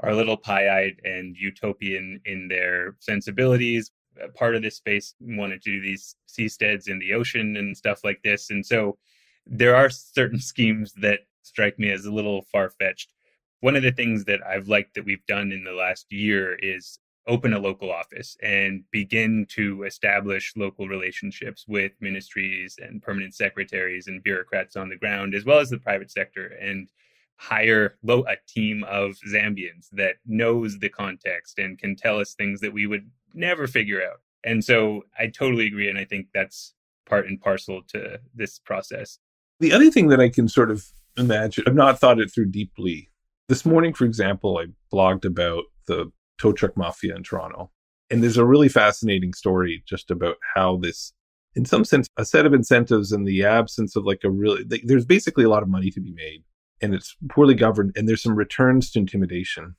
are 0.00 0.10
a 0.10 0.16
little 0.16 0.36
pie 0.36 0.68
eyed 0.68 1.00
and 1.04 1.36
utopian 1.36 2.20
in 2.24 2.48
their 2.48 2.96
sensibilities. 3.00 3.90
Uh, 4.22 4.28
part 4.28 4.54
of 4.54 4.62
this 4.62 4.76
space 4.76 5.14
wanted 5.20 5.62
to 5.62 5.70
do 5.70 5.80
these 5.80 6.16
seasteads 6.28 6.88
in 6.88 6.98
the 6.98 7.12
ocean 7.12 7.56
and 7.56 7.76
stuff 7.76 8.04
like 8.04 8.20
this. 8.22 8.50
And 8.50 8.64
so 8.64 8.98
there 9.46 9.76
are 9.76 9.90
certain 9.90 10.38
schemes 10.52 10.92
that 10.94 11.20
strike 11.42 11.78
me 11.78 11.90
as 11.90 12.04
a 12.04 12.12
little 12.12 12.42
far 12.50 12.70
fetched. 12.70 13.12
One 13.60 13.76
of 13.76 13.82
the 13.82 13.92
things 13.92 14.24
that 14.26 14.40
I've 14.46 14.68
liked 14.68 14.94
that 14.94 15.04
we've 15.04 15.24
done 15.26 15.52
in 15.52 15.64
the 15.64 15.72
last 15.72 16.12
year 16.12 16.54
is 16.56 16.98
open 17.26 17.54
a 17.54 17.58
local 17.58 17.90
office 17.90 18.36
and 18.42 18.84
begin 18.90 19.46
to 19.48 19.84
establish 19.84 20.52
local 20.56 20.88
relationships 20.88 21.64
with 21.66 21.92
ministries 22.00 22.76
and 22.82 23.02
permanent 23.02 23.34
secretaries 23.34 24.08
and 24.08 24.22
bureaucrats 24.22 24.76
on 24.76 24.90
the 24.90 24.96
ground, 24.96 25.34
as 25.34 25.44
well 25.44 25.58
as 25.58 25.70
the 25.70 25.78
private 25.78 26.10
sector, 26.10 26.48
and 26.60 26.88
hire 27.36 27.96
a 28.08 28.36
team 28.46 28.84
of 28.84 29.16
Zambians 29.30 29.88
that 29.92 30.16
knows 30.26 30.78
the 30.78 30.88
context 30.88 31.58
and 31.58 31.78
can 31.78 31.96
tell 31.96 32.18
us 32.18 32.34
things 32.34 32.60
that 32.60 32.72
we 32.72 32.86
would 32.86 33.10
never 33.34 33.66
figure 33.66 34.02
out. 34.02 34.20
And 34.44 34.64
so 34.64 35.02
I 35.18 35.26
totally 35.28 35.66
agree. 35.66 35.88
And 35.88 35.98
I 35.98 36.04
think 36.04 36.28
that's 36.32 36.74
part 37.06 37.26
and 37.26 37.40
parcel 37.40 37.82
to 37.88 38.20
this 38.34 38.58
process. 38.58 39.18
The 39.60 39.72
other 39.72 39.90
thing 39.90 40.08
that 40.08 40.20
I 40.20 40.28
can 40.28 40.48
sort 40.48 40.70
of 40.70 40.86
imagine, 41.16 41.64
I've 41.66 41.74
not 41.74 41.98
thought 41.98 42.20
it 42.20 42.32
through 42.32 42.46
deeply. 42.46 43.10
This 43.48 43.64
morning, 43.64 43.92
for 43.94 44.04
example, 44.04 44.58
I 44.58 44.66
blogged 44.94 45.24
about 45.24 45.64
the 45.86 46.10
tow 46.40 46.52
truck 46.52 46.76
mafia 46.76 47.14
in 47.14 47.22
Toronto. 47.22 47.70
And 48.10 48.22
there's 48.22 48.36
a 48.36 48.44
really 48.44 48.68
fascinating 48.68 49.32
story 49.32 49.82
just 49.86 50.10
about 50.10 50.36
how 50.54 50.76
this, 50.76 51.12
in 51.54 51.64
some 51.64 51.84
sense, 51.84 52.06
a 52.16 52.24
set 52.24 52.46
of 52.46 52.54
incentives 52.54 53.12
and 53.12 53.26
the 53.26 53.44
absence 53.44 53.96
of 53.96 54.04
like 54.04 54.20
a 54.24 54.30
really, 54.30 54.64
there's 54.84 55.06
basically 55.06 55.44
a 55.44 55.48
lot 55.48 55.62
of 55.62 55.68
money 55.68 55.90
to 55.90 56.00
be 56.00 56.12
made 56.12 56.42
and 56.84 56.94
it's 56.94 57.16
poorly 57.30 57.54
governed. 57.54 57.92
And 57.96 58.08
there's 58.08 58.22
some 58.22 58.36
returns 58.36 58.90
to 58.90 58.98
intimidation 58.98 59.74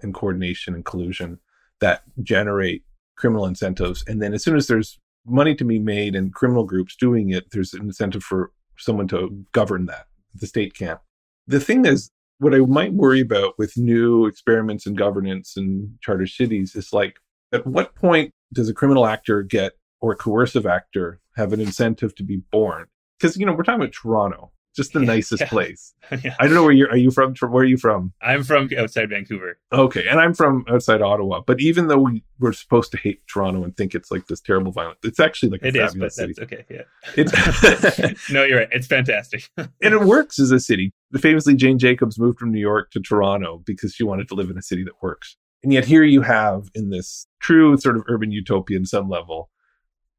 and 0.00 0.14
coordination 0.14 0.74
and 0.74 0.84
collusion 0.84 1.40
that 1.80 2.02
generate 2.22 2.84
criminal 3.16 3.46
incentives. 3.46 4.04
And 4.06 4.22
then 4.22 4.32
as 4.32 4.44
soon 4.44 4.56
as 4.56 4.66
there's 4.66 4.98
money 5.26 5.54
to 5.56 5.64
be 5.64 5.78
made 5.78 6.14
and 6.14 6.32
criminal 6.32 6.64
groups 6.64 6.94
doing 6.96 7.30
it, 7.30 7.50
there's 7.50 7.74
an 7.74 7.82
incentive 7.82 8.22
for 8.22 8.52
someone 8.78 9.08
to 9.08 9.44
govern 9.52 9.86
that. 9.86 10.06
The 10.34 10.46
state 10.46 10.74
can't. 10.74 11.00
The 11.46 11.60
thing 11.60 11.84
is, 11.84 12.10
what 12.38 12.54
I 12.54 12.58
might 12.58 12.92
worry 12.92 13.20
about 13.20 13.58
with 13.58 13.76
new 13.76 14.26
experiments 14.26 14.86
in 14.86 14.94
governance 14.94 15.56
and 15.56 15.98
charter 16.02 16.26
cities 16.26 16.76
is 16.76 16.92
like, 16.92 17.16
at 17.52 17.66
what 17.66 17.94
point 17.94 18.30
does 18.52 18.68
a 18.68 18.74
criminal 18.74 19.06
actor 19.06 19.42
get 19.42 19.72
or 20.00 20.14
coercive 20.14 20.66
actor 20.66 21.20
have 21.36 21.52
an 21.52 21.60
incentive 21.60 22.14
to 22.16 22.22
be 22.22 22.36
born? 22.52 22.86
Because, 23.18 23.36
you 23.36 23.46
know, 23.46 23.52
we're 23.52 23.62
talking 23.62 23.80
about 23.80 23.94
Toronto 23.94 24.52
just 24.76 24.92
the 24.92 25.00
nicest 25.00 25.40
yeah. 25.40 25.48
place. 25.50 25.94
yeah. 26.22 26.34
I 26.38 26.44
don't 26.44 26.54
know 26.54 26.62
where 26.62 26.72
you're. 26.72 26.90
Are 26.90 26.96
you 26.96 27.10
from? 27.10 27.34
Where 27.34 27.62
are 27.62 27.66
you 27.66 27.78
from? 27.78 28.12
I'm 28.20 28.44
from 28.44 28.68
outside 28.78 29.10
Vancouver. 29.10 29.58
Okay, 29.72 30.06
and 30.06 30.20
I'm 30.20 30.34
from 30.34 30.64
outside 30.68 31.02
Ottawa. 31.02 31.40
But 31.44 31.60
even 31.60 31.88
though 31.88 31.98
we 31.98 32.22
we're 32.38 32.52
supposed 32.52 32.92
to 32.92 32.98
hate 32.98 33.22
Toronto 33.26 33.64
and 33.64 33.76
think 33.76 33.94
it's 33.94 34.10
like 34.10 34.26
this 34.26 34.40
terrible 34.40 34.72
violence, 34.72 34.98
it's 35.02 35.18
actually 35.18 35.50
like 35.50 35.62
a 35.62 35.68
it 35.68 35.76
is, 35.76 35.94
but 35.94 36.12
city. 36.12 36.34
that's 36.36 36.52
okay. 36.52 36.64
Yeah, 36.68 36.82
it's 37.16 38.30
no, 38.30 38.44
you're 38.44 38.58
right. 38.58 38.68
It's 38.70 38.86
fantastic, 38.86 39.48
and 39.56 39.70
it 39.80 40.02
works 40.02 40.38
as 40.38 40.52
a 40.52 40.60
city. 40.60 40.92
Famously, 41.16 41.54
Jane 41.54 41.78
Jacobs 41.78 42.18
moved 42.18 42.38
from 42.38 42.52
New 42.52 42.60
York 42.60 42.90
to 42.90 43.00
Toronto 43.00 43.62
because 43.64 43.94
she 43.94 44.04
wanted 44.04 44.28
to 44.28 44.34
live 44.34 44.50
in 44.50 44.58
a 44.58 44.62
city 44.62 44.84
that 44.84 45.02
works. 45.02 45.36
And 45.62 45.72
yet 45.72 45.84
here 45.84 46.04
you 46.04 46.20
have 46.22 46.68
in 46.74 46.90
this 46.90 47.26
true 47.40 47.76
sort 47.78 47.96
of 47.96 48.04
urban 48.08 48.30
utopia 48.30 48.76
in 48.76 48.86
some 48.86 49.08
level 49.08 49.50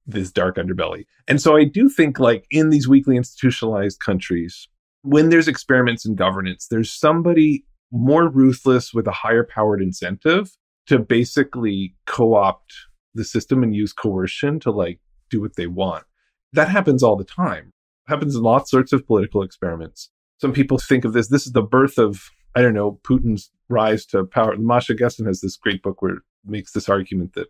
this 0.08 0.32
dark 0.32 0.56
underbelly. 0.56 1.06
And 1.28 1.42
so 1.42 1.58
I 1.58 1.66
do 1.66 1.90
think 1.90 2.20
like 2.20 2.46
in 2.50 2.70
these 2.70 2.88
weakly 2.88 3.18
institutionalized 3.18 4.00
countries, 4.00 4.68
when 5.02 5.30
there's 5.30 5.48
experiments 5.48 6.06
in 6.06 6.16
governance, 6.16 6.68
there's 6.68 6.92
somebody 6.92 7.66
more 7.92 8.28
ruthless 8.30 8.94
with 8.94 9.08
a 9.08 9.12
higher 9.12 9.44
powered 9.44 9.82
incentive 9.82 10.58
to 10.88 10.98
basically 10.98 11.96
co-opt 12.06 12.74
the 13.14 13.24
system 13.24 13.64
and 13.64 13.76
use 13.76 13.94
coercion 13.94 14.60
to 14.62 14.72
like 14.72 15.00
do 15.30 15.42
what 15.42 15.56
they 15.56 15.68
want. 15.68 16.06
That 16.54 16.70
happens 16.70 17.04
all 17.04 17.18
the 17.18 17.26
time. 17.26 17.74
It 18.08 18.12
happens 18.12 18.36
in 18.36 18.42
lots 18.42 18.72
sorts 18.72 18.94
of 18.94 19.06
political 19.06 19.44
experiments. 19.44 20.10
Some 20.40 20.54
people 20.54 20.78
think 20.78 21.04
of 21.04 21.14
this, 21.14 21.28
this 21.28 21.46
is 21.46 21.54
the 21.54 21.62
birth 21.62 21.98
of, 21.98 22.30
I 22.56 22.62
don't 22.62 22.74
know, 22.74 23.00
Putin's 23.04 23.52
rise 23.70 24.06
to 24.08 24.24
power. 24.24 24.56
Masha 24.58 24.94
Gessen 24.94 25.26
has 25.26 25.42
this 25.42 25.58
great 25.58 25.84
book 25.84 26.02
where 26.02 26.20
makes 26.46 26.72
this 26.72 26.88
argument 26.88 27.34
that, 27.34 27.48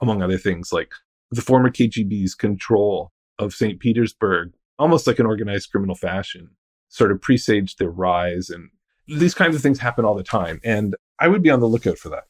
among 0.00 0.22
other 0.22 0.38
things, 0.38 0.72
like 0.72 0.92
the 1.30 1.42
former 1.42 1.70
KGB's 1.70 2.34
control 2.34 3.12
of 3.38 3.54
St. 3.54 3.78
Petersburg, 3.80 4.52
almost 4.78 5.06
like 5.06 5.18
an 5.18 5.26
organized 5.26 5.70
criminal 5.70 5.94
fashion, 5.94 6.50
sort 6.88 7.12
of 7.12 7.20
presaged 7.20 7.78
their 7.78 7.90
rise. 7.90 8.50
And 8.50 8.70
these 9.06 9.34
kinds 9.34 9.54
of 9.54 9.62
things 9.62 9.78
happen 9.78 10.04
all 10.04 10.14
the 10.14 10.22
time. 10.22 10.60
And 10.64 10.96
I 11.18 11.28
would 11.28 11.42
be 11.42 11.50
on 11.50 11.60
the 11.60 11.68
lookout 11.68 11.98
for 11.98 12.08
that. 12.10 12.24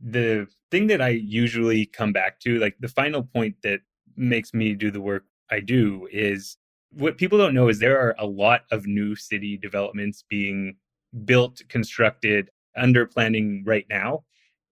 The 0.00 0.46
thing 0.70 0.88
that 0.88 1.00
I 1.00 1.08
usually 1.08 1.86
come 1.86 2.12
back 2.12 2.40
to, 2.40 2.58
like 2.58 2.76
the 2.80 2.88
final 2.88 3.22
point 3.22 3.56
that 3.62 3.80
makes 4.16 4.54
me 4.54 4.74
do 4.74 4.90
the 4.90 5.00
work 5.00 5.24
I 5.50 5.60
do, 5.60 6.08
is 6.12 6.56
what 6.90 7.18
people 7.18 7.38
don't 7.38 7.54
know 7.54 7.68
is 7.68 7.78
there 7.78 8.00
are 8.00 8.14
a 8.18 8.26
lot 8.26 8.62
of 8.70 8.86
new 8.86 9.16
city 9.16 9.56
developments 9.56 10.24
being 10.28 10.76
built, 11.24 11.62
constructed, 11.68 12.50
under 12.76 13.06
planning 13.06 13.62
right 13.66 13.86
now. 13.88 14.24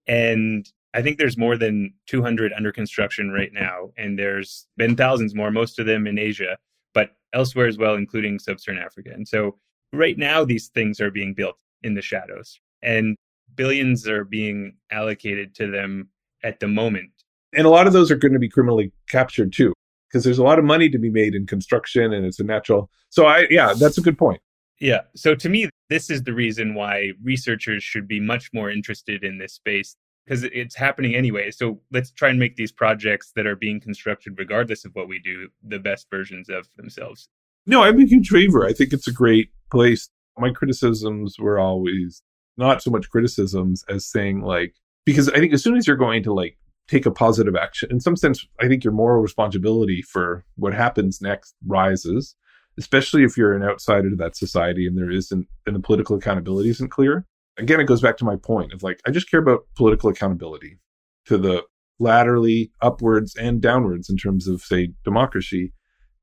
And 0.06 0.68
I 0.94 1.02
think 1.02 1.18
there's 1.18 1.36
more 1.36 1.56
than 1.56 1.92
200 2.06 2.52
under 2.52 2.70
construction 2.70 3.30
right 3.32 3.52
now, 3.52 3.90
and 3.98 4.16
there's 4.16 4.68
been 4.76 4.96
thousands 4.96 5.34
more, 5.34 5.50
most 5.50 5.80
of 5.80 5.86
them 5.86 6.06
in 6.06 6.18
Asia, 6.18 6.56
but 6.94 7.10
elsewhere 7.32 7.66
as 7.66 7.76
well, 7.76 7.96
including 7.96 8.38
sub 8.38 8.60
Saharan 8.60 8.82
Africa. 8.82 9.10
And 9.12 9.26
so 9.26 9.58
right 9.92 10.16
now, 10.16 10.44
these 10.44 10.68
things 10.68 11.00
are 11.00 11.10
being 11.10 11.34
built 11.34 11.56
in 11.82 11.94
the 11.94 12.02
shadows, 12.02 12.60
and 12.80 13.16
billions 13.56 14.06
are 14.06 14.24
being 14.24 14.76
allocated 14.92 15.54
to 15.56 15.70
them 15.70 16.08
at 16.44 16.60
the 16.60 16.68
moment. 16.68 17.10
And 17.52 17.66
a 17.66 17.70
lot 17.70 17.88
of 17.88 17.92
those 17.92 18.10
are 18.10 18.16
going 18.16 18.32
to 18.32 18.38
be 18.38 18.48
criminally 18.48 18.92
captured 19.08 19.52
too, 19.52 19.72
because 20.08 20.22
there's 20.22 20.38
a 20.38 20.44
lot 20.44 20.60
of 20.60 20.64
money 20.64 20.88
to 20.90 20.98
be 20.98 21.10
made 21.10 21.34
in 21.34 21.44
construction, 21.44 22.12
and 22.12 22.24
it's 22.24 22.38
a 22.38 22.44
natural. 22.44 22.88
So 23.10 23.26
I, 23.26 23.46
yeah, 23.50 23.74
that's 23.76 23.98
a 23.98 24.00
good 24.00 24.16
point. 24.16 24.40
Yeah. 24.80 25.02
So 25.16 25.34
to 25.34 25.48
me, 25.48 25.70
this 25.88 26.10
is 26.10 26.22
the 26.22 26.34
reason 26.34 26.74
why 26.74 27.12
researchers 27.22 27.82
should 27.82 28.06
be 28.06 28.20
much 28.20 28.50
more 28.52 28.70
interested 28.70 29.24
in 29.24 29.38
this 29.38 29.54
space 29.54 29.96
because 30.24 30.44
it's 30.44 30.74
happening 30.74 31.14
anyway. 31.14 31.50
So 31.50 31.80
let's 31.92 32.10
try 32.10 32.30
and 32.30 32.38
make 32.38 32.56
these 32.56 32.72
projects 32.72 33.32
that 33.36 33.46
are 33.46 33.56
being 33.56 33.80
constructed, 33.80 34.38
regardless 34.38 34.84
of 34.84 34.94
what 34.94 35.08
we 35.08 35.18
do, 35.18 35.48
the 35.62 35.78
best 35.78 36.08
versions 36.10 36.48
of 36.48 36.68
themselves. 36.76 37.28
No, 37.66 37.82
I'm 37.82 38.00
a 38.00 38.06
huge 38.06 38.28
favor. 38.28 38.64
I 38.66 38.72
think 38.72 38.92
it's 38.92 39.08
a 39.08 39.12
great 39.12 39.50
place. 39.70 40.08
My 40.38 40.50
criticisms 40.50 41.38
were 41.38 41.58
always 41.58 42.22
not 42.56 42.82
so 42.82 42.90
much 42.90 43.10
criticisms 43.10 43.84
as 43.88 44.06
saying 44.06 44.42
like, 44.42 44.74
because 45.04 45.28
I 45.28 45.38
think 45.38 45.52
as 45.52 45.62
soon 45.62 45.76
as 45.76 45.86
you're 45.86 45.96
going 45.96 46.22
to 46.22 46.32
like 46.32 46.56
take 46.88 47.06
a 47.06 47.10
positive 47.10 47.56
action, 47.56 47.90
in 47.90 48.00
some 48.00 48.16
sense, 48.16 48.46
I 48.60 48.68
think 48.68 48.84
your 48.84 48.92
moral 48.92 49.22
responsibility 49.22 50.02
for 50.02 50.44
what 50.56 50.74
happens 50.74 51.20
next 51.20 51.54
rises, 51.66 52.34
especially 52.78 53.24
if 53.24 53.36
you're 53.36 53.54
an 53.54 53.62
outsider 53.62 54.10
to 54.10 54.16
that 54.16 54.36
society 54.36 54.86
and 54.86 54.96
there 54.96 55.10
isn't, 55.10 55.46
and 55.66 55.76
the 55.76 55.80
political 55.80 56.16
accountability 56.16 56.70
isn't 56.70 56.90
clear 56.90 57.26
again, 57.58 57.80
it 57.80 57.84
goes 57.84 58.00
back 58.00 58.16
to 58.18 58.24
my 58.24 58.36
point 58.36 58.72
of 58.72 58.82
like, 58.82 59.00
I 59.06 59.10
just 59.10 59.30
care 59.30 59.40
about 59.40 59.66
political 59.76 60.10
accountability 60.10 60.78
to 61.26 61.38
the 61.38 61.62
laterally 61.98 62.70
upwards 62.80 63.36
and 63.36 63.60
downwards 63.60 64.10
in 64.10 64.16
terms 64.16 64.48
of, 64.48 64.62
say, 64.62 64.90
democracy. 65.04 65.72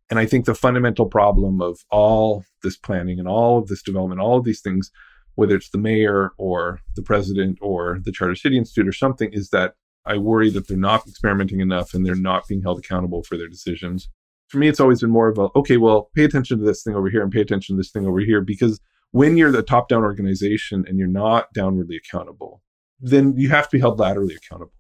And 0.10 0.20
I 0.20 0.26
think 0.26 0.46
the 0.46 0.56
fundamental 0.56 1.06
problem 1.06 1.62
of 1.62 1.80
all 1.90 2.44
this 2.64 2.78
planning 2.78 3.20
and 3.20 3.28
all 3.28 3.58
of 3.58 3.68
this 3.68 3.82
development, 3.82 4.20
all 4.20 4.38
of 4.38 4.44
these 4.44 4.62
things, 4.62 4.92
whether 5.36 5.56
it's 5.56 5.70
the 5.70 5.78
mayor 5.78 6.32
or 6.38 6.82
the 6.96 7.02
president 7.02 7.58
or 7.62 8.00
the 8.04 8.12
Charter 8.12 8.36
City 8.36 8.58
Institute 8.58 8.88
or 8.88 8.92
something, 8.94 9.32
is 9.32 9.50
that 9.50 9.76
I 10.06 10.18
worry 10.18 10.50
that 10.50 10.68
they're 10.68 10.78
not 10.78 11.08
experimenting 11.08 11.62
enough 11.62 11.94
and 11.94 12.06
they're 12.06 12.16
not 12.16 12.48
being 12.48 12.62
held 12.62 12.80
accountable 12.80 13.24
for 13.24 13.38
their 13.38 13.48
decisions. 13.48 14.10
For 14.50 14.58
me, 14.58 14.68
it's 14.68 14.80
always 14.82 15.00
been 15.00 15.12
more 15.12 15.30
of 15.30 15.38
a, 15.38 15.48
okay, 15.56 15.78
well, 15.78 16.10
pay 16.14 16.26
attention 16.26 16.60
to 16.60 16.66
this 16.66 16.84
thing 16.84 16.96
over 16.96 17.10
here 17.10 17.22
and 17.22 17.32
pay 17.32 17.40
attention 17.40 17.76
to 17.76 17.78
this 17.78 17.92
thing 17.92 18.06
over 18.06 18.20
here 18.20 18.42
because 18.42 18.82
when 19.12 19.38
you're 19.38 19.52
the 19.52 19.64
top 19.64 19.90
down 19.90 20.04
organization 20.04 20.86
and 20.88 20.98
you're 20.98 21.08
not 21.08 21.54
downwardly 21.54 21.98
accountable, 21.98 22.62
then 23.00 23.36
you 23.38 23.50
have 23.50 23.70
to 23.70 23.78
be 23.78 23.80
held 23.80 24.00
laterally 24.00 24.36
accountable. 24.36 24.74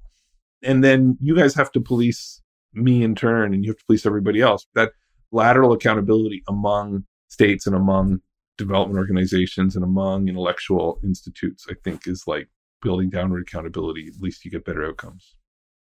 And 0.64 0.84
then 0.84 1.18
you 1.20 1.36
guys 1.36 1.56
have 1.56 1.72
to 1.74 1.82
police 1.82 2.41
me 2.74 3.03
in 3.03 3.16
turn 3.16 3.53
and 3.53 3.64
you 3.64 3.72
have 3.72 3.80
to 3.80 3.86
police 3.86 4.06
everybody 4.06 4.41
else. 4.41 4.68
That 4.76 4.91
lateral 5.32 5.74
accountability 5.74 6.44
among 6.48 7.06
states 7.28 7.66
and 7.66 7.76
among 7.76 8.22
development 8.58 8.99
organizations 8.99 9.76
and 9.76 9.84
among 9.84 10.28
intellectual 10.28 10.99
institutes, 11.03 11.66
I 11.70 11.74
think 11.84 12.08
is 12.08 12.26
like 12.28 12.48
building 12.82 13.10
downward 13.10 13.41
accountability. 13.41 14.08
At 14.08 14.22
least 14.22 14.45
you 14.45 14.52
get 14.52 14.66
better 14.66 14.86
outcomes. 14.86 15.36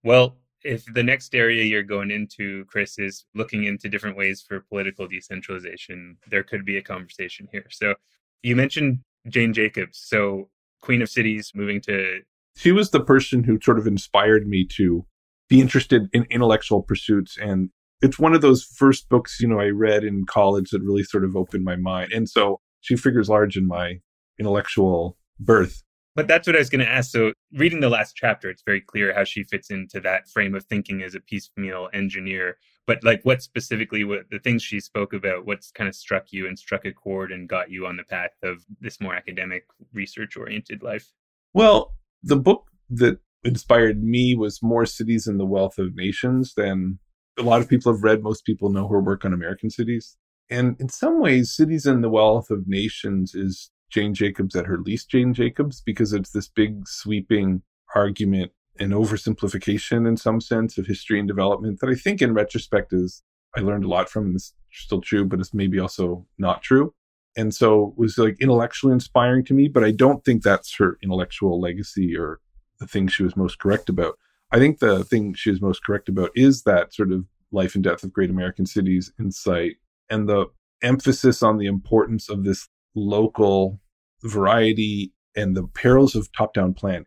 Well, 0.03 0.38
if 0.64 0.86
the 0.94 1.03
next 1.03 1.36
area 1.36 1.64
you're 1.64 1.84
going 1.84 2.11
into, 2.11 2.65
Chris, 2.65 2.98
is 2.99 3.26
looking 3.36 3.65
into 3.65 3.90
different 3.90 4.18
ways 4.18 4.44
for 4.48 4.61
political 4.61 5.07
decentralization, 5.07 6.18
there 6.30 6.44
could 6.44 6.65
be 6.65 6.78
a 6.78 6.82
conversation 6.82 7.48
here. 7.52 7.65
So 7.69 7.95
you 8.43 8.55
mentioned 8.55 8.99
Jane 9.27 9.53
Jacobs. 9.53 9.99
So 10.03 10.49
Queen 10.81 11.01
of 11.01 11.09
Cities 11.09 11.51
moving 11.55 11.81
to. 11.81 12.22
She 12.55 12.72
was 12.72 12.91
the 12.91 13.03
person 13.03 13.43
who 13.43 13.59
sort 13.61 13.77
of 13.77 13.88
inspired 13.88 14.47
me 14.47 14.65
to 14.77 15.05
be 15.49 15.61
interested 15.61 16.09
in 16.14 16.26
intellectual 16.30 16.81
pursuits. 16.81 17.38
And 17.38 17.69
it's 18.01 18.19
one 18.19 18.34
of 18.34 18.41
those 18.41 18.64
first 18.64 19.09
books, 19.09 19.39
you 19.39 19.47
know, 19.47 19.59
I 19.59 19.68
read 19.68 20.03
in 20.03 20.26
college 20.26 20.72
that 20.72 20.81
really 20.81 21.03
sort 21.03 21.23
of 21.23 21.35
opened 21.35 21.64
my 21.64 21.76
mind. 21.76 22.11
And 22.11 22.27
so 22.30 22.59
she 22.81 22.95
figures 22.95 23.30
large 23.30 23.57
in 23.57 23.68
my 23.68 23.99
intellectual 24.39 25.18
birth. 25.39 25.84
But 26.15 26.27
that's 26.27 26.47
what 26.47 26.55
I 26.55 26.59
was 26.59 26.69
going 26.69 26.84
to 26.84 26.91
ask. 26.91 27.11
So, 27.11 27.31
reading 27.53 27.80
the 27.80 27.89
last 27.89 28.15
chapter, 28.15 28.49
it's 28.49 28.64
very 28.65 28.81
clear 28.81 29.14
how 29.14 29.23
she 29.23 29.43
fits 29.43 29.69
into 29.69 29.99
that 29.99 30.27
frame 30.27 30.55
of 30.55 30.64
thinking 30.64 31.03
as 31.03 31.14
a 31.14 31.19
piecemeal 31.19 31.89
engineer. 31.93 32.57
But, 32.88 33.03
like, 33.03 33.22
what 33.23 33.43
specifically, 33.43 34.03
what 34.03 34.30
the 34.31 34.39
things 34.39 34.64
she 34.64 34.80
spoke 34.80 35.14
about, 35.14 35.45
what's 35.45 35.72
kind 35.72 35.88
of 35.88 35.95
struck 35.95 36.31
you 36.31 36.47
and 36.47 36.57
struck 36.57 36.85
a 36.85 36.93
chord 36.93 37.31
and 37.31 37.47
got 37.47 37.69
you 37.69 37.85
on 37.85 37.97
the 37.97 38.03
path 38.03 38.31
of 38.41 38.65
this 38.80 38.99
more 38.99 39.14
academic, 39.14 39.65
research 39.93 40.38
oriented 40.38 40.81
life? 40.81 41.11
Well, 41.53 41.93
the 42.23 42.38
book 42.38 42.69
that 42.89 43.19
inspired 43.43 44.01
me 44.01 44.35
was 44.35 44.64
more 44.64 44.85
Cities 44.85 45.27
and 45.27 45.39
the 45.39 45.45
Wealth 45.45 45.77
of 45.77 45.95
Nations 45.95 46.53
than 46.55 46.99
a 47.38 47.43
lot 47.43 47.61
of 47.61 47.69
people 47.69 47.91
have 47.91 48.03
read. 48.03 48.23
Most 48.23 48.45
people 48.45 48.69
know 48.69 48.88
her 48.88 48.99
work 48.99 49.26
on 49.26 49.34
American 49.34 49.69
cities. 49.69 50.18
And 50.49 50.80
in 50.80 50.89
some 50.89 51.19
ways, 51.19 51.53
Cities 51.53 51.85
and 51.85 52.03
the 52.03 52.09
Wealth 52.09 52.49
of 52.49 52.68
Nations 52.68 53.35
is 53.35 53.69
Jane 53.89 54.14
Jacobs 54.14 54.55
at 54.55 54.65
her 54.65 54.77
least 54.77 55.09
Jane 55.09 55.34
Jacobs 55.34 55.81
because 55.85 56.14
it's 56.14 56.31
this 56.31 56.49
big 56.49 56.88
sweeping 56.88 57.61
argument 57.95 58.51
and 58.80 58.94
oversimplification 58.94 60.08
in 60.08 60.18
some 60.18 60.41
sense 60.41 60.78
of 60.78 60.88
history 60.88 61.20
and 61.20 61.28
development 61.28 61.80
that 61.80 61.90
I 61.90 61.95
think 61.95 62.22
in 62.22 62.34
retrospect 62.34 62.94
is 62.94 63.24
I 63.56 63.62
learned 63.62 63.86
a 63.86 63.90
lot 63.90 64.10
from 64.10 64.28
and 64.28 64.36
it's 64.36 64.54
still 64.72 65.02
true, 65.02 65.26
but 65.26 65.40
it's 65.40 65.54
maybe 65.54 65.80
also 65.80 66.26
not 66.38 66.62
true. 66.62 66.94
And 67.36 67.54
so 67.54 67.90
it 67.90 67.99
was 67.99 68.18
like 68.18 68.38
intellectually 68.40 68.94
inspiring 68.94 69.45
to 69.45 69.54
me, 69.54 69.68
but 69.68 69.84
I 69.84 69.91
don't 69.91 70.24
think 70.26 70.41
that's 70.41 70.76
her 70.78 70.98
intellectual 71.04 71.60
legacy 71.62 72.18
or 72.18 72.40
the 72.80 72.88
thing 72.88 73.08
she 73.08 73.24
was 73.24 73.36
most 73.36 73.60
correct 73.60 73.90
about. 73.90 74.18
I 74.52 74.60
think 74.60 74.80
the 74.80 75.04
thing 75.04 75.34
she 75.34 75.52
was 75.52 75.62
most 75.62 75.84
correct 75.84 76.10
about 76.10 76.32
is 76.36 76.64
that 76.64 76.94
sort 76.94 77.12
of 77.12 77.26
life 77.52 77.76
and 77.76 77.84
death 77.84 78.04
of 78.04 78.14
great 78.14 78.30
American 78.30 78.66
cities 78.66 79.12
insight 79.20 79.76
and 80.10 80.28
the 80.28 80.48
emphasis 80.82 81.44
on 81.44 81.58
the 81.58 81.66
importance 81.66 82.30
of 82.30 82.44
this 82.44 82.68
local 82.95 83.80
variety 84.24 85.14
and 85.36 85.56
the 85.56 85.68
perils 85.68 86.16
of 86.16 86.32
top 86.32 86.54
down 86.54 86.74
planning, 86.74 87.06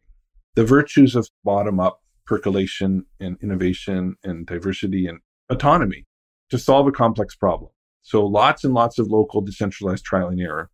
the 0.54 0.64
virtues 0.64 1.14
of 1.16 1.28
bottom 1.44 1.80
up 1.80 2.00
percolation 2.26 3.04
and 3.18 3.36
innovation 3.42 4.16
and 4.22 4.46
diversity 4.46 5.06
and 5.06 5.20
autonomy 5.48 6.06
to 6.50 6.58
solve 6.58 6.86
a 6.86 6.92
complex 6.92 7.34
problem. 7.34 7.70
So 8.02 8.24
lots 8.24 8.64
and 8.64 8.74
lots 8.74 8.98
of 8.98 9.08
local 9.08 9.40
decentralized 9.40 10.04
trial 10.04 10.28
and 10.28 10.40
error 10.40 10.70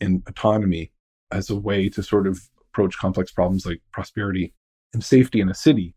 and 0.00 0.22
autonomy 0.26 0.92
as 1.30 1.50
a 1.50 1.56
way 1.56 1.88
to 1.88 2.02
sort 2.02 2.26
of 2.26 2.40
approach 2.70 2.98
complex 2.98 3.32
problems 3.32 3.66
like 3.66 3.80
prosperity 3.92 4.54
and 4.92 5.04
safety 5.04 5.40
in 5.40 5.48
a 5.48 5.54
city. 5.54 5.94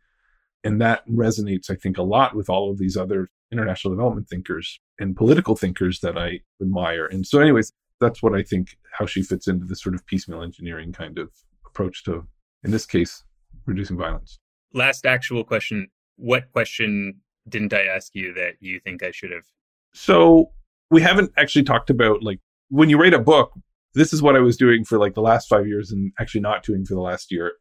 And 0.64 0.81
that 0.81 1.07
resonates, 1.07 1.69
I 1.69 1.76
think, 1.76 1.97
a 1.97 2.03
lot 2.03 2.35
with 2.35 2.49
all 2.49 2.72
of 2.72 2.80
these 2.80 2.97
other 2.97 3.30
international 3.52 3.93
development 3.93 4.27
thinkers 4.27 4.80
and 4.99 5.15
political 5.15 5.56
thinkers 5.56 5.99
that 5.99 6.18
I 6.18 6.39
admire. 6.61 7.06
And 7.06 7.26
so, 7.26 7.39
anyways, 7.39 7.72
that's 8.02 8.23
what 8.23 8.34
I 8.34 8.41
think 8.41 8.77
how 8.97 9.06
she 9.06 9.22
fits 9.22 9.47
into 9.47 9.65
this 9.65 9.81
sort 9.81 9.95
of 9.95 10.06
piecemeal 10.07 10.41
engineering 10.41 10.91
kind 10.91 11.19
of 11.19 11.30
approach 11.65 12.03
to, 12.06 12.27
in 12.66 12.72
this 12.72 12.86
case, 12.86 13.24
reducing 13.66 13.98
violence. 13.98 14.40
Last 14.74 15.06
actual 15.06 15.44
question. 15.44 15.88
What 16.18 16.52
question 16.52 17.22
didn't 17.48 17.74
I 17.74 17.86
ask 17.86 18.16
you 18.16 18.34
that 18.34 18.56
you 18.60 18.80
think 18.80 19.04
I 19.04 19.12
should 19.12 19.32
have? 19.32 19.46
So 19.94 20.52
we 20.90 21.02
haven't 21.02 21.32
actually 21.38 21.64
talked 21.64 21.90
about 21.90 22.24
like 22.24 22.40
when 22.70 22.90
you 22.90 23.00
write 23.00 23.14
a 23.14 23.20
book, 23.20 23.54
this 23.94 24.12
is 24.12 24.22
what 24.22 24.36
I 24.36 24.40
was 24.40 24.58
doing 24.58 24.84
for 24.84 24.98
like 24.98 25.14
the 25.14 25.22
last 25.22 25.48
five 25.48 25.68
years 25.68 25.92
and 25.92 26.12
actually 26.20 26.42
not 26.42 26.64
doing 26.64 26.86
for 26.86 26.96
the 26.96 27.02
last 27.02 27.32
year. 27.32 27.54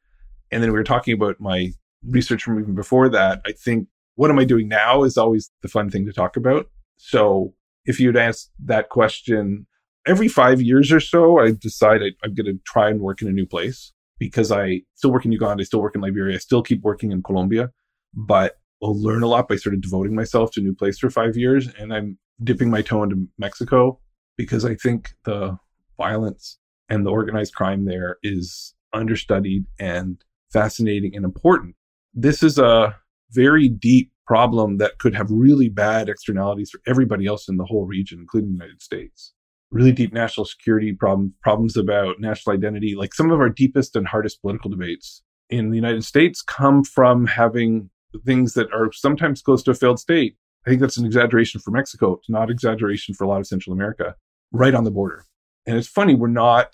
And 0.51 0.63
then 0.63 0.73
we 0.73 0.79
were 0.79 0.85
talking 0.85 1.15
about 1.15 1.39
my 1.39 1.73
research 2.07 2.43
from 2.43 2.59
even 2.59 2.75
before 2.75 3.09
that. 3.11 3.41
I 3.47 3.53
think 3.53 3.89
what 4.17 4.31
am 4.31 4.39
I 4.39 4.45
doing 4.45 4.69
now 4.69 5.05
is 5.05 5.19
always 5.19 5.51
the 5.63 5.69
fun 5.69 5.91
thing 5.91 6.07
to 6.07 6.13
talk 6.13 6.37
about. 6.37 6.71
So 6.97 7.55
if 7.85 8.01
you'd 8.01 8.17
asked 8.17 8.51
that 8.65 8.89
question 8.89 9.67
every 10.07 10.29
five 10.29 10.63
years 10.63 10.91
or 10.91 11.01
so, 11.01 11.39
I 11.39 11.51
decide 11.51 12.03
I, 12.03 12.13
I'm 12.25 12.35
going 12.35 12.47
to 12.47 12.59
try 12.65 12.89
and 12.89 13.01
work 13.01 13.21
in 13.21 13.29
a 13.29 13.33
new 13.33 13.47
place 13.47 13.93
because 14.19 14.53
I 14.53 14.83
still 14.95 15.13
work 15.13 15.25
in 15.25 15.33
Uganda, 15.33 15.63
I 15.63 15.65
still 15.65 15.83
work 15.83 15.95
in 15.95 16.01
Liberia, 16.01 16.37
I 16.37 16.39
still 16.39 16.63
keep 16.63 16.83
working 16.83 17.13
in 17.13 17.23
Colombia, 17.23 17.71
but 18.15 18.57
I'll 18.83 19.01
learn 19.01 19.23
a 19.23 19.27
lot 19.27 19.49
by 19.49 19.57
sort 19.57 19.75
of 19.75 19.81
devoting 19.81 20.15
myself 20.15 20.51
to 20.53 20.61
a 20.61 20.65
new 20.65 20.75
place 20.75 20.99
for 20.99 21.11
five 21.11 21.37
years. 21.37 21.69
And 21.79 21.93
I'm 21.93 22.19
dipping 22.43 22.71
my 22.71 22.83
toe 22.83 23.03
into 23.03 23.29
Mexico 23.39 24.01
because 24.37 24.65
I 24.65 24.75
think 24.75 25.11
the 25.25 25.59
violence 25.97 26.59
and 26.89 27.07
the 27.07 27.11
organized 27.11 27.55
crime 27.55 27.85
there 27.85 28.19
is 28.23 28.75
understudied 28.93 29.65
and 29.79 30.23
fascinating 30.53 31.17
and 31.17 31.25
important. 31.25 31.77
This 32.13 32.43
is 32.43 32.59
a 32.59 32.97
very 33.31 33.69
deep 33.69 34.13
problem 34.27 34.79
that 34.79 34.99
could 34.99 35.15
have 35.15 35.31
really 35.31 35.69
bad 35.69 36.09
externalities 36.09 36.71
for 36.71 36.81
everybody 36.87 37.27
else 37.27 37.49
in 37.49 37.57
the 37.57 37.65
whole 37.65 37.87
region, 37.87 38.21
including 38.21 38.51
the 38.51 38.65
United 38.65 38.83
States. 38.83 39.34
Really 39.75 39.91
deep 39.91 40.13
national 40.13 40.45
security 40.45 40.93
problems, 40.93 41.33
problems 41.43 41.77
about 41.77 42.21
national 42.21 42.55
identity. 42.55 42.95
Like 42.95 43.13
some 43.13 43.33
of 43.33 43.41
our 43.41 43.49
deepest 43.49 43.97
and 43.97 44.07
hardest 44.07 44.41
political 44.41 44.71
debates 44.71 45.25
in 45.51 45.71
the 45.71 45.77
United 45.77 46.05
States 46.05 46.43
come 46.43 46.85
from 46.85 47.27
having 47.27 47.91
things 48.25 48.55
that 48.55 48.73
are 48.73 48.93
sometimes 48.93 49.43
close 49.43 49.65
to 49.65 49.73
a 49.73 49.75
failed 49.75 49.99
state. 49.99 50.37
I 50.65 50.71
think 50.71 50.81
that's 50.81 50.97
an 50.97 51.05
exaggeration 51.05 51.61
for 51.61 51.73
Mexico. 51.73 52.13
It's 52.13 52.31
not 52.31 52.51
exaggeration 52.51 53.17
for 53.17 53.25
a 53.25 53.29
lot 53.29 53.41
of 53.41 53.49
Central 53.49 53.75
America, 53.75 54.15
right 54.53 54.75
on 54.75 54.85
the 54.85 54.93
border. 54.93 55.25
And 55.67 55.77
it's 55.77 55.89
funny, 55.89 56.15
we're 56.15 56.29
not 56.29 56.69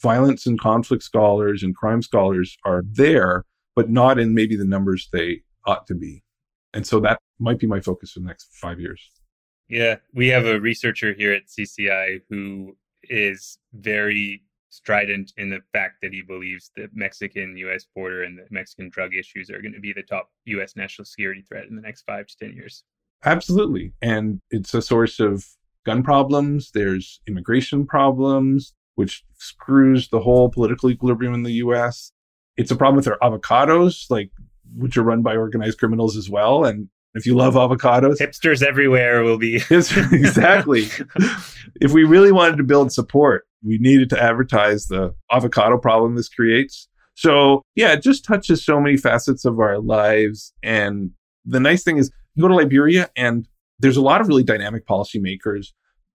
violence 0.00 0.46
and 0.46 0.58
conflict 0.58 1.02
scholars 1.02 1.62
and 1.62 1.76
crime 1.76 2.00
scholars 2.00 2.56
are 2.64 2.82
there, 2.90 3.44
but 3.74 3.90
not 3.90 4.18
in 4.18 4.34
maybe 4.34 4.56
the 4.56 4.64
numbers 4.64 5.10
they 5.12 5.42
ought 5.66 5.86
to 5.88 5.94
be. 5.94 6.22
And 6.72 6.86
so 6.86 6.98
that 7.00 7.20
might 7.38 7.58
be 7.58 7.66
my 7.66 7.80
focus 7.80 8.12
for 8.12 8.20
the 8.20 8.26
next 8.26 8.48
five 8.54 8.80
years. 8.80 9.10
Yeah, 9.68 9.96
we 10.12 10.28
have 10.28 10.46
a 10.46 10.60
researcher 10.60 11.12
here 11.12 11.32
at 11.32 11.46
CCI 11.46 12.22
who 12.28 12.76
is 13.04 13.58
very 13.72 14.42
strident 14.70 15.32
in 15.36 15.50
the 15.50 15.60
fact 15.72 15.96
that 16.02 16.12
he 16.12 16.22
believes 16.22 16.70
the 16.76 16.88
Mexican 16.92 17.56
US 17.56 17.86
border 17.94 18.22
and 18.22 18.38
the 18.38 18.46
Mexican 18.50 18.90
drug 18.90 19.14
issues 19.14 19.50
are 19.50 19.62
going 19.62 19.72
to 19.72 19.80
be 19.80 19.92
the 19.92 20.02
top 20.02 20.30
US 20.44 20.76
national 20.76 21.04
security 21.06 21.42
threat 21.42 21.66
in 21.68 21.76
the 21.76 21.82
next 21.82 22.02
five 22.02 22.26
to 22.26 22.36
10 22.36 22.54
years. 22.54 22.84
Absolutely. 23.24 23.92
And 24.02 24.40
it's 24.50 24.74
a 24.74 24.82
source 24.82 25.18
of 25.18 25.46
gun 25.84 26.02
problems, 26.02 26.72
there's 26.72 27.20
immigration 27.26 27.86
problems, 27.86 28.74
which 28.96 29.24
screws 29.38 30.08
the 30.08 30.20
whole 30.20 30.50
political 30.50 30.90
equilibrium 30.90 31.34
in 31.34 31.42
the 31.42 31.52
US. 31.52 32.12
It's 32.56 32.70
a 32.70 32.76
problem 32.76 32.96
with 32.96 33.08
our 33.08 33.18
avocados. 33.18 34.10
Like 34.10 34.30
which 34.74 34.96
are 34.96 35.02
run 35.02 35.22
by 35.22 35.36
organized 35.36 35.78
criminals 35.78 36.16
as 36.16 36.28
well. 36.28 36.64
And 36.64 36.88
if 37.16 37.26
you 37.26 37.34
love 37.34 37.54
avocados, 37.54 38.18
hipsters 38.18 38.62
everywhere 38.62 39.22
will 39.22 39.38
be. 39.38 39.56
exactly. 39.70 40.88
if 41.80 41.92
we 41.92 42.04
really 42.04 42.32
wanted 42.32 42.56
to 42.56 42.64
build 42.64 42.92
support, 42.92 43.46
we 43.64 43.78
needed 43.78 44.10
to 44.10 44.22
advertise 44.22 44.86
the 44.86 45.14
avocado 45.30 45.78
problem 45.78 46.14
this 46.14 46.28
creates. 46.28 46.88
So, 47.14 47.62
yeah, 47.74 47.92
it 47.92 48.02
just 48.02 48.24
touches 48.24 48.64
so 48.64 48.80
many 48.80 48.96
facets 48.96 49.44
of 49.44 49.58
our 49.58 49.78
lives. 49.78 50.52
And 50.62 51.10
the 51.44 51.60
nice 51.60 51.82
thing 51.82 51.96
is, 51.96 52.10
you 52.34 52.42
go 52.42 52.48
to 52.48 52.54
Liberia 52.54 53.08
and 53.16 53.48
there's 53.78 53.96
a 53.96 54.02
lot 54.02 54.20
of 54.20 54.28
really 54.28 54.42
dynamic 54.42 54.86
policymakers, 54.86 55.68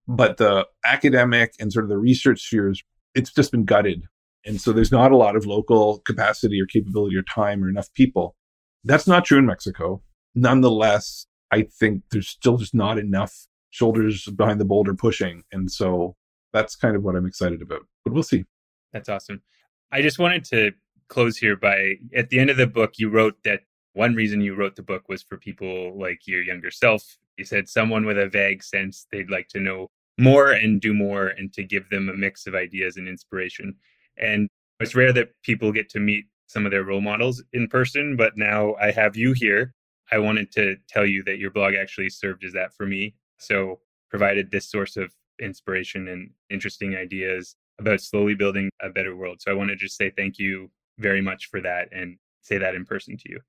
but 0.06 0.36
the 0.36 0.66
academic 0.84 1.52
and 1.58 1.72
sort 1.72 1.84
of 1.84 1.88
the 1.88 1.98
research 1.98 2.42
spheres, 2.42 2.82
it's 3.14 3.32
just 3.32 3.50
been 3.50 3.64
gutted. 3.64 4.02
And 4.44 4.60
so 4.60 4.72
there's 4.72 4.92
not 4.92 5.12
a 5.12 5.16
lot 5.16 5.36
of 5.36 5.46
local 5.46 6.00
capacity 6.00 6.60
or 6.60 6.66
capability 6.66 7.16
or 7.16 7.22
time 7.22 7.62
or 7.62 7.68
enough 7.68 7.92
people. 7.94 8.36
That's 8.84 9.06
not 9.06 9.24
true 9.24 9.38
in 9.38 9.46
Mexico. 9.46 10.02
Nonetheless, 10.34 11.26
I 11.50 11.62
think 11.62 12.02
there's 12.10 12.28
still 12.28 12.56
just 12.56 12.74
not 12.74 12.98
enough 12.98 13.46
shoulders 13.70 14.26
behind 14.26 14.60
the 14.60 14.64
boulder 14.64 14.94
pushing. 14.94 15.42
And 15.52 15.70
so 15.70 16.16
that's 16.52 16.76
kind 16.76 16.96
of 16.96 17.02
what 17.02 17.16
I'm 17.16 17.26
excited 17.26 17.62
about. 17.62 17.82
But 18.04 18.12
we'll 18.12 18.22
see. 18.22 18.44
That's 18.92 19.08
awesome. 19.08 19.42
I 19.90 20.02
just 20.02 20.18
wanted 20.18 20.44
to 20.46 20.72
close 21.08 21.36
here 21.36 21.56
by 21.56 21.94
at 22.14 22.30
the 22.30 22.38
end 22.38 22.48
of 22.48 22.56
the 22.56 22.66
book, 22.66 22.94
you 22.96 23.10
wrote 23.10 23.36
that 23.44 23.60
one 23.92 24.14
reason 24.14 24.40
you 24.40 24.54
wrote 24.54 24.76
the 24.76 24.82
book 24.82 25.08
was 25.08 25.22
for 25.22 25.36
people 25.36 25.98
like 25.98 26.26
your 26.26 26.42
younger 26.42 26.70
self. 26.70 27.18
You 27.36 27.44
said 27.44 27.68
someone 27.68 28.06
with 28.06 28.18
a 28.18 28.28
vague 28.28 28.62
sense 28.62 29.06
they'd 29.12 29.30
like 29.30 29.48
to 29.48 29.60
know 29.60 29.90
more 30.18 30.52
and 30.52 30.80
do 30.80 30.94
more 30.94 31.28
and 31.28 31.52
to 31.52 31.62
give 31.62 31.90
them 31.90 32.08
a 32.08 32.14
mix 32.14 32.46
of 32.46 32.54
ideas 32.54 32.96
and 32.96 33.08
inspiration. 33.08 33.74
And 34.16 34.48
it's 34.80 34.94
rare 34.94 35.12
that 35.12 35.30
people 35.42 35.72
get 35.72 35.90
to 35.90 36.00
meet 36.00 36.24
some 36.46 36.64
of 36.64 36.72
their 36.72 36.84
role 36.84 37.00
models 37.00 37.42
in 37.52 37.68
person, 37.68 38.16
but 38.16 38.36
now 38.36 38.74
I 38.80 38.90
have 38.90 39.16
you 39.16 39.32
here. 39.32 39.74
I 40.12 40.18
wanted 40.18 40.52
to 40.52 40.76
tell 40.88 41.06
you 41.06 41.22
that 41.24 41.38
your 41.38 41.50
blog 41.50 41.74
actually 41.74 42.10
served 42.10 42.44
as 42.44 42.52
that 42.52 42.74
for 42.74 42.86
me. 42.86 43.14
So, 43.38 43.80
provided 44.10 44.50
this 44.50 44.70
source 44.70 44.96
of 44.96 45.10
inspiration 45.40 46.06
and 46.08 46.30
interesting 46.50 46.94
ideas 46.94 47.56
about 47.78 48.02
slowly 48.02 48.34
building 48.34 48.68
a 48.80 48.90
better 48.90 49.16
world. 49.16 49.40
So, 49.40 49.50
I 49.50 49.54
want 49.54 49.70
to 49.70 49.76
just 49.76 49.96
say 49.96 50.10
thank 50.10 50.38
you 50.38 50.70
very 50.98 51.22
much 51.22 51.46
for 51.46 51.60
that 51.62 51.88
and 51.92 52.18
say 52.42 52.58
that 52.58 52.74
in 52.74 52.84
person 52.84 53.16
to 53.16 53.30
you. 53.30 53.40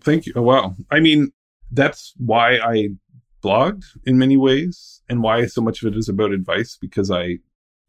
Thank 0.00 0.26
you. 0.26 0.32
Oh, 0.36 0.42
wow. 0.42 0.74
I 0.90 1.00
mean, 1.00 1.32
that's 1.72 2.14
why 2.18 2.58
I 2.58 2.90
blogged 3.42 3.84
in 4.04 4.16
many 4.16 4.36
ways 4.36 5.02
and 5.08 5.22
why 5.22 5.46
so 5.46 5.60
much 5.60 5.82
of 5.82 5.92
it 5.92 5.98
is 5.98 6.08
about 6.08 6.30
advice 6.30 6.78
because 6.80 7.10
I 7.10 7.38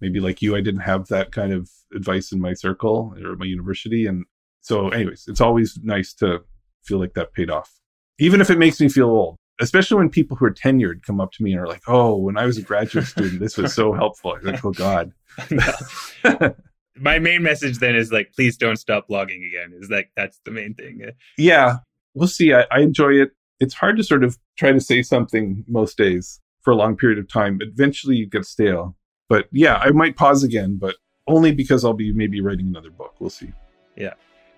maybe 0.02 0.20
like 0.20 0.42
you 0.42 0.56
I 0.56 0.62
didn't 0.62 0.82
have 0.82 1.08
that 1.08 1.32
kind 1.32 1.54
of 1.54 1.70
advice 1.94 2.32
in 2.32 2.42
my 2.42 2.54
circle 2.54 3.14
or 3.24 3.36
my 3.36 3.46
university 3.46 4.08
and 4.08 4.26
so 4.62 4.90
anyways 4.90 5.26
it's 5.28 5.42
always 5.42 5.78
nice 5.84 6.12
to 6.16 6.40
feel 6.84 6.98
like 6.98 7.14
that 7.14 7.34
paid 7.34 7.52
off 7.52 7.72
even 8.20 8.42
if 8.42 8.50
it 8.50 8.58
makes 8.58 8.80
me 8.80 8.90
feel 8.90 9.10
old 9.10 9.38
especially 9.62 9.98
when 9.98 10.10
people 10.10 10.36
who 10.36 10.46
are 10.46 10.54
tenured 10.54 11.04
come 11.04 11.22
up 11.22 11.32
to 11.32 11.44
me 11.44 11.52
and 11.52 11.62
are 11.62 11.68
like 11.68 11.84
oh 11.88 12.16
when 12.16 12.38
I 12.38 12.46
was 12.46 12.58
a 12.58 12.62
graduate 12.62 13.06
student 13.06 13.40
this 13.40 13.58
was 13.58 13.74
so 13.74 13.94
helpful 13.94 14.36
I'm 14.36 14.44
like 14.44 14.66
oh 14.66 14.72
god 14.72 15.12
my 16.96 17.20
main 17.20 17.44
message 17.44 17.80
then 17.80 17.96
is 17.96 18.12
like 18.12 18.32
please 18.34 18.58
don't 18.58 18.78
stop 18.78 19.08
blogging 19.10 19.48
again 19.48 19.74
is 19.80 19.90
like 19.90 20.12
that's 20.16 20.40
the 20.46 20.52
main 20.52 20.74
thing 20.74 21.02
yeah 21.38 21.78
we'll 22.14 22.28
see 22.28 22.54
I, 22.54 22.66
I 22.72 22.80
enjoy 22.80 23.14
it 23.14 23.32
it's 23.60 23.74
hard 23.74 23.98
to 23.98 24.04
sort 24.04 24.24
of 24.24 24.38
try 24.58 24.72
to 24.72 24.80
say 24.80 25.02
something 25.02 25.64
most 25.68 25.98
days 25.98 26.40
for 26.64 26.72
a 26.72 26.76
long 26.76 26.96
period 26.96 27.20
of 27.20 27.28
time. 27.28 27.60
Eventually, 27.62 28.16
you 28.16 28.28
get 28.28 28.46
stale. 28.46 28.96
But 29.30 29.48
yeah, 29.52 29.78
I 29.78 29.92
might 29.92 30.16
pause 30.16 30.44
again, 30.44 30.78
but 30.80 30.96
only 31.28 31.54
because 31.54 31.86
I'll 31.86 31.94
be 31.94 32.12
maybe 32.12 32.42
writing 32.42 32.68
another 32.68 32.90
book. 32.90 33.16
We'll 33.20 33.30
see. 33.30 33.54
Yeah. 33.96 34.14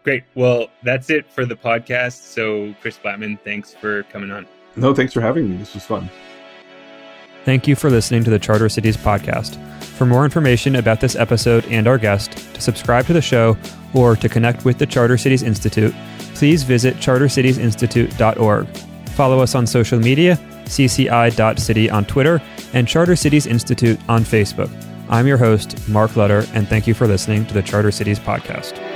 Great. 0.05 0.23
Well, 0.35 0.67
that's 0.83 1.09
it 1.09 1.25
for 1.31 1.45
the 1.45 1.55
podcast. 1.55 2.21
So, 2.21 2.75
Chris 2.79 2.99
Blattman, 3.03 3.39
thanks 3.43 3.73
for 3.73 4.03
coming 4.03 4.29
on. 4.29 4.45
No, 4.75 4.93
thanks 4.93 5.13
for 5.13 5.19
having 5.19 5.49
me. 5.49 5.57
This 5.57 5.73
was 5.73 5.83
fun. 5.83 6.11
Thank 7.43 7.67
you 7.67 7.75
for 7.75 7.89
listening 7.89 8.23
to 8.23 8.29
the 8.29 8.37
Charter 8.37 8.69
Cities 8.69 8.97
podcast. 8.97 9.59
For 9.81 10.05
more 10.05 10.23
information 10.23 10.75
about 10.75 11.01
this 11.01 11.15
episode 11.15 11.65
and 11.65 11.87
our 11.87 11.97
guest, 11.97 12.33
to 12.53 12.61
subscribe 12.61 13.07
to 13.07 13.13
the 13.13 13.21
show, 13.21 13.57
or 13.95 14.15
to 14.17 14.29
connect 14.29 14.63
with 14.63 14.77
the 14.77 14.85
Charter 14.85 15.17
Cities 15.17 15.41
Institute, 15.41 15.93
please 16.35 16.61
visit 16.61 16.97
chartercitiesinstitute.org. 16.97 18.67
Follow 19.09 19.39
us 19.39 19.55
on 19.55 19.65
social 19.65 19.99
media, 19.99 20.35
cci.city 20.65 21.89
on 21.89 22.05
Twitter, 22.05 22.39
and 22.73 22.87
Charter 22.87 23.15
Cities 23.15 23.47
Institute 23.47 23.99
on 24.07 24.21
Facebook. 24.23 24.69
I'm 25.09 25.25
your 25.25 25.37
host, 25.37 25.89
Mark 25.89 26.15
Lutter, 26.15 26.45
and 26.53 26.67
thank 26.67 26.85
you 26.85 26.93
for 26.93 27.07
listening 27.07 27.47
to 27.47 27.55
the 27.55 27.63
Charter 27.63 27.91
Cities 27.91 28.19
Podcast. 28.19 28.94